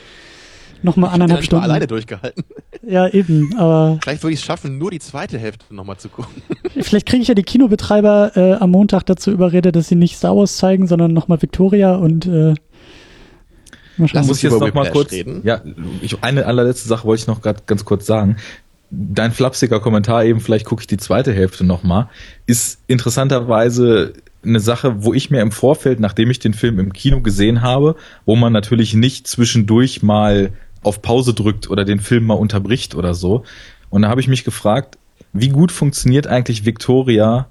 [0.81, 1.63] nochmal anderthalb Stunden.
[1.63, 2.43] alleine durchgehalten.
[2.81, 3.99] Ja, eben, aber.
[4.01, 6.41] Vielleicht würde ich es schaffen, nur die zweite Hälfte nochmal zu gucken.
[6.81, 10.35] Vielleicht kriege ich ja die Kinobetreiber äh, am Montag dazu überredet, dass sie nicht Star
[10.35, 12.55] Wars zeigen, sondern nochmal Victoria und äh,
[13.97, 15.41] Lass muss ich jetzt noch mal kurz reden.
[15.43, 15.61] Ja,
[16.01, 18.37] ich, eine allerletzte Sache wollte ich noch gerade ganz kurz sagen.
[18.91, 22.09] Dein flapsiger Kommentar eben, vielleicht gucke ich die zweite Hälfte noch mal,
[22.45, 24.13] ist interessanterweise
[24.43, 27.95] eine Sache, wo ich mir im Vorfeld, nachdem ich den Film im Kino gesehen habe,
[28.25, 30.51] wo man natürlich nicht zwischendurch mal
[30.81, 33.43] auf Pause drückt oder den Film mal unterbricht oder so.
[33.89, 34.97] Und da habe ich mich gefragt,
[35.33, 37.49] wie gut funktioniert eigentlich Victoria,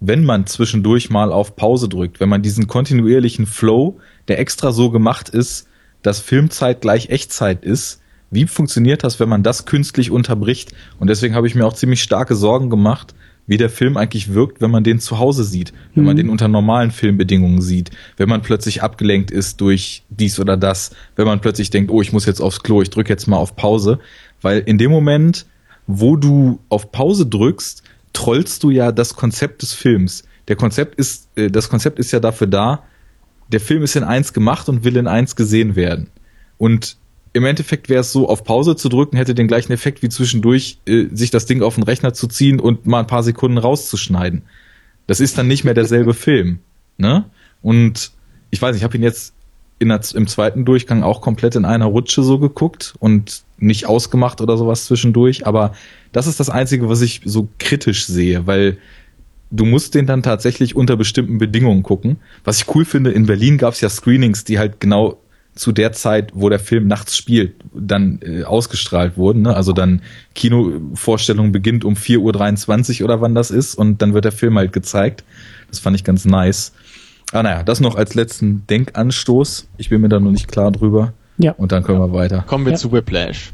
[0.00, 3.98] wenn man zwischendurch mal auf Pause drückt, wenn man diesen kontinuierlichen Flow,
[4.28, 5.66] der extra so gemacht ist,
[6.02, 8.00] dass Filmzeit gleich Echtzeit ist.
[8.30, 10.72] Wie funktioniert das, wenn man das künstlich unterbricht?
[10.98, 13.14] Und deswegen habe ich mir auch ziemlich starke Sorgen gemacht,
[13.46, 16.06] wie der Film eigentlich wirkt, wenn man den zu Hause sieht, wenn mhm.
[16.06, 20.94] man den unter normalen Filmbedingungen sieht, wenn man plötzlich abgelenkt ist durch dies oder das,
[21.16, 23.56] wenn man plötzlich denkt, oh, ich muss jetzt aufs Klo, ich drücke jetzt mal auf
[23.56, 24.00] Pause,
[24.42, 25.46] weil in dem Moment,
[25.86, 27.82] wo du auf Pause drückst,
[28.12, 30.24] trollst du ja das Konzept des Films.
[30.48, 32.84] Der Konzept ist, äh, das Konzept ist ja dafür da,
[33.50, 36.10] der Film ist in eins gemacht und will in eins gesehen werden.
[36.58, 36.98] Und
[37.32, 40.78] im Endeffekt wäre es so, auf Pause zu drücken, hätte den gleichen Effekt wie zwischendurch,
[40.86, 44.42] äh, sich das Ding auf den Rechner zu ziehen und mal ein paar Sekunden rauszuschneiden.
[45.06, 46.60] Das ist dann nicht mehr derselbe Film.
[46.96, 47.24] Ne?
[47.62, 48.12] Und
[48.50, 49.34] ich weiß, ich habe ihn jetzt
[49.80, 54.56] der, im zweiten Durchgang auch komplett in einer Rutsche so geguckt und nicht ausgemacht oder
[54.56, 55.46] sowas zwischendurch.
[55.46, 55.72] Aber
[56.12, 58.78] das ist das Einzige, was ich so kritisch sehe, weil
[59.50, 62.16] du musst den dann tatsächlich unter bestimmten Bedingungen gucken.
[62.44, 65.18] Was ich cool finde, in Berlin gab es ja Screenings, die halt genau
[65.58, 69.42] zu der Zeit, wo der Film nachts spielt, dann äh, ausgestrahlt wurden.
[69.42, 69.54] Ne?
[69.54, 70.02] Also dann
[70.34, 74.72] Kinovorstellung beginnt um 4.23 Uhr oder wann das ist und dann wird der Film halt
[74.72, 75.24] gezeigt.
[75.68, 76.72] Das fand ich ganz nice.
[77.32, 79.68] Ah naja, das noch als letzten Denkanstoß.
[79.78, 81.12] Ich bin mir da noch nicht klar drüber.
[81.38, 81.52] Ja.
[81.52, 82.44] Und dann können wir weiter.
[82.46, 82.78] Kommen wir ja.
[82.78, 83.52] zu Whiplash.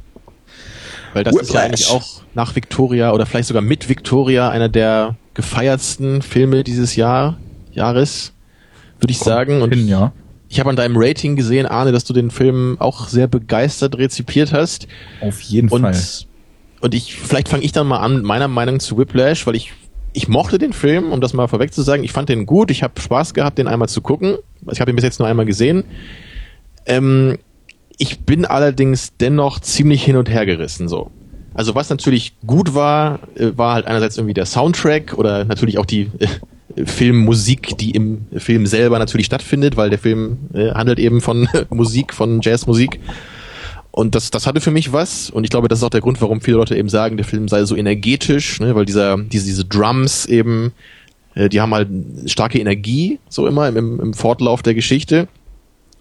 [1.15, 1.49] Weil das Whiplash.
[1.49, 6.65] ist ja eigentlich auch nach Victoria oder vielleicht sogar mit Victoria einer der gefeiertsten Filme
[6.65, 7.39] dieses Jahr,
[7.73, 8.33] Jahres,
[9.01, 9.63] würde ich sagen.
[9.63, 10.13] Und hin, ja.
[10.55, 14.53] Ich habe an deinem Rating gesehen, Arne, dass du den Film auch sehr begeistert rezipiert
[14.53, 14.87] hast.
[15.21, 16.01] Auf jeden und, Fall.
[16.81, 19.73] Und ich, vielleicht fange ich dann mal an, meiner Meinung zu Whiplash, weil ich,
[20.13, 22.05] ich mochte den Film, um das mal vorweg zu sagen.
[22.05, 24.37] Ich fand den gut, ich habe Spaß gehabt, den einmal zu gucken.
[24.71, 25.83] Ich habe ihn bis jetzt nur einmal gesehen.
[26.87, 27.37] Ähm,
[27.99, 31.11] ich bin allerdings dennoch ziemlich hin und her gerissen, so.
[31.53, 35.87] Also was natürlich gut war, äh, war halt einerseits irgendwie der Soundtrack oder natürlich auch
[35.87, 36.29] die äh,
[36.85, 42.13] Filmmusik, die im Film selber natürlich stattfindet, weil der Film äh, handelt eben von Musik,
[42.13, 43.01] von Jazzmusik.
[43.91, 45.31] Und das, das hatte für mich was.
[45.31, 47.47] Und ich glaube, das ist auch der Grund, warum viele Leute eben sagen, der Film
[47.47, 48.75] sei so energetisch, ne?
[48.75, 50.73] weil dieser, diese, diese Drums eben,
[51.35, 51.89] äh, die haben halt
[52.27, 55.29] starke Energie, so immer im, im Fortlauf der Geschichte.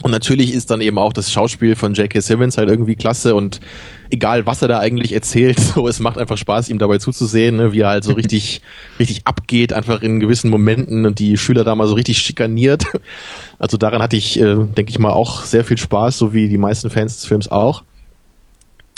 [0.04, 2.20] Und natürlich ist dann eben auch das Schauspiel von J.K.
[2.20, 3.62] Simmons halt irgendwie klasse und
[4.10, 7.72] egal was er da eigentlich erzählt, so es macht einfach Spaß, ihm dabei zuzusehen, ne,
[7.72, 8.62] wie er halt so richtig,
[9.00, 12.84] richtig abgeht, einfach in gewissen Momenten und die Schüler da mal so richtig schikaniert.
[13.60, 16.58] Also daran hatte ich, äh, denke ich mal, auch sehr viel Spaß, so wie die
[16.58, 17.84] meisten Fans des Films auch.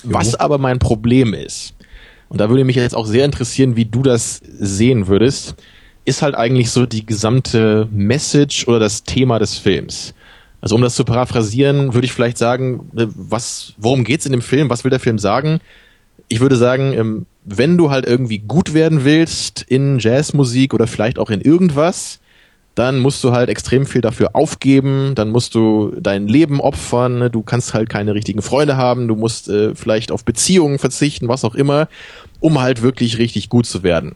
[0.03, 1.76] Was aber mein Problem ist,
[2.30, 5.53] und da würde mich jetzt auch sehr interessieren, wie du das sehen würdest,
[6.03, 10.15] ist halt eigentlich so die gesamte Message oder das Thema des Films.
[10.61, 14.41] Also um das zu paraphrasieren, würde ich vielleicht sagen, äh, was, worum geht's in dem
[14.41, 14.69] Film?
[14.69, 15.60] Was will der Film sagen?
[16.27, 21.19] Ich würde sagen, ähm, wenn du halt irgendwie gut werden willst in Jazzmusik oder vielleicht
[21.19, 22.19] auch in irgendwas,
[22.76, 27.41] dann musst du halt extrem viel dafür aufgeben, dann musst du dein Leben opfern, du
[27.41, 31.56] kannst halt keine richtigen Freunde haben, du musst äh, vielleicht auf Beziehungen verzichten, was auch
[31.56, 31.88] immer,
[32.41, 34.15] um halt wirklich richtig gut zu werden.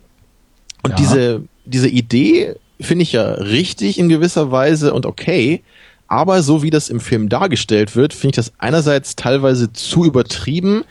[0.84, 0.96] Und ja.
[0.98, 5.62] diese, diese Idee finde ich ja richtig in gewisser Weise und okay,
[6.10, 10.84] aber so wie das im Film dargestellt wird, finde ich das einerseits teilweise zu übertrieben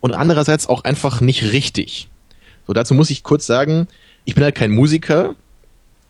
[0.00, 2.08] und andererseits auch einfach nicht richtig.
[2.66, 3.88] So, dazu muss ich kurz sagen,
[4.24, 5.34] ich bin halt kein Musiker.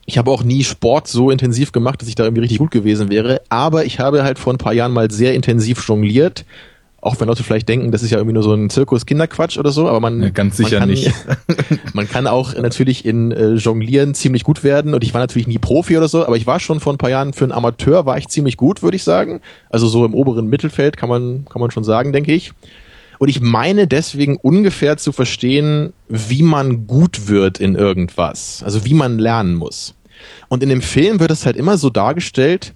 [0.04, 3.08] Ich habe auch nie Sport so intensiv gemacht, dass ich da irgendwie richtig gut gewesen
[3.08, 3.40] wäre.
[3.48, 6.44] Aber ich habe halt vor ein paar Jahren mal sehr intensiv jongliert
[7.06, 9.88] auch wenn Leute vielleicht denken, das ist ja irgendwie nur so ein Zirkus-Kinderquatsch oder so,
[9.88, 11.12] aber man, ja, ganz sicher man kann, nicht.
[11.94, 15.58] man kann auch natürlich in äh, Jonglieren ziemlich gut werden und ich war natürlich nie
[15.58, 18.18] Profi oder so, aber ich war schon vor ein paar Jahren für einen Amateur war
[18.18, 19.40] ich ziemlich gut, würde ich sagen.
[19.70, 22.52] Also so im oberen Mittelfeld kann man kann man schon sagen, denke ich.
[23.18, 28.94] Und ich meine deswegen ungefähr zu verstehen, wie man gut wird in irgendwas, also wie
[28.94, 29.94] man lernen muss.
[30.48, 32.74] Und in dem Film wird es halt immer so dargestellt,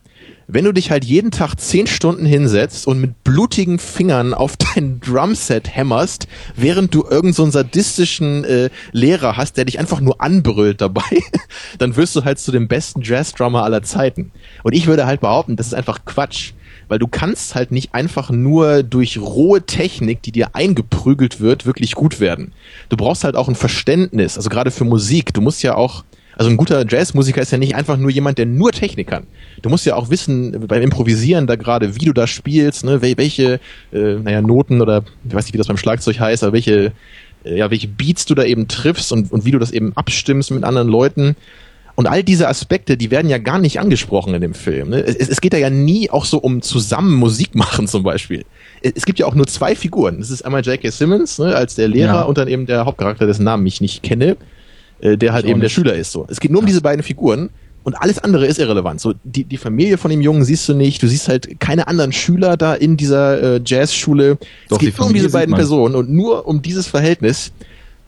[0.52, 5.00] wenn du dich halt jeden Tag zehn Stunden hinsetzt und mit blutigen Fingern auf dein
[5.00, 10.80] Drumset hämmerst, während du irgendeinen so sadistischen äh, Lehrer hast, der dich einfach nur anbrüllt
[10.80, 11.02] dabei,
[11.78, 14.32] dann wirst du halt zu dem besten Jazz-Drummer aller Zeiten.
[14.62, 16.52] Und ich würde halt behaupten, das ist einfach Quatsch
[16.90, 21.94] weil du kannst halt nicht einfach nur durch rohe Technik, die dir eingeprügelt wird, wirklich
[21.94, 22.52] gut werden.
[22.88, 25.32] Du brauchst halt auch ein Verständnis, also gerade für Musik.
[25.32, 26.02] Du musst ja auch,
[26.40, 29.24] also ein guter Jazzmusiker ist ja nicht einfach nur jemand, der nur Technik kann.
[29.60, 33.60] Du musst ja auch wissen beim Improvisieren da gerade, wie du da spielst, ne, welche,
[33.92, 36.92] äh, naja, Noten oder ich weiß nicht, wie das beim Schlagzeug heißt, aber welche,
[37.44, 40.50] äh, ja, welche Beats du da eben triffst und, und wie du das eben abstimmst
[40.50, 41.36] mit anderen Leuten.
[41.94, 44.88] Und all diese Aspekte, die werden ja gar nicht angesprochen in dem Film.
[44.88, 45.02] Ne?
[45.02, 48.46] Es, es geht da ja nie auch so um zusammen Musik machen zum Beispiel.
[48.80, 50.20] Es, es gibt ja auch nur zwei Figuren.
[50.20, 50.90] Das ist einmal J.K.
[50.90, 52.22] Simmons ne, als der Lehrer ja.
[52.22, 54.38] und dann eben der Hauptcharakter, dessen Namen ich nicht kenne,
[55.00, 55.64] äh, der halt eben nicht.
[55.64, 56.12] der Schüler ist.
[56.12, 56.64] So, Es geht nur ja.
[56.64, 57.50] um diese beiden Figuren.
[57.82, 59.00] Und alles andere ist irrelevant.
[59.00, 61.02] So, die, die Familie von dem Jungen siehst du nicht.
[61.02, 64.36] Du siehst halt keine anderen Schüler da in dieser äh, Jazzschule.
[64.68, 67.52] Es geht nur um diese beiden Personen und nur um dieses Verhältnis.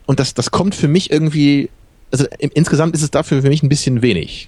[0.05, 1.69] Und das, das kommt für mich irgendwie
[2.13, 4.47] also im, insgesamt ist es dafür für mich ein bisschen wenig.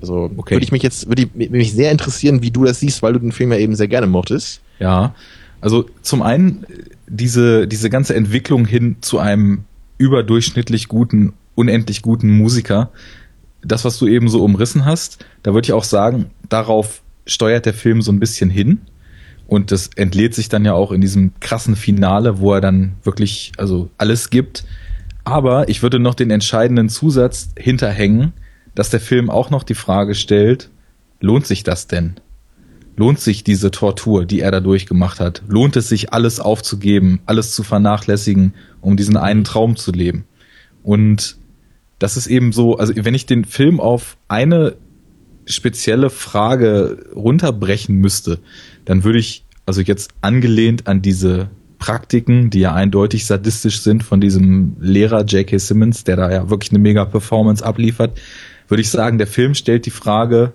[0.00, 0.54] Also okay.
[0.54, 3.18] würde ich mich jetzt, würde ich, mich sehr interessieren, wie du das siehst, weil du
[3.18, 4.60] den Film ja eben sehr gerne mochtest.
[4.78, 5.14] Ja,
[5.60, 6.64] also zum einen
[7.08, 9.64] diese, diese ganze Entwicklung hin zu einem
[9.98, 12.90] überdurchschnittlich guten, unendlich guten Musiker,
[13.62, 17.74] das, was du eben so umrissen hast, da würde ich auch sagen, darauf steuert der
[17.74, 18.80] Film so ein bisschen hin.
[19.46, 23.52] Und das entlädt sich dann ja auch in diesem krassen Finale, wo er dann wirklich,
[23.58, 24.64] also alles gibt.
[25.24, 28.32] Aber ich würde noch den entscheidenden Zusatz hinterhängen,
[28.74, 30.70] dass der Film auch noch die Frage stellt,
[31.20, 32.14] lohnt sich das denn?
[32.96, 35.42] Lohnt sich diese Tortur, die er da durchgemacht hat?
[35.48, 40.24] Lohnt es sich, alles aufzugeben, alles zu vernachlässigen, um diesen einen Traum zu leben?
[40.82, 41.36] Und
[42.02, 44.74] das ist eben so, also wenn ich den Film auf eine
[45.46, 48.40] spezielle Frage runterbrechen müsste,
[48.84, 54.20] dann würde ich, also jetzt angelehnt an diese Praktiken, die ja eindeutig sadistisch sind von
[54.20, 55.58] diesem Lehrer J.K.
[55.58, 58.20] Simmons, der da ja wirklich eine mega Performance abliefert,
[58.66, 60.52] würde ich sagen, der Film stellt die Frage,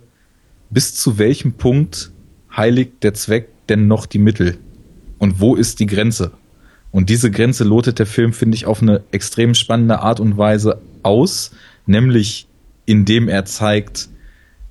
[0.69, 2.11] bis zu welchem Punkt
[2.55, 4.57] heiligt der Zweck denn noch die Mittel?
[5.17, 6.31] Und wo ist die Grenze?
[6.91, 10.81] Und diese Grenze lotet der Film, finde ich, auf eine extrem spannende Art und Weise
[11.03, 11.51] aus,
[11.85, 12.47] nämlich
[12.85, 14.09] indem er zeigt,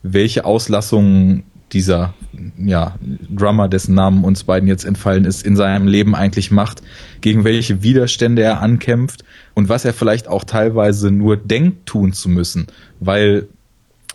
[0.03, 2.15] welche Auslassungen dieser
[2.59, 2.95] ja,
[3.29, 6.83] Drummer, dessen Namen uns beiden jetzt entfallen ist, in seinem Leben eigentlich macht,
[7.21, 9.25] gegen welche Widerstände er ankämpft
[9.55, 12.67] und was er vielleicht auch teilweise nur denkt tun zu müssen,
[13.01, 13.49] weil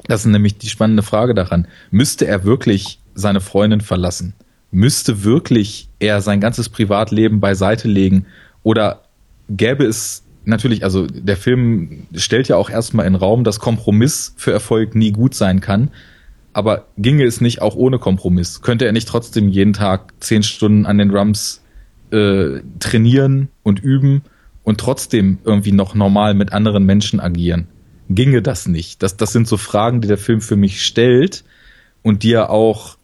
[0.08, 1.68] das ist nämlich die spannende Frage daran.
[1.92, 4.34] Müsste er wirklich seine Freundin verlassen?
[4.72, 8.26] Müsste wirklich er sein ganzes Privatleben beiseite legen?
[8.64, 9.04] Oder
[9.50, 14.52] gäbe es natürlich, also der Film stellt ja auch erstmal in Raum, dass Kompromiss für
[14.52, 15.92] Erfolg nie gut sein kann.
[16.54, 18.62] Aber ginge es nicht auch ohne Kompromiss?
[18.62, 21.62] Könnte er nicht trotzdem jeden Tag zehn Stunden an den Drums
[22.12, 24.24] äh, trainieren und üben
[24.64, 27.68] und trotzdem irgendwie noch normal mit anderen Menschen agieren?
[28.10, 29.02] Ginge das nicht?
[29.02, 31.46] Das, das sind so Fragen, die der Film für mich stellt
[32.04, 32.98] und die er auch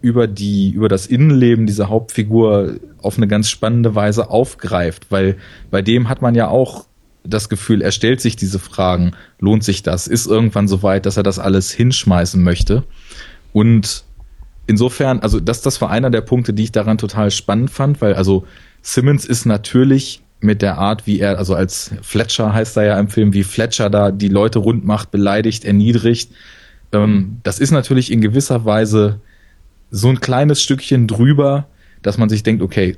[0.00, 5.36] über die, über das Innenleben dieser Hauptfigur auf eine ganz spannende Weise aufgreift, weil
[5.70, 6.86] bei dem hat man ja auch
[7.22, 11.16] das Gefühl, er stellt sich diese Fragen, lohnt sich das, ist irgendwann so weit, dass
[11.16, 12.84] er das alles hinschmeißen möchte.
[13.52, 14.04] Und
[14.66, 18.14] insofern, also das, das war einer der Punkte, die ich daran total spannend fand, weil
[18.14, 18.46] also
[18.82, 23.08] Simmons ist natürlich mit der Art, wie er, also als Fletcher heißt er ja im
[23.08, 26.30] Film, wie Fletcher da die Leute rund macht, beleidigt, erniedrigt.
[26.92, 29.20] Ähm, das ist natürlich in gewisser Weise
[29.90, 31.66] so ein kleines Stückchen drüber,
[32.02, 32.96] dass man sich denkt, okay,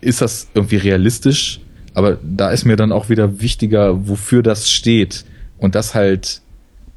[0.00, 1.60] ist das irgendwie realistisch?
[1.94, 5.24] Aber da ist mir dann auch wieder wichtiger, wofür das steht.
[5.58, 6.40] Und dass halt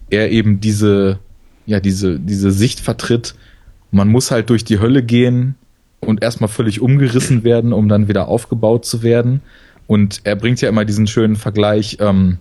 [0.10, 1.20] er eben diese,
[1.66, 3.36] ja, diese, diese Sicht vertritt.
[3.92, 5.56] Man muss halt durch die Hölle gehen
[6.00, 9.42] und erstmal völlig umgerissen werden, um dann wieder aufgebaut zu werden.
[9.88, 12.38] Und er bringt ja immer diesen schönen Vergleich, ähm,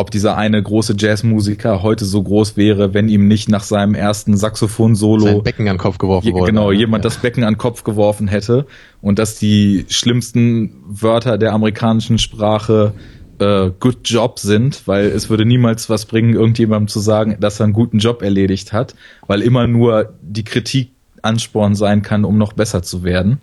[0.00, 4.36] ob dieser eine große Jazzmusiker heute so groß wäre, wenn ihm nicht nach seinem ersten
[4.36, 6.46] Saxophon-Solo sein Becken an den Kopf geworfen wurde.
[6.46, 7.10] Genau, jemand ja.
[7.10, 8.66] das Becken an den Kopf geworfen hätte
[9.02, 12.94] und dass die schlimmsten Wörter der amerikanischen Sprache
[13.38, 17.64] äh, Good Job sind, weil es würde niemals was bringen, irgendjemandem zu sagen, dass er
[17.64, 18.94] einen guten Job erledigt hat,
[19.26, 23.42] weil immer nur die Kritik Ansporn sein kann, um noch besser zu werden.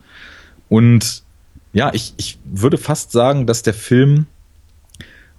[0.69, 1.21] Und
[1.73, 4.25] ja, ich, ich würde fast sagen, dass der Film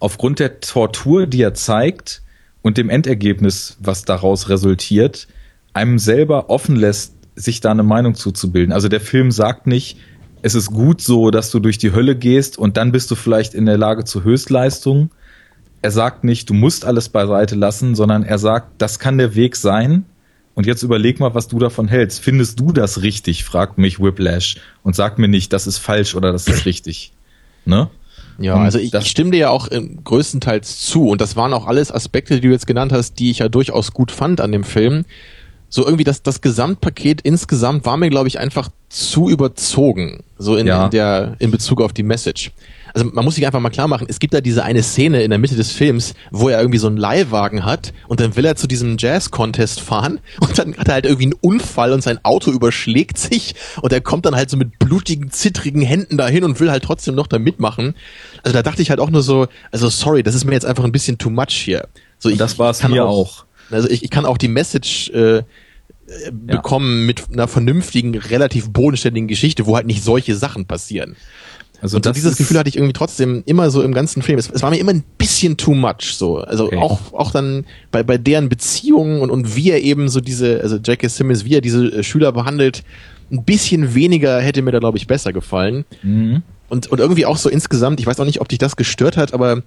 [0.01, 2.23] aufgrund der Tortur, die er zeigt
[2.62, 5.28] und dem Endergebnis, was daraus resultiert,
[5.73, 8.73] einem selber offen lässt, sich da eine Meinung zuzubilden.
[8.73, 9.99] Also der Film sagt nicht,
[10.43, 13.55] es ist gut so, dass du durch die Hölle gehst und dann bist du vielleicht
[13.55, 15.10] in der Lage zur Höchstleistung.
[15.83, 19.57] Er sagt nicht, du musst alles beiseite lassen, sondern er sagt, das kann der Weg
[19.57, 20.05] sein
[20.55, 22.20] Und jetzt überleg mal, was du davon hältst.
[22.20, 23.44] Findest du das richtig?
[23.44, 27.12] fragt mich Whiplash und sag mir nicht, das ist falsch oder das ist richtig.
[27.65, 27.89] Ne?
[28.39, 29.68] Ja, und also ich, ich stimme dir ja auch
[30.05, 33.41] größtenteils zu und das waren auch alles Aspekte, die du jetzt genannt hast, die ich
[33.41, 35.05] ja durchaus gut fand an dem Film.
[35.68, 40.20] So irgendwie das, das Gesamtpaket insgesamt war mir, glaube ich, einfach zu überzogen.
[40.39, 40.86] So in, ja.
[40.86, 42.52] in der, in Bezug auf die Message
[42.94, 45.31] also man muss sich einfach mal klar machen, es gibt da diese eine Szene in
[45.31, 48.57] der Mitte des Films, wo er irgendwie so einen Leihwagen hat und dann will er
[48.57, 52.50] zu diesem Jazz-Contest fahren und dann hat er halt irgendwie einen Unfall und sein Auto
[52.50, 56.70] überschlägt sich und er kommt dann halt so mit blutigen, zittrigen Händen dahin und will
[56.70, 57.94] halt trotzdem noch da mitmachen.
[58.42, 60.84] Also da dachte ich halt auch nur so, also sorry, das ist mir jetzt einfach
[60.84, 61.89] ein bisschen too much hier.
[62.18, 63.44] So, ich, das war es mir auch.
[63.70, 65.42] Also ich, ich kann auch die Message äh,
[66.33, 67.07] bekommen ja.
[67.07, 71.17] mit einer vernünftigen, relativ bodenständigen Geschichte, wo halt nicht solche Sachen passieren.
[71.81, 74.39] Also und so dieses Gefühl hatte ich irgendwie trotzdem immer so im ganzen Film.
[74.39, 76.39] Es, es war mir immer ein bisschen too much so.
[76.39, 76.76] Also okay.
[76.76, 80.76] auch auch dann bei bei deren Beziehungen und und wie er eben so diese also
[80.76, 81.08] J.K.
[81.08, 82.82] Simmons wie er diese äh, Schüler behandelt,
[83.31, 85.84] ein bisschen weniger hätte mir da glaube ich besser gefallen.
[86.02, 86.42] Mhm.
[86.68, 89.32] Und und irgendwie auch so insgesamt, ich weiß auch nicht, ob dich das gestört hat,
[89.32, 89.62] aber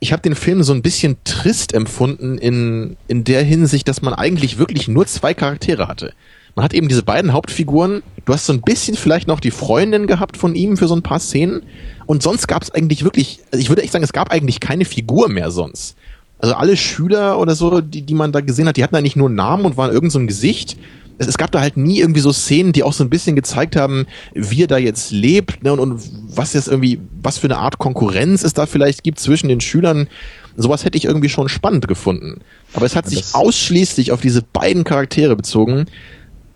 [0.00, 4.12] ich habe den Film so ein bisschen trist empfunden in in der Hinsicht, dass man
[4.12, 6.12] eigentlich wirklich nur zwei Charaktere hatte.
[6.58, 8.02] Man hat eben diese beiden Hauptfiguren.
[8.24, 11.04] Du hast so ein bisschen vielleicht noch die Freundin gehabt von ihm für so ein
[11.04, 11.62] paar Szenen.
[12.06, 14.84] Und sonst gab es eigentlich wirklich, also ich würde echt sagen, es gab eigentlich keine
[14.84, 15.96] Figur mehr sonst.
[16.40, 19.30] Also alle Schüler oder so, die, die man da gesehen hat, die hatten eigentlich nur
[19.30, 20.76] Namen und waren irgend so ein Gesicht.
[21.18, 23.76] Es, es gab da halt nie irgendwie so Szenen, die auch so ein bisschen gezeigt
[23.76, 27.58] haben, wie er da jetzt lebt ne, und, und was jetzt irgendwie, was für eine
[27.58, 30.08] Art Konkurrenz es da vielleicht gibt zwischen den Schülern.
[30.56, 32.40] Sowas hätte ich irgendwie schon spannend gefunden.
[32.72, 35.86] Aber es hat sich ausschließlich auf diese beiden Charaktere bezogen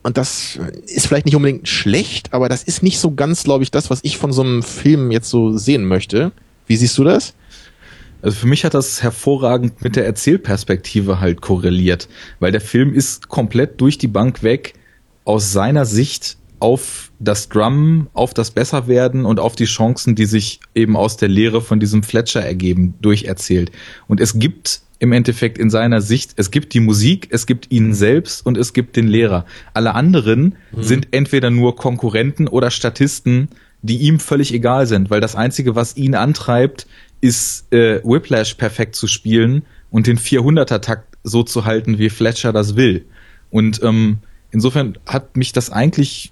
[0.03, 3.71] und das ist vielleicht nicht unbedingt schlecht, aber das ist nicht so ganz, glaube ich,
[3.71, 6.33] das, was ich von so einem Film jetzt so sehen möchte.
[6.67, 7.35] Wie siehst du das?
[8.21, 12.09] Also für mich hat das hervorragend mit der Erzählperspektive halt korreliert,
[12.39, 14.75] weil der Film ist komplett durch die Bank weg
[15.25, 20.61] aus seiner Sicht auf das Drum, auf das Besserwerden und auf die Chancen, die sich
[20.77, 23.73] eben aus der Lehre von diesem Fletcher ergeben, durcherzählt.
[24.07, 27.93] Und es gibt im Endeffekt in seiner Sicht, es gibt die Musik, es gibt ihn
[27.93, 29.47] selbst und es gibt den Lehrer.
[29.75, 30.83] Alle anderen mhm.
[30.85, 33.49] sind entweder nur Konkurrenten oder Statisten,
[33.83, 36.87] die ihm völlig egal sind, weil das Einzige, was ihn antreibt,
[37.21, 42.77] ist äh, Whiplash perfekt zu spielen und den 400er-Takt so zu halten, wie Fletcher das
[42.77, 43.05] will.
[43.51, 44.19] Und ähm,
[44.53, 46.31] insofern hat mich das eigentlich,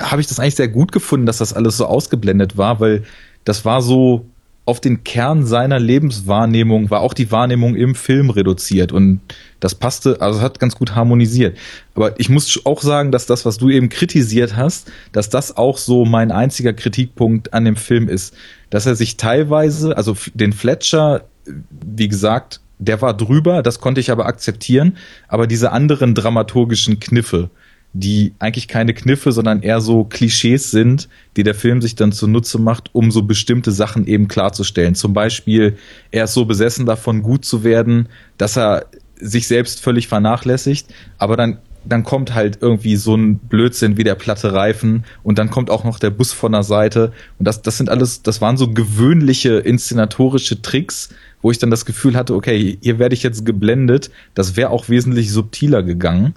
[0.00, 3.04] habe ich das eigentlich sehr gut gefunden, dass das alles so ausgeblendet war, weil
[3.44, 4.26] das war so
[4.66, 9.20] auf den Kern seiner Lebenswahrnehmung war auch die Wahrnehmung im Film reduziert und
[9.60, 11.58] das passte, also hat ganz gut harmonisiert.
[11.94, 15.76] Aber ich muss auch sagen, dass das, was du eben kritisiert hast, dass das auch
[15.76, 18.34] so mein einziger Kritikpunkt an dem Film ist,
[18.70, 24.10] dass er sich teilweise, also den Fletcher, wie gesagt, der war drüber, das konnte ich
[24.10, 24.96] aber akzeptieren,
[25.28, 27.50] aber diese anderen dramaturgischen Kniffe,
[27.94, 32.58] die eigentlich keine Kniffe, sondern eher so Klischees sind, die der Film sich dann zunutze
[32.58, 34.96] macht, um so bestimmte Sachen eben klarzustellen.
[34.96, 35.76] Zum Beispiel,
[36.10, 41.36] er ist so besessen davon, gut zu werden, dass er sich selbst völlig vernachlässigt, aber
[41.36, 45.68] dann dann kommt halt irgendwie so ein Blödsinn wie der platte Reifen und dann kommt
[45.68, 47.12] auch noch der Bus von der Seite.
[47.38, 51.10] Und das das sind alles das waren so gewöhnliche inszenatorische Tricks,
[51.42, 54.88] wo ich dann das Gefühl hatte, okay, hier werde ich jetzt geblendet, das wäre auch
[54.88, 56.34] wesentlich subtiler gegangen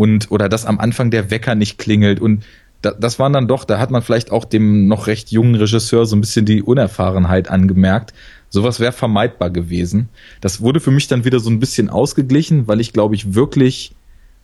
[0.00, 2.42] und oder dass am Anfang der Wecker nicht klingelt und
[2.80, 6.06] da, das waren dann doch, da hat man vielleicht auch dem noch recht jungen Regisseur
[6.06, 8.14] so ein bisschen die Unerfahrenheit angemerkt.
[8.48, 10.08] Sowas wäre vermeidbar gewesen.
[10.40, 13.92] Das wurde für mich dann wieder so ein bisschen ausgeglichen, weil ich glaube ich wirklich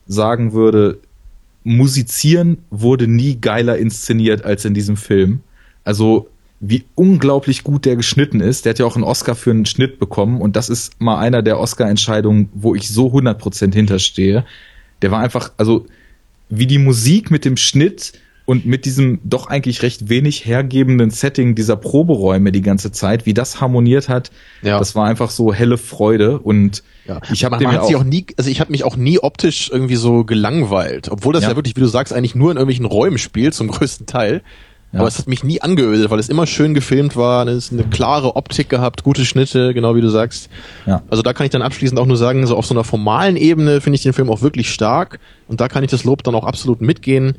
[0.06, 0.98] sagen würde,
[1.64, 5.40] musizieren wurde nie geiler inszeniert als in diesem Film.
[5.84, 6.28] Also
[6.60, 8.66] wie unglaublich gut der geschnitten ist.
[8.66, 11.40] Der hat ja auch einen Oscar für einen Schnitt bekommen und das ist mal einer
[11.40, 14.44] der Oscar-Entscheidungen, wo ich so 100% hinterstehe
[15.06, 15.86] der war einfach, also
[16.48, 21.54] wie die Musik mit dem Schnitt und mit diesem doch eigentlich recht wenig hergebenden Setting
[21.54, 24.80] dieser Proberäume die ganze Zeit, wie das harmoniert hat, ja.
[24.80, 27.20] das war einfach so helle Freude und ja.
[27.32, 30.24] ich habe dem auch, auch nie, also ich habe mich auch nie optisch irgendwie so
[30.24, 31.50] gelangweilt, obwohl das ja.
[31.50, 31.56] ja.
[31.56, 34.42] wirklich, wie du sagst, eigentlich nur in irgendwelchen Räumen spielt zum größten Teil.
[34.96, 35.00] Ja.
[35.00, 38.34] Aber es hat mich nie angeödet, weil es immer schön gefilmt war, es eine klare
[38.34, 40.48] Optik gehabt, gute Schnitte, genau wie du sagst.
[40.86, 41.02] Ja.
[41.10, 43.82] Also da kann ich dann abschließend auch nur sagen, so auf so einer formalen Ebene
[43.82, 46.44] finde ich den Film auch wirklich stark und da kann ich das Lob dann auch
[46.44, 47.34] absolut mitgehen.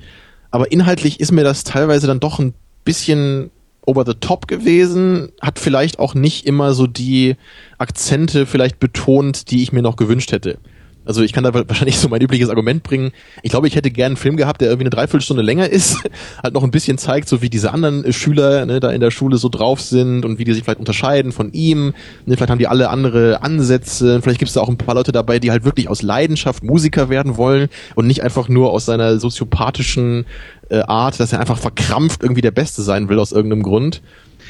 [0.51, 2.53] Aber inhaltlich ist mir das teilweise dann doch ein
[2.85, 3.49] bisschen
[3.87, 7.37] over the top gewesen, hat vielleicht auch nicht immer so die
[7.79, 10.59] Akzente vielleicht betont, die ich mir noch gewünscht hätte.
[11.07, 13.11] Also ich kann da wahrscheinlich so mein übliches Argument bringen.
[13.41, 15.97] Ich glaube, ich hätte gern einen Film gehabt, der irgendwie eine Dreiviertelstunde länger ist,
[16.43, 19.11] halt noch ein bisschen zeigt, so wie diese anderen äh, Schüler ne, da in der
[19.11, 21.93] Schule so drauf sind und wie die sich vielleicht unterscheiden von ihm.
[22.25, 24.21] Ne, vielleicht haben die alle andere Ansätze.
[24.21, 27.09] Vielleicht gibt es da auch ein paar Leute dabei, die halt wirklich aus Leidenschaft Musiker
[27.09, 30.25] werden wollen und nicht einfach nur aus seiner soziopathischen
[30.69, 34.01] äh, Art, dass er einfach verkrampft irgendwie der Beste sein will aus irgendeinem Grund.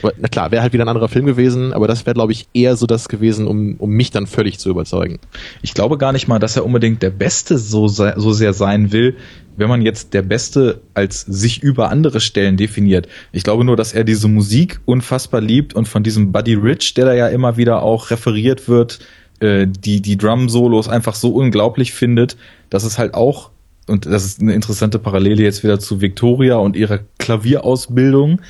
[0.01, 2.75] Na klar, wäre halt wieder ein anderer Film gewesen, aber das wäre, glaube ich, eher
[2.75, 5.19] so das gewesen, um, um mich dann völlig zu überzeugen.
[5.61, 9.15] Ich glaube gar nicht mal, dass er unbedingt der Beste so, so sehr sein will,
[9.55, 13.07] wenn man jetzt der Beste als sich über andere Stellen definiert.
[13.31, 17.05] Ich glaube nur, dass er diese Musik unfassbar liebt und von diesem Buddy Rich, der
[17.05, 18.99] da ja immer wieder auch referiert wird,
[19.39, 22.37] äh, die, die Drum-Solos einfach so unglaublich findet,
[22.69, 23.51] dass es halt auch
[23.87, 28.41] und das ist eine interessante Parallele jetzt wieder zu Victoria und ihrer Klavierausbildung,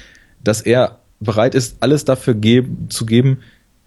[0.44, 3.40] dass er bereit ist, alles dafür geben, zu geben,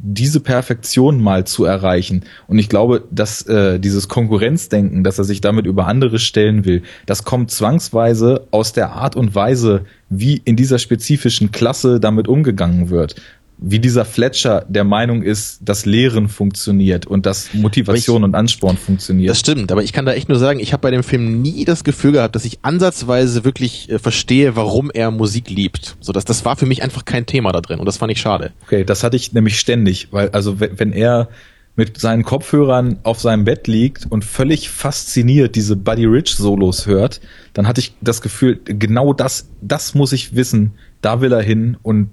[0.02, 2.25] diese Perfektion mal zu erreichen.
[2.47, 6.83] Und ich glaube, dass äh, dieses Konkurrenzdenken, dass er sich damit über andere stellen will,
[7.05, 12.89] das kommt zwangsweise aus der Art und Weise, wie in dieser spezifischen Klasse damit umgegangen
[12.89, 13.17] wird
[13.63, 18.79] wie dieser Fletcher der Meinung ist, dass Lehren funktioniert und dass Motivation ich, und Ansporn
[18.79, 19.31] funktioniert.
[19.31, 21.65] Das stimmt, aber ich kann da echt nur sagen, ich habe bei dem Film nie
[21.67, 25.97] das Gefühl gehabt, dass ich ansatzweise wirklich äh, verstehe, warum er Musik liebt.
[26.01, 28.21] So, dass das war für mich einfach kein Thema da drin und das fand ich
[28.21, 28.53] schade.
[28.65, 31.29] Okay, das hatte ich nämlich ständig, weil also wenn, wenn er
[31.77, 37.21] mit seinen Kopfhörern auf seinem Bett liegt und völlig fasziniert diese Buddy Rich Solos hört,
[37.53, 41.77] dann hatte ich das Gefühl, genau das, das muss ich wissen, da will er hin
[41.83, 42.11] und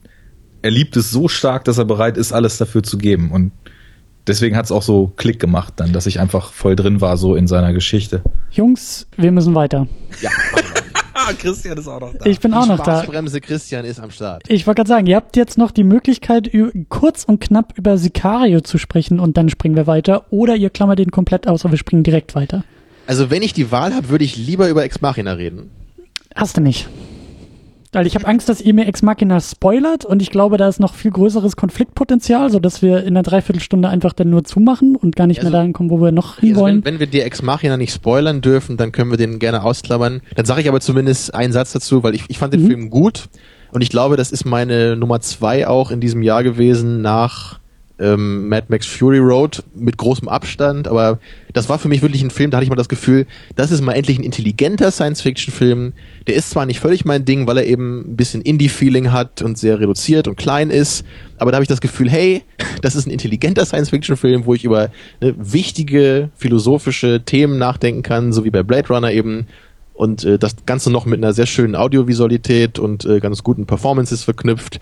[0.62, 3.32] er liebt es so stark, dass er bereit ist, alles dafür zu geben.
[3.32, 3.52] Und
[4.28, 7.36] deswegen hat es auch so Klick gemacht dann, dass ich einfach voll drin war so
[7.36, 8.22] in seiner Geschichte.
[8.52, 9.88] Jungs, wir müssen weiter.
[10.22, 10.30] Ja.
[11.40, 12.26] Christian ist auch noch da.
[12.26, 13.02] Ich bin die auch noch da.
[13.02, 14.44] Bremse Christian ist am Start.
[14.48, 16.52] Ich wollte gerade sagen, ihr habt jetzt noch die Möglichkeit,
[16.90, 20.26] kurz und knapp über Sicario zu sprechen und dann springen wir weiter.
[20.30, 22.64] Oder ihr klammert den komplett aus und wir springen direkt weiter.
[23.08, 25.72] Also wenn ich die Wahl habe, würde ich lieber über Ex Machina reden.
[26.36, 26.88] Hast du nicht.
[27.92, 30.80] Weil ich habe Angst, dass ihr mir Ex Machina spoilert und ich glaube, da ist
[30.80, 35.28] noch viel größeres Konfliktpotenzial, sodass wir in einer Dreiviertelstunde einfach dann nur zumachen und gar
[35.28, 36.78] nicht also, mehr dahin kommen, wo wir noch hinwollen.
[36.78, 39.64] Also wenn, wenn wir die Ex Machina nicht spoilern dürfen, dann können wir den gerne
[39.64, 40.22] ausklammern.
[40.36, 42.68] Dann sage ich aber zumindest einen Satz dazu, weil ich, ich fand den mhm.
[42.68, 43.30] Film gut
[43.72, 47.60] und ich glaube, das ist meine Nummer zwei auch in diesem Jahr gewesen nach
[48.00, 51.20] ähm, Mad Max Fury Road mit großem Abstand, aber
[51.54, 53.82] das war für mich wirklich ein Film, da hatte ich mal das Gefühl, das ist
[53.82, 55.94] mal endlich ein intelligenter Science-Fiction-Film.
[56.28, 59.58] Der ist zwar nicht völlig mein Ding, weil er eben ein bisschen Indie-Feeling hat und
[59.58, 61.06] sehr reduziert und klein ist,
[61.38, 62.44] aber da habe ich das Gefühl, hey,
[62.82, 64.90] das ist ein intelligenter Science-Fiction-Film, wo ich über
[65.22, 69.48] ne, wichtige philosophische Themen nachdenken kann, so wie bei Blade Runner eben
[69.98, 74.24] und äh, das Ganze noch mit einer sehr schönen Audiovisualität und äh, ganz guten Performances
[74.24, 74.80] verknüpft.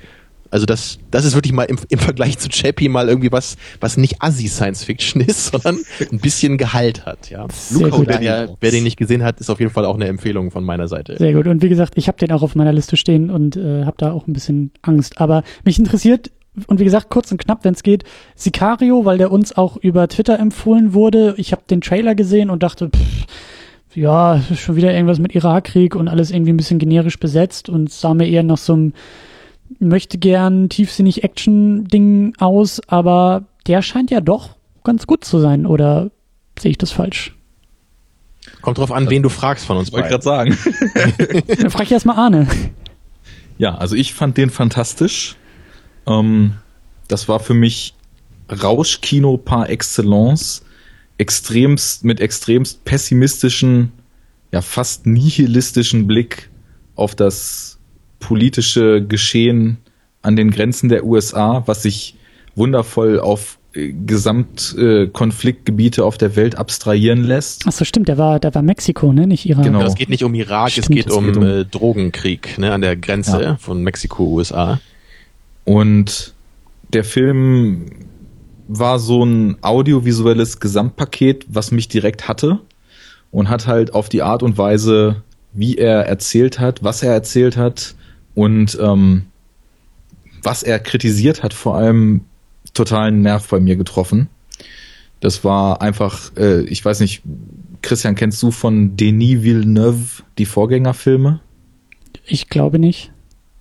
[0.55, 3.97] Also das, das ist wirklich mal im, im Vergleich zu Chappie mal irgendwie was, was
[3.97, 7.29] nicht assi Science Fiction ist, sondern ein bisschen Gehalt hat.
[7.29, 7.45] Ja.
[7.71, 10.63] Luca, wer, wer den nicht gesehen hat, ist auf jeden Fall auch eine Empfehlung von
[10.63, 11.17] meiner Seite.
[11.17, 11.47] Sehr gut.
[11.47, 14.13] Und wie gesagt, ich habe den auch auf meiner Liste stehen und äh, habe da
[14.13, 15.19] auch ein bisschen Angst.
[15.19, 16.31] Aber mich interessiert
[16.67, 20.07] und wie gesagt, kurz und knapp, wenn es geht, Sicario, weil der uns auch über
[20.07, 21.35] Twitter empfohlen wurde.
[21.35, 23.25] Ich habe den Trailer gesehen und dachte, pff,
[23.93, 28.13] ja, schon wieder irgendwas mit Irakkrieg und alles irgendwie ein bisschen generisch besetzt und sah
[28.13, 28.93] mir eher nach so einem
[29.79, 36.11] möchte gern tiefsinnig Action-Ding aus, aber der scheint ja doch ganz gut zu sein, oder
[36.59, 37.35] sehe ich das falsch?
[38.61, 39.91] Kommt drauf an, wen du fragst von uns.
[39.91, 40.57] Wollte gerade sagen.
[41.47, 42.47] Dann frag ich erstmal Arne.
[43.57, 45.35] Ja, also ich fand den fantastisch.
[46.07, 46.53] Ähm,
[47.07, 47.95] das war für mich
[48.49, 50.63] Rauschkino par excellence.
[51.17, 53.93] Extremst, mit extremst pessimistischen,
[54.51, 56.49] ja fast nihilistischen Blick
[56.95, 57.74] auf das
[58.25, 59.77] politische Geschehen
[60.23, 62.15] an den Grenzen der USA, was sich
[62.55, 67.65] wundervoll auf äh, Gesamtkonfliktgebiete äh, auf der Welt abstrahieren lässt.
[67.67, 69.65] Ach so, stimmt, der war, der war Mexiko, ne, nicht Iran.
[69.65, 69.83] Genau.
[69.83, 72.81] Es geht nicht um Irak, stimmt, es geht um, geht um äh, Drogenkrieg, ne, an
[72.81, 73.57] der Grenze ja.
[73.57, 74.79] von Mexiko, USA.
[75.63, 76.33] Und
[76.93, 77.91] der Film
[78.67, 82.57] war so ein audiovisuelles Gesamtpaket, was mich direkt hatte
[83.29, 85.21] und hat halt auf die Art und Weise,
[85.53, 87.93] wie er erzählt hat, was er erzählt hat,
[88.35, 89.23] und ähm,
[90.43, 92.21] was er kritisiert hat, vor allem
[92.73, 94.29] totalen Nerv bei mir getroffen.
[95.19, 97.23] Das war einfach, äh, ich weiß nicht,
[97.81, 101.39] Christian, kennst du von Denis Villeneuve die Vorgängerfilme?
[102.25, 103.11] Ich glaube nicht.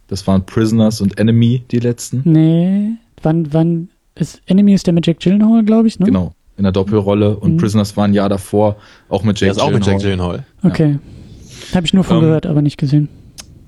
[0.08, 2.22] Das waren Prisoners und Enemy, die letzten.
[2.24, 6.06] Nee, wann, wann, ist, Enemy ist der mit Jack Gyllenhaal, glaube ich, ne?
[6.06, 7.56] Genau, in der Doppelrolle und mhm.
[7.56, 8.76] Prisoners war ein Jahr davor
[9.08, 9.68] auch mit Jack Gyllenhaal.
[9.68, 10.44] auch mit Jack Gyllenhaal.
[10.62, 10.98] Okay.
[11.70, 11.76] Ja.
[11.76, 13.08] Habe ich nur von ähm, gehört, aber nicht gesehen.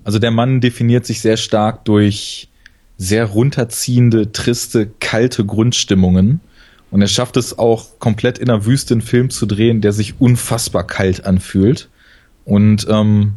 [0.06, 2.48] Also der Mann definiert sich sehr stark durch
[2.96, 6.40] sehr runterziehende, triste, kalte Grundstimmungen
[6.92, 10.20] Und er schafft es auch komplett in der Wüste einen Film zu drehen, der sich
[10.20, 11.88] unfassbar kalt anfühlt.
[12.44, 13.32] Und ähm,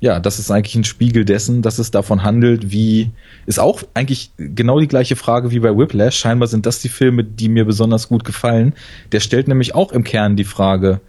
[0.00, 3.12] ja, das ist eigentlich ein Spiegel dessen, dass es davon handelt, wie
[3.46, 6.18] ist auch eigentlich genau die gleiche Frage wie bei Whiplash.
[6.18, 8.74] Scheinbar sind das die Filme, die mir besonders gut gefallen.
[9.12, 11.00] Der stellt nämlich auch im Kern die Frage,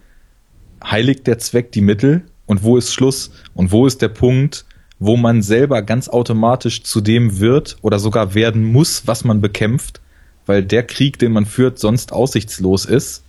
[0.84, 4.66] heiligt der Zweck die Mittel und wo ist Schluss und wo ist der Punkt,
[5.00, 10.00] wo man selber ganz automatisch zu dem wird oder sogar werden muss, was man bekämpft,
[10.44, 13.24] weil der Krieg, den man führt, sonst aussichtslos ist.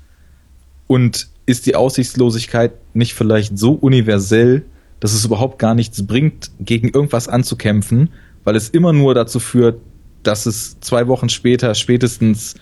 [0.87, 4.63] Und ist die Aussichtslosigkeit nicht vielleicht so universell,
[4.99, 8.09] dass es überhaupt gar nichts bringt, gegen irgendwas anzukämpfen,
[8.43, 9.79] weil es immer nur dazu führt,
[10.23, 12.55] dass es zwei Wochen später spätestens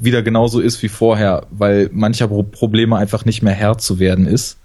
[0.00, 4.58] wieder genauso ist wie vorher, weil mancher Probleme einfach nicht mehr Herr zu werden ist.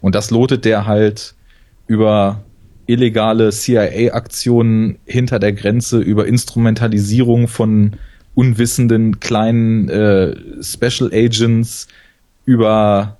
[0.00, 1.34] Und das lotet der halt
[1.88, 2.44] über
[2.86, 7.92] illegale CIA-Aktionen hinter der Grenze, über Instrumentalisierung von
[8.34, 11.88] unwissenden kleinen äh, Special Agents,
[12.44, 13.18] über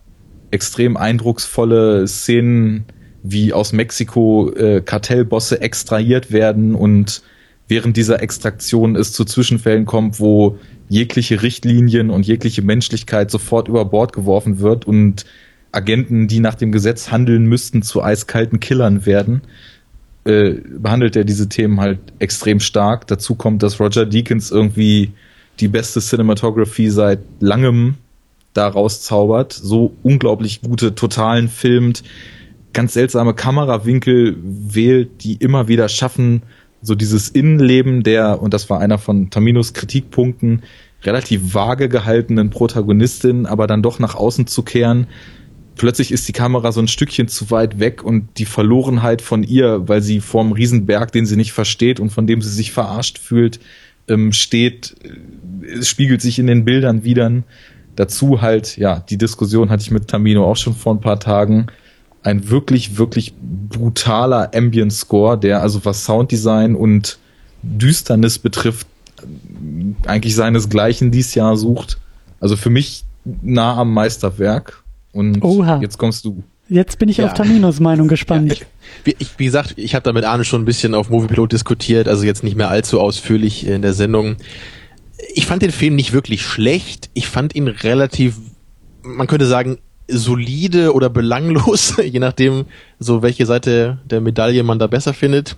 [0.51, 2.85] extrem eindrucksvolle Szenen,
[3.23, 7.23] wie aus Mexiko äh, Kartellbosse extrahiert werden und
[7.69, 10.59] während dieser Extraktion es zu Zwischenfällen kommt, wo
[10.89, 15.25] jegliche Richtlinien und jegliche Menschlichkeit sofort über Bord geworfen wird und
[15.73, 19.43] Agenten, die nach dem Gesetz handeln müssten, zu eiskalten Killern werden,
[20.25, 23.07] äh, behandelt er diese Themen halt extrem stark.
[23.07, 25.11] Dazu kommt, dass Roger Deakins irgendwie
[25.61, 27.95] die beste Cinematography seit langem
[28.53, 32.03] daraus zaubert, so unglaublich gute Totalen filmt,
[32.75, 36.43] ganz seltsame Kamerawinkel wählt, die immer wieder schaffen,
[36.83, 40.63] so dieses Innenleben der, und das war einer von Taminos Kritikpunkten,
[41.05, 45.07] relativ vage gehaltenen Protagonistin, aber dann doch nach außen zu kehren
[45.77, 49.89] plötzlich ist die Kamera so ein Stückchen zu weit weg und die Verlorenheit von ihr,
[49.89, 53.61] weil sie vorm Riesenberg, den sie nicht versteht und von dem sie sich verarscht fühlt,
[54.09, 57.31] ähm, steht, äh, es spiegelt sich in den Bildern wieder.
[57.97, 61.67] Dazu halt, ja, die Diskussion hatte ich mit Tamino auch schon vor ein paar Tagen.
[62.23, 63.35] Ein wirklich, wirklich
[63.69, 67.19] brutaler Ambient Score, der also was Sounddesign und
[67.63, 68.87] Düsternis betrifft,
[70.07, 71.99] eigentlich seinesgleichen dies Jahr sucht.
[72.41, 74.82] Also für mich nah am Meisterwerk
[75.13, 75.81] und Oha.
[75.81, 76.43] jetzt kommst du.
[76.69, 77.27] Jetzt bin ich ja.
[77.27, 78.49] auf Taminos Meinung gespannt.
[78.49, 78.67] Ja, ich,
[79.05, 82.09] wie, ich, wie, gesagt, ich habe da mit Arne schon ein bisschen auf Moviepilot diskutiert,
[82.09, 84.37] also jetzt nicht mehr allzu ausführlich in der Sendung.
[85.35, 87.11] Ich fand den Film nicht wirklich schlecht.
[87.15, 88.37] Ich fand ihn relativ,
[89.03, 92.65] man könnte sagen, solide oder belanglos, je nachdem,
[92.99, 95.57] so welche Seite der Medaille man da besser findet.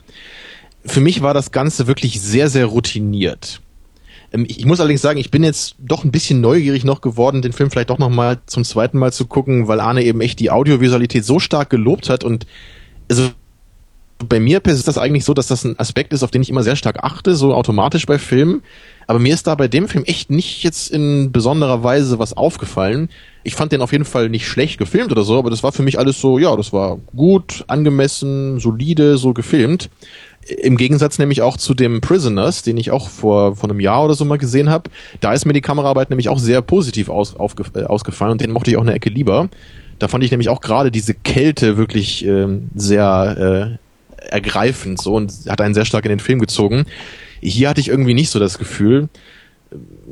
[0.84, 3.60] Für mich war das Ganze wirklich sehr, sehr routiniert.
[4.34, 7.52] Ähm, ich muss allerdings sagen, ich bin jetzt doch ein bisschen neugierig noch geworden, den
[7.52, 10.50] Film vielleicht doch noch mal zum zweiten Mal zu gucken, weil Arne eben echt die
[10.50, 12.46] Audiovisualität so stark gelobt hat und
[13.10, 13.30] also
[14.28, 16.62] bei mir ist das eigentlich so, dass das ein Aspekt ist, auf den ich immer
[16.62, 18.62] sehr stark achte, so automatisch bei Filmen.
[19.06, 23.10] Aber mir ist da bei dem Film echt nicht jetzt in besonderer Weise was aufgefallen.
[23.42, 25.82] Ich fand den auf jeden Fall nicht schlecht gefilmt oder so, aber das war für
[25.82, 29.90] mich alles so, ja, das war gut, angemessen, solide, so gefilmt.
[30.46, 34.14] Im Gegensatz nämlich auch zu dem Prisoners, den ich auch vor, vor einem Jahr oder
[34.14, 34.90] so mal gesehen habe.
[35.20, 38.50] Da ist mir die Kameraarbeit nämlich auch sehr positiv aus, aufge, äh, ausgefallen und den
[38.50, 39.48] mochte ich auch eine Ecke lieber.
[39.98, 45.32] Da fand ich nämlich auch gerade diese Kälte wirklich ähm, sehr äh, ergreifend so und
[45.48, 46.84] hat einen sehr stark in den Film gezogen.
[47.40, 49.08] Hier hatte ich irgendwie nicht so das Gefühl.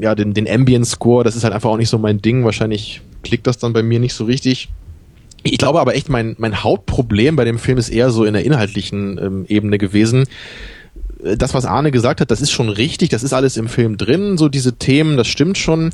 [0.01, 2.45] Ja, den, den Ambient Score, das ist halt einfach auch nicht so mein Ding.
[2.45, 4.69] Wahrscheinlich klickt das dann bei mir nicht so richtig.
[5.43, 8.45] Ich glaube aber echt, mein, mein Hauptproblem bei dem Film ist eher so in der
[8.45, 10.25] inhaltlichen ähm, Ebene gewesen.
[11.23, 13.97] Äh, das, was Arne gesagt hat, das ist schon richtig, das ist alles im Film
[13.97, 15.91] drin, so diese Themen, das stimmt schon.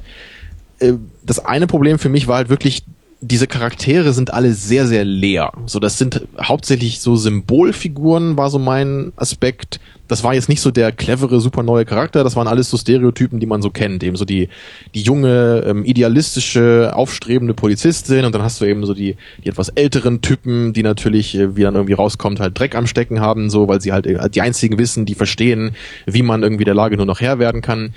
[0.79, 2.85] Äh, das eine Problem für mich war halt wirklich
[3.21, 5.53] diese Charaktere sind alle sehr, sehr leer.
[5.67, 9.81] So, das sind hauptsächlich so Symbolfiguren, war so mein Aspekt.
[10.09, 13.41] Das war jetzt nicht so der clevere, super neue Charakter, das waren alles so Stereotypen,
[13.41, 14.03] die man so kennt.
[14.03, 14.49] Eben so die,
[14.95, 19.69] die junge, ähm, idealistische, aufstrebende Polizistin und dann hast du eben so die, die etwas
[19.69, 23.69] älteren Typen, die natürlich, äh, wie dann irgendwie rauskommt, halt Dreck am Stecken haben, so,
[23.69, 25.73] weil sie halt äh, die einzigen wissen, die verstehen,
[26.07, 27.95] wie man irgendwie der Lage nur noch Herr werden kann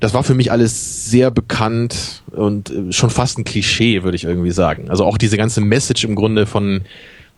[0.00, 4.24] das war für mich alles sehr bekannt und äh, schon fast ein Klischee, würde ich
[4.24, 4.90] irgendwie sagen.
[4.90, 6.82] Also auch diese ganze Message im Grunde von,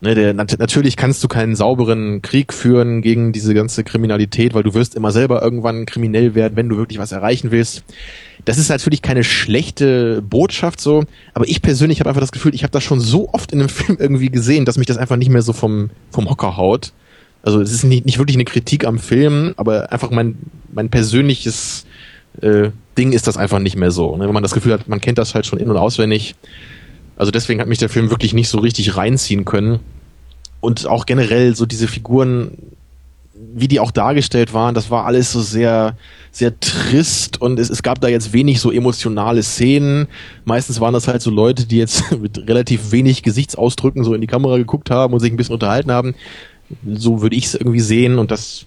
[0.01, 4.63] ne, der, nat natürlich kannst du keinen sauberen Krieg führen gegen diese ganze Kriminalität, weil
[4.63, 7.85] du wirst immer selber irgendwann kriminell werden, wenn du wirklich was erreichen willst.
[8.45, 12.63] Das ist natürlich keine schlechte Botschaft so, aber ich persönlich habe einfach das Gefühl, ich
[12.63, 15.31] habe das schon so oft in einem Film irgendwie gesehen, dass mich das einfach nicht
[15.31, 16.93] mehr so vom, vom Hocker haut.
[17.43, 20.37] Also es ist nicht, nicht wirklich eine Kritik am Film, aber einfach mein,
[20.73, 21.87] mein persönliches
[22.43, 24.17] äh, Ding ist das einfach nicht mehr so.
[24.17, 24.27] Ne?
[24.27, 26.35] Wenn man das Gefühl hat, man kennt das halt schon in- und auswendig.
[27.17, 29.81] Also deswegen hat mich der Film wirklich nicht so richtig reinziehen können.
[30.61, 32.51] Und auch generell so diese Figuren,
[33.55, 35.97] wie die auch dargestellt waren, das war alles so sehr,
[36.31, 40.09] sehr trist und es, es gab da jetzt wenig so emotionale Szenen.
[40.45, 44.27] Meistens waren das halt so Leute, die jetzt mit relativ wenig Gesichtsausdrücken so in die
[44.27, 46.15] Kamera geguckt haben und sich ein bisschen unterhalten haben.
[46.95, 48.67] So würde ich es irgendwie sehen und das,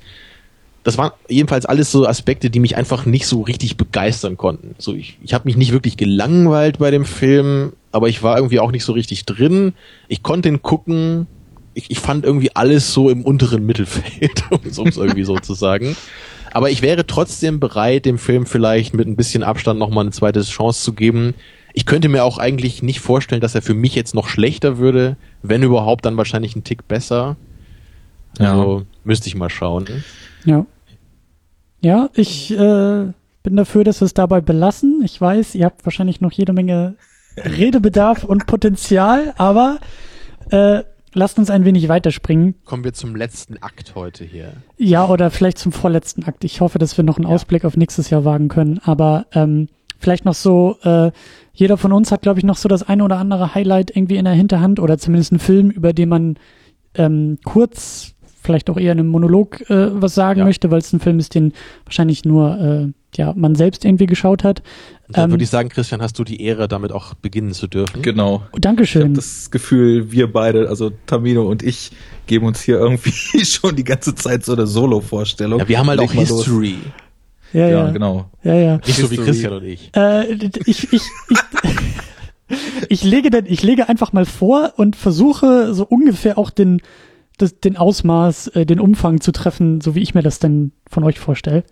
[0.84, 4.76] das waren jedenfalls alles so Aspekte, die mich einfach nicht so richtig begeistern konnten.
[4.78, 8.59] So ich, ich habe mich nicht wirklich gelangweilt bei dem Film, aber ich war irgendwie
[8.59, 9.74] auch nicht so richtig drin.
[10.08, 11.27] Ich konnte ihn gucken,
[11.74, 14.43] ich, ich fand irgendwie alles so im unteren Mittelfeld,
[14.77, 15.95] um es irgendwie so zu sagen.
[16.51, 20.42] Aber ich wäre trotzdem bereit, dem Film vielleicht mit ein bisschen Abstand nochmal eine zweite
[20.42, 21.35] Chance zu geben.
[21.74, 25.16] Ich könnte mir auch eigentlich nicht vorstellen, dass er für mich jetzt noch schlechter würde.
[25.43, 27.38] Wenn überhaupt, dann wahrscheinlich ein Tick besser.
[28.40, 28.85] Also ja.
[29.03, 30.03] müsste ich mal schauen.
[30.45, 30.66] Ja.
[31.82, 33.06] Ja, ich äh,
[33.43, 35.01] bin dafür, dass wir es dabei belassen.
[35.06, 36.95] Ich weiß, ihr habt wahrscheinlich noch jede Menge
[37.38, 39.80] Redebedarf und Potenzial, aber
[40.51, 40.83] äh,
[41.14, 42.56] lasst uns ein wenig weiterspringen.
[42.66, 44.53] Kommen wir zum letzten Akt heute hier.
[44.77, 46.43] Ja, oder vielleicht zum vorletzten Akt.
[46.43, 47.33] Ich hoffe, dass wir noch einen ja.
[47.33, 48.80] Ausblick auf nächstes Jahr wagen können.
[48.83, 49.67] Aber ähm,
[49.98, 51.11] vielleicht noch so, äh,
[51.53, 54.25] jeder von uns hat, glaube ich, noch so das eine oder andere Highlight irgendwie in
[54.25, 56.40] der Hinterhand oder zumindest einen Film, über den man
[56.95, 60.45] ähm, kurz, vielleicht auch eher in einem Monolog äh, was sagen ja.
[60.45, 61.53] möchte, weil es ein Film ist, den
[61.85, 62.88] wahrscheinlich nur äh,
[63.19, 64.64] ja, man selbst irgendwie geschaut hat.
[65.09, 68.01] Dann ähm, würde ich sagen, Christian, hast du die Ehre, damit auch beginnen zu dürfen.
[68.01, 68.43] Genau.
[68.57, 69.01] Dankeschön.
[69.01, 71.91] Ich habe das Gefühl, wir beide, also Tamino und ich,
[72.27, 73.11] geben uns hier irgendwie
[73.45, 75.59] schon die ganze Zeit so eine Solo-Vorstellung.
[75.59, 76.77] Ja, wir haben halt Leg auch History.
[77.51, 78.30] Ja, ja, ja, genau.
[78.43, 78.77] Ja, ja.
[78.77, 79.07] Nicht History.
[79.07, 79.91] so wie Christian und ich.
[79.98, 80.33] Äh,
[80.65, 81.01] ich, ich, ich,
[82.88, 86.81] ich lege denn, ich lege einfach mal vor und versuche so ungefähr auch den,
[87.38, 91.03] das, den Ausmaß, äh, den Umfang zu treffen, so wie ich mir das denn von
[91.03, 91.65] euch vorstelle.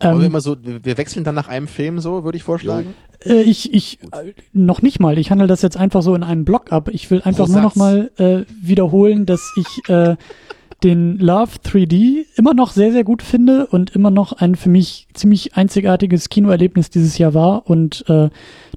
[0.00, 2.94] Ähm, wir immer so, wir wechseln dann nach einem Film so, würde ich vorschlagen.
[3.24, 5.18] Äh, ich, ich, äh, noch nicht mal.
[5.18, 6.88] Ich handle das jetzt einfach so in einem Block ab.
[6.92, 10.16] Ich will einfach Pro nur noch mal äh, wiederholen, dass ich äh,
[10.82, 15.08] den Love 3D immer noch sehr, sehr gut finde und immer noch ein für mich
[15.12, 17.68] ziemlich einzigartiges Kinoerlebnis dieses Jahr war.
[17.68, 18.30] Und äh,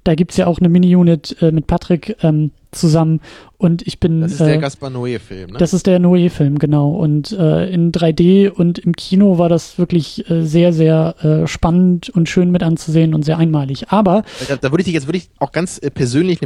[0.04, 3.22] da gibt's ja auch eine Mini-Unit äh, mit Patrick ähm, zusammen
[3.58, 4.22] und ich bin.
[4.22, 5.58] Das ist der äh, Gaspar Noé-Film, ne?
[5.58, 6.92] Das ist der Noé-Film, genau.
[6.92, 12.10] Und äh, in 3D und im Kino war das wirklich äh, sehr, sehr äh, spannend
[12.10, 13.90] und schön mit anzusehen und sehr einmalig.
[13.90, 14.24] Aber.
[14.48, 16.40] Da, da würde ich dich jetzt würde ich auch ganz äh, persönlich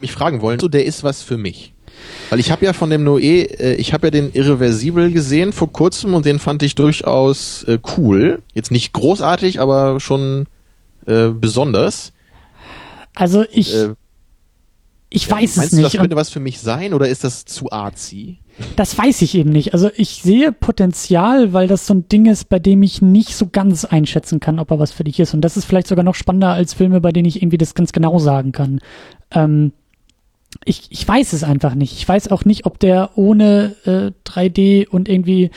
[0.00, 1.72] mich fragen wollen, so der ist was für mich.
[2.30, 5.72] Weil ich habe ja von dem Noé, äh, ich habe ja den Irreversibel gesehen vor
[5.72, 8.42] kurzem und den fand ich durchaus äh, cool.
[8.54, 10.46] Jetzt nicht großartig, aber schon
[11.06, 12.12] äh, besonders.
[13.14, 13.74] Also ich.
[15.10, 15.78] Ich ja, weiß es nicht.
[15.78, 18.38] Du, das könnte was für mich sein oder ist das zu artsy?
[18.76, 19.72] Das weiß ich eben nicht.
[19.72, 23.48] Also ich sehe Potenzial, weil das so ein Ding ist, bei dem ich nicht so
[23.50, 25.32] ganz einschätzen kann, ob er was für dich ist.
[25.32, 27.92] Und das ist vielleicht sogar noch spannender als Filme, bei denen ich irgendwie das ganz
[27.92, 28.80] genau sagen kann.
[29.30, 29.72] Ähm,
[30.64, 31.92] ich, ich weiß es einfach nicht.
[31.92, 35.50] Ich weiß auch nicht, ob der ohne äh, 3D und irgendwie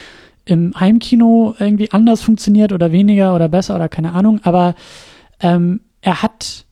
[0.45, 4.41] im Heimkino irgendwie anders funktioniert oder weniger oder besser oder keine Ahnung.
[4.43, 4.75] Aber
[5.39, 6.65] ähm, er hat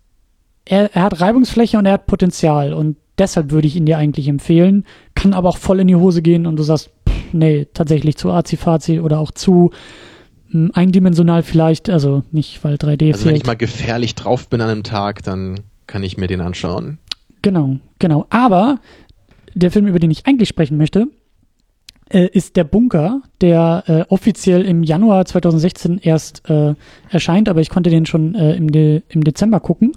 [0.69, 4.27] er, er hat Reibungsfläche und er hat Potenzial und deshalb würde ich ihn dir eigentlich
[4.27, 4.85] empfehlen.
[5.15, 8.31] Kann aber auch voll in die Hose gehen und du sagst, pff, nee, tatsächlich zu
[8.31, 9.71] azi oder auch zu
[10.49, 13.25] mh, hm, eindimensional vielleicht, also nicht, weil 3D Also fehlt.
[13.25, 16.99] wenn ich mal gefährlich drauf bin an einem Tag, dann kann ich mir den anschauen.
[17.41, 18.27] Genau, genau.
[18.29, 18.79] Aber
[19.55, 21.07] der Film, über den ich eigentlich sprechen möchte,
[22.09, 26.75] äh, ist der Bunker, der äh, offiziell im Januar 2016 erst äh,
[27.09, 29.93] erscheint, aber ich konnte den schon äh, im, De im Dezember gucken.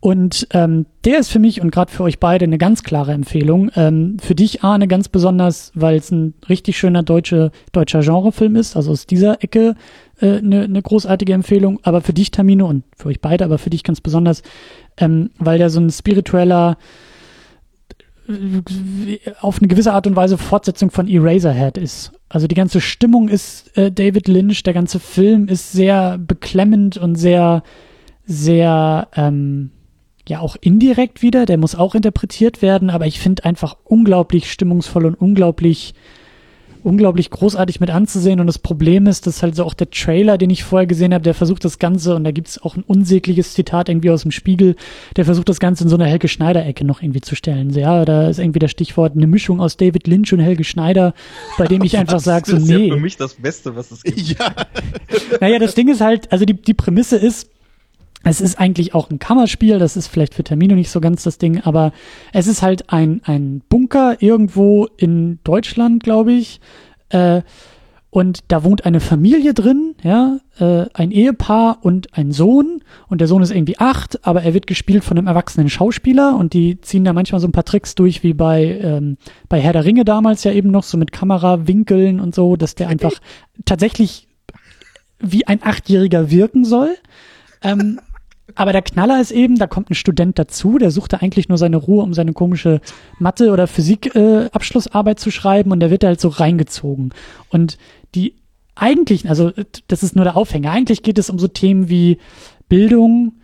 [0.00, 3.70] Und ähm, der ist für mich und gerade für euch beide eine ganz klare Empfehlung.
[3.74, 8.76] Ähm, für dich, Arne, ganz besonders, weil es ein richtig schöner deutsche, deutscher Genrefilm ist,
[8.76, 9.74] also aus dieser Ecke
[10.20, 11.80] eine äh, ne, ne großartige Empfehlung.
[11.82, 14.42] Aber für dich, Tamino, und für euch beide, aber für dich ganz besonders,
[14.98, 16.78] ähm, weil der so ein spiritueller,
[18.28, 22.12] äh, auf eine gewisse Art und Weise Fortsetzung von Eraserhead ist.
[22.28, 27.16] Also die ganze Stimmung ist äh, David Lynch, der ganze Film ist sehr beklemmend und
[27.16, 27.64] sehr,
[28.26, 29.72] sehr, ähm,
[30.28, 35.06] ja auch indirekt wieder, der muss auch interpretiert werden, aber ich finde einfach unglaublich stimmungsvoll
[35.06, 35.94] und unglaublich
[36.84, 40.50] unglaublich großartig mit anzusehen und das Problem ist, dass halt so auch der Trailer, den
[40.50, 43.54] ich vorher gesehen habe, der versucht das Ganze und da gibt es auch ein unsägliches
[43.54, 44.76] Zitat irgendwie aus dem Spiegel,
[45.16, 47.72] der versucht das Ganze in so eine Helge Schneider Ecke noch irgendwie zu stellen.
[47.72, 51.14] So, ja, da ist irgendwie das Stichwort eine Mischung aus David Lynch und Helge Schneider,
[51.58, 52.60] bei dem ich einfach sage so nee.
[52.60, 54.18] Das ist ja für mich das Beste, was es gibt.
[54.28, 54.52] Ja.
[55.40, 57.48] naja, das Ding ist halt, also die die Prämisse ist
[58.24, 61.38] es ist eigentlich auch ein Kammerspiel, das ist vielleicht für Termino nicht so ganz das
[61.38, 61.92] Ding, aber
[62.32, 66.60] es ist halt ein, ein Bunker irgendwo in Deutschland, glaube ich.
[67.10, 67.42] Äh,
[68.10, 72.82] Und da wohnt eine Familie drin, ja, äh, ein Ehepaar und ein Sohn.
[73.06, 76.54] Und der Sohn ist irgendwie acht, aber er wird gespielt von einem erwachsenen Schauspieler und
[76.54, 79.18] die ziehen da manchmal so ein paar Tricks durch, wie bei, ähm,
[79.50, 82.88] bei Herr der Ringe damals ja eben noch, so mit Kamerawinkeln und so, dass der
[82.88, 83.12] einfach
[83.66, 84.26] tatsächlich
[85.20, 86.96] wie ein Achtjähriger wirken soll.
[87.60, 88.00] Ähm,
[88.54, 91.58] aber der Knaller ist eben, da kommt ein Student dazu, der sucht da eigentlich nur
[91.58, 92.80] seine Ruhe, um seine komische
[93.18, 97.12] Mathe- oder Physik-Abschlussarbeit äh, zu schreiben und der wird halt so reingezogen.
[97.50, 97.78] Und
[98.14, 98.34] die
[98.74, 99.52] eigentlichen, also
[99.88, 102.18] das ist nur der Aufhänger, eigentlich geht es um so Themen wie
[102.68, 103.34] Bildung,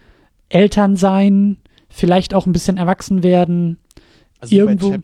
[0.49, 1.59] Elternsein,
[1.89, 3.79] vielleicht auch ein bisschen erwachsen werden.
[4.41, 4.95] Also irgendwo.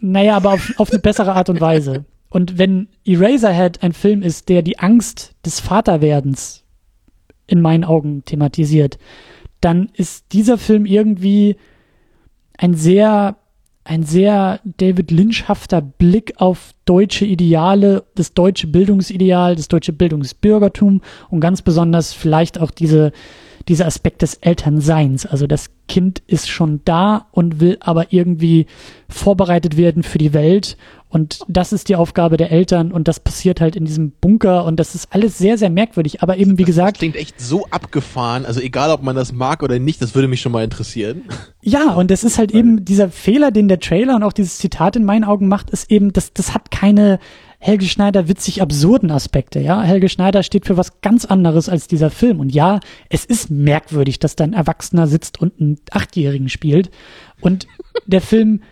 [0.00, 2.04] Naja, aber auf, auf eine bessere Art und Weise.
[2.28, 6.61] Und wenn Eraserhead ein Film ist, der die Angst des Vaterwerdens
[7.46, 8.98] in meinen Augen thematisiert,
[9.60, 11.56] dann ist dieser Film irgendwie
[12.58, 13.36] ein sehr
[13.84, 21.40] ein sehr David Lynchhafter Blick auf deutsche Ideale, das deutsche Bildungsideal, das deutsche Bildungsbürgertum und
[21.40, 23.10] ganz besonders vielleicht auch diese,
[23.66, 25.26] dieser Aspekt des Elternseins.
[25.26, 28.66] Also das Kind ist schon da und will aber irgendwie
[29.08, 30.76] vorbereitet werden für die Welt
[31.12, 34.80] und das ist die Aufgabe der Eltern und das passiert halt in diesem Bunker und
[34.80, 36.22] das ist alles sehr, sehr merkwürdig.
[36.22, 36.96] Aber eben, wie das, gesagt.
[36.96, 38.46] Das klingt echt so abgefahren.
[38.46, 41.24] Also egal, ob man das mag oder nicht, das würde mich schon mal interessieren.
[41.60, 44.96] Ja, und das ist halt eben dieser Fehler, den der Trailer und auch dieses Zitat
[44.96, 47.18] in meinen Augen macht, ist eben, das, das hat keine
[47.58, 49.82] Helge Schneider witzig absurden Aspekte, ja.
[49.82, 52.40] Helge Schneider steht für was ganz anderes als dieser Film.
[52.40, 56.90] Und ja, es ist merkwürdig, dass da ein Erwachsener sitzt und einen Achtjährigen spielt.
[57.40, 57.66] Und
[58.06, 58.62] der Film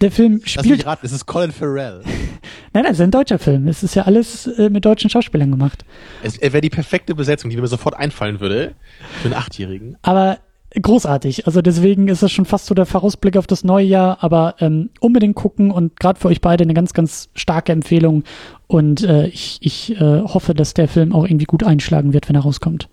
[0.00, 0.84] der Film spielt.
[0.84, 2.00] Lass mich es ist Colin Farrell.
[2.72, 3.68] nein, nein, es ist ein deutscher Film.
[3.68, 5.84] Es ist ja alles äh, mit deutschen Schauspielern gemacht.
[6.22, 8.74] Es wäre die perfekte Besetzung, die mir sofort einfallen würde
[9.22, 9.96] für einen Achtjährigen.
[10.02, 10.38] Aber
[10.80, 11.46] großartig.
[11.46, 14.90] Also deswegen ist es schon fast so der Vorausblick auf das neue Jahr, aber ähm,
[15.00, 18.24] unbedingt gucken und gerade für euch beide eine ganz, ganz starke Empfehlung.
[18.66, 22.36] Und äh, ich, ich äh, hoffe, dass der Film auch irgendwie gut einschlagen wird, wenn
[22.36, 22.88] er rauskommt.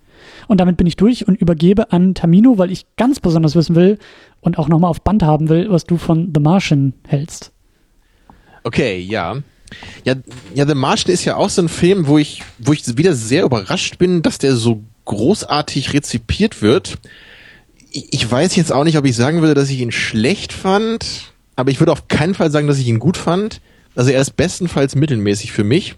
[0.47, 3.97] Und damit bin ich durch und übergebe an Tamino, weil ich ganz besonders wissen will
[4.41, 7.51] und auch nochmal auf Band haben will, was du von The Martian hältst.
[8.63, 9.37] Okay, ja.
[10.03, 10.15] Ja,
[10.53, 13.43] ja, The Martian ist ja auch so ein Film, wo ich, wo ich wieder sehr
[13.43, 16.97] überrascht bin, dass der so großartig rezipiert wird.
[17.91, 21.71] Ich weiß jetzt auch nicht, ob ich sagen würde, dass ich ihn schlecht fand, aber
[21.71, 23.61] ich würde auf keinen Fall sagen, dass ich ihn gut fand.
[23.95, 25.95] Also er ist bestenfalls mittelmäßig für mich.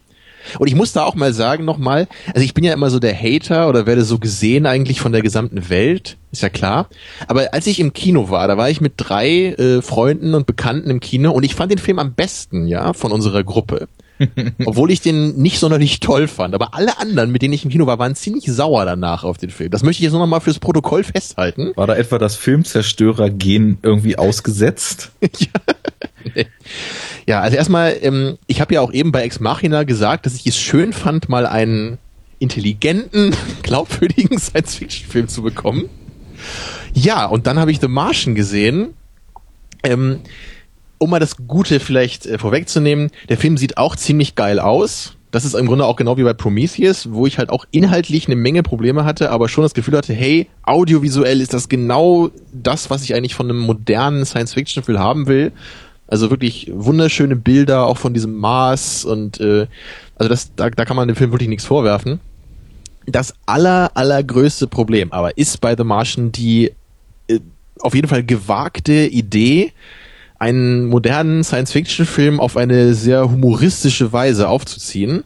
[0.59, 3.15] Und ich muss da auch mal sagen nochmal, also ich bin ja immer so der
[3.15, 6.89] Hater oder werde so gesehen eigentlich von der gesamten Welt, ist ja klar.
[7.27, 10.89] Aber als ich im Kino war, da war ich mit drei äh, Freunden und Bekannten
[10.89, 13.87] im Kino und ich fand den Film am besten, ja, von unserer Gruppe.
[14.65, 16.55] Obwohl ich den nicht sonderlich toll fand.
[16.55, 19.49] Aber alle anderen, mit denen ich im Kino war, waren ziemlich sauer danach auf den
[19.49, 19.71] Film.
[19.71, 21.71] Das möchte ich jetzt nur noch mal fürs Protokoll festhalten.
[21.75, 25.11] War da etwa das Filmzerstörer-Gen irgendwie ausgesetzt?
[25.21, 25.47] ja.
[27.27, 30.45] Ja, also erstmal, ähm, ich habe ja auch eben bei Ex Machina gesagt, dass ich
[30.45, 31.97] es schön fand, mal einen
[32.39, 35.89] intelligenten, glaubwürdigen Science-Fiction-Film zu bekommen.
[36.93, 38.93] Ja, und dann habe ich The Martian gesehen.
[39.83, 40.19] Ähm,
[40.97, 45.17] um mal das Gute vielleicht äh, vorwegzunehmen, der Film sieht auch ziemlich geil aus.
[45.31, 48.37] Das ist im Grunde auch genau wie bei Prometheus, wo ich halt auch inhaltlich eine
[48.37, 53.03] Menge Probleme hatte, aber schon das Gefühl hatte, hey, audiovisuell ist das genau das, was
[53.03, 55.51] ich eigentlich von einem modernen Science-Fiction-Film haben will.
[56.07, 59.67] Also wirklich wunderschöne Bilder auch von diesem Mars und äh,
[60.15, 62.19] also das, da, da kann man dem Film wirklich nichts vorwerfen.
[63.07, 66.71] Das aller, allergrößte Problem aber ist bei The Martian die
[67.27, 67.39] äh,
[67.79, 69.71] auf jeden Fall gewagte Idee,
[70.37, 75.23] einen modernen Science-Fiction-Film auf eine sehr humoristische Weise aufzuziehen.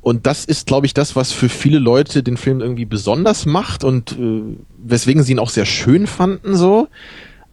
[0.00, 3.84] Und das ist, glaube ich, das, was für viele Leute den Film irgendwie besonders macht
[3.84, 4.42] und äh,
[4.76, 6.88] weswegen sie ihn auch sehr schön fanden so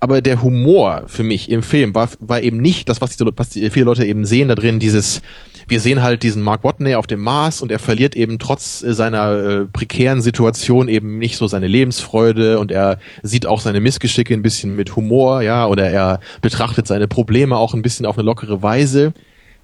[0.02, 3.50] aber der Humor für mich im Film war, war eben nicht das, was, die, was
[3.50, 5.22] die, viele Leute eben sehen da drin, dieses,
[5.68, 8.96] wir sehen halt diesen Mark Watney auf dem Mars und er verliert eben trotz äh,
[8.96, 14.34] seiner äh, prekären Situation eben nicht so seine Lebensfreude und er sieht auch seine Missgeschicke
[14.34, 18.26] ein bisschen mit Humor, ja, oder er betrachtet seine Probleme auch ein bisschen auf eine
[18.26, 19.14] lockere Weise.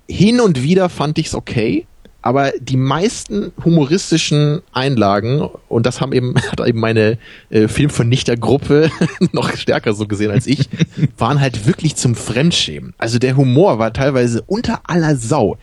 [0.08, 1.88] Hin und wieder fand ich's okay,
[2.22, 7.18] aber die meisten humoristischen Einlagen, und das haben eben, hat eben meine
[7.50, 8.92] äh, Filmvernichtergruppe
[9.32, 10.70] noch stärker so gesehen als ich,
[11.18, 12.94] waren halt wirklich zum Fremdschämen.
[12.98, 15.58] Also der Humor war teilweise unter aller Sau.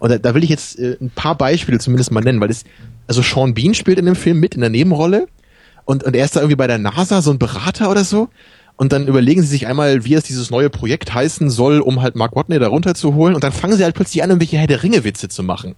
[0.00, 2.64] Und da, da will ich jetzt äh, ein paar Beispiele zumindest mal nennen, weil es,
[3.06, 5.26] also Sean Bean spielt in dem Film mit in der Nebenrolle
[5.84, 8.28] und, und er ist da irgendwie bei der NASA so ein Berater oder so.
[8.76, 12.16] Und dann überlegen sie sich einmal, wie es dieses neue Projekt heißen soll, um halt
[12.16, 13.34] Mark Watney da runterzuholen.
[13.34, 15.74] Und dann fangen sie halt plötzlich an, irgendwelche Herr der Ringe-Witze zu machen.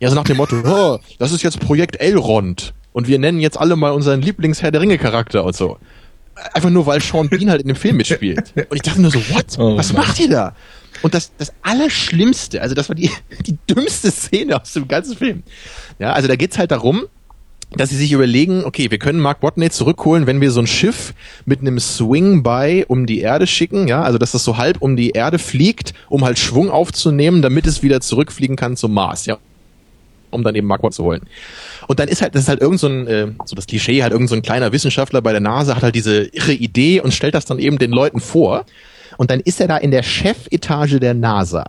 [0.00, 3.58] Ja, so nach dem Motto, oh, das ist jetzt Projekt Elrond und wir nennen jetzt
[3.58, 5.78] alle mal unseren Lieblings-Herr der Ringe-Charakter und so.
[6.52, 8.52] Einfach nur, weil Sean Bean halt in dem Film mitspielt.
[8.68, 9.56] Und ich dachte nur so, what?
[9.56, 10.56] Oh Was macht ihr da?
[11.02, 13.08] Und das, das Allerschlimmste, also das war die,
[13.46, 15.44] die dümmste Szene aus dem ganzen Film.
[16.00, 17.04] Ja, also da geht's halt darum,
[17.76, 21.14] dass sie sich überlegen, okay, wir können Mark Watney zurückholen, wenn wir so ein Schiff
[21.44, 24.96] mit einem Swing by um die Erde schicken, ja, also dass das so halb um
[24.96, 29.38] die Erde fliegt, um halt Schwung aufzunehmen, damit es wieder zurückfliegen kann zum Mars, ja,
[30.34, 31.22] um dann eben Watney zu holen.
[31.86, 34.12] Und dann ist halt, das ist halt irgend so ein, äh, so das Klischee, halt
[34.12, 37.34] irgend so ein kleiner Wissenschaftler bei der NASA hat halt diese irre Idee und stellt
[37.34, 38.64] das dann eben den Leuten vor.
[39.16, 41.64] Und dann ist er da in der Chefetage der NASA.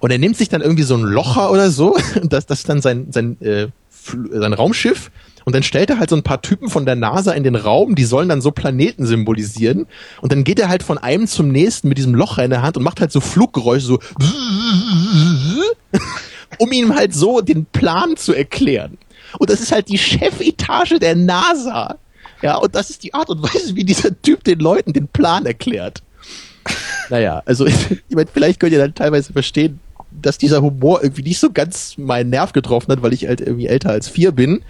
[0.00, 2.80] Und er nimmt sich dann irgendwie so ein Locher oder so, das, das ist dann
[2.80, 5.10] sein, sein, äh, sein Raumschiff.
[5.44, 7.96] Und dann stellt er halt so ein paar Typen von der NASA in den Raum,
[7.96, 9.86] die sollen dann so Planeten symbolisieren.
[10.20, 12.76] Und dann geht er halt von einem zum nächsten mit diesem Locher in der Hand
[12.76, 13.98] und macht halt so Fluggeräusche, so
[16.58, 18.98] um ihm halt so den Plan zu erklären.
[19.38, 21.98] Und das ist halt die Chefetage der NASA.
[22.42, 25.46] Ja, und das ist die Art und Weise, wie dieser Typ den Leuten den Plan
[25.46, 26.02] erklärt.
[27.08, 31.38] Naja, also ich meine, vielleicht könnt ihr dann teilweise verstehen, dass dieser Humor irgendwie nicht
[31.38, 34.62] so ganz meinen Nerv getroffen hat, weil ich halt irgendwie älter als vier bin.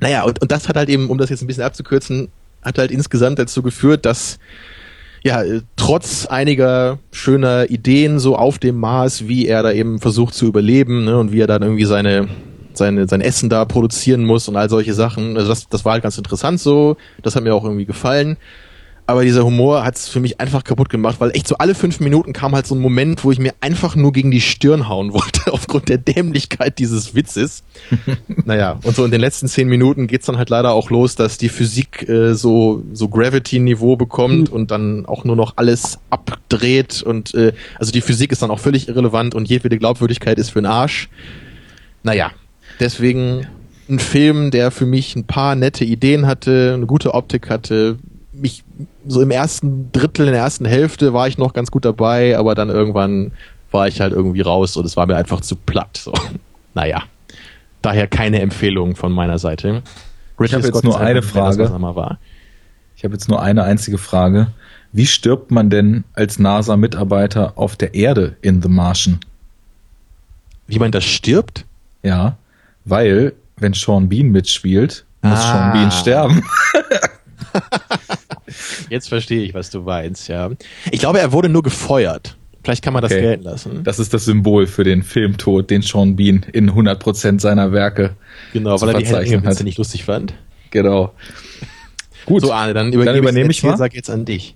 [0.00, 2.28] Naja, und, und das hat halt eben, um das jetzt ein bisschen abzukürzen,
[2.62, 4.38] hat halt insgesamt dazu geführt, dass
[5.24, 10.34] ja, äh, trotz einiger schöner Ideen so auf dem Mars, wie er da eben versucht
[10.34, 12.28] zu überleben ne, und wie er dann irgendwie seine,
[12.72, 15.36] seine, sein Essen da produzieren muss und all solche Sachen.
[15.36, 16.96] Also das, das war halt ganz interessant so.
[17.22, 18.36] Das hat mir auch irgendwie gefallen.
[19.04, 21.98] Aber dieser Humor hat es für mich einfach kaputt gemacht, weil echt so alle fünf
[21.98, 25.12] Minuten kam halt so ein Moment, wo ich mir einfach nur gegen die Stirn hauen
[25.12, 27.64] wollte, aufgrund der Dämlichkeit dieses Witzes.
[28.44, 31.36] naja, und so in den letzten zehn Minuten geht's dann halt leider auch los, dass
[31.36, 37.34] die Physik äh, so, so Gravity-Niveau bekommt und dann auch nur noch alles abdreht und
[37.34, 40.66] äh, also die Physik ist dann auch völlig irrelevant und jedwede Glaubwürdigkeit ist für den
[40.66, 41.08] Arsch.
[42.04, 42.30] Naja,
[42.78, 43.46] deswegen
[43.88, 47.98] ein Film, der für mich ein paar nette Ideen hatte, eine gute Optik hatte,
[48.42, 48.64] mich
[49.06, 52.54] so im ersten Drittel, in der ersten Hälfte war ich noch ganz gut dabei, aber
[52.54, 53.32] dann irgendwann
[53.70, 55.96] war ich halt irgendwie raus und es war mir einfach zu platt.
[55.96, 56.12] So.
[56.74, 57.02] Naja,
[57.82, 59.82] daher keine Empfehlung von meiner Seite.
[60.40, 61.70] Ich habe jetzt nur eine das, Frage.
[61.70, 62.18] war.
[62.96, 64.46] Ich habe jetzt nur eine einzige Frage.
[64.90, 69.20] Wie stirbt man denn als NASA-Mitarbeiter auf der Erde in The Martian?
[70.66, 71.66] Wie man das stirbt?
[72.02, 72.36] Ja,
[72.86, 75.52] weil, wenn Sean Bean mitspielt, muss Ah.
[75.52, 76.42] Sean Bean sterben.
[78.90, 80.50] Jetzt verstehe ich, was du meinst, ja.
[80.90, 82.36] Ich glaube, er wurde nur gefeuert.
[82.64, 83.20] Vielleicht kann man das Okay.
[83.22, 83.80] gelten lassen.
[83.82, 88.16] Das ist das Symbol für den Filmtod, den Sean Bean in 100% seiner Werke
[88.52, 90.34] genau, weil er die Hände nicht lustig fand.
[90.70, 91.12] Genau.
[92.24, 93.76] Gut, So, Arne, dann Dann übernehme ich ich mal.
[93.76, 94.54] Sag jetzt an dich.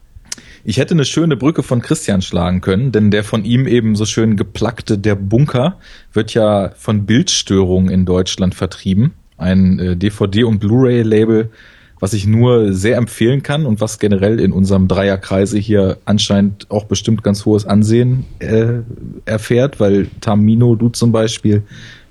[0.65, 4.05] ich hätte eine schöne Brücke von Christian schlagen können, denn der von ihm eben so
[4.05, 5.78] schön geplackte Der Bunker
[6.12, 9.15] wird ja von Bildstörung in Deutschland vertrieben.
[9.36, 11.50] Ein äh, DVD- und Blu-ray-Label,
[11.99, 16.84] was ich nur sehr empfehlen kann und was generell in unserem Dreierkreise hier anscheinend auch
[16.84, 18.81] bestimmt ganz hohes Ansehen äh,
[19.25, 21.62] erfährt, weil Tamino, du zum Beispiel,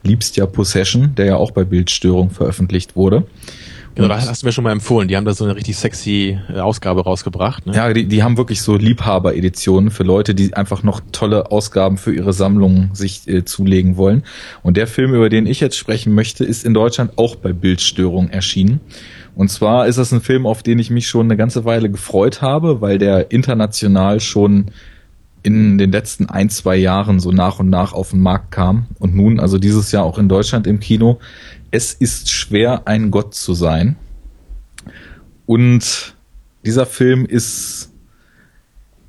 [0.04, 3.26] liebst ja Possession, der ja auch bei Bildstörung veröffentlicht wurde.
[3.96, 5.08] Genau, da hast du mir schon mal empfohlen.
[5.08, 7.66] Die haben da so eine richtig sexy äh, Ausgabe rausgebracht.
[7.66, 7.74] Ne?
[7.74, 12.14] Ja, die, die haben wirklich so Liebhaber-Editionen für Leute, die einfach noch tolle Ausgaben für
[12.14, 14.24] ihre Sammlung sich äh, zulegen wollen.
[14.64, 18.30] Und der Film, über den ich jetzt sprechen möchte, ist in Deutschland auch bei Bildstörung
[18.30, 18.82] erschienen.
[19.36, 22.42] Und zwar ist das ein Film, auf den ich mich schon eine ganze Weile gefreut
[22.42, 24.72] habe, weil der international schon
[25.44, 29.14] in den letzten ein, zwei Jahren so nach und nach auf den Markt kam und
[29.14, 31.20] nun also dieses Jahr auch in Deutschland im Kino.
[31.70, 33.96] Es ist schwer, ein Gott zu sein.
[35.46, 36.16] Und
[36.66, 37.92] dieser Film ist,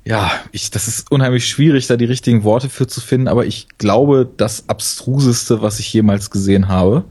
[0.05, 3.67] ja, ich, das ist unheimlich schwierig, da die richtigen Worte für zu finden, aber ich
[3.77, 7.05] glaube, das abstruseste, was ich jemals gesehen habe.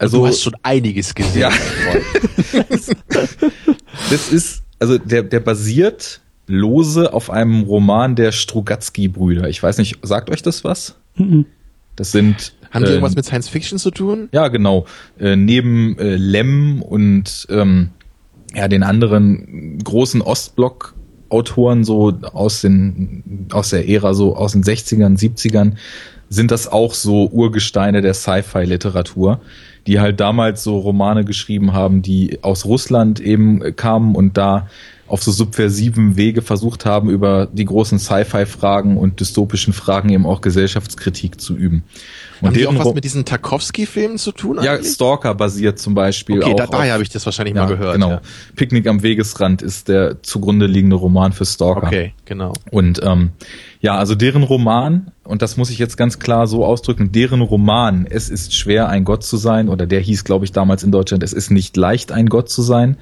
[0.00, 1.42] Also, du hast schon einiges gesehen.
[1.42, 1.50] Ja.
[4.10, 9.48] das ist, also der, der basiert lose auf einem Roman der Strugatsky-Brüder.
[9.48, 10.96] Ich weiß nicht, sagt euch das was?
[11.16, 11.44] Mhm.
[11.96, 12.54] Das sind.
[12.70, 14.30] Haben die äh, irgendwas mit Science Fiction zu tun?
[14.32, 14.86] Ja, genau.
[15.18, 17.90] Äh, neben äh, Lem und ähm,
[18.54, 25.18] ja, den anderen großen Ostblock-Autoren so aus den aus der Ära so aus den 60ern,
[25.18, 25.74] 70ern
[26.30, 29.40] sind das auch so Urgesteine der Sci-Fi-Literatur,
[29.86, 34.68] die halt damals so Romane geschrieben haben, die aus Russland eben kamen und da
[35.10, 40.40] auf so subversiven Wege versucht haben, über die großen Sci-Fi-Fragen und dystopischen Fragen eben auch
[40.40, 41.82] Gesellschaftskritik zu üben.
[42.40, 44.58] Und Haben die auch was mit diesen Tarkovsky-Filmen zu tun?
[44.62, 44.94] ja, eigentlich?
[44.94, 47.94] Stalker basiert zum Beispiel Okay, auch da, daher habe ich das wahrscheinlich ja, mal gehört.
[47.94, 48.10] Genau.
[48.10, 48.20] Ja.
[48.56, 51.86] Picknick am Wegesrand ist der zugrunde liegende Roman für Stalker.
[51.88, 52.54] Okay, genau.
[52.70, 53.30] Und ähm,
[53.80, 58.06] ja, also deren Roman, und das muss ich jetzt ganz klar so ausdrücken, deren Roman,
[58.08, 61.22] es ist schwer, ein Gott zu sein, oder der hieß, glaube ich, damals in Deutschland,
[61.22, 62.96] es ist nicht leicht, ein Gott zu sein,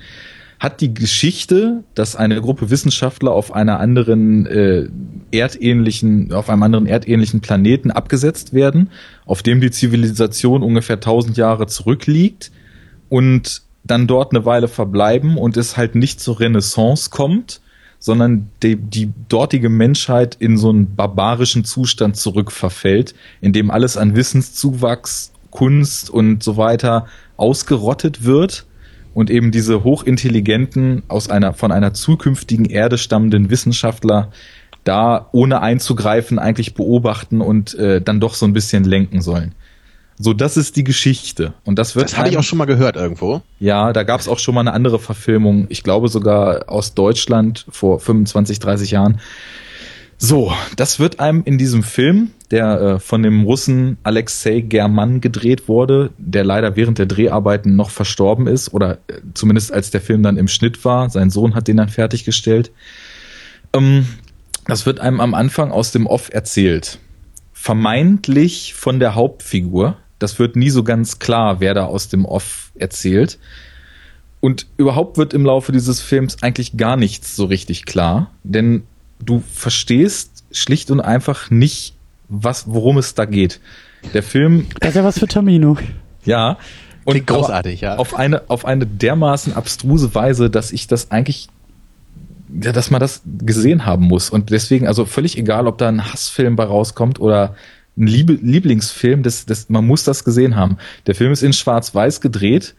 [0.58, 4.88] hat die Geschichte, dass eine Gruppe Wissenschaftler auf einer anderen äh,
[5.30, 8.90] erdähnlichen, auf einem anderen erdähnlichen Planeten abgesetzt werden,
[9.24, 12.50] auf dem die Zivilisation ungefähr 1000 Jahre zurückliegt
[13.08, 17.60] und dann dort eine Weile verbleiben und es halt nicht zur Renaissance kommt,
[18.00, 24.16] sondern die, die dortige Menschheit in so einen barbarischen Zustand zurückverfällt, in dem alles an
[24.16, 27.06] Wissenszuwachs, Kunst und so weiter
[27.36, 28.66] ausgerottet wird
[29.14, 34.30] und eben diese hochintelligenten aus einer von einer zukünftigen Erde stammenden Wissenschaftler
[34.84, 39.54] da ohne einzugreifen eigentlich beobachten und äh, dann doch so ein bisschen lenken sollen.
[40.20, 41.52] So, das ist die Geschichte.
[41.64, 42.06] Und das wird.
[42.06, 43.42] Das habe ich auch schon mal gehört irgendwo.
[43.60, 45.66] Ja, da gab es auch schon mal eine andere Verfilmung.
[45.68, 49.20] Ich glaube sogar aus Deutschland vor 25, 30 Jahren.
[50.20, 55.68] So, das wird einem in diesem Film, der äh, von dem Russen Alexei German gedreht
[55.68, 60.24] wurde, der leider während der Dreharbeiten noch verstorben ist, oder äh, zumindest als der Film
[60.24, 61.08] dann im Schnitt war.
[61.08, 62.72] Sein Sohn hat den dann fertiggestellt.
[63.72, 64.06] Ähm,
[64.66, 66.98] das wird einem am Anfang aus dem Off erzählt.
[67.52, 72.72] Vermeintlich von der Hauptfigur, das wird nie so ganz klar, wer da aus dem Off
[72.74, 73.38] erzählt.
[74.40, 78.82] Und überhaupt wird im Laufe dieses Films eigentlich gar nichts so richtig klar, denn
[79.20, 81.94] du verstehst schlicht und einfach nicht,
[82.28, 83.60] was, worum es da geht.
[84.14, 84.66] Der Film.
[84.80, 85.76] Das ist ja was für Tamino.
[86.24, 86.58] Ja.
[87.04, 87.96] Und Klingt großartig, ja.
[87.96, 91.48] Auf eine, auf eine dermaßen abstruse Weise, dass ich das eigentlich,
[92.62, 94.28] ja, dass man das gesehen haben muss.
[94.28, 97.54] Und deswegen, also völlig egal, ob da ein Hassfilm bei rauskommt oder
[97.96, 100.76] ein Liebe Lieblingsfilm, das, das, man muss das gesehen haben.
[101.06, 102.74] Der Film ist in Schwarz-Weiß gedreht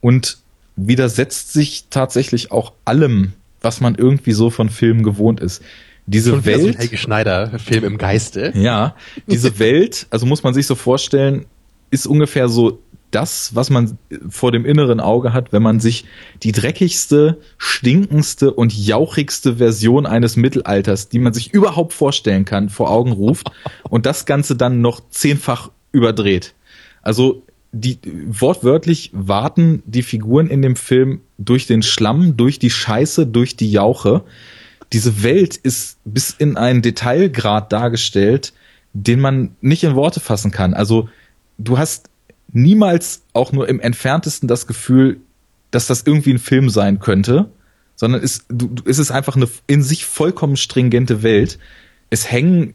[0.00, 0.38] und
[0.76, 5.62] widersetzt sich tatsächlich auch allem, was man irgendwie so von Filmen gewohnt ist.
[6.06, 6.60] Diese Schon Welt.
[6.60, 8.52] So ein Helge Schneider Film im Geiste.
[8.56, 11.46] Ja, diese Welt, also muss man sich so vorstellen,
[11.90, 12.82] ist ungefähr so
[13.12, 16.06] das, was man vor dem inneren Auge hat, wenn man sich
[16.42, 22.90] die dreckigste, stinkendste und jauchigste Version eines Mittelalters, die man sich überhaupt vorstellen kann, vor
[22.90, 23.50] Augen ruft
[23.88, 26.54] und das Ganze dann noch zehnfach überdreht.
[27.02, 33.26] Also die wortwörtlich warten die Figuren in dem Film durch den Schlamm, durch die Scheiße,
[33.26, 34.24] durch die Jauche.
[34.92, 38.52] Diese Welt ist bis in einen Detailgrad dargestellt,
[38.92, 40.74] den man nicht in Worte fassen kann.
[40.74, 41.08] Also
[41.56, 42.10] du hast
[42.52, 45.20] niemals auch nur im entferntesten das Gefühl,
[45.70, 47.48] dass das irgendwie ein Film sein könnte,
[47.96, 51.58] sondern es, du, es ist einfach eine in sich vollkommen stringente Welt.
[52.10, 52.74] Es hängen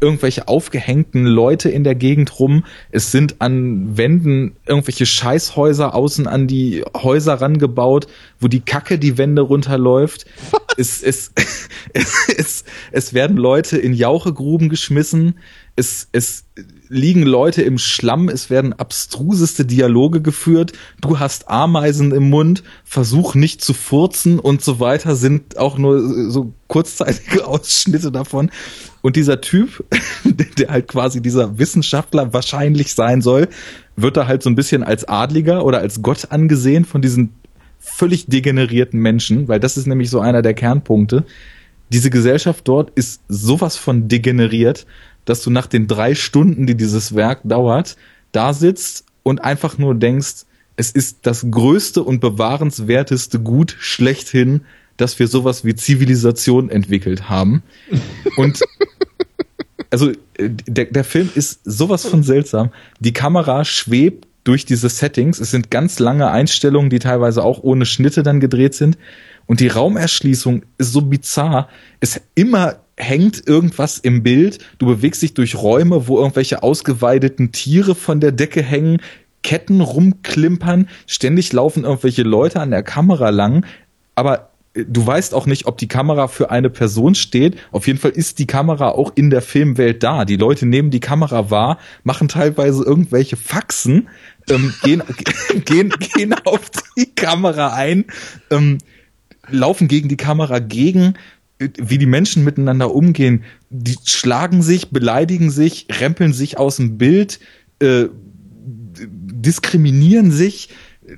[0.00, 2.64] irgendwelche aufgehängten Leute in der Gegend rum.
[2.90, 8.06] Es sind an Wänden irgendwelche Scheißhäuser außen an die Häuser rangebaut,
[8.38, 10.26] wo die Kacke die Wände runterläuft.
[10.76, 11.32] es, es,
[11.92, 15.38] es, es, es werden Leute in Jauchegruben geschmissen.
[15.74, 16.44] Es, es
[16.88, 23.34] liegen Leute im Schlamm, es werden abstruseste Dialoge geführt, du hast Ameisen im Mund, versuch
[23.34, 28.50] nicht zu furzen und so weiter, sind auch nur so kurzzeitige Ausschnitte davon.
[29.00, 29.84] Und dieser Typ,
[30.58, 33.48] der halt quasi dieser Wissenschaftler wahrscheinlich sein soll,
[33.96, 37.34] wird da halt so ein bisschen als Adliger oder als Gott angesehen von diesen
[37.78, 41.24] völlig degenerierten Menschen, weil das ist nämlich so einer der Kernpunkte.
[41.90, 44.86] Diese Gesellschaft dort ist sowas von degeneriert,
[45.28, 47.96] dass du nach den drei Stunden, die dieses Werk dauert,
[48.32, 54.62] da sitzt und einfach nur denkst, es ist das größte und bewahrenswerteste Gut schlechthin,
[54.96, 57.62] dass wir sowas wie Zivilisation entwickelt haben.
[58.36, 58.60] Und
[59.90, 62.70] also der, der Film ist sowas von seltsam.
[63.00, 65.40] Die Kamera schwebt durch diese Settings.
[65.40, 68.96] Es sind ganz lange Einstellungen, die teilweise auch ohne Schnitte dann gedreht sind.
[69.46, 71.68] Und die Raumerschließung ist so bizarr.
[72.00, 77.94] Es immer hängt irgendwas im Bild, du bewegst dich durch Räume, wo irgendwelche ausgeweideten Tiere
[77.94, 79.00] von der Decke hängen,
[79.42, 83.64] Ketten rumklimpern, ständig laufen irgendwelche Leute an der Kamera lang,
[84.16, 87.56] aber äh, du weißt auch nicht, ob die Kamera für eine Person steht.
[87.70, 90.24] Auf jeden Fall ist die Kamera auch in der Filmwelt da.
[90.24, 94.08] Die Leute nehmen die Kamera wahr, machen teilweise irgendwelche Faxen,
[94.50, 95.02] ähm, gehen,
[95.64, 98.06] gehen, gehen auf die Kamera ein,
[98.50, 98.78] ähm,
[99.50, 101.14] laufen gegen die Kamera gegen,
[101.58, 103.44] wie die Menschen miteinander umgehen.
[103.70, 107.40] Die schlagen sich, beleidigen sich, rempeln sich aus dem Bild,
[107.80, 108.06] äh,
[108.98, 110.70] diskriminieren sich.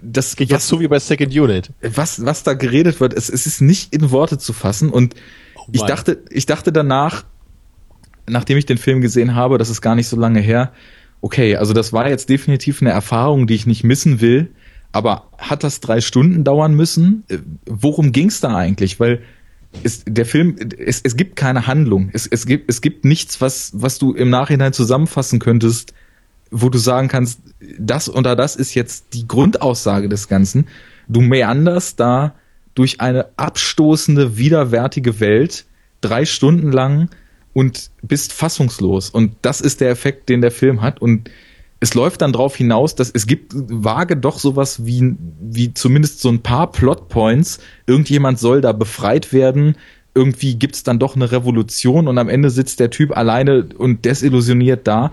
[0.02, 1.70] Das geht jetzt so wie bei Second Unit.
[1.82, 4.90] Was, was da geredet wird, es, es ist nicht in Worte zu fassen.
[4.90, 5.14] Und
[5.56, 7.24] oh ich dachte, ich dachte danach,
[8.28, 10.72] nachdem ich den Film gesehen habe, das ist gar nicht so lange her,
[11.20, 14.52] okay, also das war jetzt definitiv eine Erfahrung, die ich nicht missen will.
[14.92, 17.24] Aber hat das drei Stunden dauern müssen?
[17.28, 18.98] Äh, worum ging's da eigentlich?
[18.98, 19.22] Weil
[19.82, 22.10] es, der Film, es, es gibt keine Handlung.
[22.12, 25.94] Es, es, gibt, es gibt nichts, was, was du im Nachhinein zusammenfassen könntest,
[26.50, 27.40] wo du sagen kannst,
[27.78, 30.66] das oder das ist jetzt die Grundaussage des Ganzen.
[31.08, 32.34] Du meanderst da
[32.74, 35.66] durch eine abstoßende, widerwärtige Welt,
[36.00, 37.10] drei Stunden lang
[37.52, 39.10] und bist fassungslos.
[39.10, 41.00] Und das ist der Effekt, den der Film hat.
[41.00, 41.30] Und
[41.80, 46.28] es läuft dann darauf hinaus, dass es gibt vage doch sowas wie, wie zumindest so
[46.28, 47.58] ein paar Plotpoints.
[47.86, 49.76] Irgendjemand soll da befreit werden.
[50.14, 54.86] Irgendwie gibt's dann doch eine Revolution und am Ende sitzt der Typ alleine und desillusioniert
[54.86, 55.12] da.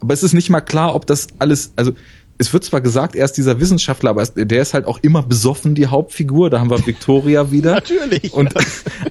[0.00, 1.92] Aber es ist nicht mal klar, ob das alles, also
[2.38, 5.74] es wird zwar gesagt, er ist dieser Wissenschaftler, aber der ist halt auch immer besoffen,
[5.74, 6.48] die Hauptfigur.
[6.48, 7.72] Da haben wir Victoria wieder.
[7.74, 8.32] Natürlich.
[8.32, 8.54] Und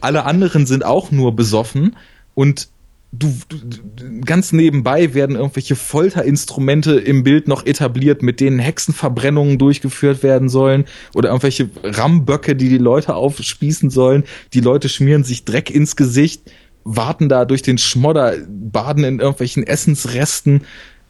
[0.02, 1.96] alle anderen sind auch nur besoffen.
[2.34, 2.70] Und
[3.12, 10.24] du, du, ganz nebenbei werden irgendwelche Folterinstrumente im Bild noch etabliert, mit denen Hexenverbrennungen durchgeführt
[10.24, 14.24] werden sollen oder irgendwelche Ramböcke, die die Leute aufspießen sollen.
[14.54, 16.52] Die Leute schmieren sich Dreck ins Gesicht,
[16.84, 20.62] warten da durch den Schmodder, baden in irgendwelchen Essensresten.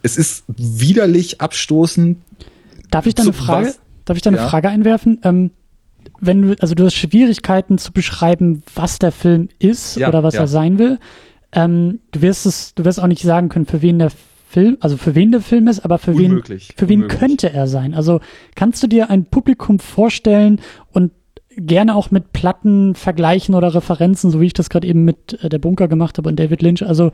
[0.04, 2.18] Es ist widerlich abstoßend.
[2.92, 3.80] Darf ich da eine Frage, was?
[4.06, 4.48] darf ich da eine ja.
[4.48, 5.20] Frage einwerfen?
[5.24, 5.52] Ähm,
[6.20, 10.36] wenn du, also du hast Schwierigkeiten zu beschreiben, was der Film ist ja, oder was
[10.36, 10.42] ja.
[10.42, 11.00] er sein will.
[11.52, 14.12] Ähm, du wirst es, du wirst auch nicht sagen können, für wen der
[14.48, 16.70] Film, also für wen der Film ist, aber für Unmöglich.
[16.70, 17.20] wen, für wen Unmöglich.
[17.20, 17.94] könnte er sein?
[17.94, 18.22] Also
[18.56, 21.12] kannst du dir ein Publikum vorstellen und
[21.58, 25.50] gerne auch mit Platten vergleichen oder Referenzen, so wie ich das gerade eben mit äh,
[25.50, 26.86] der Bunker gemacht habe und David Lynch.
[26.86, 27.12] Also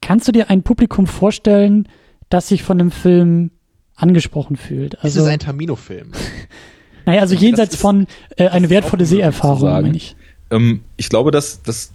[0.00, 1.88] kannst du dir ein Publikum vorstellen,
[2.28, 3.50] das sich von dem Film
[3.96, 4.96] angesprochen fühlt?
[5.02, 6.12] Also, ist es ein Tamino-Film?
[7.06, 10.16] naja, also jenseits ist, von äh, eine wertvolle Seherfahrung, meine ich.
[10.50, 11.92] Ähm, ich glaube, dass das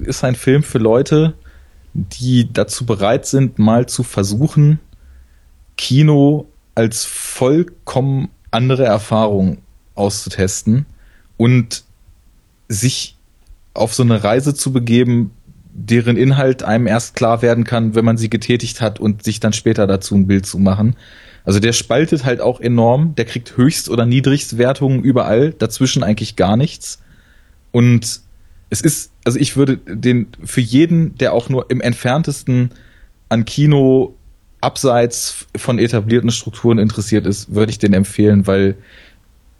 [0.00, 1.34] ist ein Film für Leute,
[1.94, 4.78] die dazu bereit sind, mal zu versuchen,
[5.76, 9.58] Kino als vollkommen andere Erfahrung
[9.94, 10.86] auszutesten
[11.36, 11.84] und
[12.68, 13.16] sich
[13.74, 15.32] auf so eine Reise zu begeben,
[15.72, 19.52] deren Inhalt einem erst klar werden kann, wenn man sie getätigt hat und sich dann
[19.52, 20.96] später dazu ein Bild zu machen.
[21.44, 26.56] Also der spaltet halt auch enorm, der kriegt Höchst- oder Niedrigstwertungen überall, dazwischen eigentlich gar
[26.56, 27.00] nichts.
[27.78, 28.22] Und
[28.70, 32.70] es ist, also ich würde den für jeden, der auch nur im entferntesten
[33.28, 34.16] an Kino
[34.60, 38.74] abseits von etablierten Strukturen interessiert ist, würde ich den empfehlen, weil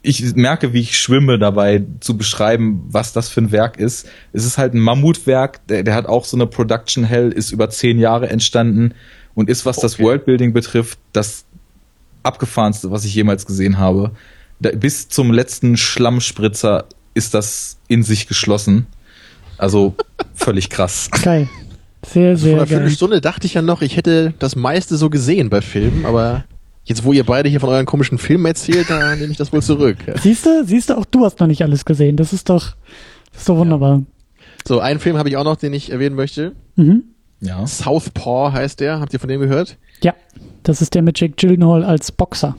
[0.01, 4.09] ich merke, wie ich schwimme dabei zu beschreiben, was das für ein Werk ist.
[4.33, 7.69] Es ist halt ein Mammutwerk, der, der hat auch so eine Production Hell, ist über
[7.69, 8.95] zehn Jahre entstanden
[9.33, 9.85] und ist, was okay.
[9.85, 11.45] das Worldbuilding betrifft, das
[12.23, 14.11] abgefahrenste, was ich jemals gesehen habe.
[14.59, 18.87] Da, bis zum letzten Schlammspritzer ist das in sich geschlossen.
[19.57, 19.95] Also
[20.35, 21.09] völlig krass.
[21.23, 21.49] Geil.
[22.05, 25.09] Sehr, sehr also Vor einer Viertelstunde dachte ich ja noch, ich hätte das meiste so
[25.09, 26.45] gesehen bei Filmen, aber
[26.89, 29.61] Jetzt, wo ihr beide hier von euren komischen Filmen erzählt, da nehme ich das wohl
[29.61, 29.97] zurück.
[30.23, 32.17] Siehst du, siehst du, auch du hast noch nicht alles gesehen.
[32.17, 32.75] Das ist doch,
[33.31, 33.99] das ist doch wunderbar.
[33.99, 34.43] Ja.
[34.67, 36.53] So, einen Film habe ich auch noch, den ich erwähnen möchte.
[36.77, 37.03] Mhm.
[37.41, 37.67] Ja.
[37.67, 38.99] Southpaw heißt der.
[38.99, 39.77] Habt ihr von dem gehört?
[40.01, 40.15] Ja,
[40.63, 42.57] das ist der mit Jake Gyllenhaal als Boxer.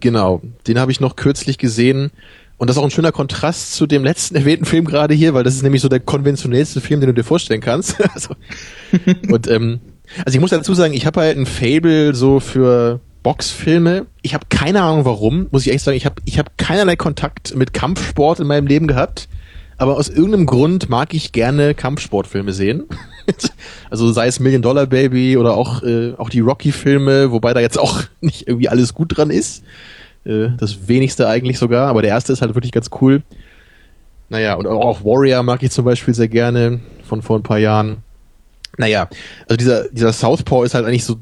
[0.00, 2.10] Genau, den habe ich noch kürzlich gesehen.
[2.58, 5.44] Und das ist auch ein schöner Kontrast zu dem letzten erwähnten Film gerade hier, weil
[5.44, 7.96] das ist nämlich so der konventionellste Film, den du dir vorstellen kannst.
[8.14, 8.34] also,
[9.30, 9.80] und ähm,
[10.24, 14.06] also ich muss dazu sagen, ich habe halt ein Fable so für Boxfilme.
[14.22, 15.96] Ich habe keine Ahnung warum, muss ich echt sagen.
[15.96, 19.28] Ich habe ich hab keinerlei Kontakt mit Kampfsport in meinem Leben gehabt.
[19.76, 22.84] Aber aus irgendeinem Grund mag ich gerne Kampfsportfilme sehen.
[23.90, 27.78] also sei es Million Dollar Baby oder auch, äh, auch die Rocky-Filme, wobei da jetzt
[27.78, 29.62] auch nicht irgendwie alles gut dran ist.
[30.24, 33.22] Äh, das wenigste eigentlich sogar, aber der erste ist halt wirklich ganz cool.
[34.28, 37.98] Naja, und auch Warrior mag ich zum Beispiel sehr gerne von vor ein paar Jahren.
[38.76, 39.08] Naja,
[39.48, 41.16] also dieser, dieser Southpaw ist halt eigentlich so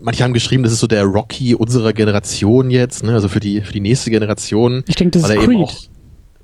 [0.00, 3.12] manche haben geschrieben, das ist so der Rocky unserer Generation jetzt, ne?
[3.12, 4.84] also für die, für die nächste Generation.
[4.86, 5.56] Ich denke, das ist Creed.
[5.56, 5.74] Auch,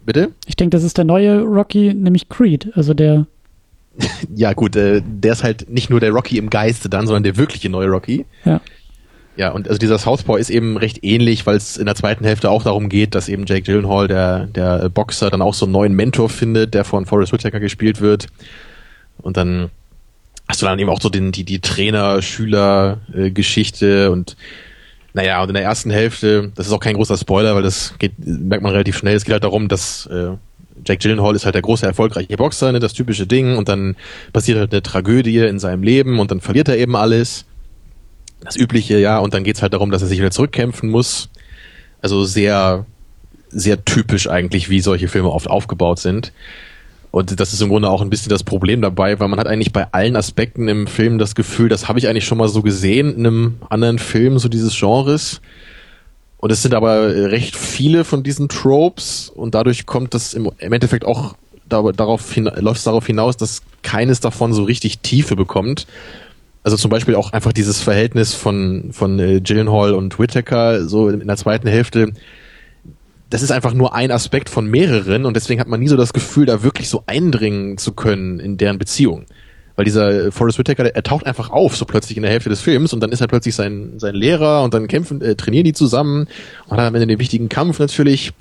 [0.04, 0.32] bitte?
[0.46, 3.26] Ich denke, das ist der neue Rocky, nämlich Creed, also der.
[4.34, 7.36] ja, gut, äh, der ist halt nicht nur der Rocky im Geiste dann, sondern der
[7.36, 8.24] wirkliche neue Rocky.
[8.44, 8.60] Ja.
[9.36, 12.50] Ja, und also dieser Southpaw ist eben recht ähnlich, weil es in der zweiten Hälfte
[12.50, 15.94] auch darum geht, dass eben Jake Gyllenhaal, der, der Boxer, dann auch so einen neuen
[15.94, 18.26] Mentor findet, der von Forrest Whitaker gespielt wird.
[19.22, 19.70] Und dann
[20.48, 24.36] hast du dann eben auch so den, die, die Trainer-Schüler-Geschichte und
[25.14, 28.12] naja, und in der ersten Hälfte, das ist auch kein großer Spoiler, weil das geht,
[28.18, 30.30] merkt man relativ schnell, es geht halt darum, dass äh,
[30.86, 33.96] Jack Gyllenhaal ist halt der große erfolgreiche Boxer, ne, das typische Ding, und dann
[34.32, 37.44] passiert halt eine Tragödie in seinem Leben und dann verliert er eben alles.
[38.44, 41.28] Das übliche, ja, und dann geht's halt darum, dass er sich wieder zurückkämpfen muss.
[42.00, 42.86] Also sehr,
[43.50, 46.32] sehr typisch eigentlich, wie solche Filme oft aufgebaut sind.
[47.12, 49.72] Und das ist im Grunde auch ein bisschen das Problem dabei, weil man hat eigentlich
[49.72, 53.14] bei allen Aspekten im Film das Gefühl, das habe ich eigentlich schon mal so gesehen
[53.14, 55.42] in einem anderen Film, so dieses Genres.
[56.38, 61.04] Und es sind aber recht viele von diesen Tropes und dadurch kommt das im, Endeffekt
[61.04, 61.36] auch
[61.68, 65.86] darauf läuft es darauf hinaus, dass keines davon so richtig Tiefe bekommt.
[66.62, 71.26] Also zum Beispiel auch einfach dieses Verhältnis von, von äh, Gyllenhaal und Whittaker so in
[71.26, 72.12] der zweiten Hälfte
[73.32, 76.12] das ist einfach nur ein Aspekt von mehreren und deswegen hat man nie so das
[76.12, 79.24] Gefühl, da wirklich so eindringen zu können in deren Beziehung.
[79.74, 82.60] Weil dieser Forrest Whitaker, der, er taucht einfach auf, so plötzlich in der Hälfte des
[82.60, 85.72] Films und dann ist er plötzlich sein, sein Lehrer und dann kämpfen, äh, trainieren die
[85.72, 86.28] zusammen
[86.68, 88.32] und hat am Ende den wichtigen Kampf natürlich.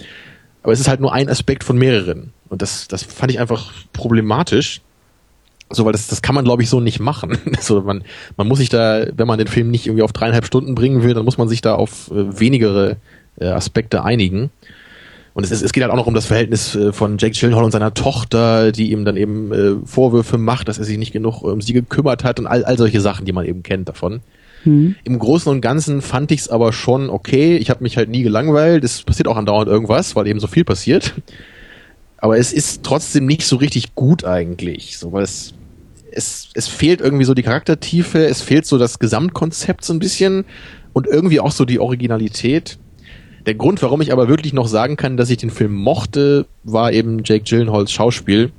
[0.62, 2.34] Aber es ist halt nur ein Aspekt von mehreren.
[2.50, 4.82] Und das, das fand ich einfach problematisch.
[5.74, 7.38] So, weil das, das kann man, glaube ich, so nicht machen.
[7.56, 8.04] Also man,
[8.38, 11.14] man muss sich da, wenn man den Film nicht irgendwie auf dreieinhalb Stunden bringen will,
[11.14, 12.98] dann muss man sich da auf äh, wenigere
[13.40, 14.50] äh, Aspekte einigen.
[15.34, 17.64] Und es, ist, es geht halt auch noch um das Verhältnis äh, von Jake Gyllenhaal
[17.64, 21.44] und seiner Tochter, die ihm dann eben äh, Vorwürfe macht, dass er sich nicht genug
[21.44, 24.22] um sie gekümmert hat und all, all solche Sachen, die man eben kennt davon.
[24.66, 24.96] Mhm.
[25.04, 27.58] Im Großen und Ganzen fand ich es aber schon okay.
[27.58, 28.84] Ich habe mich halt nie gelangweilt.
[28.84, 31.14] Es passiert auch andauernd irgendwas, weil eben so viel passiert.
[32.18, 35.54] Aber es ist trotzdem nicht so richtig gut eigentlich, so weil es
[36.12, 40.46] es, es fehlt irgendwie so die Charaktertiefe, es fehlt so das Gesamtkonzept so ein bisschen
[40.94, 42.78] und irgendwie auch so die Originalität.
[43.46, 46.92] Der Grund, warum ich aber wirklich noch sagen kann, dass ich den Film mochte, war
[46.92, 48.52] eben Jake Gyllenhaals Schauspiel.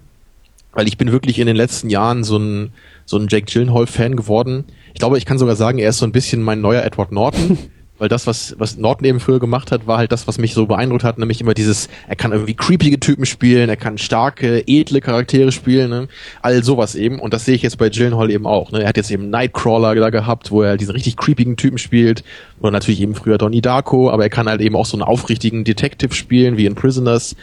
[0.73, 2.73] Weil ich bin wirklich in den letzten Jahren so ein,
[3.05, 4.65] so ein Jake Gyllenhaal-Fan geworden.
[4.95, 7.59] Ich glaube, ich kann sogar sagen, er ist so ein bisschen mein neuer Edward Norton.
[8.03, 10.67] weil das, was, was Norton eben früher gemacht hat, war halt das, was mich so
[10.67, 15.01] beeindruckt hat, nämlich immer dieses, er kann irgendwie creepige Typen spielen, er kann starke, edle
[15.01, 16.09] Charaktere spielen, ne?
[16.41, 17.21] all sowas eben.
[17.21, 18.73] Und das sehe ich jetzt bei Gyllenhaal eben auch.
[18.73, 18.83] Ne?
[18.83, 22.25] Er hat jetzt eben Nightcrawler da gehabt, wo er diesen richtig creepigen Typen spielt.
[22.59, 25.63] Oder natürlich eben früher Donnie Darko, aber er kann halt eben auch so einen aufrichtigen
[25.63, 27.37] Detective spielen, wie in Prisoners.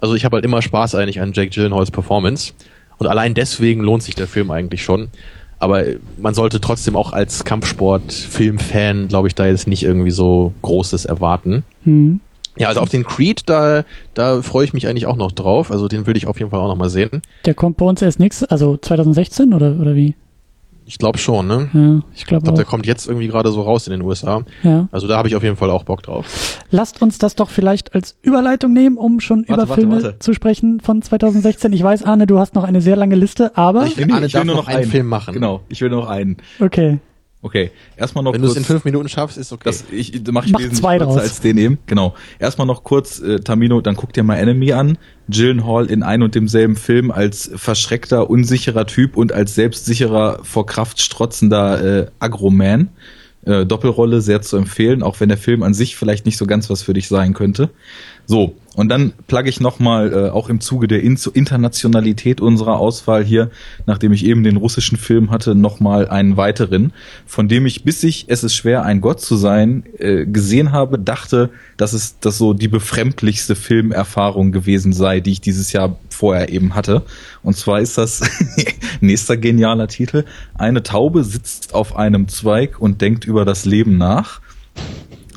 [0.00, 2.52] Also ich habe halt immer Spaß eigentlich an Jake Gyllenhaals Performance.
[2.98, 5.08] Und allein deswegen lohnt sich der Film eigentlich schon.
[5.64, 5.82] Aber
[6.18, 11.64] man sollte trotzdem auch als Kampfsport-Filmfan, glaube ich, da jetzt nicht irgendwie so Großes erwarten.
[11.84, 12.20] Mhm.
[12.58, 15.70] Ja, also auf den Creed, da, da freue ich mich eigentlich auch noch drauf.
[15.70, 17.22] Also den würde ich auf jeden Fall auch noch mal sehen.
[17.46, 20.14] Der kommt bei uns erst nix, also 2016 oder, oder wie?
[20.86, 21.70] Ich glaube schon, ne?
[21.72, 24.42] Ja, ich glaube glaub, Der kommt jetzt irgendwie gerade so raus in den USA.
[24.62, 24.88] Ja.
[24.92, 26.60] Also da habe ich auf jeden Fall auch Bock drauf.
[26.70, 30.18] Lasst uns das doch vielleicht als Überleitung nehmen, um schon warte, über warte, Filme warte.
[30.18, 31.72] zu sprechen von 2016.
[31.72, 33.86] Ich weiß, Arne, du hast noch eine sehr lange Liste, aber...
[33.86, 35.32] Ich, will, Arne ich will nur noch einen Film machen.
[35.32, 36.36] Genau, ich will nur noch einen.
[36.60, 36.98] Okay.
[37.44, 39.64] Okay, erstmal noch Wenn du es in fünf Minuten schaffst, ist okay.
[39.64, 41.18] Das, ich mache ich Mach zwei draus.
[41.18, 41.78] als den eben.
[41.84, 42.14] Genau.
[42.38, 44.96] Erstmal noch kurz, äh, Tamino, dann guck dir mal Enemy an.
[45.28, 51.02] Gyllenhaal in ein und demselben Film als verschreckter, unsicherer Typ und als selbstsicherer, vor Kraft
[51.02, 52.88] strotzender äh, Agroman.
[53.44, 56.70] Äh, Doppelrolle sehr zu empfehlen, auch wenn der Film an sich vielleicht nicht so ganz
[56.70, 57.68] was für dich sein könnte.
[58.26, 63.22] So, und dann plugge ich nochmal, äh, auch im Zuge der In Internationalität unserer Auswahl
[63.24, 63.50] hier,
[63.86, 66.92] nachdem ich eben den russischen Film hatte, nochmal einen weiteren,
[67.24, 70.98] von dem ich, bis ich Es ist schwer, ein Gott zu sein, äh, gesehen habe,
[70.98, 76.48] dachte, dass es das so die befremdlichste Filmerfahrung gewesen sei, die ich dieses Jahr vorher
[76.48, 77.02] eben hatte.
[77.42, 78.22] Und zwar ist das,
[79.00, 84.40] nächster genialer Titel, eine Taube sitzt auf einem Zweig und denkt über das Leben nach.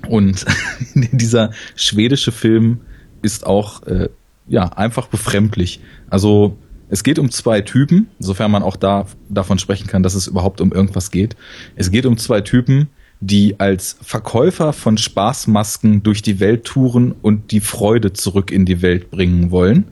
[0.07, 0.45] Und
[0.95, 2.81] dieser schwedische Film
[3.21, 4.09] ist auch äh,
[4.47, 5.79] ja einfach befremdlich.
[6.09, 6.57] Also
[6.89, 10.61] es geht um zwei Typen, sofern man auch da davon sprechen kann, dass es überhaupt
[10.61, 11.35] um irgendwas geht.
[11.75, 12.87] Es geht um zwei Typen,
[13.19, 18.81] die als Verkäufer von Spaßmasken durch die Welt touren und die Freude zurück in die
[18.81, 19.85] Welt bringen wollen.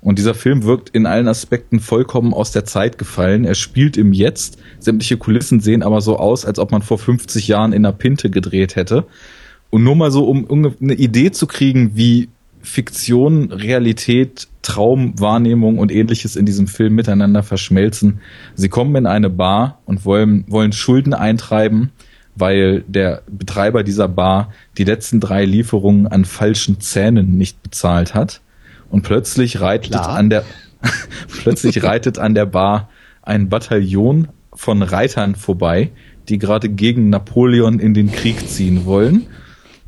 [0.00, 3.46] Und dieser Film wirkt in allen Aspekten vollkommen aus der Zeit gefallen.
[3.46, 4.58] Er spielt im Jetzt.
[4.78, 8.28] Sämtliche Kulissen sehen aber so aus, als ob man vor 50 Jahren in einer Pinte
[8.28, 9.06] gedreht hätte.
[9.74, 12.28] Und nur mal so, um eine Idee zu kriegen, wie
[12.62, 18.20] Fiktion, Realität, Traum, Wahrnehmung und ähnliches in diesem Film miteinander verschmelzen.
[18.54, 21.90] Sie kommen in eine Bar und wollen, wollen Schulden eintreiben,
[22.36, 28.42] weil der Betreiber dieser Bar die letzten drei Lieferungen an falschen Zähnen nicht bezahlt hat.
[28.90, 30.10] Und plötzlich reitet Klar.
[30.10, 30.44] an der,
[31.42, 32.90] plötzlich reitet an der Bar
[33.22, 35.90] ein Bataillon von Reitern vorbei,
[36.28, 39.26] die gerade gegen Napoleon in den Krieg ziehen wollen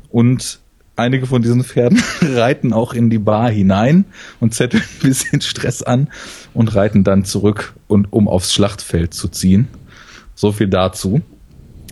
[0.09, 0.59] und
[0.95, 4.05] einige von diesen Pferden reiten auch in die Bar hinein
[4.39, 6.09] und zetteln ein bisschen Stress an
[6.53, 9.67] und reiten dann zurück und um aufs Schlachtfeld zu ziehen.
[10.35, 11.21] So viel dazu.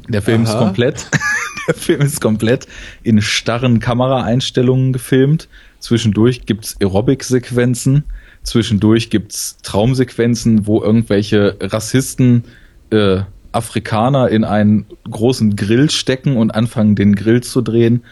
[0.08, 0.52] Der Film Aha.
[0.52, 1.08] ist komplett,
[1.68, 2.68] der Film ist komplett
[3.03, 5.48] in starren Kameraeinstellungen gefilmt.
[5.80, 8.03] Zwischendurch gibt's Aerobic-Sequenzen.
[8.44, 12.44] Zwischendurch gibt's Traumsequenzen, wo irgendwelche Rassisten
[12.92, 13.22] äh,
[13.56, 18.03] Afrikaner in einen großen Grill stecken und anfangen, den Grill zu drehen.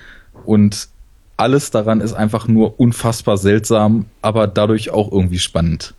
[0.46, 0.88] Und
[1.38, 5.94] alles daran ist einfach nur unfassbar seltsam, aber dadurch auch irgendwie spannend.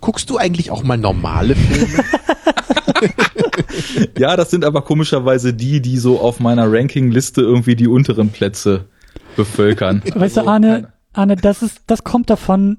[0.00, 2.04] Guckst du eigentlich auch mal normale Filme?
[4.18, 8.86] ja, das sind aber komischerweise die, die so auf meiner Rankingliste irgendwie die unteren Plätze
[9.36, 10.02] bevölkern.
[10.14, 12.78] Weißt du, Arne, Arne, das ist, das kommt davon,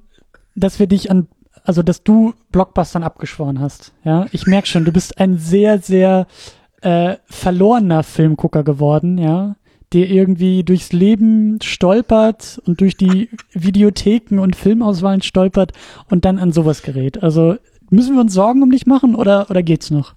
[0.55, 1.27] dass wir dich an
[1.63, 3.93] also dass du Blockbustern abgeschworen hast.
[4.03, 6.27] Ja, ich merk schon, du bist ein sehr, sehr
[6.81, 9.17] äh, verlorener Filmgucker geworden.
[9.17, 9.55] Ja,
[9.93, 15.71] der irgendwie durchs Leben stolpert und durch die Videotheken und Filmauswahlen stolpert
[16.09, 17.21] und dann an sowas gerät.
[17.21, 17.57] Also
[17.91, 20.15] müssen wir uns Sorgen um dich machen oder, oder geht's noch?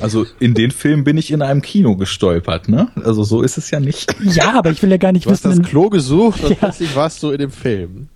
[0.00, 2.88] Also in den Film bin ich in einem Kino gestolpert, ne?
[3.04, 4.14] Also so ist es ja nicht.
[4.22, 5.50] Ja, aber ich will ja gar nicht du wissen.
[5.50, 6.56] hast das Klo gesucht und Ja.
[6.56, 8.08] plötzlich warst du in dem Film.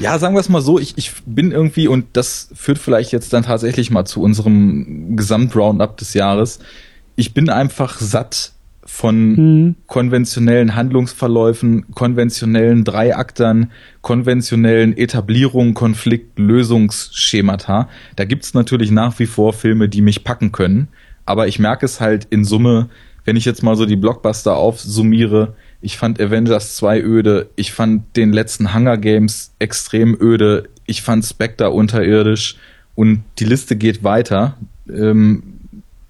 [0.00, 3.32] Ja, sagen wir es mal so, ich, ich bin irgendwie, und das führt vielleicht jetzt
[3.32, 6.60] dann tatsächlich mal zu unserem Gesamtroundup des Jahres,
[7.16, 8.52] ich bin einfach satt
[8.84, 9.74] von Hm.
[9.86, 13.70] konventionellen Handlungsverläufen, konventionellen Dreiaktern,
[14.00, 17.88] konventionellen Etablierungen, Konflikt, Lösungsschemata.
[18.16, 20.88] Da gibt's natürlich nach wie vor Filme, die mich packen können,
[21.26, 22.88] aber ich merke es halt in Summe,
[23.26, 28.16] wenn ich jetzt mal so die Blockbuster aufsummiere, ich fand Avengers 2 öde, ich fand
[28.16, 32.56] den letzten Hunger Games extrem öde, ich fand Spectre unterirdisch
[32.94, 34.56] und die Liste geht weiter.
[34.88, 35.42] Ähm,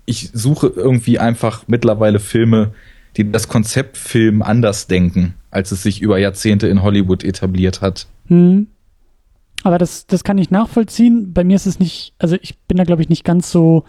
[0.06, 2.72] ich suche irgendwie einfach mittlerweile Filme,
[3.16, 8.06] die das Konzept Film anders denken, als es sich über Jahrzehnte in Hollywood etabliert hat.
[8.28, 8.68] Hm.
[9.64, 11.32] Aber das, das kann ich nachvollziehen.
[11.34, 13.84] Bei mir ist es nicht, also ich bin da glaube ich nicht ganz so,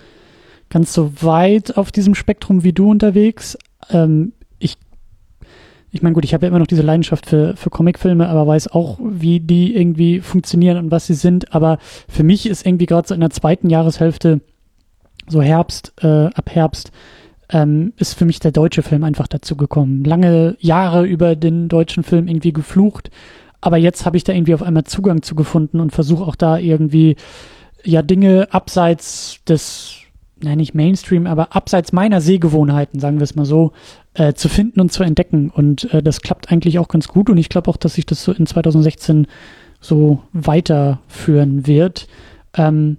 [0.70, 3.58] ganz so weit auf diesem Spektrum wie du unterwegs.
[3.90, 4.78] Ähm, ich,
[5.92, 8.70] ich meine, gut, ich habe ja immer noch diese Leidenschaft für, für Comicfilme, aber weiß
[8.70, 11.54] auch, wie die irgendwie funktionieren und was sie sind.
[11.54, 14.42] Aber für mich ist irgendwie gerade so in der zweiten Jahreshälfte,
[15.28, 16.92] so Herbst, äh, ab Herbst,
[17.52, 20.04] ähm, ist für mich der deutsche Film einfach dazu gekommen.
[20.04, 23.10] Lange Jahre über den deutschen Film irgendwie geflucht,
[23.62, 26.58] aber jetzt habe ich da irgendwie auf einmal Zugang zu gefunden und versuche auch da
[26.58, 27.16] irgendwie
[27.84, 29.99] ja Dinge abseits des,
[30.44, 33.74] nein nicht Mainstream, aber abseits meiner Sehgewohnheiten, sagen wir es mal so,
[34.14, 35.50] äh, zu finden und zu entdecken.
[35.50, 38.24] Und äh, das klappt eigentlich auch ganz gut und ich glaube auch, dass sich das
[38.24, 39.28] so in 2016
[39.80, 42.08] so weiterführen wird.
[42.56, 42.98] Ähm,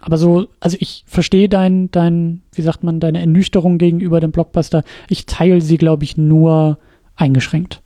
[0.00, 4.82] aber so, also ich verstehe dein, dein, wie sagt man, deine Ernüchterung gegenüber dem Blockbuster.
[5.08, 6.78] Ich teile sie, glaube ich, nur
[7.14, 7.82] eingeschränkt.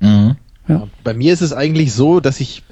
[0.00, 0.36] Mhm.
[0.68, 0.88] Ja.
[1.02, 2.62] Bei mir ist es eigentlich so, dass ich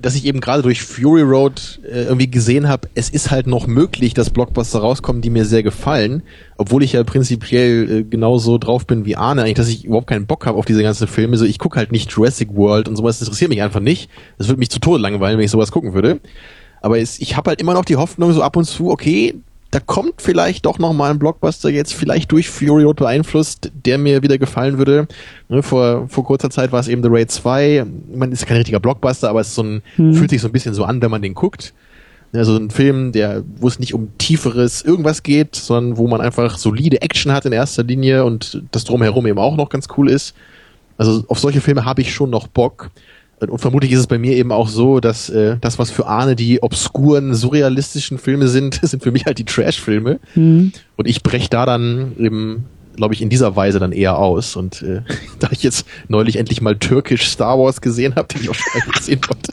[0.00, 3.66] dass ich eben gerade durch Fury Road äh, irgendwie gesehen habe, es ist halt noch
[3.66, 6.22] möglich, dass Blockbuster rauskommen, die mir sehr gefallen,
[6.56, 10.26] obwohl ich ja prinzipiell äh, genauso drauf bin wie Arne, eigentlich, dass ich überhaupt keinen
[10.26, 11.36] Bock habe auf diese ganzen Filme.
[11.36, 14.10] So, ich gucke halt nicht Jurassic World und sowas, das interessiert mich einfach nicht.
[14.38, 16.20] Das würde mich zu Tode langweilen, wenn ich sowas gucken würde.
[16.80, 19.34] Aber es, ich habe halt immer noch die Hoffnung, so ab und zu, okay,
[19.76, 23.98] da kommt vielleicht doch noch mal ein Blockbuster jetzt vielleicht durch Fury Road beeinflusst, der
[23.98, 25.06] mir wieder gefallen würde.
[25.50, 27.84] Ne, vor, vor kurzer Zeit war es eben The Raid 2.
[28.14, 30.14] Man ist kein richtiger Blockbuster, aber es so ein, Hm.
[30.14, 31.74] fühlt sich so ein bisschen so an, wenn man den guckt.
[32.32, 36.56] Also ein Film, der, wo es nicht um tieferes irgendwas geht, sondern wo man einfach
[36.56, 40.34] solide Action hat in erster Linie und das drumherum eben auch noch ganz cool ist.
[40.96, 42.90] Also auf solche Filme habe ich schon noch Bock.
[43.38, 46.36] Und vermutlich ist es bei mir eben auch so, dass äh, das, was für Arne
[46.36, 50.20] die obskuren, surrealistischen Filme sind, sind für mich halt die Trash-Filme.
[50.34, 50.72] Mhm.
[50.96, 52.64] Und ich brech da dann eben,
[52.96, 54.56] glaube ich, in dieser Weise dann eher aus.
[54.56, 55.02] Und äh,
[55.38, 58.92] da ich jetzt neulich endlich mal türkisch Star Wars gesehen habe, den ich auch schon
[58.92, 59.52] gesehen wollte.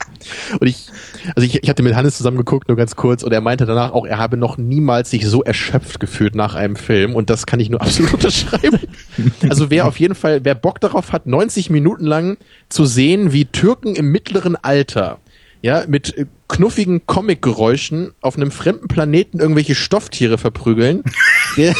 [0.60, 0.86] Und ich,
[1.34, 3.92] also ich, ich hatte mit Hannes zusammen geguckt, nur ganz kurz, und er meinte danach
[3.92, 7.14] auch, er habe noch niemals sich so erschöpft gefühlt nach einem Film.
[7.14, 8.80] Und das kann ich nur absolut unterschreiben.
[9.48, 12.36] Also wer auf jeden Fall, wer Bock darauf hat, 90 Minuten lang
[12.68, 15.18] zu sehen, wie Türken im mittleren Alter
[15.64, 21.02] ja, mit äh, knuffigen Comic-Geräuschen auf einem fremden Planeten irgendwelche Stofftiere verprügeln,
[21.56, 21.74] der,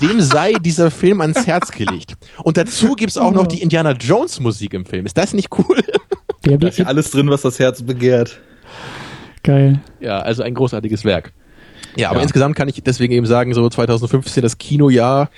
[0.00, 2.14] dem sei dieser Film ans Herz gelegt.
[2.42, 5.04] Und dazu gibt's auch noch die Indiana Jones Musik im Film.
[5.04, 5.82] Ist das nicht cool?
[6.46, 8.38] Ja, Da ist ja alles drin, was das Herz begehrt.
[9.42, 9.80] geil.
[10.00, 11.32] Ja, also ein großartiges Werk.
[11.96, 12.22] Ja, aber Ja.
[12.22, 15.30] insgesamt kann ich deswegen eben sagen, so 2015 das Kinojahr.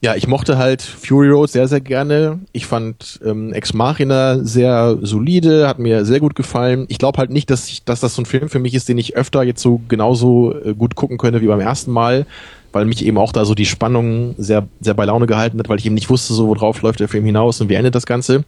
[0.00, 2.38] Ja, ich mochte halt Fury Road sehr, sehr gerne.
[2.52, 6.84] Ich fand ähm, Ex Machina sehr solide, hat mir sehr gut gefallen.
[6.88, 8.96] Ich glaube halt nicht, dass, ich, dass das so ein Film für mich ist, den
[8.98, 12.26] ich öfter jetzt so genauso äh, gut gucken könnte wie beim ersten Mal,
[12.72, 15.78] weil mich eben auch da so die Spannung sehr, sehr bei Laune gehalten hat, weil
[15.78, 18.44] ich eben nicht wusste, so worauf läuft der Film hinaus und wie endet das Ganze.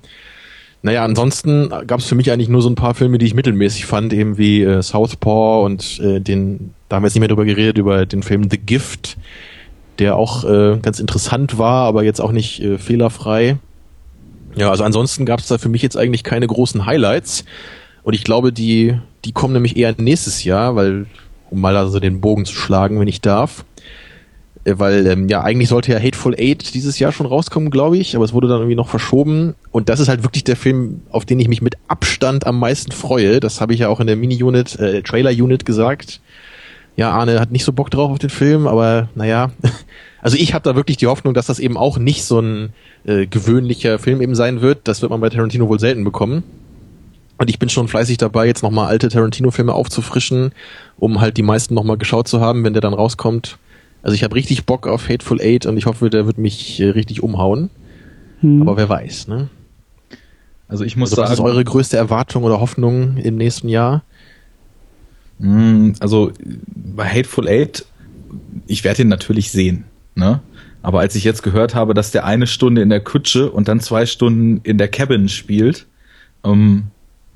[0.82, 3.84] Naja, ansonsten gab es für mich eigentlich nur so ein paar Filme, die ich mittelmäßig
[3.84, 7.44] fand, eben wie äh, Southpaw und äh, den, da haben wir jetzt nicht mehr drüber
[7.44, 9.18] geredet, über den Film The Gift,
[9.98, 13.58] der auch äh, ganz interessant war, aber jetzt auch nicht äh, fehlerfrei.
[14.56, 17.44] Ja, also ansonsten gab es da für mich jetzt eigentlich keine großen Highlights.
[18.02, 21.06] Und ich glaube, die, die kommen nämlich eher nächstes Jahr, weil,
[21.50, 23.64] um mal also den Bogen zu schlagen, wenn ich darf.
[24.64, 28.16] Äh, Weil ähm, ja eigentlich sollte ja Hateful Eight dieses Jahr schon rauskommen, glaube ich,
[28.16, 29.54] aber es wurde dann irgendwie noch verschoben.
[29.70, 32.92] Und das ist halt wirklich der Film, auf den ich mich mit Abstand am meisten
[32.92, 33.40] freue.
[33.40, 36.20] Das habe ich ja auch in der Mini-Unit, äh, Trailer-Unit gesagt.
[36.96, 39.50] Ja, Arne hat nicht so Bock drauf auf den Film, aber naja.
[40.22, 42.74] Also ich habe da wirklich die Hoffnung, dass das eben auch nicht so ein
[43.06, 44.80] äh, gewöhnlicher Film eben sein wird.
[44.84, 46.42] Das wird man bei Tarantino wohl selten bekommen.
[47.38, 50.52] Und ich bin schon fleißig dabei, jetzt nochmal alte Tarantino-Filme aufzufrischen,
[50.98, 53.56] um halt die meisten nochmal geschaut zu haben, wenn der dann rauskommt.
[54.02, 56.90] Also ich habe richtig Bock auf Hateful Eight und ich hoffe, der wird mich äh,
[56.90, 57.70] richtig umhauen.
[58.40, 58.62] Hm.
[58.62, 59.48] Aber wer weiß, ne?
[60.68, 61.32] Also ich muss also, sagen.
[61.32, 64.02] Was ist eure größte Erwartung oder Hoffnung im nächsten Jahr?
[65.40, 66.32] Hm, also
[66.68, 67.84] bei Hateful Eight,
[68.66, 70.40] ich werde ihn natürlich sehen, ne?
[70.82, 73.80] Aber als ich jetzt gehört habe, dass der eine Stunde in der Kutsche und dann
[73.80, 75.86] zwei Stunden in der Cabin spielt,
[76.42, 76.84] ähm,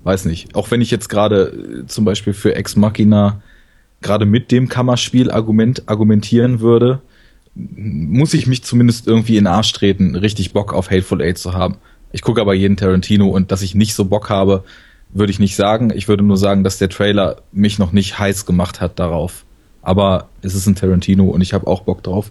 [0.02, 0.54] weiß nicht.
[0.54, 3.42] Auch wenn ich jetzt gerade äh, zum Beispiel für Ex Machina
[4.04, 7.00] gerade mit dem Kammerspiel Argument argumentieren würde,
[7.56, 11.54] muss ich mich zumindest irgendwie in den Arsch treten, richtig Bock auf Hateful Eight zu
[11.54, 11.76] haben.
[12.12, 14.64] Ich gucke aber jeden Tarantino und dass ich nicht so Bock habe,
[15.10, 15.92] würde ich nicht sagen.
[15.94, 19.44] Ich würde nur sagen, dass der Trailer mich noch nicht heiß gemacht hat darauf.
[19.82, 22.30] Aber es ist ein Tarantino und ich habe auch Bock drauf.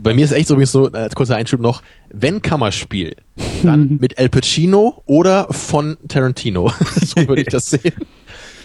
[0.00, 3.16] Bei mir ist echt so, übrigens so, als kurzer Einschub noch, wenn Kammerspiel,
[3.62, 6.72] dann mit El Pacino oder von Tarantino.
[7.00, 7.94] so würde ich das sehen.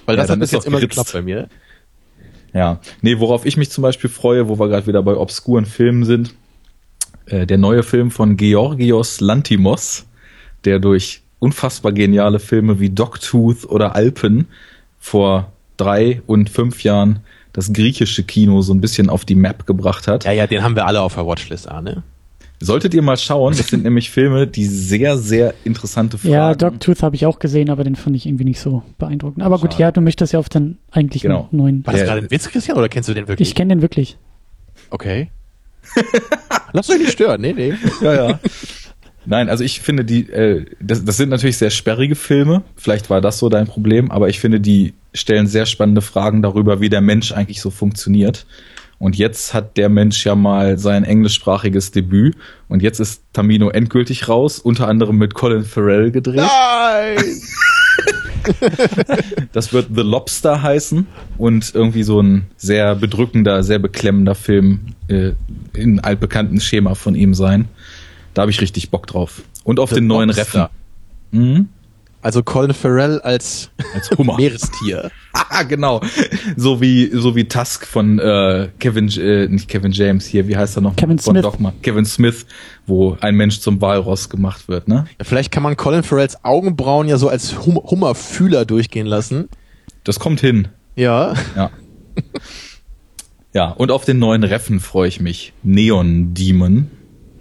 [0.06, 1.50] Weil das ja, hat bis jetzt immer geklappt bei mir.
[2.54, 6.06] Ja, nee, worauf ich mich zum Beispiel freue, wo wir gerade wieder bei obskuren Filmen
[6.06, 6.36] sind,
[7.26, 10.06] äh, der neue Film von Georgios Lantimos,
[10.66, 14.48] der durch unfassbar geniale Filme wie Dogtooth oder Alpen
[15.00, 17.20] vor drei und fünf Jahren
[17.52, 20.26] das griechische Kino so ein bisschen auf die Map gebracht hat.
[20.26, 22.04] Ja, ja, den haben wir alle auf der Watchlist, Arne.
[22.64, 26.34] Solltet ihr mal schauen, das sind nämlich Filme, die sehr, sehr interessante Fragen.
[26.34, 29.44] Ja, Dogtooth habe ich auch gesehen, aber den fand ich irgendwie nicht so beeindruckend.
[29.44, 29.70] Aber Schade.
[29.70, 31.50] gut, ja, du möchtest ja auf den eigentlich genau.
[31.52, 31.86] neuen.
[31.86, 33.50] War das gerade ein Witz, Christian, oder kennst du den wirklich?
[33.50, 34.18] Ich kenne den wirklich.
[34.90, 35.30] Okay.
[36.74, 37.74] Lass euch nicht stören, nee, nee.
[38.02, 38.40] Ja, ja.
[39.26, 42.64] Nein, also ich finde die, äh, das, das sind natürlich sehr sperrige Filme.
[42.76, 46.82] Vielleicht war das so dein Problem, aber ich finde, die stellen sehr spannende Fragen darüber,
[46.82, 48.46] wie der Mensch eigentlich so funktioniert.
[49.04, 52.38] Und jetzt hat der Mensch ja mal sein englischsprachiges Debüt.
[52.70, 56.38] Und jetzt ist Tamino endgültig raus, unter anderem mit Colin Farrell gedreht.
[56.38, 57.18] Nein!
[59.52, 61.06] das wird The Lobster heißen
[61.38, 65.34] und irgendwie so ein sehr bedrückender, sehr beklemmender Film äh,
[65.74, 67.68] in altbekannten Schema von ihm sein.
[68.34, 69.42] Da habe ich richtig Bock drauf.
[69.66, 70.68] Und auf The den neuen Reffen.
[71.32, 71.68] Mhm.
[72.24, 74.36] Also Colin Farrell als, als Hummer.
[74.38, 75.12] Meerestier.
[75.34, 76.02] ah, genau.
[76.56, 80.78] So wie, so wie Tusk von äh, Kevin, äh, nicht Kevin James hier, wie heißt
[80.78, 80.96] er noch?
[80.96, 81.44] Kevin von Smith.
[81.44, 81.74] Dogma.
[81.82, 82.46] Kevin Smith,
[82.88, 85.06] wo ein Mensch zum Walross gemacht wird, ne?
[85.20, 89.50] Ja, vielleicht kann man Colin Farrells Augenbrauen ja so als hum Hummerfühler durchgehen lassen.
[90.06, 90.70] Das kommt hin.
[90.96, 91.34] Ja.
[91.58, 91.72] Ja.
[93.54, 95.52] ja, und auf den neuen Reffen freue ich mich.
[95.62, 96.90] Neon Demon.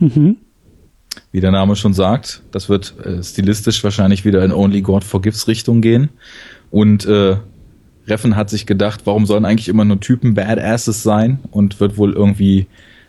[0.00, 0.38] Mhm
[1.30, 2.42] wie der Name schon sagt.
[2.50, 6.10] Das wird äh, stilistisch wahrscheinlich wieder in Only God Forgives Richtung gehen.
[6.70, 7.36] Und äh,
[8.06, 11.38] Reffen hat sich gedacht, warum sollen eigentlich immer nur Typen Badasses sein?
[11.50, 12.66] Und wird wohl irgendwie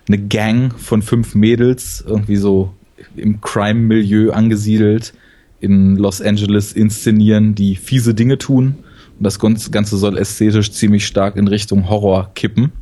[0.08, 2.74] eine Gang von fünf Mädels irgendwie so
[3.16, 5.14] im Crime-Milieu angesiedelt
[5.60, 8.76] in Los Angeles inszenieren, die fiese Dinge tun.
[9.18, 12.74] Und das Ganze soll ästhetisch ziemlich stark in Richtung Horror kippen.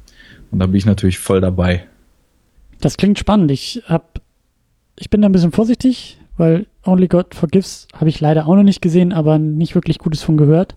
[0.50, 1.86] Und da bin ich natürlich voll dabei.
[2.80, 3.52] Das klingt spannend.
[3.52, 4.06] Ich habe
[5.02, 8.64] ich bin da ein bisschen vorsichtig, weil Only God Forgives habe ich leider auch noch
[8.64, 10.76] nicht gesehen, aber nicht wirklich Gutes von gehört.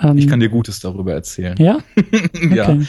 [0.00, 1.56] Ähm, ich kann dir Gutes darüber erzählen.
[1.58, 1.78] Ja?
[2.54, 2.68] ja.
[2.68, 2.86] Okay.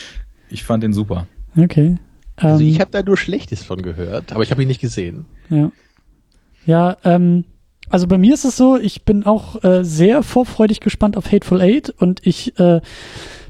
[0.49, 1.27] Ich fand den super.
[1.57, 1.97] Okay.
[2.35, 5.25] Also ich ähm, habe da nur Schlechtes von gehört, aber ich habe ihn nicht gesehen.
[5.49, 5.71] Ja.
[6.65, 7.45] Ja, ähm,
[7.89, 11.61] also bei mir ist es so, ich bin auch äh, sehr vorfreudig gespannt auf Hateful
[11.61, 12.81] Eight und ich äh,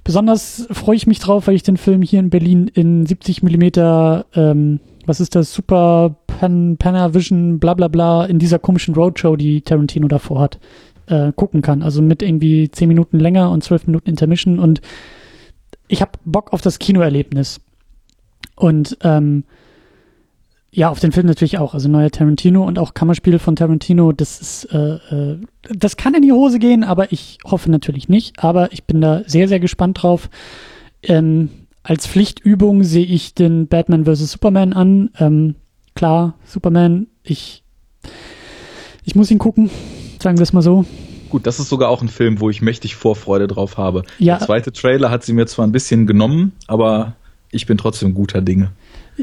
[0.03, 4.25] besonders freue ich mich drauf, weil ich den Film hier in Berlin in 70 Millimeter
[4.33, 4.79] ähm,
[5.09, 10.07] was ist das, Super Pan, Panavision, bla bla bla, in dieser komischen Roadshow, die Tarantino
[10.07, 10.59] davor hat,
[11.07, 11.81] äh, gucken kann.
[11.81, 14.81] Also mit irgendwie zehn Minuten länger und zwölf Minuten Intermission und
[15.87, 17.59] ich habe Bock auf das Kinoerlebnis.
[18.55, 19.45] Und ähm,
[20.71, 21.73] ja, auf den Film natürlich auch.
[21.73, 25.39] Also neuer Tarantino und auch Kammerspiel von Tarantino, das ist, äh, äh,
[25.75, 28.43] das kann in die Hose gehen, aber ich hoffe natürlich nicht.
[28.43, 30.29] Aber ich bin da sehr, sehr gespannt drauf.
[31.01, 31.49] Ähm,
[31.83, 34.31] als Pflichtübung sehe ich den Batman vs.
[34.31, 35.09] Superman an.
[35.19, 35.55] Ähm,
[35.95, 37.63] klar, Superman, ich,
[39.03, 39.69] ich muss ihn gucken,
[40.21, 40.85] sagen wir es mal so.
[41.29, 44.03] Gut, das ist sogar auch ein Film, wo ich mächtig Vorfreude drauf habe.
[44.17, 44.37] Ja.
[44.37, 47.15] Der zweite Trailer hat sie mir zwar ein bisschen genommen, aber
[47.51, 48.71] ich bin trotzdem guter Dinge.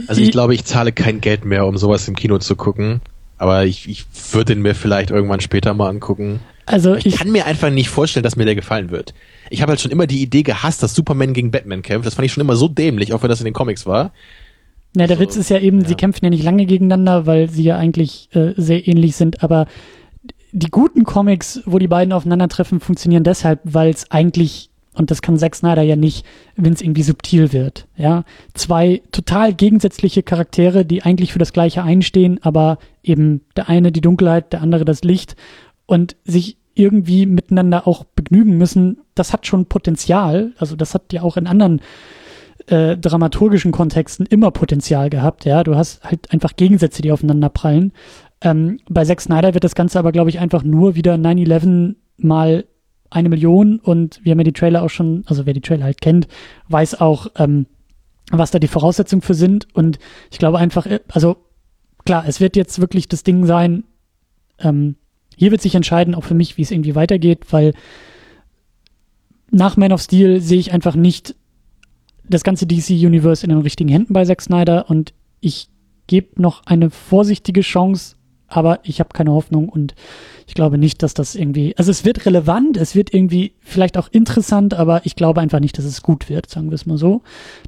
[0.07, 3.01] Also ich glaube, ich zahle kein Geld mehr, um sowas im Kino zu gucken.
[3.39, 6.41] Aber ich, ich würde ihn mir vielleicht irgendwann später mal angucken.
[6.65, 9.15] Also ich, ich, kann mir einfach nicht vorstellen, dass mir der gefallen wird.
[9.50, 12.07] Ich habe halt schon immer die Idee gehasst, dass Superman gegen Batman kämpft.
[12.07, 14.12] Das fand ich schon immer so dämlich, auch wenn das in den Comics war.
[14.97, 15.89] Ja, der so, Witz ist ja eben, ja.
[15.89, 19.66] sie kämpfen ja nicht lange gegeneinander, weil sie ja eigentlich äh, sehr ähnlich sind, aber
[20.52, 25.36] die guten Comics, wo die beiden aufeinandertreffen, funktionieren deshalb, weil es eigentlich, und das kann
[25.36, 26.25] Zack Snyder ja nicht,
[26.57, 28.25] wenn es irgendwie subtil wird, ja.
[28.55, 34.00] Zwei total gegensätzliche Charaktere, die eigentlich für das Gleiche einstehen, aber eben der eine die
[34.00, 35.36] Dunkelheit, der andere das Licht
[35.84, 40.52] und sich irgendwie miteinander auch begnügen müssen, das hat schon Potenzial.
[40.58, 41.80] Also das hat ja auch in anderen
[42.66, 45.44] äh, dramaturgischen Kontexten immer Potenzial gehabt.
[45.44, 47.92] Ja, du hast halt einfach Gegensätze, die aufeinander prallen.
[48.42, 52.64] Ähm, bei Zack Snyder wird das Ganze aber, glaube ich, einfach nur wieder 9-11 mal
[53.08, 56.00] eine Million und wir haben ja die Trailer auch schon, also wer die Trailer halt
[56.00, 56.28] kennt,
[56.68, 57.66] weiß auch, ähm,
[58.30, 59.98] was da die Voraussetzungen für sind und
[60.30, 61.36] ich glaube einfach, äh, also
[62.05, 63.84] klar, es wird jetzt wirklich das Ding sein,
[64.58, 64.96] ähm,
[65.36, 67.73] hier wird sich entscheiden, auch für mich, wie es irgendwie weitergeht, weil
[69.50, 71.36] nach Man of Steel sehe ich einfach nicht
[72.28, 75.68] das ganze DC-Universe in den richtigen Händen bei Zack Snyder und ich
[76.06, 78.16] gebe noch eine vorsichtige Chance,
[78.48, 79.94] aber ich habe keine Hoffnung und
[80.47, 84.08] ich glaube nicht, dass das irgendwie, also es wird relevant, es wird irgendwie vielleicht auch
[84.12, 87.23] interessant, aber ich glaube einfach nicht, dass es gut wird, sagen wir es mal so.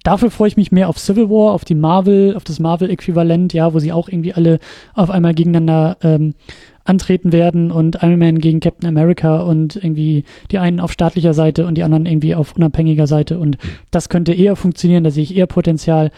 [0.05, 3.74] Dafür freue ich mich mehr auf Civil War, auf die Marvel, auf das Marvel-Äquivalent, ja,
[3.74, 4.60] wo sie auch irgendwie alle
[4.94, 6.34] auf einmal gegeneinander ähm,
[6.84, 11.66] antreten werden und Iron Man gegen Captain America und irgendwie die einen auf staatlicher Seite
[11.66, 13.58] und die anderen irgendwie auf unabhängiger Seite und
[13.90, 16.10] das könnte eher funktionieren, da sehe ich eher Potenzial.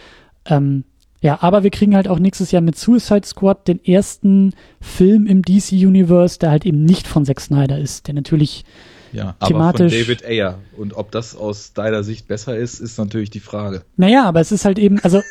[0.45, 0.85] Ähm,
[1.21, 5.43] ja, aber wir kriegen halt auch nächstes Jahr mit Suicide Squad den ersten Film im
[5.43, 8.65] DC Universe, der halt eben nicht von Zack Snyder ist, der natürlich
[9.13, 9.93] ja, aber thematisch.
[9.93, 10.57] von David Ayer.
[10.75, 13.83] Und ob das aus deiner Sicht besser ist, ist natürlich die Frage.
[13.97, 15.21] Naja, aber es ist halt eben, also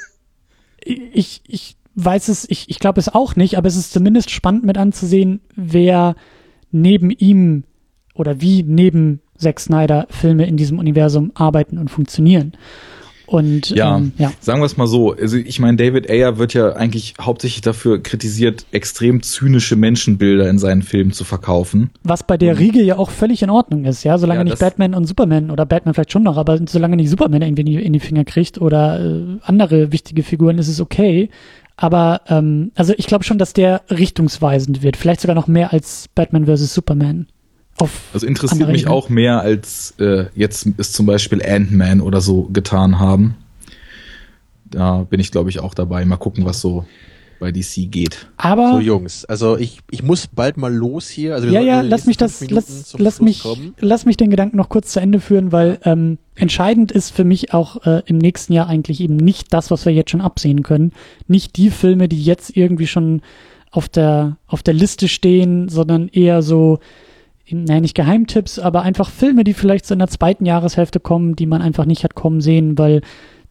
[0.84, 4.64] ich, ich weiß es, ich, ich glaube es auch nicht, aber es ist zumindest spannend
[4.64, 6.14] mit anzusehen, wer
[6.70, 7.64] neben ihm
[8.14, 12.52] oder wie neben Zack Snyder Filme in diesem Universum arbeiten und funktionieren.
[13.30, 14.32] Und Ja, ähm, ja.
[14.40, 15.12] sagen wir es mal so.
[15.12, 20.58] Also ich meine, David Ayer wird ja eigentlich hauptsächlich dafür kritisiert, extrem zynische Menschenbilder in
[20.58, 21.90] seinen Filmen zu verkaufen.
[22.02, 24.94] Was bei der Riege ja auch völlig in Ordnung ist, ja, solange Ja, nicht Batman
[24.94, 27.92] und Superman oder Batman vielleicht schon noch, aber solange nicht Superman irgendwie in die, in
[27.92, 31.30] die Finger kriegt oder äh, andere wichtige Figuren, ist es okay.
[31.76, 36.08] Aber ähm, also ich glaube schon, dass der richtungsweisend wird, vielleicht sogar noch mehr als
[36.16, 36.74] Batman vs.
[36.74, 37.28] Superman.
[37.80, 38.94] Auf Also interessiert mich Ebene.
[38.94, 43.36] auch mehr, als äh, jetzt ist zum Beispiel Ant-Man oder so getan haben.
[44.64, 46.04] Da bin ich, glaube ich, auch dabei.
[46.04, 46.84] Mal gucken, was so
[47.40, 48.28] bei DC geht.
[48.36, 51.34] Aber So Jungs, also ich, ich muss bald mal los hier.
[51.34, 53.74] Also wir ja, ja, lass mich das, lass, lass mich, kommen.
[53.80, 57.54] lass mich den Gedanken noch kurz zu Ende führen, weil ähm, entscheidend ist für mich
[57.54, 60.92] auch äh, im nächsten Jahr eigentlich eben nicht das, was wir jetzt schon absehen können,
[61.26, 63.22] nicht die Filme, die jetzt irgendwie schon
[63.70, 66.78] auf der auf der Liste stehen, sondern eher so,
[67.52, 71.46] nein, nicht Geheimtipps, aber einfach Filme, die vielleicht so in der zweiten Jahreshälfte kommen, die
[71.46, 73.02] man einfach nicht hat kommen sehen, weil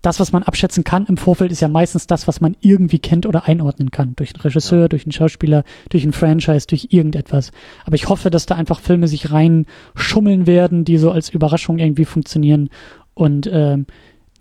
[0.02, 3.26] das, was man abschätzen kann im Vorfeld, ist ja meistens das, was man irgendwie kennt
[3.26, 4.16] oder einordnen kann.
[4.16, 7.52] Durch einen Regisseur, durch einen Schauspieler, durch ein Franchise, durch irgendetwas.
[7.86, 11.80] Aber ich hoffe, dass da einfach Filme sich rein schummeln werden, die so als Überraschung
[11.80, 12.70] irgendwie funktionieren
[13.14, 13.86] und ähm,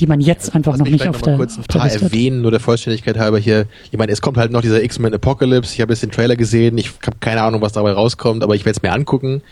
[0.00, 2.50] die man jetzt einfach Lass noch nicht auf noch der, kurz ein paar erwähnen, nur
[2.50, 3.66] der Vollständigkeit halber hier.
[3.90, 5.74] Ich meine, es kommt halt noch dieser X-Men Apocalypse.
[5.74, 6.78] Ich habe jetzt den Trailer gesehen.
[6.78, 9.42] Ich habe keine Ahnung, was dabei rauskommt, aber ich werde es mir angucken.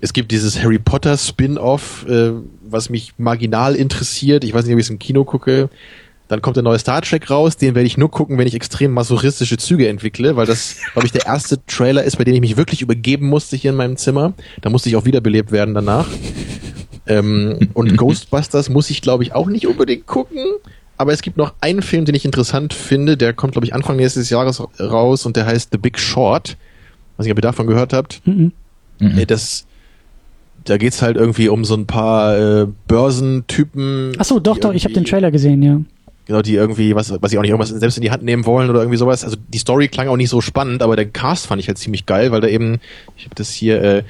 [0.00, 2.32] Es gibt dieses Harry Potter Spin-off, äh,
[2.68, 4.44] was mich marginal interessiert.
[4.44, 5.70] Ich weiß nicht, ob ich es im Kino gucke.
[6.28, 8.92] Dann kommt der neue Star Trek raus, den werde ich nur gucken, wenn ich extrem
[8.92, 12.56] masochistische Züge entwickle, weil das, glaube ich, der erste Trailer ist, bei dem ich mich
[12.56, 14.32] wirklich übergeben musste hier in meinem Zimmer.
[14.62, 16.08] Da musste ich auch wiederbelebt werden danach.
[17.06, 20.38] Ähm, und Ghostbusters muss ich, glaube ich, auch nicht unbedingt gucken.
[20.96, 23.16] Aber es gibt noch einen Film, den ich interessant finde.
[23.16, 26.56] Der kommt, glaube ich, Anfang nächstes Jahres raus und der heißt The Big Short.
[27.16, 28.22] weiß nicht, ob ihr davon gehört habt.
[28.26, 28.52] Mhm.
[29.00, 29.18] Mhm.
[29.18, 29.66] Äh, Das,
[30.64, 34.12] da geht's halt irgendwie um so ein paar äh, Börsentypen.
[34.18, 35.80] Ach so, doch, doch, ich habe den Trailer gesehen, ja.
[36.26, 38.70] Genau, die irgendwie, was, was ich auch nicht irgendwas selbst in die Hand nehmen wollen
[38.70, 39.24] oder irgendwie sowas.
[39.24, 42.06] Also die Story klang auch nicht so spannend, aber der Cast fand ich halt ziemlich
[42.06, 42.78] geil, weil da eben,
[43.16, 44.02] ich habe das hier, äh,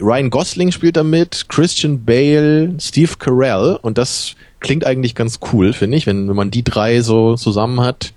[0.00, 5.72] Ryan Gosling spielt da mit, Christian Bale, Steve Carell und das klingt eigentlich ganz cool,
[5.72, 6.06] finde ich.
[6.06, 8.12] Wenn, wenn man die drei so zusammen hat,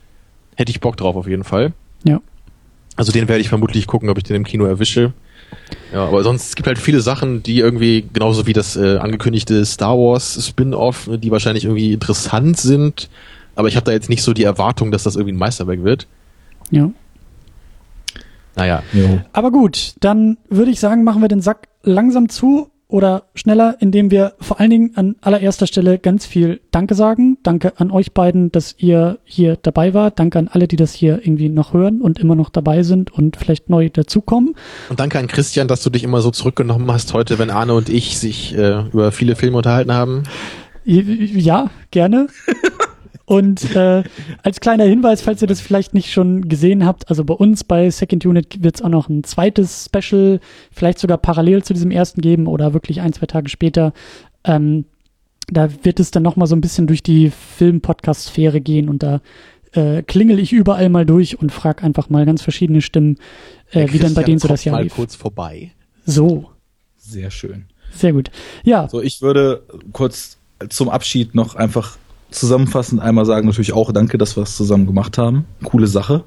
[0.56, 1.74] hätte ich Bock drauf auf jeden Fall.
[2.04, 2.22] Ja.
[2.96, 5.14] Also den werde ich vermutlich gucken, ob ich den im Kino erwische.
[5.94, 9.66] Ja, aber sonst es gibt halt viele Sachen, die irgendwie, genauso wie das äh, angekündigte
[9.66, 13.10] Star Wars Spin-off, die wahrscheinlich irgendwie interessant sind.
[13.56, 16.08] Aber ich habe da jetzt nicht so die Erwartung, dass das irgendwie ein Meisterwerk wird.
[16.72, 16.90] ja.
[18.56, 18.84] Naja.
[18.94, 19.22] Jo.
[19.34, 24.12] Aber gut, dann würde ich sagen, machen wir den Sack langsam zu oder schneller, indem
[24.12, 27.38] wir vor allen Dingen an allererster Stelle ganz viel Danke sagen.
[27.42, 30.20] Danke an euch beiden, dass ihr hier dabei wart.
[30.20, 33.38] Danke an alle, die das hier irgendwie noch hören und immer noch dabei sind und
[33.38, 34.56] vielleicht neu dazukommen.
[34.90, 37.90] Und danke an Christian, dass du dich immer so zurückgenommen hast heute, wenn Arne und
[37.90, 40.24] ich sich äh, über viele Filme unterhalten haben.
[40.86, 42.28] Ja, gerne.
[43.26, 44.04] Und äh,
[44.44, 47.90] als kleiner Hinweis, falls ihr das vielleicht nicht schon gesehen habt, also bei uns bei
[47.90, 50.40] Second Unit wird es auch noch ein zweites Special,
[50.72, 53.94] vielleicht sogar parallel zu diesem ersten geben oder wirklich ein, zwei Tage später.
[54.44, 54.86] Ähm,
[55.48, 59.22] da wird es dann nochmal so ein bisschen durch die Film-Podcast-Sphäre gehen und da
[59.74, 63.18] äh, klingel ich überall mal durch und frag einfach mal ganz verschiedene Stimmen,
[63.72, 64.94] äh, wie dann bei denen so das Jahr mal lief.
[64.94, 65.72] kurz vorbei.
[66.06, 66.52] So,
[66.98, 67.66] Sehr schön.
[67.92, 68.30] sehr gut.
[68.64, 70.38] Ja, So, ich würde kurz
[70.70, 71.98] zum Abschied noch einfach
[72.36, 75.46] zusammenfassend einmal sagen, natürlich auch danke, dass wir es zusammen gemacht haben.
[75.64, 76.24] Coole Sache.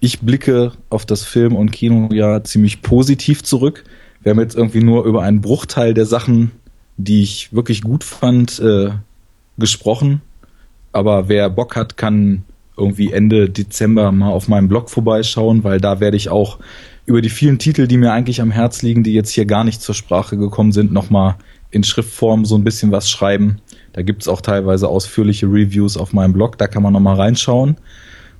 [0.00, 3.84] ich blicke auf das Film- und Kinojahr ziemlich positiv zurück.
[4.22, 6.52] Wir haben jetzt irgendwie nur über einen Bruchteil der Sachen,
[6.96, 8.90] die ich wirklich gut fand, äh,
[9.58, 10.20] gesprochen.
[10.92, 12.44] Aber wer Bock hat, kann
[12.76, 16.58] irgendwie Ende Dezember mal auf meinem Blog vorbeischauen, weil da werde ich auch
[17.06, 19.82] über die vielen Titel, die mir eigentlich am Herz liegen, die jetzt hier gar nicht
[19.82, 21.36] zur Sprache gekommen sind, nochmal
[21.70, 23.60] in Schriftform so ein bisschen was schreiben.
[23.92, 27.76] Da gibt's auch teilweise ausführliche Reviews auf meinem Blog, da kann man nochmal reinschauen.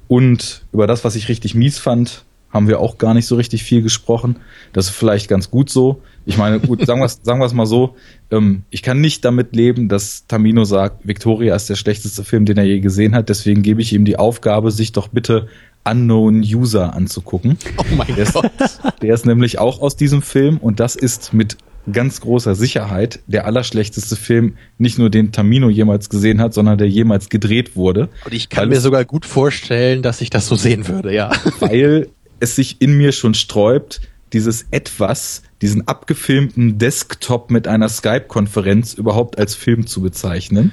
[0.06, 3.62] Und über das, was ich richtig mies fand, haben wir auch gar nicht so richtig
[3.62, 4.36] viel gesprochen.
[4.72, 6.00] Das ist vielleicht ganz gut so.
[6.24, 7.96] Ich meine, gut, sagen wir es sagen wir's mal so,
[8.30, 12.56] ähm, ich kann nicht damit leben, dass Tamino sagt, Victoria ist der schlechteste Film, den
[12.56, 13.28] er je gesehen hat.
[13.28, 15.48] Deswegen gebe ich ihm die Aufgabe, sich doch bitte
[15.84, 17.58] Unknown User anzugucken.
[17.76, 18.50] Oh mein der Gott.
[18.58, 21.56] Ist, der ist nämlich auch aus diesem Film und das ist mit
[21.92, 26.88] ganz großer Sicherheit der allerschlechteste Film, nicht nur den Tamino jemals gesehen hat, sondern der
[26.88, 28.08] jemals gedreht wurde.
[28.24, 31.32] Und ich kann mir sogar gut vorstellen, dass ich das so sehen würde, ja.
[31.60, 32.08] Weil
[32.40, 34.00] es sich in mir schon sträubt,
[34.32, 40.72] dieses etwas, diesen abgefilmten Desktop mit einer Skype-Konferenz überhaupt als Film zu bezeichnen.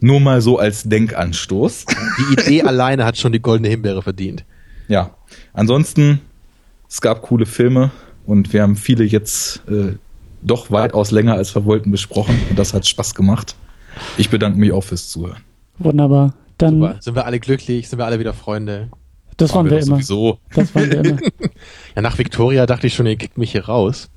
[0.00, 1.84] Nur mal so als Denkanstoß.
[2.18, 4.44] Die Idee alleine hat schon die goldene Himbeere verdient.
[4.88, 5.14] Ja.
[5.52, 6.20] Ansonsten,
[6.88, 7.90] es gab coole Filme
[8.24, 9.94] und wir haben viele jetzt äh,
[10.42, 13.54] doch weitaus länger als wir wollten besprochen und das hat Spaß gemacht.
[14.16, 15.42] Ich bedanke mich auch fürs Zuhören.
[15.78, 16.34] Wunderbar.
[16.58, 16.96] Dann, Super.
[17.00, 17.88] Sind wir alle glücklich?
[17.88, 18.88] Sind wir alle wieder Freunde?
[19.36, 19.96] das waren wir, doch immer.
[19.96, 20.38] Sowieso.
[20.54, 21.18] Das waren wir immer.
[21.96, 24.10] Ja, nach Victoria dachte ich schon, ihr kickt mich hier raus.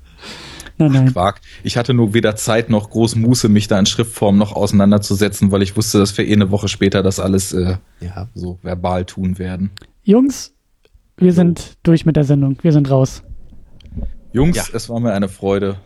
[0.76, 1.12] Nein, nein.
[1.12, 1.40] Quark.
[1.62, 5.62] Ich hatte nur weder Zeit noch groß Muße, mich da in Schriftform noch auseinanderzusetzen, weil
[5.62, 8.28] ich wusste, dass wir eh eine Woche später das alles äh, Ja.
[8.34, 9.70] so verbal tun werden.
[10.02, 10.52] Jungs,
[11.16, 12.58] wir sind durch mit der Sendung.
[12.62, 13.22] Wir sind raus.
[14.32, 14.64] Jungs, Ja.
[14.72, 15.76] es war mir eine Freude.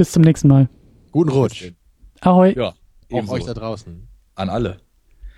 [0.00, 0.66] Bis zum nächsten Mal.
[1.12, 1.72] Guten Rutsch.
[2.22, 2.54] Ahoi.
[2.56, 2.72] Ja,
[3.12, 4.08] Auch euch da draußen.
[4.34, 4.80] An alle.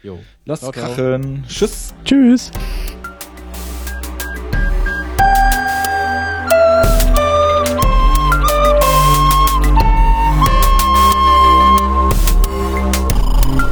[0.05, 0.21] Jo.
[0.45, 0.85] Lasst Ciao, ciao.
[0.95, 1.43] krachen.
[1.49, 1.93] Tschüss.
[2.05, 2.53] Tschüss.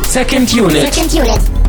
[0.08, 0.92] Second Unit.
[0.92, 1.59] Second unit.